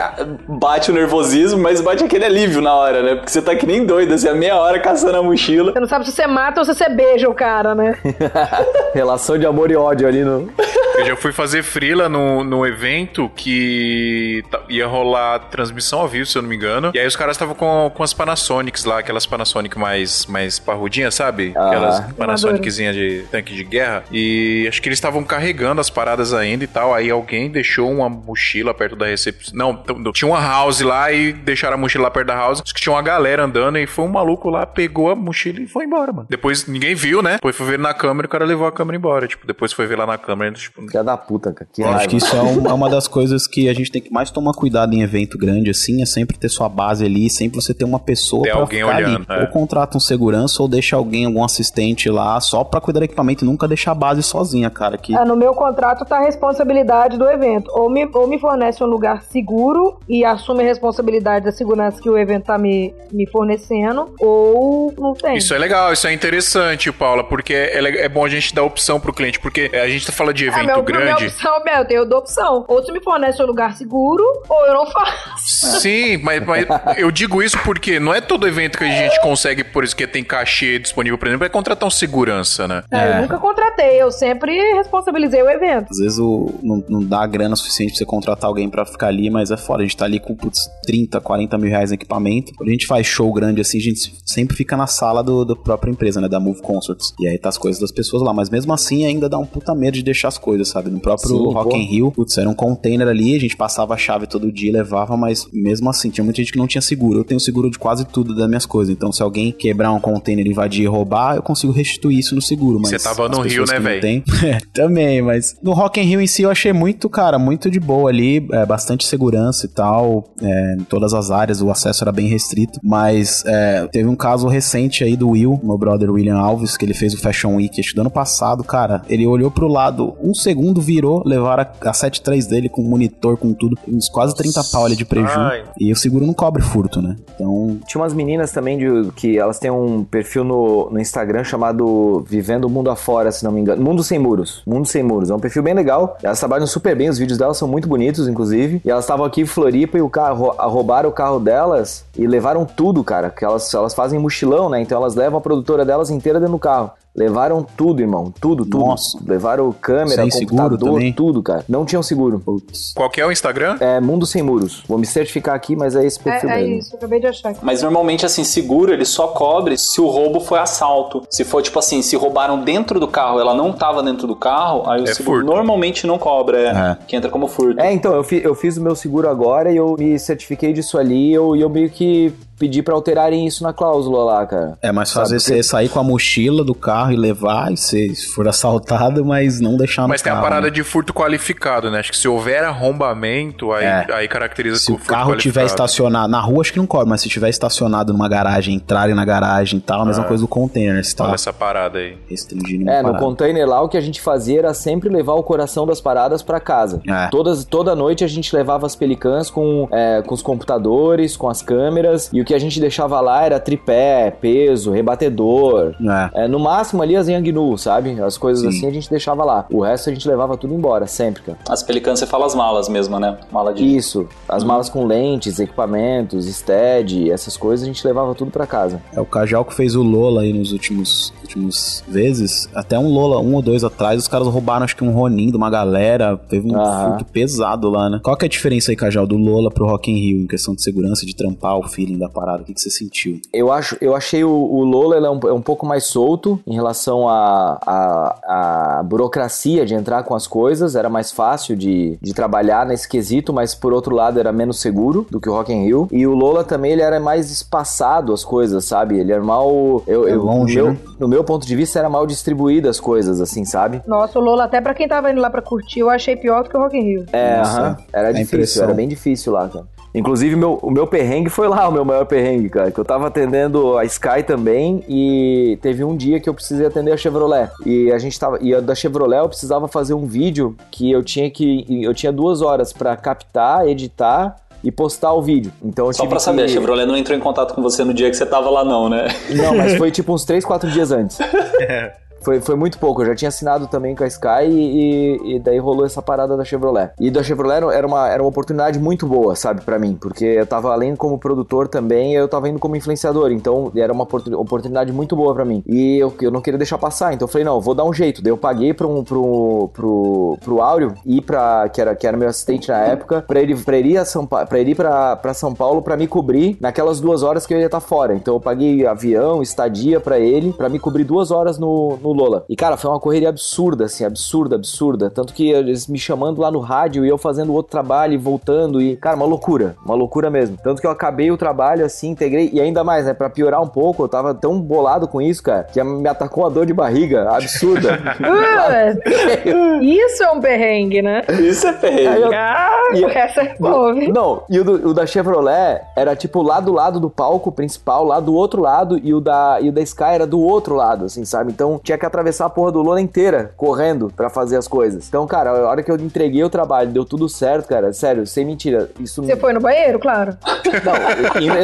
bate 0.48 0.92
o 0.92 0.94
nervosismo, 0.94 1.60
mas 1.62 1.82
bate 1.82 2.04
aquele 2.04 2.26
alívio 2.26 2.62
na 2.62 2.74
hora, 2.74 3.02
né? 3.02 3.16
Porque 3.16 3.32
você 3.32 3.42
tá 3.42 3.56
que 3.56 3.66
nem 3.66 3.86
doido, 3.86 4.14
assim, 4.14 4.30
meia 4.36 4.56
hora 4.58 4.80
caçando 4.80 5.18
a 5.18 5.24
mochila. 5.24 5.72
Você 5.72 5.80
não 5.80 5.88
sabe 5.88 6.06
se 6.06 6.12
você 6.12 6.28
mata 6.28 6.62
ou 6.62 6.66
se 6.66 6.74
você 6.74 6.90
beija 6.90 7.30
o 7.30 7.34
cara, 7.34 7.74
né? 7.74 7.98
Relação 8.94 9.38
de 9.38 9.46
amor 9.46 9.72
e 9.72 9.76
ódio 9.76 10.08
ali 10.08 10.24
no. 10.24 10.52
Eu 10.98 11.06
já 11.06 11.16
fui 11.16 11.34
fazer 11.34 11.62
frila 11.62 12.08
no, 12.08 12.44
no 12.44 12.66
evento 12.66 13.30
que 13.36 14.44
ia 14.70 14.88
rolar 14.88 15.40
transmissão 15.40 16.00
ao 16.00 16.08
vivo, 16.08 16.26
se 16.26 16.38
eu 16.38 16.42
não 16.42 16.50
me 16.50 16.56
engano. 16.56 16.92
E 16.94 17.00
aí 17.00 17.06
os 17.06 17.16
caras 17.16 17.36
estavam 17.36 17.54
com, 17.54 17.92
com 17.94 18.04
as 18.04 18.14
Panasonics 18.14 18.86
lá, 18.86 19.00
aquelas 19.00 19.26
Panasonic 19.26 19.78
mais, 19.78 20.26
mais 20.26 20.58
parrudinhas, 20.58 21.14
sabe? 21.14 21.54
Ah. 21.56 21.68
Aquelas 21.68 22.14
Panasoniczinhas 22.14 22.96
de 22.96 23.26
tanque 23.30 23.54
de 23.54 23.64
guerra. 23.64 24.04
E 24.12 24.66
acho 24.70 24.82
que 24.82 24.88
eles 24.88 24.98
estavam 24.98 25.24
carregando 25.24 25.82
as 25.82 25.90
paradas 25.90 26.34
ainda 26.34 26.64
e 26.64 26.68
tal. 26.68 26.94
Aí 26.94 27.10
alguém 27.10 27.50
deixou 27.50 27.92
uma 27.92 28.10
mochila 28.10 28.74
perto 28.74 28.96
da 28.96 29.06
recepção. 29.06 29.54
Não, 29.54 30.12
tinha 30.14 30.30
uma 30.30 30.42
house 30.42 30.82
lá 30.82 31.12
e 31.12 31.34
deixaram 31.34 31.76
a 31.76 31.78
mochila 31.78 32.06
lá 32.06 32.12
perto 32.12 32.28
da 32.28 32.36
house. 32.36 32.62
Acho 32.62 32.74
que 32.74 32.82
tinha 32.82 32.94
uma 32.94 33.02
galera 33.02 33.44
andando 33.44 33.78
e 33.78 33.86
foi 33.86 34.06
um 34.06 34.10
maluco 34.26 34.50
lá, 34.50 34.66
pegou 34.66 35.10
a 35.12 35.16
mochila 35.16 35.60
e 35.62 35.68
foi 35.68 35.86
embora, 35.86 36.12
mano. 36.12 36.28
Depois 36.30 36.68
ninguém 36.68 36.96
viu, 36.96 37.22
né? 37.22 37.34
Depois 37.36 37.56
foi 37.56 37.66
ver 37.68 37.80
na 37.80 37.94
câmera 37.94 38.26
e 38.26 38.28
o 38.28 38.30
cara 38.30 38.46
levou 38.46 38.68
a 38.68 38.72
câmera 38.72 38.98
embora. 38.98 39.28
Tipo, 39.28 39.46
depois 39.46 39.72
foi 39.72 39.86
ver 39.86 39.98
lá 39.98 40.06
na 40.06 40.18
câmera 40.18 40.52
e 40.52 40.54
tipo, 40.56 40.82
Filha 40.88 41.04
da 41.04 41.16
puta, 41.18 41.54
cara. 41.54 41.70
Que 41.72 41.84
acho 41.84 42.10
que 42.10 42.18
isso 42.18 42.36
é, 42.36 42.42
um- 42.42 42.68
é 42.68 42.74
uma 42.74 42.90
das 42.90 43.08
coisas 43.08 43.48
que 43.48 43.70
a 43.70 43.74
gente 43.74 43.92
tem 43.92 44.02
que 44.02 44.12
mais 44.12 44.32
tomar 44.32 44.54
cuidado 44.54 44.94
em 44.94 45.02
evento 45.02 45.38
grande, 45.38 45.70
assim, 45.70 46.02
é 46.02 46.06
sempre 46.06 46.38
ter 46.38 46.50
sua 46.50 46.68
base 46.68 47.06
ali, 47.06 47.30
sempre 47.30 47.62
você 47.62 47.74
ter 47.74 47.86
uma 47.86 48.00
pessoa 48.00 48.44
Ter 48.44 48.52
pra 48.52 48.60
alguém 48.62 48.80
ficar 48.84 48.96
olhando, 48.98 49.26
ali. 49.30 49.40
é. 49.40 49.42
Ou 49.44 49.48
contrata 49.48 49.98
um 49.98 50.00
segurança, 50.00 50.62
ou 50.62 50.68
deixa 50.68 50.96
alguém, 50.96 51.26
algum 51.26 51.44
assistente 51.44 52.10
lá, 52.10 52.40
só 52.40 52.64
pra 52.64 52.82
cuidar 52.82 53.00
do 53.00 53.06
equipamento 53.06 53.44
e 53.44 53.48
nunca 53.48 53.68
deixar 53.68 53.92
a 53.92 53.96
base 53.96 54.24
sozinha, 54.24 54.70
cara. 54.70 54.98
Que 54.98 55.16
Ah, 55.16 55.26
no 55.26 55.36
meu 55.36 55.54
contrato 55.54 56.06
tá 56.06 56.18
a 56.18 56.22
responsabilidade 56.26 57.18
do 57.18 57.28
evento. 57.30 57.70
Ou 57.74 57.90
me, 57.90 58.08
ou 58.14 58.28
me 58.28 58.40
fornece 58.40 58.84
um 58.84 58.88
lugar 58.88 59.24
seguro 59.24 59.98
e 60.08 60.24
assume 60.24 60.64
a 60.64 60.66
responsabilidade 60.68 61.46
da 61.46 61.52
segurança 61.52 62.02
que 62.02 62.10
o 62.10 62.18
evento 62.18 62.46
tá 62.46 62.58
me, 62.58 62.94
me 63.12 63.28
fornecendo, 63.30 64.15
ou 64.20 64.94
não 64.98 65.14
tem. 65.14 65.38
Isso 65.38 65.54
é 65.54 65.58
legal, 65.58 65.94
isso 65.94 66.08
é 66.08 66.14
interessante, 66.14 66.92
Paula, 66.92 67.24
porque 67.24 67.54
é, 67.54 68.04
é 68.06 68.10
bom 68.10 68.26
a 68.26 68.30
gente 68.30 68.54
dar 68.54 68.64
opção 68.64 69.00
pro 69.00 69.14
cliente, 69.14 69.40
porque 69.40 69.70
é, 69.72 69.82
a 69.82 69.90
gente 69.90 70.06
tá 70.06 70.12
falando 70.14 70.36
de 70.36 70.46
Ah, 70.46 70.54
evento 70.54 70.66
meu, 70.68 70.84
grande. 70.84 71.04
Minha 71.06 71.16
opção, 71.30 71.64
meu, 71.64 71.76
eu 71.76 71.86
tenho 71.86 72.02
outra 72.02 72.18
opção. 72.18 72.66
Ou 72.68 72.82
você 72.84 72.92
me 72.92 73.02
fornece 73.02 73.42
um 73.42 73.46
lugar 73.46 73.76
seguro, 73.76 74.24
ou 74.50 74.66
eu 74.68 74.74
não 74.74 74.86
faço. 74.88 75.80
Sim, 75.80 76.18
mas, 76.18 76.44
mas 76.46 76.66
eu 76.98 77.12
digo 77.12 77.42
isso 77.42 77.58
porque 77.64 78.00
não 78.00 78.14
é 78.14 78.22
todo 78.22 78.48
evento 78.48 78.78
que 78.78 78.84
a 78.84 78.88
gente 78.88 79.20
consegue, 79.22 79.64
por 79.64 79.84
isso 79.84 79.96
que 79.96 80.06
tem 80.08 80.24
cachê 80.24 80.80
disponível, 80.80 81.18
por 81.18 81.28
exemplo, 81.28 81.46
é 81.46 81.50
contratar 81.50 81.88
um 81.88 81.92
segurança, 81.92 82.68
né? 82.68 82.84
É, 82.92 83.18
Eu 83.18 83.22
nunca 83.24 83.38
contratei, 83.38 84.02
eu 84.02 84.12
sempre 84.12 84.52
responsabilizei 84.74 85.42
o 85.42 85.50
evento. 85.50 85.88
Às 85.92 85.98
vezes 85.98 86.20
o, 86.20 86.54
não, 86.62 86.84
não 86.88 87.04
dá 87.04 87.24
a 87.24 87.28
grana 87.28 87.56
suficiente 87.56 87.92
pra 87.92 87.98
você 88.00 88.06
contratar 88.06 88.48
alguém 88.48 88.70
pra 88.70 88.86
ficar 88.86 89.08
ali, 89.08 89.30
mas 89.30 89.52
é 89.52 89.58
foda. 89.58 89.82
A 89.82 89.86
gente 89.86 89.98
tá 89.98 90.06
ali 90.06 90.20
com 90.20 90.36
putz, 90.36 90.60
30, 90.86 91.20
40 91.22 91.58
mil 91.58 91.70
reais 91.70 91.92
em 91.92 91.96
equipamento. 91.96 92.54
Quando 92.56 92.70
a 92.70 92.72
gente 92.72 92.86
faz 92.88 93.06
show 93.08 93.32
grande 93.34 93.62
assim, 93.62 93.78
a 93.78 93.82
gente 93.82 94.05
sempre 94.26 94.56
fica 94.56 94.76
na 94.78 94.88
sala 94.88 95.24
do, 95.24 95.44
da 95.46 95.56
própria 95.56 95.92
empresa, 95.92 96.20
né? 96.22 96.28
Da 96.28 96.40
Move 96.40 96.62
Concerts. 96.62 97.14
E 97.20 97.28
aí 97.28 97.38
tá 97.38 97.50
as 97.50 97.58
coisas 97.58 97.80
das 97.80 97.92
pessoas 97.92 98.22
lá. 98.24 98.34
Mas 98.34 98.50
mesmo 98.50 98.74
assim 98.74 99.06
ainda 99.06 99.28
dá 99.30 99.38
um 99.38 99.46
puta 99.46 99.74
medo 99.76 99.96
de 99.96 100.04
deixar 100.04 100.28
as 100.30 100.38
coisas, 100.38 100.68
sabe? 100.68 100.90
No 100.90 101.00
próprio 101.00 101.30
Sim, 101.38 101.54
Rock 101.54 101.70
pô. 101.70 101.76
in 101.78 101.86
Rio, 101.86 102.12
putz, 102.12 102.38
era 102.38 102.50
um 102.50 102.54
container 102.54 103.08
ali, 103.08 103.36
a 103.36 103.40
gente 103.40 103.56
passava 103.56 103.94
a 103.94 103.98
chave 103.98 104.28
todo 104.28 104.52
dia, 104.52 104.72
levava, 104.72 105.16
mas 105.18 105.48
mesmo 105.54 105.90
assim, 105.90 106.10
tinha 106.10 106.24
muita 106.24 106.42
gente 106.42 106.52
que 106.52 106.58
não 106.58 106.68
tinha 106.68 106.82
seguro. 106.82 107.20
Eu 107.20 107.24
tenho 107.24 107.40
seguro 107.40 107.70
de 107.70 107.78
quase 107.80 108.06
tudo 108.06 108.36
das 108.36 108.48
minhas 108.48 108.66
coisas. 108.66 108.94
Então, 108.94 109.12
se 109.12 109.22
alguém 109.24 109.52
quebrar 109.52 109.92
um 109.92 110.00
container, 110.00 110.46
invadir 110.46 110.84
e 110.84 110.88
roubar, 110.88 111.36
eu 111.36 111.42
consigo 111.42 111.72
restituir 111.74 112.20
isso 112.20 112.36
no 112.36 112.42
seguro. 112.42 112.80
Mas 112.80 112.90
Você 112.92 113.00
tava 113.00 113.28
no 113.30 113.42
Rio, 113.42 113.66
né, 113.66 113.80
véi? 113.80 114.00
têm- 114.00 114.24
É, 114.46 114.60
também, 114.74 115.22
mas 115.22 115.56
no 115.64 115.74
Rock 115.74 116.00
in 116.00 116.04
Rio 116.04 116.22
em 116.22 116.28
si 116.28 116.44
eu 116.44 116.52
achei 116.52 116.72
muito, 116.74 117.10
cara, 117.10 117.40
muito 117.40 117.70
de 117.72 117.80
boa 117.80 118.10
ali, 118.10 118.46
é, 118.52 118.66
bastante 118.66 119.06
segurança 119.06 119.66
e 119.66 119.70
tal, 119.70 120.30
é, 120.42 120.76
em 120.80 120.84
todas 120.84 121.14
as 121.14 121.32
áreas, 121.32 121.62
o 121.62 121.70
acesso 121.72 122.04
era 122.04 122.12
bem 122.12 122.28
restrito, 122.28 122.80
mas 122.84 123.44
é, 123.46 123.88
teve 123.96 124.10
um 124.10 124.16
caso 124.16 124.48
recente 124.50 125.06
aí 125.06 125.16
do 125.16 125.30
Will, 125.30 125.58
meu 125.64 125.78
brother 125.78 126.12
William 126.12 126.38
Alves, 126.38 126.76
que 126.76 126.84
ele 126.84 126.94
fez 126.94 127.14
o 127.14 127.22
Fashion 127.22 127.56
Week, 127.56 127.80
acho 127.80 127.90
que 127.92 127.96
do 127.96 128.02
ano 128.02 128.10
passado, 128.10 128.62
cara, 128.62 129.02
ele 129.08 129.26
olhou 129.26 129.50
pro 129.50 129.70
lado, 129.70 130.16
um 130.22 130.34
segundo 130.34 130.82
virou, 130.82 131.24
levaram 131.26 131.64
a, 131.64 131.90
a 131.90 131.94
7.3 131.94 132.46
dele 132.50 132.68
com 132.68 132.82
monitor, 132.82 133.38
com 133.38 133.54
tudo, 133.54 133.78
uns 133.88 134.10
quase 134.10 134.36
30 134.36 134.62
pau 134.66 134.86
ali 134.86 134.98
de 134.98 135.06
preju, 135.06 135.40
Ai. 135.40 135.64
e 135.80 135.94
o 135.94 135.96
seguro 135.96 136.26
não 136.26 136.34
cobre 136.34 136.62
furto, 136.62 137.02
né? 137.02 137.16
Então, 137.36 137.78
Tinha 137.88 138.02
umas 138.02 138.14
meninas 138.14 138.52
também 138.52 138.78
de, 138.78 139.12
que 139.14 139.38
elas 139.38 139.60
têm 139.60 139.72
um 139.72 140.04
perfil 140.04 140.44
no, 140.44 140.90
no 140.90 141.00
Instagram 141.00 141.44
chamado 141.46 142.26
Vivendo 142.28 142.66
o 142.66 142.70
Mundo 142.70 142.90
Afora, 142.90 143.32
se 143.32 143.44
não 143.46 143.52
me 143.52 143.62
engano. 143.62 143.82
Mundo 143.82 144.04
Sem 144.04 144.20
Muros. 144.20 144.62
Mundo 144.68 144.88
Sem 144.88 145.04
Muros. 145.04 145.30
É 145.30 145.36
um 145.36 145.40
perfil 145.40 145.64
bem 145.64 145.74
legal. 145.74 146.18
Elas 146.22 146.40
trabalham 146.40 146.68
super 146.68 146.96
bem, 146.98 147.08
os 147.10 147.18
vídeos 147.18 147.38
delas 147.38 147.58
são 147.58 147.68
muito 147.68 147.88
bonitos, 147.88 148.28
inclusive. 148.28 148.82
E 148.84 148.90
elas 148.90 149.06
estavam 149.06 149.26
aqui 149.26 149.42
em 149.42 149.46
Floripa 149.46 149.98
e 149.98 150.02
o 150.02 150.10
carro, 150.10 150.54
a- 150.58 150.66
roubaram 150.66 151.10
o 151.10 151.14
carro 151.14 151.40
delas 151.40 152.04
e 152.18 152.26
levaram 152.28 152.66
tudo, 152.66 153.04
cara. 153.04 153.30
Que 153.30 153.46
elas, 153.46 153.74
elas 153.74 153.85
fazem 153.94 154.18
mochilão, 154.20 154.70
né? 154.70 154.82
Então 154.82 154.98
elas 154.98 155.16
levam 155.16 155.38
a 155.38 155.42
produtora 155.42 155.84
delas 155.86 156.10
inteira 156.10 156.40
dentro 156.40 156.54
do 156.54 156.60
carro. 156.60 156.92
Levaram 157.16 157.66
tudo, 157.78 158.02
irmão. 158.02 158.34
Tudo, 158.42 158.66
tudo. 158.66 158.86
Nossa. 158.86 159.18
Levaram 159.26 159.72
câmera, 159.72 160.30
Sem 160.30 160.46
computador, 160.46 161.00
tudo, 161.16 161.42
cara. 161.42 161.64
Não 161.70 161.86
tinham 161.86 162.04
seguro. 162.04 162.40
putz. 162.40 162.92
Qual 162.94 163.10
que 163.10 163.22
é 163.22 163.26
o 163.26 163.32
Instagram? 163.32 163.78
É 163.80 164.02
Mundo 164.02 164.26
Sem 164.26 164.42
Muros. 164.44 164.84
Vou 164.86 164.98
me 164.98 165.06
certificar 165.06 165.56
aqui, 165.56 165.78
mas 165.78 165.96
é 165.96 166.06
esse 166.06 166.20
perfil 166.20 166.50
É, 166.50 166.60
é 166.60 166.64
mesmo. 166.64 166.78
isso, 166.80 166.94
eu 166.94 166.98
acabei 166.98 167.22
de 167.22 167.28
achar 167.28 167.50
aqui. 167.52 167.60
Mas 167.64 167.82
normalmente, 167.82 168.26
assim, 168.26 168.44
seguro 168.44 168.92
ele 168.92 169.06
só 169.06 169.28
cobre 169.28 169.78
se 169.78 170.02
o 170.02 170.08
roubo 170.08 170.42
foi 170.42 170.60
assalto. 170.60 171.24
Se 171.30 171.46
for, 171.46 171.62
tipo 171.62 171.80
assim, 171.80 172.02
se 172.02 172.18
roubaram 172.18 172.60
dentro 172.62 173.00
do 173.00 173.08
carro, 173.08 173.40
ela 173.40 173.54
não 173.54 173.72
tava 173.72 174.04
dentro 174.04 174.28
do 174.28 174.36
carro, 174.36 174.84
aí 174.90 175.00
o 175.02 175.04
É 175.08 175.14
seguro 175.14 175.38
furto. 175.40 175.46
normalmente 175.56 176.06
não 176.06 176.18
cobra, 176.18 176.58
é, 176.60 176.68
É. 176.68 176.98
que 177.08 177.16
entra 177.16 177.30
como 177.32 177.48
furto. 177.48 177.80
É, 177.80 177.94
então, 177.94 178.14
eu, 178.14 178.26
fi- 178.26 178.42
eu 178.44 178.54
fiz 178.54 178.76
o 178.76 178.82
meu 178.82 178.94
seguro 178.96 179.30
agora 179.30 179.72
e 179.72 179.78
eu 179.78 179.96
me 179.98 180.20
certifiquei 180.20 180.74
disso 180.74 180.98
ali 180.98 181.30
e 181.30 181.34
eu, 181.34 181.56
e 181.56 181.62
eu 181.62 181.70
meio 181.70 181.90
que 181.90 182.34
pedi 182.58 182.82
pra 182.82 182.94
alterarem 182.96 183.46
isso 183.46 183.64
na 183.64 183.74
cláusula 183.74 184.24
lá, 184.24 184.46
cara. 184.46 184.78
É 184.82 184.92
mais 184.92 185.12
fácil 185.12 185.40
você 185.40 185.62
sair 185.64 185.90
com 185.90 186.00
a 186.00 186.04
mochila 186.04 186.64
do 186.64 186.74
carro 186.76 187.12
e 187.12 187.16
levar, 187.16 187.72
e 187.72 187.78
se 187.78 188.16
for 188.34 188.48
assaltado, 188.48 189.24
mas 189.26 189.60
não 189.60 189.78
deixar 189.78 190.04
no 190.04 190.10
Mas 190.10 190.22
tem 190.22 190.32
a 190.32 190.36
carro, 190.36 190.48
parada 190.48 190.68
né? 190.68 190.72
de 190.72 190.84
furto 190.84 191.14
qualificado, 191.14 191.90
né? 191.92 192.00
Acho 192.00 192.12
que 192.12 192.18
se 192.18 192.28
houver 192.28 192.64
arrombamento, 192.64 193.72
aí, 193.72 193.84
É. 193.86 194.06
aí 194.14 194.28
caracteriza 194.28 194.78
Se 194.80 194.92
o 194.92 194.96
furto 194.98 195.08
carro 195.10 195.36
tiver 195.36 195.66
estacionado 195.66 196.30
na 196.30 196.40
rua, 196.40 196.62
acho 196.62 196.72
que 196.74 196.80
não 196.80 196.88
cobre, 196.88 197.10
mas 197.10 197.22
se 197.22 197.30
tiver 197.30 197.50
estacionado 197.50 198.14
numa 198.14 198.28
garagem, 198.30 198.76
entrarem 198.76 199.14
na 199.16 199.26
garagem 199.26 199.80
e 199.80 199.82
tal, 199.82 200.02
a 200.02 200.06
mesma 200.06 200.24
Ah. 200.24 200.28
coisa 200.28 200.42
do 200.44 200.48
container, 200.48 201.04
se 201.06 201.16
tá 201.16 201.26
Olha 201.26 201.36
essa 201.36 201.52
parada 201.54 202.00
aí. 202.00 202.18
restringindo 202.30 202.90
É, 202.90 202.98
no 203.02 203.10
parada. 203.10 203.24
container 203.24 203.68
lá 203.68 203.82
o 203.82 203.90
que 203.90 203.98
a 203.98 204.02
gente 204.02 204.22
fazia 204.22 204.60
era 204.60 204.74
sempre 204.74 205.10
levar 205.10 205.34
o 205.34 205.44
coração 205.44 205.86
das 205.86 206.00
paradas 206.02 206.42
pra 206.42 206.60
casa. 206.60 207.02
É. 207.08 207.28
Todas, 207.28 207.66
toda 207.66 207.96
noite 207.96 208.24
a 208.24 208.28
gente 208.28 208.56
levava 208.56 208.86
as 208.86 208.96
pelicãs 208.96 209.50
com, 209.50 209.88
é, 209.92 210.22
com 210.26 210.34
os 210.34 210.42
computadores, 210.42 211.36
com 211.38 211.50
as 211.50 211.62
câmeras, 211.62 212.30
e 212.34 212.42
o 212.46 212.48
que 212.48 212.54
a 212.54 212.60
gente 212.60 212.80
deixava 212.80 213.20
lá 213.20 213.44
era 213.44 213.60
tripé, 213.60 214.30
peso, 214.30 214.92
rebatedor. 214.92 215.96
É. 216.34 216.44
É, 216.44 216.48
no 216.48 216.60
máximo 216.60 217.02
ali 217.02 217.16
as 217.16 217.28
Yangnu, 217.28 217.76
sabe? 217.76 218.22
As 218.22 218.38
coisas 218.38 218.62
Sim. 218.62 218.70
assim 218.70 218.88
a 218.88 218.94
gente 218.94 219.10
deixava 219.10 219.44
lá. 219.44 219.66
O 219.72 219.82
resto 219.82 220.12
a 220.12 220.14
gente 220.14 220.28
levava 220.28 220.56
tudo 220.56 220.76
embora, 220.76 221.08
sempre, 221.08 221.42
cara. 221.42 221.58
As 221.68 221.82
pelicãs, 221.82 222.20
você 222.20 222.28
fala 222.28 222.46
as 222.46 222.54
malas 222.54 222.88
mesmo, 222.88 223.20
né? 223.20 223.40
Mala 223.52 223.74
de... 223.74 223.84
Isso, 223.84 224.28
as 224.48 224.64
malas 224.64 224.90
com 224.90 225.06
lentes, 225.06 225.60
equipamentos, 225.60 226.46
stead, 226.46 227.32
essas 227.32 227.58
coisas 227.58 227.84
a 227.84 227.88
gente 227.88 228.06
levava 228.06 228.36
tudo 228.36 228.52
pra 228.52 228.68
casa. 228.68 229.02
É 229.12 229.20
o 229.20 229.26
Cajal 229.26 229.66
que 229.66 229.74
fez 229.74 229.96
o 229.96 230.04
Lola 230.04 230.42
aí 230.42 230.54
nos 230.54 230.72
últimos, 230.72 231.34
últimos 231.42 232.04
vezes. 232.08 232.70
Até 232.76 233.00
um 233.00 233.12
Lola, 233.12 233.40
um 233.40 233.56
ou 233.56 233.62
dois 233.64 233.84
atrás, 233.84 234.22
os 234.22 234.28
caras 234.28 234.48
roubaram 234.48 234.86
acho 234.86 234.96
que 234.96 235.04
um 235.04 235.12
Ronin 235.12 235.50
de 235.50 235.58
uma 235.58 235.72
galera. 235.72 236.38
Teve 236.38 236.72
um 236.72 236.80
Aham. 236.80 237.10
furto 237.10 237.26
pesado 237.26 237.90
lá, 237.90 238.08
né? 238.08 238.20
Qual 238.22 238.38
que 238.38 238.46
é 238.46 238.48
a 238.48 238.50
diferença 238.50 238.92
aí, 238.92 238.96
Cajal, 238.96 239.26
do 239.26 239.36
Lola 239.36 239.72
pro 239.72 239.88
Rock 239.88 240.12
in 240.12 240.16
Rio 240.16 240.42
em 240.42 240.48
questão 240.48 240.76
de 240.76 240.84
segurança, 240.84 241.26
de 241.26 241.36
trampar 241.36 241.78
o 241.78 241.88
feeling 241.88 242.18
da 242.18 242.30
parada? 242.36 242.62
O 242.62 242.66
que, 242.66 242.74
que 242.74 242.82
você 242.82 242.90
sentiu? 242.90 243.40
Eu 243.54 243.72
acho, 243.72 243.98
eu 244.02 244.16
achei 244.16 244.44
o, 244.44 244.50
o 244.52 244.84
Lola 244.84 245.18
ele 245.18 245.26
é, 245.26 245.30
um, 245.30 245.40
é 245.48 245.54
um 245.54 245.62
pouco 245.62 245.86
mais 245.86 246.04
solto 246.06 246.60
em 246.68 246.76
relação 246.76 247.28
à 247.28 247.80
a, 247.86 249.00
a, 249.00 249.04
burocracia 249.04 249.86
de 249.86 249.96
entrar 249.96 250.24
com 250.24 250.36
as 250.36 250.46
coisas, 250.48 250.96
era 250.96 251.10
mais 251.10 251.32
fácil 251.32 251.76
de, 251.76 252.18
de 252.22 252.34
trabalhar 252.34 252.86
nesse 252.86 253.08
quesito, 253.08 253.54
mas 253.54 253.74
por 253.74 253.94
outro 253.94 254.14
lado 254.14 254.40
era 254.40 254.52
menos 254.52 254.80
seguro 254.80 255.26
do 255.32 255.40
que 255.40 255.50
o 255.50 255.54
Rock 255.54 255.72
in 255.74 255.86
Rio. 255.86 256.08
E 256.12 256.28
o 256.28 256.34
Lola 256.34 256.64
também 256.64 256.92
ele 256.92 257.02
era 257.02 257.20
mais 257.20 257.50
espaçado 257.52 258.34
as 258.34 258.44
coisas, 258.44 258.84
sabe? 258.86 259.18
Ele 259.20 259.32
era 259.32 259.44
mal, 259.44 260.04
eu, 260.06 260.28
É 260.28 260.32
eu- 260.34 260.44
longe, 260.44 260.76
meu, 260.76 260.92
né? 260.92 260.98
no 261.20 261.28
meu 261.28 261.44
ponto 261.44 261.66
de 261.66 261.76
vista 261.76 261.98
era 262.00 262.10
mal 262.10 262.28
distribuída 262.28 262.90
as 262.90 263.00
coisas, 263.00 263.40
assim, 263.42 263.64
sabe? 263.66 264.02
Nossa, 264.06 264.38
o 264.38 264.42
Lola, 264.42 264.66
até 264.66 264.82
pra 264.82 264.94
quem 264.94 265.08
tava 265.08 265.32
indo 265.32 265.40
lá 265.42 265.50
pra 265.50 265.62
curtir, 265.62 266.00
eu 266.02 266.10
achei 266.10 266.36
pior 266.36 266.64
do 266.64 266.70
que 266.70 266.78
o 266.78 266.80
Rock 266.82 266.98
in 266.98 267.02
Rio. 267.04 267.26
É, 267.32 267.58
Nossa, 267.58 267.80
aham, 267.82 267.98
era 268.12 268.28
a 268.28 268.32
difícil, 268.32 268.58
impressão. 268.58 268.84
era 268.84 268.94
bem 268.94 269.08
difícil 269.08 269.54
lá, 269.54 269.68
cara. 269.70 269.86
Inclusive, 270.16 270.56
meu, 270.56 270.80
o 270.82 270.90
meu 270.90 271.06
perrengue 271.06 271.50
foi 271.50 271.68
lá, 271.68 271.88
o 271.90 271.92
meu 271.92 272.06
maior 272.06 272.26
perrengue, 272.26 272.70
cara. 272.70 272.90
Que 272.90 272.98
eu 272.98 273.04
tava 273.04 273.28
atendendo 273.28 273.98
a 273.98 274.06
Sky 274.06 274.44
também 274.48 275.04
e 275.10 275.78
teve 275.82 276.06
um 276.06 276.16
dia 276.16 276.40
que 276.40 276.48
eu 276.48 276.54
precisei 276.54 276.88
atender 276.88 277.12
a 277.12 277.18
Chevrolet. 277.18 277.70
E 277.86 278.10
a 278.12 278.18
gente 278.18 278.40
tava. 278.40 278.58
E 278.62 278.74
a 278.74 278.80
da 278.80 278.96
Chevrolet 278.96 279.40
eu 279.40 279.50
precisava 279.50 279.90
fazer 279.90 280.14
um 280.14 280.26
vídeo 280.26 280.76
que 280.90 281.12
eu 281.12 281.22
tinha 281.22 281.52
que. 281.52 281.86
Eu 282.02 282.14
tinha 282.14 282.32
duas 282.32 282.62
horas 282.62 282.94
pra 282.94 283.18
captar, 283.18 283.88
editar 283.88 284.56
e 284.82 284.92
postar 284.92 285.34
o 285.34 285.42
vídeo. 285.42 285.74
Então 285.84 286.08
eu 286.08 286.14
Só 286.14 286.26
pra 286.28 286.40
saber, 286.40 286.64
a 286.64 286.66
que... 286.66 286.72
Chevrolet 286.72 287.06
não 287.06 287.18
entrou 287.18 287.38
em 287.38 287.42
contato 287.42 287.74
com 287.74 287.82
você 287.82 288.04
no 288.06 288.14
dia 288.14 288.30
que 288.30 288.38
você 288.38 288.46
tava 288.46 288.70
lá, 288.70 288.86
não, 288.86 289.10
né? 289.10 289.28
Não, 289.50 289.76
mas 289.76 289.96
foi 289.98 290.12
tipo 290.12 290.34
uns 290.34 290.46
3, 290.46 290.64
4 290.64 290.90
dias 290.92 291.12
antes. 291.12 291.40
Foi, 292.46 292.62
foi 292.62 292.76
muito 292.76 293.00
pouco. 293.00 293.22
Eu 293.24 293.26
já 293.28 293.36
tinha 293.36 293.50
assinado 293.50 293.88
também 293.88 294.16
com 294.16 294.24
a 294.24 294.28
Sky 294.28 294.66
e, 294.70 294.70
e- 294.70 295.56
e 295.56 295.60
daí 295.60 295.80
rolou 295.80 296.06
essa 296.06 296.22
parada 296.22 296.56
da 296.56 296.64
Chevrolet. 296.64 297.10
E 297.20 297.32
da 297.32 297.42
Chevrolet 297.42 297.84
era 297.92 298.06
uma, 298.06 298.30
era 298.30 298.42
uma 298.44 298.50
oportunidade 298.50 299.00
muito 299.00 299.26
boa, 299.26 299.56
sabe, 299.56 299.82
pra 299.82 299.98
mim. 299.98 300.16
Porque 300.22 300.46
eu 300.46 300.66
tava 300.68 300.92
além 300.94 301.16
como 301.16 301.40
produtor 301.40 301.88
também, 301.88 302.34
eu 302.34 302.48
tava 302.48 302.70
indo 302.70 302.78
como 302.80 302.96
influenciador. 302.96 303.52
Então 303.52 303.92
era 303.96 304.14
uma 304.14 304.24
oportun- 304.24 304.56
oportunidade 304.56 305.12
muito 305.12 305.36
boa 305.36 305.54
pra 305.56 305.66
mim. 305.66 305.84
E 305.88 306.18
eu, 306.20 306.32
eu 306.42 306.52
não 306.52 306.62
queria 306.62 306.78
deixar 306.78 306.98
passar. 307.00 307.34
Então 307.34 307.48
eu 307.48 307.52
falei, 307.52 307.66
não, 307.66 307.82
vou 307.82 307.96
dar 307.96 308.04
um 308.06 308.14
jeito. 308.14 308.42
Daí 308.44 308.52
eu 308.52 308.58
paguei 308.58 308.92
um, 309.02 309.24
pro, 309.24 309.90
pro, 309.94 310.58
pro 310.64 310.82
Áureo 310.82 311.14
ir 311.26 311.42
pra. 311.42 311.90
Que 311.90 312.00
era, 312.02 312.16
que 312.16 312.28
era 312.28 312.38
meu 312.38 312.48
assistente 312.50 312.90
na 312.90 313.00
época, 313.00 313.44
pra 313.48 313.60
ele, 313.60 313.76
pra 313.76 313.98
ele 313.98 314.10
ir, 314.12 314.18
a 314.18 314.26
São, 314.26 314.46
pra, 314.46 314.68
ele 314.80 314.94
pra, 314.94 315.36
pra 315.36 315.54
São 315.54 315.74
Paulo 315.74 316.02
pra 316.02 316.16
me 316.16 316.28
cobrir 316.28 316.78
naquelas 316.80 317.20
duas 317.20 317.42
horas 317.42 317.66
que 317.66 317.74
eu 317.74 317.80
ia 317.80 317.86
estar 317.88 318.00
fora. 318.00 318.36
Então 318.36 318.54
eu 318.54 318.60
paguei 318.60 319.06
avião, 319.06 319.62
estadia 319.62 320.20
pra 320.20 320.40
ele, 320.40 320.74
pra 320.74 320.90
me 320.90 321.00
cobrir 321.00 321.24
duas 321.24 321.50
horas 321.52 321.80
no, 321.80 322.18
no 322.22 322.35
Lola. 322.36 322.66
E 322.70 322.76
cara, 322.76 322.98
foi 322.98 323.10
uma 323.10 323.20
correria 323.20 323.50
absurda, 323.50 324.06
assim, 324.06 324.24
absurda, 324.26 324.76
absurda. 324.76 325.30
Tanto 325.30 325.54
que 325.54 325.70
eles 325.72 326.08
me 326.08 326.18
chamando 326.20 326.62
lá 326.62 326.70
no 326.70 326.80
rádio 326.80 327.26
e 327.26 327.30
eu 327.30 327.38
fazendo 327.38 327.74
outro 327.74 327.92
trabalho 327.92 328.34
e 328.34 328.38
voltando. 328.38 329.02
E, 329.02 329.16
cara, 329.16 329.36
uma 329.36 329.46
loucura, 329.46 329.96
uma 330.06 330.16
loucura 330.16 330.50
mesmo. 330.50 330.78
Tanto 330.84 331.02
que 331.02 331.08
eu 331.08 331.12
acabei 331.12 331.52
o 331.52 331.58
trabalho 331.58 332.06
assim, 332.06 332.30
integrei. 332.30 332.70
E 332.74 332.80
ainda 332.82 333.04
mais, 333.04 333.26
né, 333.26 333.34
pra 333.34 333.50
piorar 333.50 333.82
um 333.82 333.88
pouco, 333.88 334.24
eu 334.24 334.28
tava 334.28 334.54
tão 334.54 334.80
bolado 334.80 335.28
com 335.28 335.42
isso, 335.42 335.64
cara, 335.64 335.84
que 335.84 336.04
me 336.04 336.28
atacou 336.28 336.64
uma 336.64 336.70
dor 336.70 336.86
de 336.86 336.94
barriga 336.94 337.50
absurda. 337.50 338.20
Isso 340.02 340.44
é 340.44 340.52
um 340.52 340.60
perrengue, 340.60 341.22
né? 341.22 341.42
Isso 341.60 341.88
é 341.88 341.94
perrengue. 341.94 342.42
eu- 342.42 342.52
Ah, 342.54 342.92
eu- 343.14 343.30
essa 343.30 343.62
é 343.62 343.76
boa? 343.80 344.14
Não, 344.14 344.64
e 344.70 344.80
o, 344.80 344.84
do- 344.84 345.10
o 345.10 345.14
da 345.14 345.26
Chevrolet 345.26 346.02
era 346.16 346.36
tipo 346.36 346.62
lá 346.62 346.80
do 346.80 346.92
lado 346.94 347.20
do 347.20 347.30
palco 347.30 347.72
principal, 347.72 348.24
lá 348.24 348.40
do 348.40 348.54
outro 348.54 348.82
lado, 348.82 349.20
e 349.22 349.34
o 349.34 349.40
da, 349.42 349.78
e 349.82 349.90
o 349.90 349.92
da 349.92 350.02
Sky 350.02 350.24
era 350.34 350.48
do 350.48 350.60
outro 350.60 350.96
lado, 350.96 351.26
assim, 351.26 351.46
sabe? 351.46 351.72
Então 351.72 352.00
tinha 352.04 352.18
que 352.26 352.28
atravessar 352.28 352.66
a 352.66 352.70
porra 352.70 352.92
do 352.92 353.02
Lona 353.02 353.22
inteira 353.22 353.72
correndo 353.78 354.32
pra 354.36 354.50
fazer 354.50 354.78
as 354.78 354.88
coisas. 354.88 355.28
Então, 355.28 355.46
cara, 355.48 355.70
a 355.70 355.90
hora 355.90 356.04
que 356.04 356.12
eu 356.12 356.16
entreguei 356.16 356.64
o 356.64 356.70
trabalho, 356.70 357.10
deu 357.12 357.24
tudo 357.26 357.48
certo, 357.48 357.88
cara, 357.88 358.12
sério, 358.14 358.46
sem 358.48 358.66
mentira. 358.66 359.10
Isso 359.20 359.44
Você 359.44 359.56
foi 359.56 359.74
no 359.74 359.80
banheiro, 359.80 360.20
claro. 360.20 360.58
não, 361.04 361.14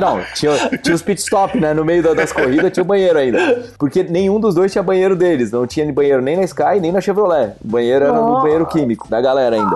não 0.01 0.21
tinha, 0.33 0.51
tinha 0.81 0.95
os 0.95 1.01
pit 1.01 1.19
stop, 1.21 1.59
né? 1.59 1.73
No 1.73 1.85
meio 1.85 2.01
da- 2.03 2.13
das 2.13 2.31
corridas 2.31 2.71
tinha 2.71 2.83
o 2.83 2.87
banheiro 2.87 3.17
ainda. 3.19 3.63
Porque 3.77 4.03
nenhum 4.03 4.39
dos 4.39 4.55
dois 4.55 4.71
tinha 4.71 4.83
banheiro 4.83 5.15
deles. 5.15 5.51
Não 5.51 5.65
tinha 5.67 5.91
banheiro 5.91 6.21
nem 6.21 6.35
na 6.37 6.43
Sky, 6.43 6.79
nem 6.81 6.91
na 6.91 7.01
Chevrolet. 7.01 7.53
O 7.63 7.67
banheiro 7.67 8.05
era 8.05 8.13
no 8.13 8.41
banheiro 8.41 8.65
químico, 8.65 9.07
da 9.09 9.21
galera 9.21 9.55
ainda. 9.55 9.75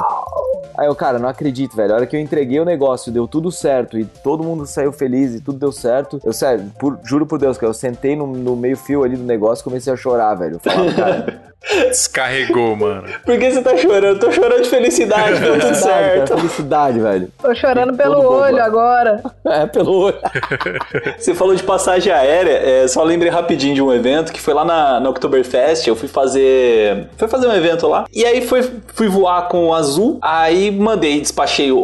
Aí 0.77 0.87
eu, 0.87 0.95
cara, 0.95 1.17
não 1.19 1.29
acredito, 1.29 1.75
velho. 1.75 1.93
A 1.93 1.95
hora 1.97 2.05
que 2.07 2.15
eu 2.15 2.19
entreguei 2.19 2.59
o 2.59 2.65
negócio, 2.65 3.11
deu 3.11 3.27
tudo 3.27 3.51
certo 3.51 3.97
e 3.97 4.05
todo 4.05 4.43
mundo 4.43 4.65
saiu 4.65 4.91
feliz 4.91 5.33
e 5.35 5.41
tudo 5.41 5.57
deu 5.57 5.71
certo. 5.71 6.19
Eu, 6.23 6.33
sério, 6.33 6.71
por- 6.79 6.99
juro 7.03 7.25
por 7.25 7.39
Deus, 7.39 7.57
que 7.57 7.65
eu 7.65 7.73
sentei 7.73 8.15
no, 8.15 8.27
no 8.27 8.55
meio 8.55 8.75
fio 8.77 9.03
ali 9.03 9.15
do 9.15 9.23
negócio 9.23 9.61
e 9.61 9.63
comecei 9.63 9.91
a 9.93 9.95
chorar, 9.97 10.35
velho. 10.35 10.55
Eu 10.55 10.59
falava, 10.59 10.91
cara, 10.95 11.43
Descarregou, 11.89 12.75
mano. 12.75 13.03
Por 13.25 13.39
que 13.39 13.51
você 13.51 13.61
tá 13.61 13.75
chorando? 13.75 14.19
Tô 14.19 14.31
chorando 14.31 14.61
de 14.61 14.69
felicidade, 14.69 15.39
deu 15.39 15.59
tudo 15.59 15.73
certo. 15.75 16.27
cara, 16.29 16.39
felicidade, 16.41 16.99
velho. 16.99 17.27
Tô 17.41 17.55
chorando 17.55 17.97
pelo 17.97 18.15
Todo 18.21 18.33
olho 18.33 18.57
ó. 18.57 18.61
agora. 18.61 19.23
É, 19.45 19.65
pelo 19.65 19.91
olho. 19.91 20.17
Você 21.17 21.33
falou 21.33 21.55
de 21.55 21.63
passagem 21.63 22.13
aérea, 22.13 22.51
é, 22.51 22.87
só 22.87 23.03
lembrei 23.03 23.31
rapidinho 23.31 23.73
de 23.73 23.81
um 23.81 23.91
evento 23.91 24.31
que 24.31 24.39
foi 24.39 24.53
lá 24.53 24.63
na, 24.63 24.99
na 24.99 25.09
Oktoberfest. 25.09 25.87
Eu 25.87 25.95
fui 25.95 26.07
fazer. 26.07 27.07
Fui 27.17 27.27
fazer 27.27 27.47
um 27.47 27.53
evento 27.53 27.87
lá. 27.87 28.05
E 28.13 28.23
aí 28.23 28.45
fui, 28.45 28.61
fui 28.93 29.07
voar 29.07 29.47
com 29.47 29.67
o 29.69 29.73
azul. 29.73 30.19
Aí 30.21 30.69
mandei, 30.71 31.19
despachei 31.19 31.71
o, 31.71 31.77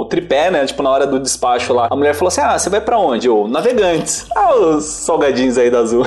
o 0.00 0.04
tripé, 0.04 0.50
né? 0.50 0.64
Tipo, 0.64 0.82
na 0.82 0.90
hora 0.90 1.06
do 1.08 1.18
despacho 1.18 1.72
lá. 1.74 1.88
A 1.90 1.96
mulher 1.96 2.14
falou 2.14 2.28
assim: 2.28 2.40
Ah, 2.40 2.56
você 2.58 2.70
vai 2.70 2.80
pra 2.80 2.98
onde? 2.98 3.26
Eu, 3.26 3.48
navegantes. 3.48 4.26
Ah, 4.36 4.54
os 4.54 4.84
salgadinhos 4.84 5.58
aí 5.58 5.70
da 5.70 5.80
azul. 5.80 6.06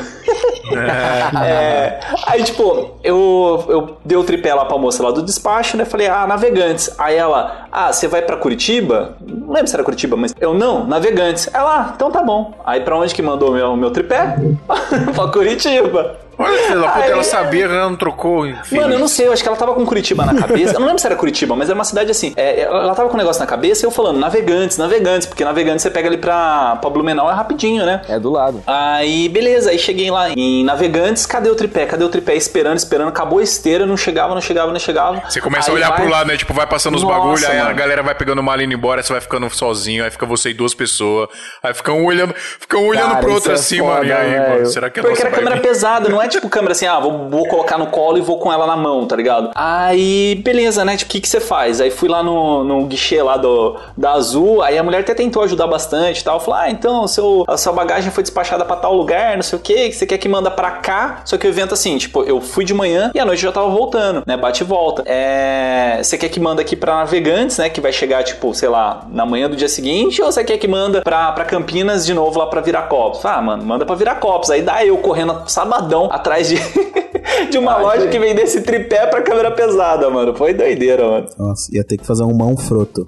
É, 1.44 2.00
aí, 2.26 2.44
tipo, 2.44 2.98
eu, 3.04 3.66
eu 3.68 3.98
dei 4.04 4.18
o 4.18 4.24
tripé 4.24 4.54
lá 4.54 4.66
pra 4.66 4.78
moça 4.78 5.02
lá 5.02 5.12
do 5.12 5.22
despacho, 5.22 5.78
né? 5.78 5.86
Falei, 5.86 6.08
ah, 6.08 6.28
navegantes. 6.28 6.94
Aí 6.98 7.16
ela, 7.16 7.68
ah, 7.72 7.92
você 7.92 8.08
vai 8.08 8.22
pra 8.22 8.38
Curitiba? 8.38 9.16
Não 9.22 9.54
lembro 9.54 9.68
se 9.68 9.76
era 9.76 9.84
Curitiba, 9.84 10.18
mas 10.18 10.36
eu 10.40 10.54
não, 10.54 10.86
navegantes. 10.86 11.50
Ela, 11.54 11.78
ah, 11.78 11.94
então 11.96 12.12
tá 12.12 12.22
bom. 12.22 12.54
Aí 12.66 12.82
pra 12.82 12.98
onde 12.98 13.14
que 13.14 13.22
mandou 13.22 13.52
meu, 13.52 13.76
meu 13.76 13.92
tripé? 13.92 14.38
pra 15.16 15.28
Curitiba. 15.30 16.27
Olha, 16.38 16.58
filha 16.64 16.80
da 16.80 16.88
puta, 16.90 17.06
Aí- 17.06 17.12
ela 17.12 17.24
sabia, 17.24 17.66
ela 17.66 17.90
não 17.90 17.96
trocou. 17.96 18.46
Enfim. 18.46 18.76
Mano, 18.78 18.94
eu 18.94 19.00
não 19.00 19.08
sei, 19.08 19.28
eu 19.28 19.34
acho 19.34 19.42
que 19.42 19.48
ela 19.50 19.58
tava 19.58 19.74
com 19.74 19.86
Curitiba 19.86 20.26
na 20.26 20.36
cabeça. 20.36 20.74
Eu 20.76 20.80
não 20.80 20.88
lembro 20.88 21.00
se 21.02 21.08
era 21.08 21.16
Curitiba, 21.16 21.56
mas 21.56 21.68
era 21.70 21.76
uma 21.76 21.84
cidade 21.84 22.12
assim. 22.12 22.34
É, 22.38 22.62
ela 22.62 22.94
tava 22.94 23.10
com 23.10 23.16
um 23.16 23.18
negócio 23.18 23.40
na 23.40 23.48
cabeça 23.48 23.84
e 23.84 23.88
eu 23.88 23.92
falando, 23.92 24.20
navegantes, 24.20 24.78
navegantes, 24.78 25.26
porque 25.28 25.44
navegantes 25.44 25.82
você 25.82 25.90
pega 25.90 26.08
ali 26.08 26.18
pra, 26.18 26.76
pra 26.76 26.90
Blumenau 26.90 27.30
é 27.30 27.34
rapidinho, 27.34 27.86
né? 27.86 28.02
É 28.08 28.20
do 28.20 28.30
lado. 28.32 28.62
Aí, 28.68 29.28
beleza, 29.30 29.72
aí 29.72 29.80
cheguei 29.80 30.12
lá 30.12 30.30
em 30.30 30.64
Navegantes, 30.64 31.26
cadê 31.26 31.50
o 31.50 31.56
tripé? 31.56 31.86
Cadê 31.86 32.04
o 32.04 32.10
tripé? 32.10 32.36
Esperando, 32.36 32.78
esperando, 32.78 33.10
acabou 33.10 33.40
a 33.40 33.44
esteira, 33.44 33.86
não 33.86 33.98
chegava, 33.98 34.34
não 34.34 34.42
chegava, 34.42 34.72
não 34.72 34.80
chegava. 34.80 35.22
Você 35.28 35.42
começa 35.42 35.70
Aí 35.72 35.74
a 35.74 35.76
olhar 35.78 35.90
vai- 35.90 36.02
pro 36.02 36.10
lado, 36.10 36.28
né? 36.28 36.38
Tipo, 36.38 36.54
vai 36.54 36.68
passando 36.68 36.96
os 36.96 37.04
Nossa, 37.04 37.16
bagulho, 37.16 37.48
aí 37.48 37.60
a 37.60 37.74
galera 37.74 38.04
vai 38.04 38.14
pegando 38.16 38.40
uma 38.40 38.56
linha 38.56 38.74
embora, 38.76 39.02
você 39.02 39.12
vai 39.12 39.22
ficando 39.22 39.50
sozinho, 39.50 40.04
aí 40.04 40.12
fica 40.12 40.26
você 40.26 40.50
e 40.50 40.54
duas 40.54 40.74
pessoas. 40.74 41.30
Aí 41.64 41.74
fica 41.74 41.92
um 41.92 42.06
olhando, 42.06 42.34
fica 42.36 42.78
um 42.78 42.88
olhando 42.88 43.10
Cara, 43.10 43.22
pro 43.22 43.34
outro 43.34 43.52
é 43.52 43.56
assim, 43.56 43.82
mano. 43.82 44.04
E 44.04 44.08
foda, 44.10 44.20
aí, 44.22 44.40
mano, 44.50 44.66
será 44.68 44.90
que 44.90 45.00
a 45.00 45.04
Porque 45.04 45.16
nossa 45.24 45.28
era 45.28 45.36
câmera 45.36 45.56
vir? 45.56 45.62
pesada, 45.62 46.10
não 46.10 46.22
é 46.22 46.27
tipo 46.28 46.50
câmera 46.50 46.72
assim, 46.74 46.86
ah, 46.86 47.00
vou, 47.00 47.30
vou 47.30 47.48
colocar 47.48 47.78
no 47.78 47.88
colo 47.88 48.18
e 48.18 48.22
vou 48.22 48.38
com 48.38 48.52
ela 48.52 48.66
na 48.66 48.76
mão, 48.76 49.06
tá 49.06 49.16
ligado? 49.16 49.52
Aí, 49.56 50.36
beleza, 50.44 50.84
né? 50.84 50.98
Tipo, 50.98 51.10
o 51.10 51.14
que 51.14 51.22
que 51.22 51.30
você 51.30 51.40
faz? 51.40 51.82
Aí 51.82 51.90
fui 51.90 52.10
lá 52.10 52.24
no, 52.24 52.64
no 52.64 52.86
guichê 52.86 53.22
lá 53.22 53.38
do, 53.38 53.78
da 53.96 54.14
Azul, 54.14 54.62
aí 54.62 54.78
a 54.78 54.84
mulher 54.84 55.02
até 55.02 55.14
tentou 55.14 55.44
ajudar 55.44 55.68
bastante 55.68 56.20
e 56.20 56.24
tal. 56.24 56.40
Falou, 56.40 56.60
ah, 56.60 56.70
então, 56.70 57.08
seu, 57.08 57.46
a 57.48 57.58
sua 57.58 57.74
bagagem 57.74 58.12
foi 58.12 58.24
despachada 58.24 58.66
pra 58.66 58.76
tal 58.76 58.96
lugar, 58.96 59.36
não 59.36 59.44
sei 59.44 59.58
o 59.58 59.62
que, 59.62 59.90
que 59.90 59.96
você 59.96 60.06
quer 60.06 60.18
que 60.18 60.28
manda 60.30 60.52
pra 60.52 60.72
cá. 60.72 61.22
Só 61.26 61.38
que 61.38 61.48
o 61.48 61.50
evento, 61.50 61.74
assim, 61.74 61.98
tipo, 61.98 62.24
eu 62.24 62.42
fui 62.42 62.66
de 62.66 62.74
manhã 62.74 63.12
e 63.14 63.20
à 63.20 63.26
noite 63.26 63.44
eu 63.44 63.50
já 63.50 63.54
tava 63.54 63.70
voltando, 63.70 64.24
né? 64.26 64.38
Bate 64.38 64.64
e 64.64 64.66
volta. 64.66 65.04
É, 65.06 66.00
você 66.02 66.18
quer 66.18 66.30
que 66.30 66.40
manda 66.40 66.62
aqui 66.62 66.76
pra 66.76 66.96
Navegantes, 66.98 67.58
né? 67.58 67.70
Que 67.70 67.82
vai 67.82 67.92
chegar, 67.92 68.24
tipo, 68.24 68.54
sei 68.54 68.70
lá, 68.70 69.06
na 69.10 69.26
manhã 69.26 69.50
do 69.50 69.56
dia 69.56 69.70
seguinte, 69.70 70.22
ou 70.22 70.32
você 70.32 70.44
quer 70.44 70.58
que 70.58 70.68
manda 70.68 71.02
pra 71.02 71.46
Campinas 71.46 72.06
de 72.06 72.14
novo 72.14 72.40
lá 72.40 72.48
pra 72.48 72.62
Viracopos? 72.62 73.26
Ah, 73.26 73.42
mano, 73.42 73.64
manda 73.64 73.86
pra 73.86 73.96
Viracopos. 73.96 74.50
Aí 74.50 74.62
dá 74.62 74.86
eu 74.86 74.98
correndo 74.98 75.44
sabadão 75.48 76.10
atrás 76.18 76.48
de, 76.50 76.56
de 77.50 77.58
uma 77.58 77.74
Ah, 77.74 77.78
loja 77.82 78.02
gente. 78.02 78.12
que 78.12 78.20
vende 78.20 78.42
esse 78.42 78.62
tripé 78.62 79.08
pra 79.08 79.22
câmera 79.22 79.52
pesada, 79.52 80.10
mano. 80.10 80.36
Foi 80.36 80.54
doideira, 80.54 81.04
mano. 81.10 81.28
Nossa, 81.38 81.76
ia 81.76 81.84
ter 81.84 81.98
que 81.98 82.06
fazer 82.06 82.24
um 82.24 82.34
mão 82.34 82.56
froto. 82.58 83.08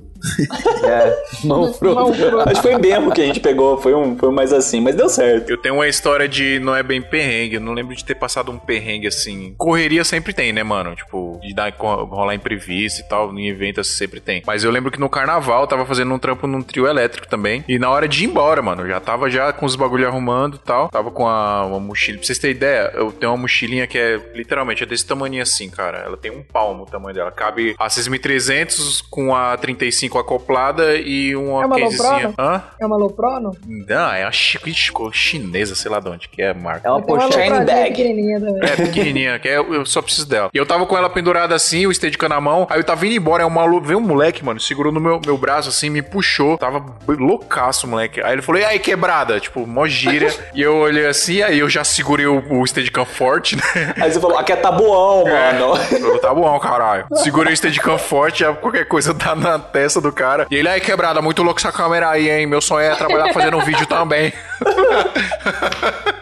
É, 0.83 1.17
mão 1.43 1.73
frouxa. 1.73 2.35
Acho 2.43 2.61
que 2.61 2.67
foi 2.67 2.77
Bembo 2.79 3.11
que 3.11 3.21
a 3.21 3.25
gente 3.25 3.39
pegou, 3.39 3.77
foi 3.77 3.93
um, 3.93 4.17
foi 4.17 4.29
um 4.29 4.31
mais 4.31 4.51
assim, 4.53 4.81
mas 4.81 4.95
deu 4.95 5.09
certo. 5.09 5.49
Eu 5.49 5.57
tenho 5.57 5.75
uma 5.75 5.87
história 5.87 6.27
de 6.27 6.59
não 6.59 6.75
é 6.75 6.83
bem 6.83 7.01
perrengue, 7.01 7.55
eu 7.55 7.61
não 7.61 7.73
lembro 7.73 7.95
de 7.95 8.03
ter 8.03 8.15
passado 8.15 8.51
um 8.51 8.57
perrengue 8.57 9.07
assim. 9.07 9.53
Correria 9.57 10.03
sempre 10.03 10.33
tem, 10.33 10.51
né, 10.53 10.63
mano? 10.63 10.95
Tipo, 10.95 11.39
de 11.41 11.53
dar, 11.53 11.73
rolar 11.77 12.35
imprevisto 12.35 13.01
e 13.01 13.03
tal, 13.03 13.33
em 13.37 13.47
eventos 13.47 13.87
sempre 13.87 14.19
tem. 14.19 14.41
Mas 14.45 14.63
eu 14.63 14.71
lembro 14.71 14.91
que 14.91 14.99
no 14.99 15.09
carnaval 15.09 15.61
eu 15.61 15.67
tava 15.67 15.85
fazendo 15.85 16.13
um 16.13 16.19
trampo 16.19 16.47
num 16.47 16.61
trio 16.61 16.87
elétrico 16.87 17.27
também. 17.27 17.63
E 17.67 17.77
na 17.77 17.89
hora 17.89 18.07
de 18.07 18.23
ir 18.23 18.27
embora, 18.27 18.61
mano, 18.61 18.83
eu 18.83 18.87
já 18.87 18.99
tava 18.99 19.29
já 19.29 19.51
com 19.53 19.65
os 19.65 19.75
bagulho 19.75 20.07
arrumando 20.07 20.55
e 20.55 20.59
tal. 20.59 20.89
Tava 20.89 21.11
com 21.11 21.27
a, 21.27 21.65
uma 21.65 21.79
mochila. 21.79 22.17
Pra 22.17 22.25
vocês 22.25 22.39
terem 22.39 22.55
ideia, 22.55 22.91
eu 22.95 23.11
tenho 23.11 23.31
uma 23.31 23.37
mochilinha 23.37 23.87
que 23.87 23.97
é 23.97 24.19
literalmente 24.33 24.83
é 24.83 24.85
desse 24.85 25.05
tamanho 25.05 25.41
assim, 25.41 25.69
cara. 25.69 25.99
Ela 25.99 26.17
tem 26.17 26.31
um 26.31 26.43
palmo 26.43 26.83
o 26.83 26.85
tamanho 26.85 27.13
dela. 27.13 27.31
Cabe 27.31 27.75
a 27.77 27.89
6300 27.89 29.01
com 29.01 29.35
a 29.35 29.55
35 29.57 30.08
acoplada 30.17 30.95
e 30.95 31.35
uma 31.35 31.63
É 31.63 31.65
uma 31.65 31.79
casezinha. 31.79 32.33
Hã? 32.39 32.63
É 32.79 32.85
uma 32.85 32.97
Loprono? 32.97 33.51
Não, 33.67 34.11
é 34.13 34.23
a 34.23 34.31
chi- 34.31 34.59
ixi, 34.65 34.91
chinesa, 35.13 35.75
sei 35.75 35.91
lá 35.91 35.99
de 35.99 36.09
onde 36.09 36.27
que 36.29 36.41
é 36.41 36.49
a 36.49 36.53
marca. 36.53 36.87
É 36.87 36.91
uma 36.91 36.97
uma 36.99 37.05
pochete. 37.05 37.49
Bag. 37.65 37.89
pequenininha 37.89 38.39
também. 38.39 38.69
É, 38.69 38.75
pequenininha, 38.75 39.39
que 39.39 39.47
é, 39.47 39.57
eu 39.57 39.85
só 39.85 40.01
preciso 40.01 40.27
dela. 40.27 40.49
E 40.53 40.57
eu 40.57 40.65
tava 40.65 40.85
com 40.85 40.97
ela 40.97 41.09
pendurada 41.09 41.53
assim, 41.55 41.85
o 41.85 41.93
Steadicam 41.93 42.29
na 42.29 42.39
mão. 42.41 42.65
Aí 42.69 42.79
eu 42.79 42.83
tava 42.83 43.05
indo 43.05 43.15
embora, 43.15 43.43
aí 43.43 43.47
uma, 43.47 43.65
lu- 43.65 43.81
veio 43.81 43.99
um 43.99 44.01
moleque, 44.01 44.43
mano, 44.43 44.59
segurou 44.59 44.91
no 44.91 44.99
meu, 44.99 45.19
meu 45.25 45.37
braço 45.37 45.69
assim, 45.69 45.89
me 45.89 46.01
puxou. 46.01 46.57
Tava 46.57 46.83
loucaço, 47.07 47.87
moleque. 47.87 48.21
Aí 48.21 48.33
ele 48.33 48.41
falou, 48.41 48.61
e 48.61 48.65
aí, 48.65 48.79
quebrada? 48.79 49.39
Tipo, 49.39 49.65
mó 49.67 49.85
gíria. 49.87 50.33
e 50.53 50.61
eu 50.61 50.77
olhei 50.77 51.05
assim, 51.07 51.41
aí 51.41 51.59
eu 51.59 51.69
já 51.69 51.83
segurei 51.83 52.25
o, 52.25 52.43
o 52.61 52.65
Steadicam 52.65 53.05
forte, 53.05 53.55
né? 53.55 53.63
Aí 54.01 54.11
você 54.11 54.19
falou, 54.19 54.37
aqui 54.37 54.51
é 54.51 54.55
tabuão, 54.55 55.23
mano. 55.25 55.73
Eu, 55.91 56.19
tá 56.19 56.33
bom, 56.33 56.57
caralho. 56.59 57.05
Segurei 57.15 57.53
o 57.53 57.57
Steadicam 57.57 57.97
forte, 57.97 58.39
já 58.39 58.53
qualquer 58.53 58.85
coisa 58.85 59.13
tá 59.13 59.35
na 59.35 59.57
testa 59.59 59.98
do 60.01 60.11
cara. 60.11 60.47
E 60.49 60.55
ele, 60.55 60.67
aí, 60.67 60.81
quebrada, 60.81 61.21
muito 61.21 61.43
louco 61.43 61.59
essa 61.59 61.71
câmera 61.71 62.09
aí, 62.09 62.29
hein? 62.29 62.45
Meu 62.45 62.61
sonho 62.61 62.81
é 62.81 62.95
trabalhar 62.95 63.33
fazendo 63.33 63.57
um 63.57 63.63
vídeo 63.63 63.85
também. 63.85 64.33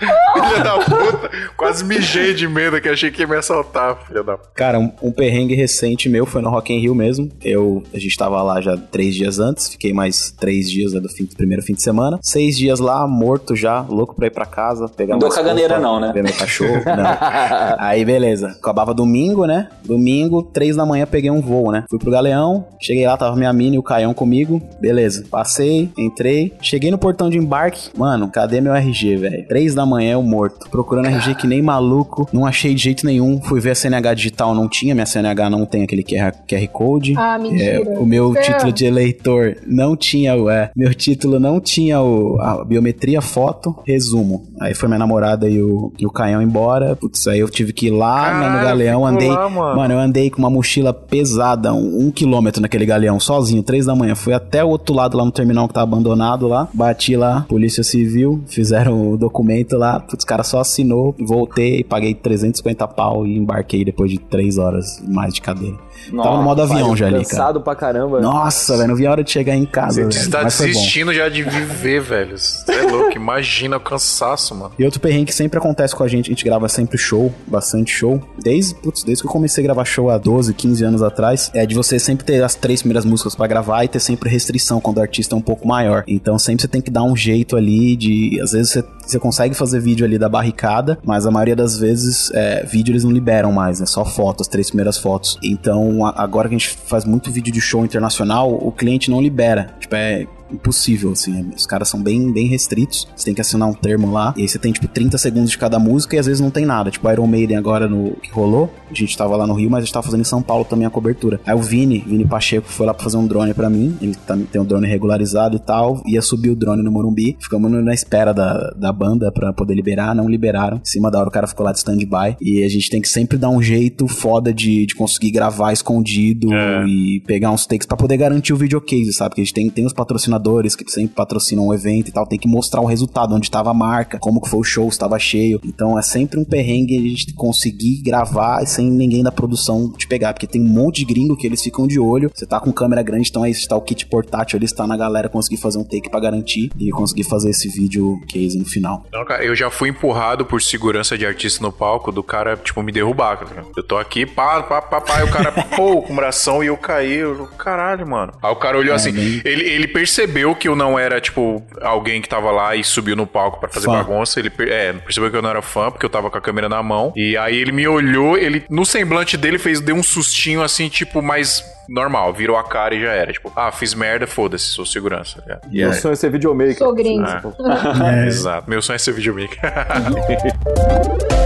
filha 0.47 0.63
da 0.63 0.77
puta. 0.79 1.31
Quase 1.55 1.83
mijei 1.83 2.33
de 2.33 2.47
medo 2.47 2.79
que 2.81 2.89
achei 2.89 3.11
que 3.11 3.21
ia 3.21 3.27
me 3.27 3.35
assaltar, 3.35 3.97
filha 4.07 4.23
da 4.23 4.37
puta. 4.37 4.49
Cara, 4.55 4.79
um, 4.79 4.91
um 5.01 5.11
perrengue 5.11 5.55
recente 5.55 6.09
meu 6.09 6.25
foi 6.25 6.41
no 6.41 6.49
Rock 6.49 6.73
in 6.73 6.79
Rio 6.79 6.95
mesmo. 6.95 7.29
Eu, 7.43 7.83
a 7.93 7.99
gente 7.99 8.17
tava 8.17 8.41
lá 8.41 8.61
já 8.61 8.77
três 8.77 9.15
dias 9.15 9.39
antes, 9.39 9.69
fiquei 9.69 9.93
mais 9.93 10.31
três 10.31 10.69
dias 10.69 10.93
né, 10.93 10.99
do, 10.99 11.09
fim, 11.09 11.25
do 11.25 11.35
primeiro 11.35 11.63
fim 11.63 11.73
de 11.73 11.81
semana. 11.81 12.19
Seis 12.21 12.57
dias 12.57 12.79
lá, 12.79 13.07
morto 13.07 13.55
já, 13.55 13.81
louco 13.81 14.15
pra 14.15 14.27
ir 14.27 14.31
pra 14.31 14.45
casa, 14.45 14.87
pegar 14.87 15.13
Não 15.13 15.19
deu 15.19 15.29
mais 15.29 15.39
caganeira 15.39 15.75
roupa, 15.75 15.89
não, 15.89 15.99
né? 15.99 16.11
Ver 16.13 16.23
meu 16.23 16.33
cachorro, 16.33 16.83
não. 16.85 17.77
Aí, 17.79 18.03
beleza. 18.03 18.49
Acabava 18.49 18.93
domingo, 18.93 19.45
né? 19.45 19.69
Domingo, 19.83 20.43
três 20.43 20.75
da 20.75 20.85
manhã, 20.85 21.05
peguei 21.05 21.31
um 21.31 21.41
voo, 21.41 21.71
né? 21.71 21.85
Fui 21.89 21.99
pro 21.99 22.11
Galeão, 22.11 22.65
cheguei 22.81 23.05
lá, 23.05 23.17
tava 23.17 23.35
minha 23.35 23.51
e 23.75 23.79
o 23.79 23.83
Caião 23.83 24.13
comigo. 24.13 24.61
Beleza. 24.79 25.25
Passei, 25.29 25.89
entrei, 25.97 26.53
cheguei 26.61 26.91
no 26.91 26.97
portão 26.97 27.29
de 27.29 27.37
embarque. 27.37 27.89
Mano, 27.97 28.29
cadê 28.29 28.61
meu 28.61 28.73
RG, 28.73 29.15
velho? 29.17 29.47
Três 29.47 29.73
da 29.75 29.85
manhã, 29.85 30.13
eu 30.13 30.23
morto. 30.23 30.69
Procurando 30.69 31.07
RG 31.07 31.35
que 31.35 31.47
nem 31.47 31.61
maluco, 31.61 32.27
não 32.31 32.45
achei 32.45 32.73
de 32.73 32.81
jeito 32.83 33.05
nenhum. 33.05 33.41
Fui 33.41 33.59
ver 33.59 33.71
a 33.71 33.75
CNH 33.75 34.13
digital, 34.13 34.53
não 34.55 34.67
tinha. 34.67 34.93
Minha 34.93 35.05
CNH 35.05 35.49
não 35.49 35.65
tem 35.65 35.83
aquele 35.83 36.03
QR, 36.03 36.33
QR 36.47 36.67
Code. 36.71 37.13
Ah, 37.17 37.37
mentira. 37.37 37.83
É, 37.83 37.99
o 37.99 38.05
meu 38.05 38.35
É. 38.35 38.41
título 38.41 38.71
de 38.71 38.85
eleitor 38.85 39.57
não 39.65 39.95
tinha 39.95 40.35
o. 40.35 40.49
É, 40.49 40.71
meu 40.75 40.93
título 40.93 41.39
não 41.39 41.59
tinha 41.59 42.01
o, 42.01 42.39
a 42.41 42.63
biometria, 42.63 43.21
foto, 43.21 43.75
resumo. 43.85 44.45
Aí 44.59 44.73
foi 44.73 44.87
minha 44.87 44.99
namorada 44.99 45.49
e 45.49 45.61
o, 45.61 45.91
e 45.97 46.05
o 46.05 46.11
Caião 46.11 46.41
embora. 46.41 46.95
Putz, 46.95 47.27
aí 47.27 47.39
eu 47.39 47.49
tive 47.49 47.73
que 47.73 47.87
ir 47.87 47.91
lá 47.91 48.39
né, 48.39 48.49
no 48.49 48.63
galeão, 48.65 49.05
andei. 49.05 49.29
lá, 49.29 49.49
mano. 49.49 49.93
eu 49.93 49.99
andei 49.99 50.29
com 50.29 50.39
uma 50.39 50.49
mochila 50.49 50.93
pesada, 50.93 51.73
um, 51.73 52.07
um 52.07 52.11
quilômetro 52.11 52.61
naquele 52.61 52.85
galeão, 52.85 53.19
sozinho, 53.19 53.56
três 53.63 53.85
da 53.85 53.95
manhã. 53.95 54.15
Fui 54.15 54.33
até 54.33 54.63
o 54.63 54.69
outro 54.69 54.95
lado 54.95 55.17
lá 55.17 55.25
no 55.25 55.31
terminal 55.31 55.67
que 55.67 55.73
tá 55.73 55.81
abandonado 55.81 56.47
lá. 56.47 56.67
Bati 56.73 57.15
lá, 57.15 57.45
Polícia 57.47 57.83
Civil, 57.83 58.41
fizeram 58.47 59.11
o 59.11 59.17
documento 59.17 59.77
lá. 59.77 59.99
Putz, 59.99 60.23
o 60.23 60.27
cara 60.27 60.43
só 60.43 60.59
assinou, 60.59 61.15
voltei, 61.19 61.83
paguei 61.83 62.13
350 62.13 62.87
pau 62.89 63.25
e 63.25 63.37
embarquei 63.37 63.83
depois 63.83 64.11
de 64.11 64.17
três 64.17 64.57
horas 64.57 65.03
mais 65.07 65.33
de 65.33 65.41
cadeira. 65.41 65.77
Tava 66.15 66.37
no 66.37 66.43
modo 66.43 66.61
avião 66.61 66.95
já 66.95 67.07
ali, 67.07 67.15
cara. 67.17 67.27
Cansado 67.29 67.61
pra 67.61 67.75
caramba. 67.75 68.21
Nossa, 68.21 68.75
velho, 68.77 68.89
não 68.89 68.95
vi 68.95 69.05
a 69.05 69.11
hora 69.11 69.23
de 69.23 69.31
chegar 69.31 69.55
em 69.55 69.65
casa, 69.65 70.01
velho. 70.01 70.11
Você 70.13 70.29
tá 70.29 70.43
Mas 70.43 70.55
foi 70.55 70.67
bom. 70.67 70.73
desistindo 70.73 71.13
já 71.13 71.27
de 71.29 71.43
viver, 71.43 72.01
velho. 72.01 72.37
Você 72.37 72.71
é 72.71 72.81
louco, 72.83 73.13
imagina 73.15 73.77
o 73.77 73.79
cansaço, 73.79 74.55
mano. 74.55 74.71
E 74.77 74.83
outro 74.85 74.99
perrengue 74.99 75.25
que 75.25 75.33
sempre 75.35 75.57
acontece 75.59 75.95
com 75.95 76.03
a 76.03 76.07
gente, 76.07 76.27
a 76.29 76.33
gente 76.33 76.45
grava 76.45 76.67
sempre 76.69 76.97
show, 76.97 77.33
bastante 77.47 77.91
show. 77.91 78.21
Desde, 78.41 78.75
putz, 78.75 79.03
desde 79.03 79.23
que 79.23 79.27
eu 79.27 79.31
comecei 79.31 79.63
a 79.63 79.67
gravar 79.67 79.85
show 79.85 80.09
há 80.09 80.17
12, 80.17 80.53
15 80.53 80.83
anos 80.83 81.01
atrás, 81.01 81.51
é 81.53 81.65
de 81.65 81.75
você 81.75 81.99
sempre 81.99 82.25
ter 82.25 82.43
as 82.43 82.55
três 82.55 82.81
primeiras 82.81 83.05
músicas 83.05 83.35
pra 83.35 83.47
gravar 83.47 83.83
e 83.83 83.87
ter 83.87 83.99
sempre 83.99 84.29
restrição 84.29 84.79
quando 84.79 84.97
o 84.97 85.01
artista 85.01 85.35
é 85.35 85.37
um 85.37 85.41
pouco 85.41 85.67
maior. 85.67 86.03
Então 86.07 86.37
sempre 86.39 86.61
você 86.61 86.67
tem 86.67 86.81
que 86.81 86.91
dar 86.91 87.03
um 87.03 87.15
jeito 87.15 87.55
ali 87.55 87.95
de. 87.95 88.39
Às 88.41 88.51
vezes 88.51 88.71
você, 88.71 88.83
você 89.11 89.19
consegue 89.19 89.53
fazer 89.55 89.79
vídeo 89.79 90.05
ali 90.05 90.17
da 90.17 90.27
barricada, 90.29 90.97
mas 91.03 91.25
a 91.25 91.31
maioria 91.31 91.55
das 91.55 91.77
vezes 91.79 92.29
é, 92.33 92.63
vídeo 92.65 92.91
eles 92.91 93.03
não 93.03 93.11
liberam 93.11 93.51
mais, 93.51 93.81
é 93.81 93.85
só 93.85 94.03
foto, 94.05 94.41
as 94.41 94.47
três 94.47 94.67
primeiras 94.69 94.97
fotos. 94.97 95.37
Então 95.43 96.05
a- 96.05 96.13
agora 96.21 96.49
que 96.49 96.55
a 96.55 96.57
gente 96.57 96.69
faz 96.69 97.05
muito 97.05 97.31
vídeo 97.31 97.51
de 97.53 97.61
show 97.61 97.83
internacional, 97.85 98.53
o 98.53 98.71
cliente 98.71 99.09
não 99.09 99.21
libera. 99.21 99.69
Tipo, 99.79 99.95
é 99.95 100.27
impossível, 100.51 101.11
assim. 101.11 101.49
Os 101.55 101.65
caras 101.65 101.89
são 101.89 102.01
bem, 102.01 102.31
bem 102.31 102.47
restritos. 102.47 103.07
Você 103.15 103.25
tem 103.25 103.33
que 103.33 103.41
assinar 103.41 103.67
um 103.67 103.73
termo 103.73 104.11
lá. 104.11 104.33
E 104.37 104.41
aí 104.41 104.47
você 104.47 104.59
tem, 104.59 104.71
tipo, 104.71 104.87
30 104.87 105.17
segundos 105.17 105.51
de 105.51 105.57
cada 105.57 105.79
música 105.79 106.15
e 106.15 106.19
às 106.19 106.25
vezes 106.25 106.41
não 106.41 106.49
tem 106.49 106.65
nada. 106.65 106.91
Tipo, 106.91 107.09
Iron 107.11 107.27
Maiden 107.27 107.57
agora 107.57 107.87
no 107.87 108.11
que 108.21 108.31
rolou. 108.31 108.71
A 108.89 108.93
gente 108.93 109.17
tava 109.17 109.35
lá 109.35 109.45
no 109.45 109.53
Rio, 109.53 109.69
mas 109.69 109.79
a 109.79 109.85
gente 109.85 109.93
tava 109.93 110.05
fazendo 110.05 110.21
em 110.21 110.25
São 110.25 110.41
Paulo 110.41 110.65
também 110.65 110.85
a 110.85 110.89
cobertura. 110.89 111.39
Aí 111.45 111.55
o 111.55 111.61
Vini, 111.61 112.03
Vini 112.05 112.25
Pacheco, 112.25 112.67
foi 112.67 112.85
lá 112.85 112.93
pra 112.93 113.03
fazer 113.03 113.17
um 113.17 113.27
drone 113.27 113.53
pra 113.53 113.69
mim. 113.69 113.97
Ele 114.01 114.15
também 114.25 114.45
tem 114.45 114.61
um 114.61 114.65
drone 114.65 114.87
regularizado 114.87 115.57
e 115.57 115.59
tal. 115.59 116.01
Ia 116.05 116.21
subir 116.21 116.49
o 116.49 116.55
drone 116.55 116.83
no 116.83 116.91
Morumbi. 116.91 117.37
Ficamos 117.39 117.71
na 117.71 117.93
espera 117.93 118.33
da, 118.33 118.71
da 118.71 118.91
banda 118.91 119.31
pra 119.31 119.51
poder 119.53 119.75
liberar. 119.75 120.15
Não 120.15 120.29
liberaram. 120.29 120.77
Em 120.77 120.85
cima 120.85 121.11
da 121.11 121.19
hora 121.19 121.29
o 121.29 121.31
cara 121.31 121.47
ficou 121.47 121.65
lá 121.65 121.71
de 121.71 121.79
stand-by. 121.79 122.37
E 122.41 122.63
a 122.63 122.69
gente 122.69 122.89
tem 122.89 123.01
que 123.01 123.09
sempre 123.09 123.37
dar 123.37 123.49
um 123.49 123.61
jeito 123.61 124.07
foda 124.07 124.53
de, 124.53 124.85
de 124.85 124.95
conseguir 124.95 125.31
gravar 125.31 125.73
escondido 125.73 126.49
e 126.87 127.21
pegar 127.25 127.51
uns 127.51 127.65
takes 127.65 127.85
pra 127.85 127.97
poder 127.97 128.17
garantir 128.17 128.53
o 128.53 128.57
videocase, 128.57 129.11
sabe? 129.13 129.31
Porque 129.31 129.41
a 129.41 129.43
gente 129.43 129.53
tem, 129.53 129.69
tem 129.69 129.85
os 129.85 129.93
patrocinadores 129.93 130.36
que 130.75 130.89
sempre 130.91 131.15
patrocinam 131.15 131.67
o 131.67 131.73
evento 131.73 132.09
e 132.09 132.11
tal. 132.11 132.25
Tem 132.25 132.39
que 132.39 132.47
mostrar 132.47 132.81
o 132.81 132.85
resultado, 132.85 133.33
onde 133.35 133.49
tava 133.49 133.71
a 133.71 133.73
marca, 133.73 134.19
como 134.19 134.41
que 134.41 134.49
foi 134.49 134.59
o 134.59 134.63
show, 134.63 134.91
se 134.91 134.99
tava 134.99 135.17
cheio. 135.19 135.59
Então 135.63 135.97
é 135.97 136.01
sempre 136.01 136.39
um 136.39 136.45
perrengue 136.45 136.97
a 136.97 137.01
gente 137.01 137.33
conseguir 137.33 138.01
gravar 138.01 138.65
sem 138.65 138.89
ninguém 138.89 139.23
da 139.23 139.31
produção 139.31 139.91
te 139.91 140.07
pegar. 140.07 140.33
Porque 140.33 140.47
tem 140.47 140.61
um 140.61 140.67
monte 140.67 140.97
de 140.97 141.05
gringo 141.05 141.35
que 141.37 141.45
eles 141.47 141.61
ficam 141.61 141.87
de 141.87 141.99
olho. 141.99 142.31
Você 142.33 142.45
tá 142.45 142.59
com 142.59 142.71
câmera 142.71 143.01
grande, 143.01 143.29
então 143.29 143.43
aí 143.43 143.51
está 143.51 143.75
o 143.75 143.81
kit 143.81 144.05
portátil 144.07 144.57
ali, 144.57 144.65
está 144.65 144.85
na 144.87 144.97
galera 144.97 145.29
conseguir 145.29 145.57
fazer 145.57 145.77
um 145.77 145.83
take 145.83 146.09
pra 146.09 146.19
garantir 146.19 146.69
e 146.77 146.89
conseguir 146.91 147.23
fazer 147.23 147.49
esse 147.49 147.67
vídeo 147.67 148.19
case 148.27 148.57
no 148.57 148.65
final. 148.65 149.05
Não, 149.11 149.23
cara, 149.25 149.43
eu 149.43 149.55
já 149.55 149.69
fui 149.69 149.89
empurrado 149.89 150.45
por 150.45 150.61
segurança 150.61 151.17
de 151.17 151.25
artista 151.25 151.61
no 151.63 151.71
palco 151.71 152.11
do 152.11 152.23
cara, 152.23 152.55
tipo, 152.57 152.81
me 152.83 152.91
derrubar. 152.91 153.37
Cara. 153.37 153.65
Eu 153.75 153.83
tô 153.83 153.97
aqui, 153.97 154.25
pá, 154.25 154.61
pá, 154.63 154.81
pá, 154.81 155.01
pá, 155.01 155.19
e 155.21 155.23
o 155.23 155.31
cara, 155.31 155.51
pô, 155.75 156.01
com 156.01 156.13
o 156.13 156.15
bração 156.15 156.63
e 156.63 156.67
eu 156.67 156.77
caí. 156.77 157.13
Eu, 157.17 157.47
caralho, 157.57 158.07
mano. 158.07 158.33
Aí 158.41 158.51
o 158.51 158.55
cara 158.55 158.77
olhou 158.77 158.93
assim, 158.95 159.11
bem- 159.11 159.41
ele, 159.43 159.63
ele 159.63 159.87
percebeu 159.87 160.26
que 160.59 160.67
eu 160.67 160.75
não 160.75 160.97
era, 160.97 161.19
tipo, 161.19 161.63
alguém 161.81 162.21
que 162.21 162.29
tava 162.29 162.51
lá 162.51 162.75
e 162.75 162.83
subiu 162.83 163.15
no 163.15 163.27
palco 163.27 163.59
pra 163.59 163.69
fazer 163.69 163.85
Fã. 163.85 163.93
bagunça. 163.93 164.39
Ele 164.39 164.51
é, 164.69 164.93
percebeu 164.93 165.29
que 165.29 165.37
eu 165.37 165.41
não 165.41 165.49
era 165.49 165.61
fã, 165.61 165.91
porque 165.91 166.05
eu 166.05 166.09
tava 166.09 166.29
com 166.29 166.37
a 166.37 166.41
câmera 166.41 166.69
na 166.69 166.81
mão. 166.81 167.13
E 167.15 167.37
aí 167.37 167.57
ele 167.57 167.71
me 167.71 167.87
olhou, 167.87 168.37
ele, 168.37 168.63
no 168.69 168.85
semblante 168.85 169.37
dele, 169.37 169.57
fez, 169.57 169.79
deu 169.81 169.95
um 169.95 170.03
sustinho 170.03 170.61
assim, 170.61 170.89
tipo, 170.89 171.21
mais 171.21 171.63
normal. 171.89 172.33
Virou 172.33 172.57
a 172.57 172.63
cara 172.63 172.95
e 172.95 173.01
já 173.01 173.11
era. 173.11 173.31
Tipo, 173.31 173.51
ah, 173.55 173.71
fiz 173.71 173.93
merda, 173.93 174.27
foda-se, 174.27 174.65
sou 174.65 174.85
segurança. 174.85 175.43
E 175.71 175.77
Meu 175.77 175.93
sonho 175.93 176.13
é 176.13 176.15
ser 176.15 176.31
videomaker. 176.31 176.77
Sou 176.77 176.93
gringo. 176.93 177.25
É. 177.25 178.25
Exato. 178.27 178.69
Meu 178.69 178.81
sonho 178.81 178.95
é 178.95 178.99
ser 178.99 179.13
videomaker. 179.13 179.59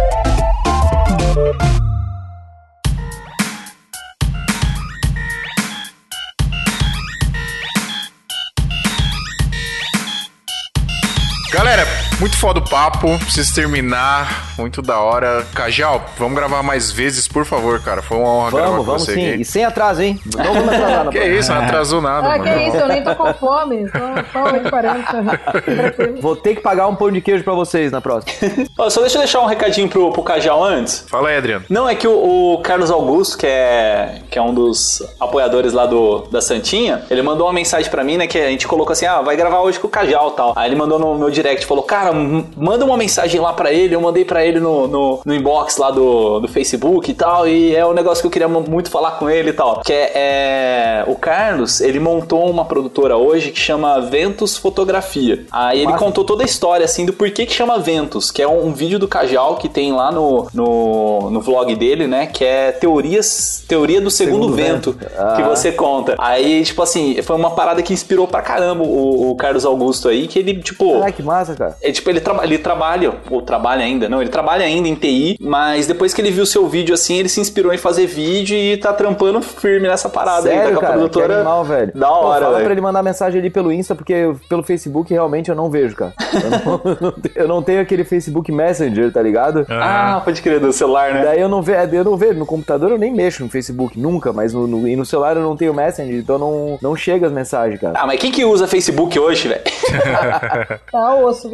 muito 12.21 12.37
foda 12.37 12.59
o 12.59 12.63
papo. 12.69 13.17
Preciso 13.19 13.53
terminar. 13.53 14.53
Muito 14.57 14.81
da 14.81 14.99
hora. 14.99 15.45
Cajal, 15.53 16.05
vamos 16.17 16.35
gravar 16.35 16.61
mais 16.63 16.91
vezes, 16.91 17.27
por 17.27 17.45
favor, 17.45 17.81
cara. 17.81 18.01
Foi 18.01 18.17
uma 18.17 18.27
honra 18.29 18.51
gravar 18.51 18.65
Vamos, 18.67 18.79
com 18.79 18.85
vamos 18.85 19.03
você 19.03 19.13
sim. 19.15 19.29
aqui. 19.31 19.41
E 19.41 19.45
sem 19.45 19.65
atraso, 19.65 20.01
hein? 20.01 20.19
Não 20.37 20.53
vamos 20.53 20.69
atrasar 20.73 21.03
na 21.05 21.11
Que 21.11 21.23
isso, 21.25 21.51
não 21.51 21.63
atrasou 21.63 22.01
nada, 22.01 22.27
Ah, 22.33 22.37
mano. 22.37 22.43
que 22.43 22.63
isso, 22.67 22.77
eu 22.77 22.87
nem 22.87 23.03
tô 23.03 23.15
com 23.15 23.33
fome. 23.33 23.89
Só, 23.89 23.99
só 24.31 24.51
8h40. 24.51 25.39
Tranquilo. 25.63 26.21
Vou 26.21 26.35
ter 26.35 26.55
que 26.55 26.61
pagar 26.61 26.87
um 26.87 26.95
pão 26.95 27.11
de 27.11 27.21
queijo 27.21 27.43
pra 27.43 27.53
vocês 27.53 27.91
na 27.91 27.99
próxima. 28.01 28.33
Ó, 28.77 28.89
só 28.89 29.01
deixa 29.01 29.17
eu 29.17 29.21
deixar 29.21 29.41
um 29.41 29.45
recadinho 29.47 29.89
pro, 29.89 30.11
pro 30.11 30.21
Cajal 30.23 30.63
antes. 30.63 31.05
Fala 31.09 31.29
aí, 31.29 31.37
Adriano. 31.37 31.65
Não, 31.69 31.89
é 31.89 31.95
que 31.95 32.07
o, 32.07 32.53
o 32.53 32.61
Carlos 32.61 32.91
Augusto, 32.91 33.37
que 33.37 33.47
é, 33.47 34.19
que 34.29 34.37
é 34.37 34.41
um 34.41 34.53
dos 34.53 35.01
apoiadores 35.19 35.73
lá 35.73 35.85
do, 35.85 36.19
da 36.31 36.41
Santinha, 36.41 37.03
ele 37.09 37.21
mandou 37.21 37.47
uma 37.47 37.53
mensagem 37.53 37.89
pra 37.89 38.03
mim, 38.03 38.17
né? 38.17 38.27
Que 38.27 38.37
a 38.37 38.49
gente 38.49 38.67
colocou 38.67 38.93
assim: 38.93 39.05
ah, 39.05 39.21
vai 39.21 39.35
gravar 39.35 39.59
hoje 39.61 39.79
com 39.79 39.87
o 39.87 39.89
Cajal 39.89 40.29
e 40.33 40.35
tal. 40.35 40.53
Aí 40.55 40.69
ele 40.69 40.75
mandou 40.75 40.99
no 40.99 41.15
meu 41.15 41.29
direct, 41.31 41.65
falou: 41.65 41.83
cara, 41.83 42.10
m- 42.13 42.45
manda 42.57 42.85
uma 42.85 42.97
mensagem 42.97 43.39
lá 43.39 43.53
pra 43.53 43.71
ele. 43.71 43.95
Eu 43.95 44.01
mandei 44.01 44.23
pra 44.25 44.45
ele 44.45 44.59
no, 44.59 44.87
no, 44.87 45.21
no 45.25 45.33
inbox 45.35 45.77
lá 45.77 45.91
do, 45.91 46.39
do 46.39 46.47
Facebook 46.47 47.09
e 47.09 47.13
tal. 47.13 47.47
E 47.47 47.75
é 47.75 47.85
um 47.85 47.93
negócio 47.93 48.21
que 48.21 48.27
eu 48.27 48.31
queria 48.31 48.47
mu- 48.47 48.63
muito 48.67 48.89
falar 48.89 49.11
com 49.11 49.29
ele 49.29 49.49
e 49.49 49.53
tal. 49.53 49.81
Que 49.85 49.93
é, 49.93 50.11
é, 50.15 51.03
o 51.07 51.15
Carlos, 51.15 51.81
ele 51.81 51.99
montou 51.99 52.49
uma 52.49 52.65
produtora 52.65 53.17
hoje 53.17 53.51
que 53.51 53.59
chama 53.59 53.99
Ventus 54.01 54.57
Fotografia. 54.57 55.45
Aí 55.51 55.81
ele 55.81 55.93
contou 55.97 56.23
toda 56.23 56.43
a 56.43 56.45
história, 56.45 56.85
assim, 56.85 57.05
do 57.05 57.13
porquê 57.13 57.45
que 57.45 57.53
chama 57.53 57.77
Ventus, 57.79 58.31
que 58.31 58.41
é 58.41 58.47
um, 58.47 58.67
um 58.67 58.73
vídeo 58.73 58.97
do 58.99 59.07
Cajal 59.07 59.55
que 59.57 59.67
tem 59.69 59.91
lá 59.91 60.11
no, 60.11 60.47
no, 60.53 61.29
no 61.29 61.41
vlog 61.41 61.75
dele, 61.75 62.07
né? 62.07 62.27
Que 62.27 62.43
é 62.45 62.71
teorias, 62.71 63.63
teoria 63.67 63.99
do 64.01 64.09
segundo, 64.09 64.31
Segundo 64.51 64.55
vento, 64.55 64.91
vento. 64.93 65.11
Ah. 65.17 65.33
que 65.35 65.43
você 65.43 65.71
conta. 65.71 66.15
Aí, 66.17 66.63
tipo 66.63 66.81
assim, 66.81 67.21
foi 67.21 67.35
uma 67.35 67.51
parada 67.51 67.81
que 67.81 67.93
inspirou 67.93 68.27
pra 68.27 68.41
caramba 68.41 68.83
o, 68.83 69.31
o 69.31 69.35
Carlos 69.35 69.65
Augusto 69.65 70.07
aí, 70.07 70.27
que 70.27 70.39
ele, 70.39 70.61
tipo. 70.61 70.93
Caraca, 70.93 71.11
que 71.11 71.23
massa, 71.23 71.55
cara. 71.55 71.77
É, 71.81 71.91
tipo, 72.01 72.09
ele, 72.09 72.19
traba- 72.19 72.43
ele 72.43 72.57
trabalha, 72.57 73.13
ou 73.29 73.41
trabalha 73.41 73.83
ainda, 73.83 74.09
não, 74.09 74.21
ele 74.21 74.29
trabalha 74.29 74.65
ainda 74.65 74.87
em 74.87 74.95
TI, 74.95 75.37
mas 75.39 75.87
depois 75.87 76.13
que 76.13 76.21
ele 76.21 76.31
viu 76.31 76.45
seu 76.45 76.67
vídeo 76.67 76.93
assim, 76.93 77.15
ele 77.17 77.29
se 77.29 77.39
inspirou 77.39 77.73
em 77.73 77.77
fazer 77.77 78.05
vídeo 78.07 78.55
e 78.57 78.77
tá 78.77 78.91
trampando 78.93 79.41
firme 79.41 79.87
nessa 79.87 80.09
parada 80.09 80.49
aí, 80.49 80.55
tá 80.55 80.61
Sério, 80.63 80.73
com 80.73 80.79
a 80.79 80.81
cara, 80.81 80.93
que 80.93 80.99
produtora. 80.99 81.35
animal, 81.35 81.63
velho. 81.63 81.91
Da 81.95 82.07
Pô, 82.07 82.13
hora, 82.13 82.41
Fala 82.41 82.53
velho. 82.53 82.63
pra 82.65 82.73
ele 82.73 82.81
mandar 82.81 83.03
mensagem 83.03 83.39
ali 83.39 83.49
pelo 83.49 83.71
Insta, 83.71 83.95
porque 83.95 84.33
pelo 84.49 84.63
Facebook 84.63 85.11
realmente 85.13 85.49
eu 85.49 85.55
não 85.55 85.69
vejo, 85.69 85.95
cara. 85.95 86.13
Eu 86.33 86.49
não, 86.49 86.81
eu 87.35 87.47
não 87.47 87.61
tenho- 87.61 87.77
eu 87.77 87.81
aquele 87.81 88.03
Facebook 88.03 88.51
Messenger, 88.51 89.11
tá 89.11 89.21
ligado? 89.21 89.65
Ah, 89.69 90.21
pode 90.23 90.41
crer, 90.41 90.59
do 90.59 90.71
celular, 90.73 91.13
né? 91.13 91.23
Daí 91.23 91.39
eu 91.41 91.49
não, 91.49 91.61
ve 91.61 91.73
eu 91.93 92.03
não 92.03 92.17
vejo. 92.17 92.33
No 92.39 92.45
computador 92.45 92.91
eu 92.91 92.97
nem 92.97 93.13
mexo 93.13 93.43
no 93.43 93.49
Facebook, 93.49 93.99
nunca. 93.99 94.31
Mas 94.33 94.53
no, 94.53 94.67
no- 94.67 94.87
e 94.87 94.95
no 94.95 95.05
celular 95.05 95.35
eu 95.37 95.43
não 95.43 95.55
tenho 95.55 95.73
Messenger, 95.73 96.15
então 96.15 96.37
não, 96.37 96.77
não 96.81 96.95
chega 96.95 97.27
as 97.27 97.33
mensagens, 97.33 97.79
cara. 97.79 97.93
Ah, 97.97 98.05
mas 98.07 98.19
quem 98.19 98.31
que 98.31 98.43
usa 98.45 98.67
Facebook 98.67 99.17
hoje, 99.19 99.47
velho? 99.47 99.61
Tá 100.91 101.15
osso 101.15 101.47
o 101.47 101.51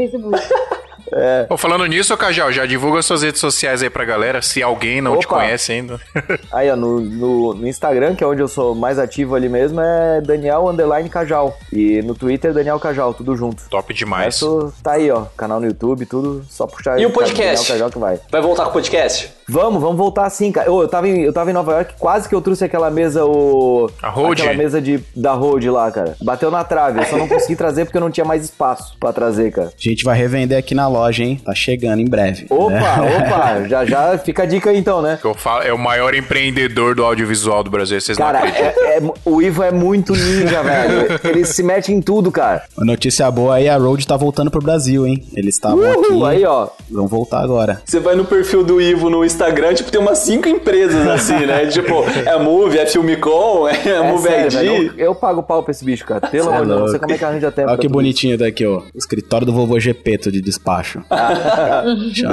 Bom, 1.47 1.55
falando 1.57 1.85
nisso, 1.85 2.15
Cajal, 2.17 2.51
já 2.51 2.65
divulga 2.65 3.01
suas 3.01 3.23
redes 3.23 3.39
sociais 3.39 3.81
aí 3.81 3.89
pra 3.89 4.03
galera, 4.03 4.41
se 4.41 4.61
alguém 4.61 5.01
não 5.01 5.17
te 5.17 5.25
Opa. 5.25 5.37
conhece 5.37 5.71
ainda. 5.71 5.99
Aí, 6.51 6.69
ó, 6.69 6.75
no, 6.75 6.99
no, 6.99 7.53
no 7.53 7.67
Instagram, 7.67 8.13
que 8.13 8.23
é 8.23 8.27
onde 8.27 8.41
eu 8.41 8.47
sou 8.47 8.75
mais 8.75 8.99
ativo 8.99 9.33
ali 9.33 9.47
mesmo, 9.47 9.79
é 9.79 10.21
Daniel 10.21 10.67
Underline 10.67 11.09
Cajal. 11.09 11.57
E 11.71 12.01
no 12.01 12.13
Twitter, 12.13 12.53
Daniel 12.53 12.79
Cajal, 12.79 13.13
tudo 13.13 13.35
junto. 13.37 13.69
Top 13.69 13.93
demais. 13.93 14.35
Isso 14.35 14.73
tá 14.83 14.93
aí, 14.93 15.09
ó. 15.09 15.25
Canal 15.37 15.59
no 15.61 15.67
YouTube, 15.67 16.05
tudo, 16.05 16.45
só 16.49 16.67
puxar 16.67 16.91
E 16.99 17.05
o 17.05 17.09
Daniel 17.09 17.11
podcast? 17.11 17.71
Cajal 17.71 17.89
que 17.89 17.99
vai. 17.99 18.19
Vai 18.29 18.41
voltar 18.41 18.63
com 18.65 18.71
o 18.71 18.73
podcast? 18.73 19.36
Vamos, 19.49 19.81
vamos 19.81 19.97
voltar 19.97 20.29
sim, 20.29 20.51
cara. 20.51 20.71
Ô, 20.71 20.81
eu, 20.81 20.87
tava 20.87 21.07
em, 21.07 21.21
eu 21.21 21.31
tava 21.33 21.49
em 21.49 21.53
Nova 21.53 21.71
York, 21.73 21.95
quase 21.97 22.27
que 22.27 22.35
eu 22.35 22.41
trouxe 22.41 22.63
aquela 22.65 22.89
mesa, 22.91 23.25
o. 23.25 23.89
A 24.01 24.09
Rode? 24.09 24.41
Aquela 24.41 24.57
mesa 24.57 24.81
de, 24.81 24.99
da 25.15 25.33
Rode 25.33 25.69
lá, 25.69 25.89
cara. 25.91 26.15
Bateu 26.21 26.51
na 26.51 26.63
trave. 26.63 26.99
Eu 26.99 27.05
só 27.05 27.17
não 27.17 27.27
consegui 27.27 27.55
trazer 27.55 27.85
porque 27.85 27.97
eu 27.97 28.01
não 28.01 28.11
tinha 28.11 28.25
mais 28.25 28.43
espaço 28.43 28.95
pra 28.99 29.13
trazer, 29.13 29.51
cara. 29.51 29.67
A 29.69 29.71
gente 29.77 30.03
vai 30.03 30.17
revender 30.17 30.57
aqui 30.57 30.75
na 30.75 30.87
loja, 30.87 31.23
hein? 31.23 31.39
Tá 31.43 31.55
chegando 31.55 32.01
em 32.01 32.05
breve. 32.05 32.45
Opa, 32.49 32.71
né? 32.71 33.17
opa, 33.27 33.67
já 33.67 33.85
já 33.85 34.17
fica 34.17 34.43
a 34.43 34.45
dica 34.45 34.69
aí 34.69 34.77
então, 34.77 35.01
né? 35.01 35.17
Eu 35.23 35.33
falo, 35.33 35.63
é 35.63 35.71
o 35.73 35.77
maior 35.77 36.13
empreendedor 36.13 36.95
do 36.95 37.03
audiovisual 37.03 37.63
do 37.63 37.69
Brasil, 37.71 37.99
vocês 38.01 38.17
Cara, 38.17 38.39
não 38.39 38.47
acreditam. 38.47 38.83
é- 38.83 38.97
é- 38.97 39.11
o 39.25 39.41
Ivo 39.41 39.63
é 39.63 39.71
muito 39.71 40.13
ninja, 40.13 40.61
velho. 40.63 41.19
Ele 41.23 41.45
se 41.45 41.63
mete 41.63 41.93
em 41.93 42.01
tudo, 42.01 42.31
cara. 42.31 42.63
A 42.77 42.83
notícia 42.83 43.29
boa 43.31 43.55
aí, 43.55 43.69
a 43.69 43.77
Road 43.77 44.05
tá 44.05 44.17
voltando 44.17 44.51
pro 44.51 44.61
Brasil, 44.61 45.05
hein? 45.07 45.23
Eles 45.33 45.55
estavam 45.55 45.83
aqui. 45.89 46.25
aí, 46.25 46.45
ó. 46.45 46.67
Vão 46.89 47.07
voltar 47.07 47.41
agora. 47.41 47.81
Você 47.85 47.99
vai 47.99 48.15
no 48.15 48.25
perfil 48.25 48.63
do 48.63 48.81
Ivo 48.81 49.09
no 49.09 49.23
Instagram, 49.23 49.36
tipo, 49.75 49.91
tem 49.91 49.99
umas 50.01 50.19
cinco 50.19 50.47
empresas 50.47 51.07
assim, 51.07 51.45
né? 51.45 51.65
Tipo, 51.77 52.03
é 52.25 52.29
a 52.31 52.39
Move, 52.39 52.77
é 52.77 52.83
a 52.83 52.87
Filmicom, 52.87 53.67
é 53.67 53.91
a 53.91 53.95
É 54.03 54.11
Move 54.11 54.23
sério, 54.23 54.45
ID. 54.47 54.53
velho, 54.53 54.93
eu, 54.97 55.05
eu 55.07 55.15
pago 55.15 55.43
pau 55.43 55.63
pra 55.63 55.71
esse 55.71 55.83
bicho, 55.83 56.05
cara. 56.05 56.27
Pelo 56.27 56.49
amor 56.49 56.61
de 56.61 56.67
Deus, 56.67 56.79
não 56.79 56.87
sei 56.87 56.99
como 56.99 57.11
é 57.13 57.17
que 57.17 57.25
arranja 57.25 57.51
tempo. 57.51 57.67
Olha 57.67 57.77
pra 57.77 57.81
que 57.81 57.87
bonitinho 57.87 58.37
daqui, 58.37 58.65
ó. 58.65 58.79
O 58.93 58.97
escritório 58.97 59.45
do 59.45 59.53
vovô 59.53 59.79
Gepeto 59.79 60.31
de 60.31 60.41
despacho. 60.41 61.03
a 61.09 61.83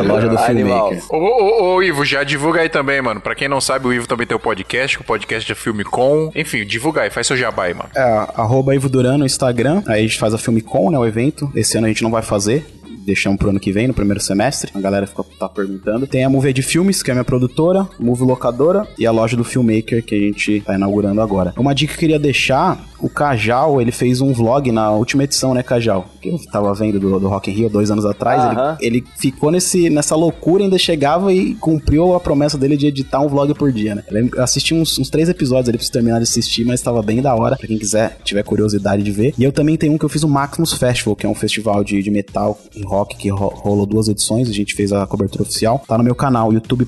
loja 0.02 0.28
do 0.28 0.38
filmmaker. 0.38 1.02
Ô, 1.10 1.16
ô, 1.16 1.74
ô, 1.74 1.82
Ivo, 1.82 2.04
já 2.04 2.22
divulga 2.24 2.60
aí 2.60 2.68
também, 2.68 3.00
mano. 3.02 3.20
Pra 3.20 3.34
quem 3.34 3.48
não 3.48 3.60
sabe, 3.60 3.86
o 3.86 3.92
Ivo 3.92 4.06
também 4.06 4.26
tem 4.26 4.36
o 4.36 4.40
podcast, 4.40 4.98
o 5.00 5.04
podcast 5.04 5.50
é 5.50 5.54
Filme 5.54 5.84
Com. 5.84 6.30
Enfim, 6.34 6.64
divulga 6.64 7.02
aí, 7.02 7.10
faz 7.10 7.26
seu 7.26 7.36
jabá 7.36 7.64
aí, 7.64 7.74
mano. 7.74 7.90
É, 7.94 8.02
arroba 8.34 8.74
Ivo 8.74 8.88
Duran 8.88 9.18
no 9.18 9.26
Instagram. 9.26 9.82
Aí 9.86 10.00
a 10.00 10.02
gente 10.02 10.18
faz 10.18 10.34
a 10.34 10.38
Filmicon, 10.38 10.90
né? 10.90 10.98
O 10.98 11.06
evento. 11.06 11.50
Esse 11.54 11.76
ano 11.76 11.86
a 11.86 11.88
gente 11.88 12.02
não 12.02 12.10
vai 12.10 12.22
fazer. 12.22 12.64
Deixamos 13.04 13.38
pro 13.38 13.50
ano 13.50 13.60
que 13.60 13.70
vem, 13.70 13.86
no 13.86 13.92
primeiro 13.92 14.20
semestre. 14.20 14.70
A 14.74 14.80
galera 14.80 15.06
fica, 15.06 15.22
tá 15.38 15.46
perguntando. 15.48 16.06
Tem 16.06 16.24
a 16.24 16.30
Movie 16.30 16.54
de 16.54 16.62
Que 17.02 17.10
é 17.10 17.12
a 17.12 17.14
minha 17.16 17.24
produtora, 17.24 17.86
Movie 17.98 18.24
Locadora, 18.24 18.86
e 18.98 19.06
a 19.06 19.10
loja 19.10 19.36
do 19.36 19.44
Filmmaker, 19.44 20.02
que 20.04 20.14
a 20.14 20.18
gente 20.18 20.60
tá 20.60 20.74
inaugurando 20.74 21.20
agora. 21.20 21.52
Uma 21.56 21.74
dica 21.74 21.92
que 21.92 21.96
eu 21.98 22.00
queria 22.00 22.18
deixar, 22.18 22.78
o 23.00 23.08
Cajal, 23.08 23.80
ele 23.80 23.92
fez 23.92 24.20
um 24.20 24.32
vlog 24.32 24.70
na 24.72 24.90
última 24.90 25.24
edição, 25.24 25.52
né, 25.54 25.62
Cajal? 25.62 26.06
Que 26.20 26.28
eu 26.30 26.38
tava 26.50 26.72
vendo 26.74 26.98
do, 27.00 27.18
do 27.20 27.28
Rock 27.28 27.50
in 27.50 27.54
Rio 27.54 27.68
dois 27.68 27.90
anos 27.90 28.04
atrás. 28.06 28.42
Aham. 28.42 28.76
Ele, 28.80 28.98
ele 28.98 29.04
ficou 29.18 29.50
nesse, 29.50 29.90
nessa 29.90 30.14
loucura, 30.16 30.64
ainda 30.64 30.78
chegava 30.78 31.32
e 31.32 31.54
cumpriu 31.56 32.14
a 32.14 32.20
promessa 32.20 32.56
dele 32.56 32.76
de 32.76 32.86
editar 32.86 33.20
um 33.20 33.28
vlog 33.28 33.52
por 33.54 33.70
dia, 33.72 33.94
né? 33.94 34.04
Eu 34.10 34.42
assisti 34.42 34.72
uns, 34.74 34.98
uns 34.98 35.10
três 35.10 35.28
episódios 35.28 35.68
ali 35.68 35.78
pra 35.78 35.86
você 35.86 35.92
terminar 35.92 36.18
de 36.18 36.22
assistir, 36.24 36.64
mas 36.64 36.80
tava 36.80 37.02
bem 37.02 37.20
da 37.20 37.34
hora, 37.34 37.56
pra 37.56 37.66
quem 37.66 37.78
quiser, 37.78 38.18
tiver 38.24 38.42
curiosidade 38.42 39.02
de 39.02 39.10
ver. 39.10 39.34
E 39.38 39.44
eu 39.44 39.52
também 39.52 39.76
tenho 39.76 39.92
um 39.92 39.98
que 39.98 40.04
eu 40.04 40.08
fiz 40.08 40.22
o 40.22 40.28
Maximus 40.28 40.72
Festival, 40.72 41.16
que 41.16 41.26
é 41.26 41.28
um 41.28 41.34
festival 41.34 41.82
de, 41.84 42.02
de 42.02 42.10
metal 42.10 42.58
e 42.74 42.82
rock 42.82 43.16
que 43.16 43.28
ro- 43.28 43.48
rolou 43.54 43.84
duas 43.86 44.08
edições, 44.08 44.48
a 44.48 44.52
gente 44.52 44.74
fez 44.74 44.92
a 44.92 45.06
cobertura 45.06 45.42
oficial. 45.42 45.82
Tá 45.86 45.98
no 45.98 46.04
meu 46.04 46.14
canal, 46.14 46.52
youtube.com 46.52 46.83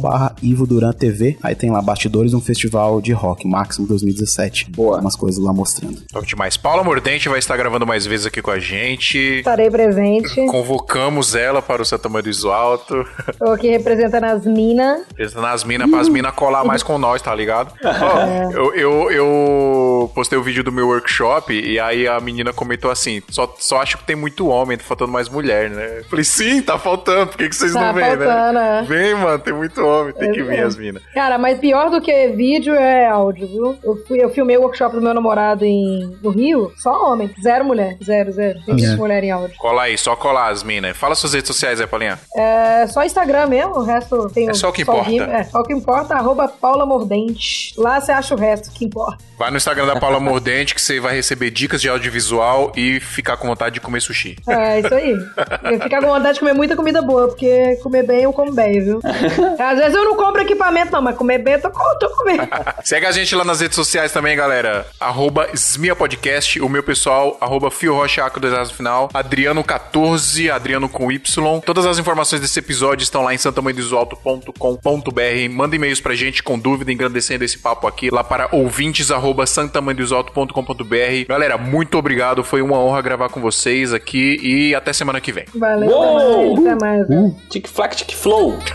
barra 0.00 0.34
Ivo 0.42 0.66
Duran 0.66 0.92
TV. 0.92 1.36
Aí 1.42 1.54
tem 1.54 1.70
lá, 1.70 1.80
bastidores, 1.82 2.34
um 2.34 2.40
festival 2.40 3.00
de 3.00 3.12
rock, 3.12 3.46
Maximus 3.46 3.88
2017. 3.88 4.70
Boa. 4.70 5.00
Umas 5.00 5.16
coisas 5.16 5.42
lá 5.42 5.52
mostrando. 5.52 6.02
Top 6.12 6.26
demais. 6.26 6.56
Paula 6.56 6.82
Mordente 6.84 7.28
vai 7.28 7.38
estar 7.38 7.56
gravando 7.56 7.86
mais 7.86 8.06
vezes 8.06 8.26
aqui 8.26 8.40
com 8.42 8.50
a 8.50 8.58
gente. 8.58 9.18
Estarei 9.18 9.70
presente. 9.70 10.46
Convocamos 10.46 11.34
ela 11.34 11.60
para 11.62 11.82
o 11.82 11.84
Santa 11.84 12.08
Maria 12.08 12.32
do 12.32 12.52
Alto. 12.52 13.06
Tô 13.38 13.46
aqui 13.52 13.68
representando 13.68 14.24
as 14.24 14.44
minas. 14.44 15.02
Pensando 15.16 15.42
nas 15.42 15.64
minas, 15.64 15.88
para 15.90 16.00
as 16.00 16.08
minas 16.08 16.32
colar 16.34 16.64
mais 16.64 16.82
com 16.82 16.98
nós, 16.98 17.22
tá 17.22 17.34
ligado? 17.34 17.72
Ó, 17.82 18.50
eu, 18.52 18.74
eu, 18.74 19.10
eu 19.10 20.12
postei 20.14 20.38
o 20.38 20.42
vídeo 20.42 20.62
do 20.62 20.70
meu 20.72 20.88
workshop 20.88 21.52
e 21.52 21.78
aí 21.80 22.06
a 22.06 22.20
menina 22.20 22.52
comentou 22.52 22.90
assim: 22.90 23.22
só, 23.30 23.54
só 23.58 23.80
acho 23.80 23.98
que 23.98 24.04
tem 24.04 24.16
muito 24.16 24.46
homem, 24.48 24.76
tá 24.76 24.84
faltando 24.84 25.12
mais 25.12 25.28
mulher, 25.28 25.70
né? 25.70 25.98
Eu 26.00 26.04
falei, 26.04 26.24
sim, 26.24 26.60
tá 26.60 26.78
faltando, 26.78 27.28
por 27.28 27.38
que, 27.38 27.48
que 27.48 27.56
vocês 27.56 27.72
Tá 27.72 27.80
não 27.80 27.94
vêm, 27.94 28.04
faltando, 28.04 28.52
né? 28.58 28.80
é. 28.80 28.82
Vem, 28.82 29.14
mano, 29.14 29.37
tem 29.44 29.52
muito 29.52 29.84
homem, 29.84 30.12
tem 30.14 30.30
que 30.32 30.42
vir 30.42 30.52
Exato. 30.54 30.68
as 30.68 30.76
minas. 30.76 31.02
Cara, 31.14 31.38
mas 31.38 31.58
pior 31.58 31.90
do 31.90 32.00
que 32.00 32.28
vídeo 32.28 32.74
é 32.74 33.06
áudio, 33.08 33.46
viu? 33.46 33.76
Eu, 33.82 33.96
fui, 34.06 34.22
eu 34.22 34.30
filmei 34.30 34.56
o 34.56 34.62
workshop 34.62 34.94
do 34.96 35.02
meu 35.02 35.14
namorado 35.14 35.64
em, 35.64 36.16
no 36.22 36.30
Rio, 36.30 36.72
só 36.76 37.12
homem, 37.12 37.30
zero 37.42 37.64
mulher, 37.64 37.96
zero, 38.04 38.32
zero. 38.32 38.58
Tem 38.64 38.84
É. 38.84 38.96
mulher 38.96 39.22
em 39.24 39.30
áudio. 39.30 39.56
Cola 39.58 39.82
aí, 39.82 39.96
só 39.98 40.14
colar 40.16 40.48
as 40.50 40.62
minas. 40.62 40.96
Fala 40.96 41.14
suas 41.14 41.32
redes 41.34 41.48
sociais 41.48 41.80
aí, 41.80 41.86
Paulinha. 41.86 42.18
É 42.34 42.86
só 42.86 43.04
Instagram 43.04 43.46
mesmo, 43.46 43.76
o 43.78 43.82
resto 43.84 44.28
tem 44.30 44.48
É 44.48 44.54
só 44.54 44.68
o 44.68 44.72
que 44.72 44.82
importa. 44.82 45.10
Gui- 45.10 45.20
É, 45.20 45.44
só 45.44 45.60
o 45.60 45.64
que 45.64 45.72
importa, 45.72 46.14
arroba 46.14 46.48
Paula 46.48 46.84
Mordente. 46.86 47.74
Lá 47.76 48.00
você 48.00 48.12
acha 48.12 48.34
o 48.34 48.38
resto 48.38 48.70
que 48.72 48.84
importa. 48.84 49.18
Vai 49.38 49.50
no 49.50 49.56
Instagram 49.56 49.86
da 49.86 49.96
Paula 50.00 50.18
Mordente 50.20 50.74
que 50.74 50.80
você 50.80 50.98
vai 51.00 51.14
receber 51.14 51.50
dicas 51.50 51.80
de 51.80 51.88
audiovisual 51.88 52.72
e 52.76 52.98
ficar 53.00 53.36
com 53.36 53.46
vontade 53.48 53.74
de 53.74 53.80
comer 53.80 54.00
sushi. 54.00 54.36
É, 54.48 54.80
isso 54.80 54.94
aí. 54.94 55.10
Eu 55.72 55.80
fico 55.80 56.00
com 56.00 56.06
vontade 56.08 56.34
de 56.34 56.40
comer 56.40 56.54
muita 56.54 56.76
comida 56.76 57.00
boa, 57.02 57.28
porque 57.28 57.76
comer 57.82 58.02
bem 58.04 58.22
eu 58.22 58.32
como 58.32 58.52
bem, 58.52 58.80
viu? 58.82 59.00
Às 59.58 59.78
vezes 59.78 59.94
eu 59.94 60.04
não 60.04 60.16
compro 60.16 60.42
equipamento, 60.42 60.92
não, 60.92 61.02
mas 61.02 61.16
comer 61.16 61.38
bem 61.38 61.54
eu 61.54 61.62
tô, 61.62 61.70
tô 61.70 62.10
comendo. 62.10 62.46
Segue 62.84 63.06
a 63.06 63.12
gente 63.12 63.34
lá 63.34 63.44
nas 63.44 63.60
redes 63.60 63.76
sociais 63.76 64.12
também, 64.12 64.36
galera. 64.36 64.86
Arroba 65.00 65.48
Smia 65.54 65.96
Podcast, 65.96 66.60
o 66.60 66.68
meu 66.68 66.82
pessoal, 66.82 67.36
arroba 67.40 67.70
Fio 67.70 67.94
Rocha 67.94 68.24
Aco, 68.24 68.40
dois 68.40 68.52
no 68.52 68.74
final, 68.74 69.08
Adriano14, 69.08 70.50
Adriano 70.50 70.88
com 70.88 71.10
Y. 71.12 71.60
Todas 71.64 71.86
as 71.86 71.98
informações 71.98 72.40
desse 72.40 72.58
episódio 72.58 73.02
estão 73.02 73.22
lá 73.22 73.34
em 73.34 73.38
santamandesalto.com.br. 73.38 75.50
Manda 75.50 75.76
e-mails 75.76 76.00
pra 76.00 76.14
gente 76.14 76.42
com 76.42 76.58
dúvida, 76.58 76.92
engrandecendo 76.92 77.44
esse 77.44 77.58
papo 77.58 77.86
aqui, 77.86 78.10
lá 78.10 78.24
para 78.24 78.48
ouvintes, 78.52 79.10
arroba 79.10 79.46
santamandesalto.com.br. 79.46 81.26
Galera, 81.28 81.58
muito 81.58 81.98
obrigado, 81.98 82.42
foi 82.44 82.62
uma 82.62 82.78
honra 82.78 83.02
gravar 83.02 83.28
com 83.28 83.40
vocês 83.40 83.92
aqui 83.92 84.38
e 84.42 84.74
até 84.74 84.92
semana 84.92 85.20
que 85.20 85.32
vem. 85.32 85.44
Valeu, 85.54 85.90
Uou! 85.90 86.60
até 86.60 86.74
mais. 86.74 87.02
Até 87.02 87.14
mais. 87.14 87.32
Tic-flac, 87.50 87.96
tic-flow. 87.96 88.58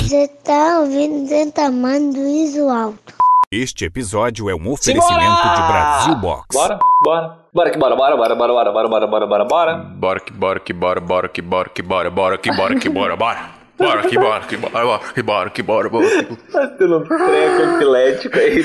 Você 0.00 0.28
tá 0.44 0.80
ouvindo 0.80 1.52
tamanho 1.52 2.12
do 2.12 2.20
ISO 2.26 2.68
alto. 2.68 3.14
Este 3.50 3.84
episódio 3.84 4.50
é 4.50 4.54
um 4.54 4.70
oferecimento 4.70 5.02
Simbora! 5.06 5.54
de 5.54 5.62
Brasil 5.62 6.14
Box. 6.16 6.46
Bora, 6.52 6.78
bora. 7.04 7.38
Bora 7.52 7.70
que 7.70 7.78
bora, 7.78 7.96
bora, 7.96 8.16
bora, 8.16 8.34
bora, 8.34 8.52
bora, 8.52 8.72
bora, 8.72 8.88
bora, 8.88 9.06
bora, 9.06 9.26
bora, 9.26 9.44
bora. 9.44 9.74
Bora 9.76 10.20
que 10.20 10.32
bora 10.32 10.60
que 10.60 10.72
bora, 10.72 11.00
bora 11.00 11.28
que 11.28 11.42
bora 11.42 11.68
que 11.68 11.82
bora, 11.82 12.10
bora 12.10 12.38
que 12.38 12.52
bora 12.52 12.74
que 12.78 12.88
bora, 12.88 13.16
bora. 13.16 13.50
Bora 13.78 14.02
que 14.08 14.18
bora 14.18 14.44
que 14.44 14.56
bora, 14.56 14.84
bora 14.84 15.12
que 15.12 15.22
bora 15.22 15.50
que 15.50 15.62
bora, 15.62 15.88
bora. 15.88 16.24
Tá 16.52 16.66
tendo 16.78 16.98
um 16.98 17.04
treco 17.04 17.62
epilético 17.76 18.38
aí. 18.38 18.64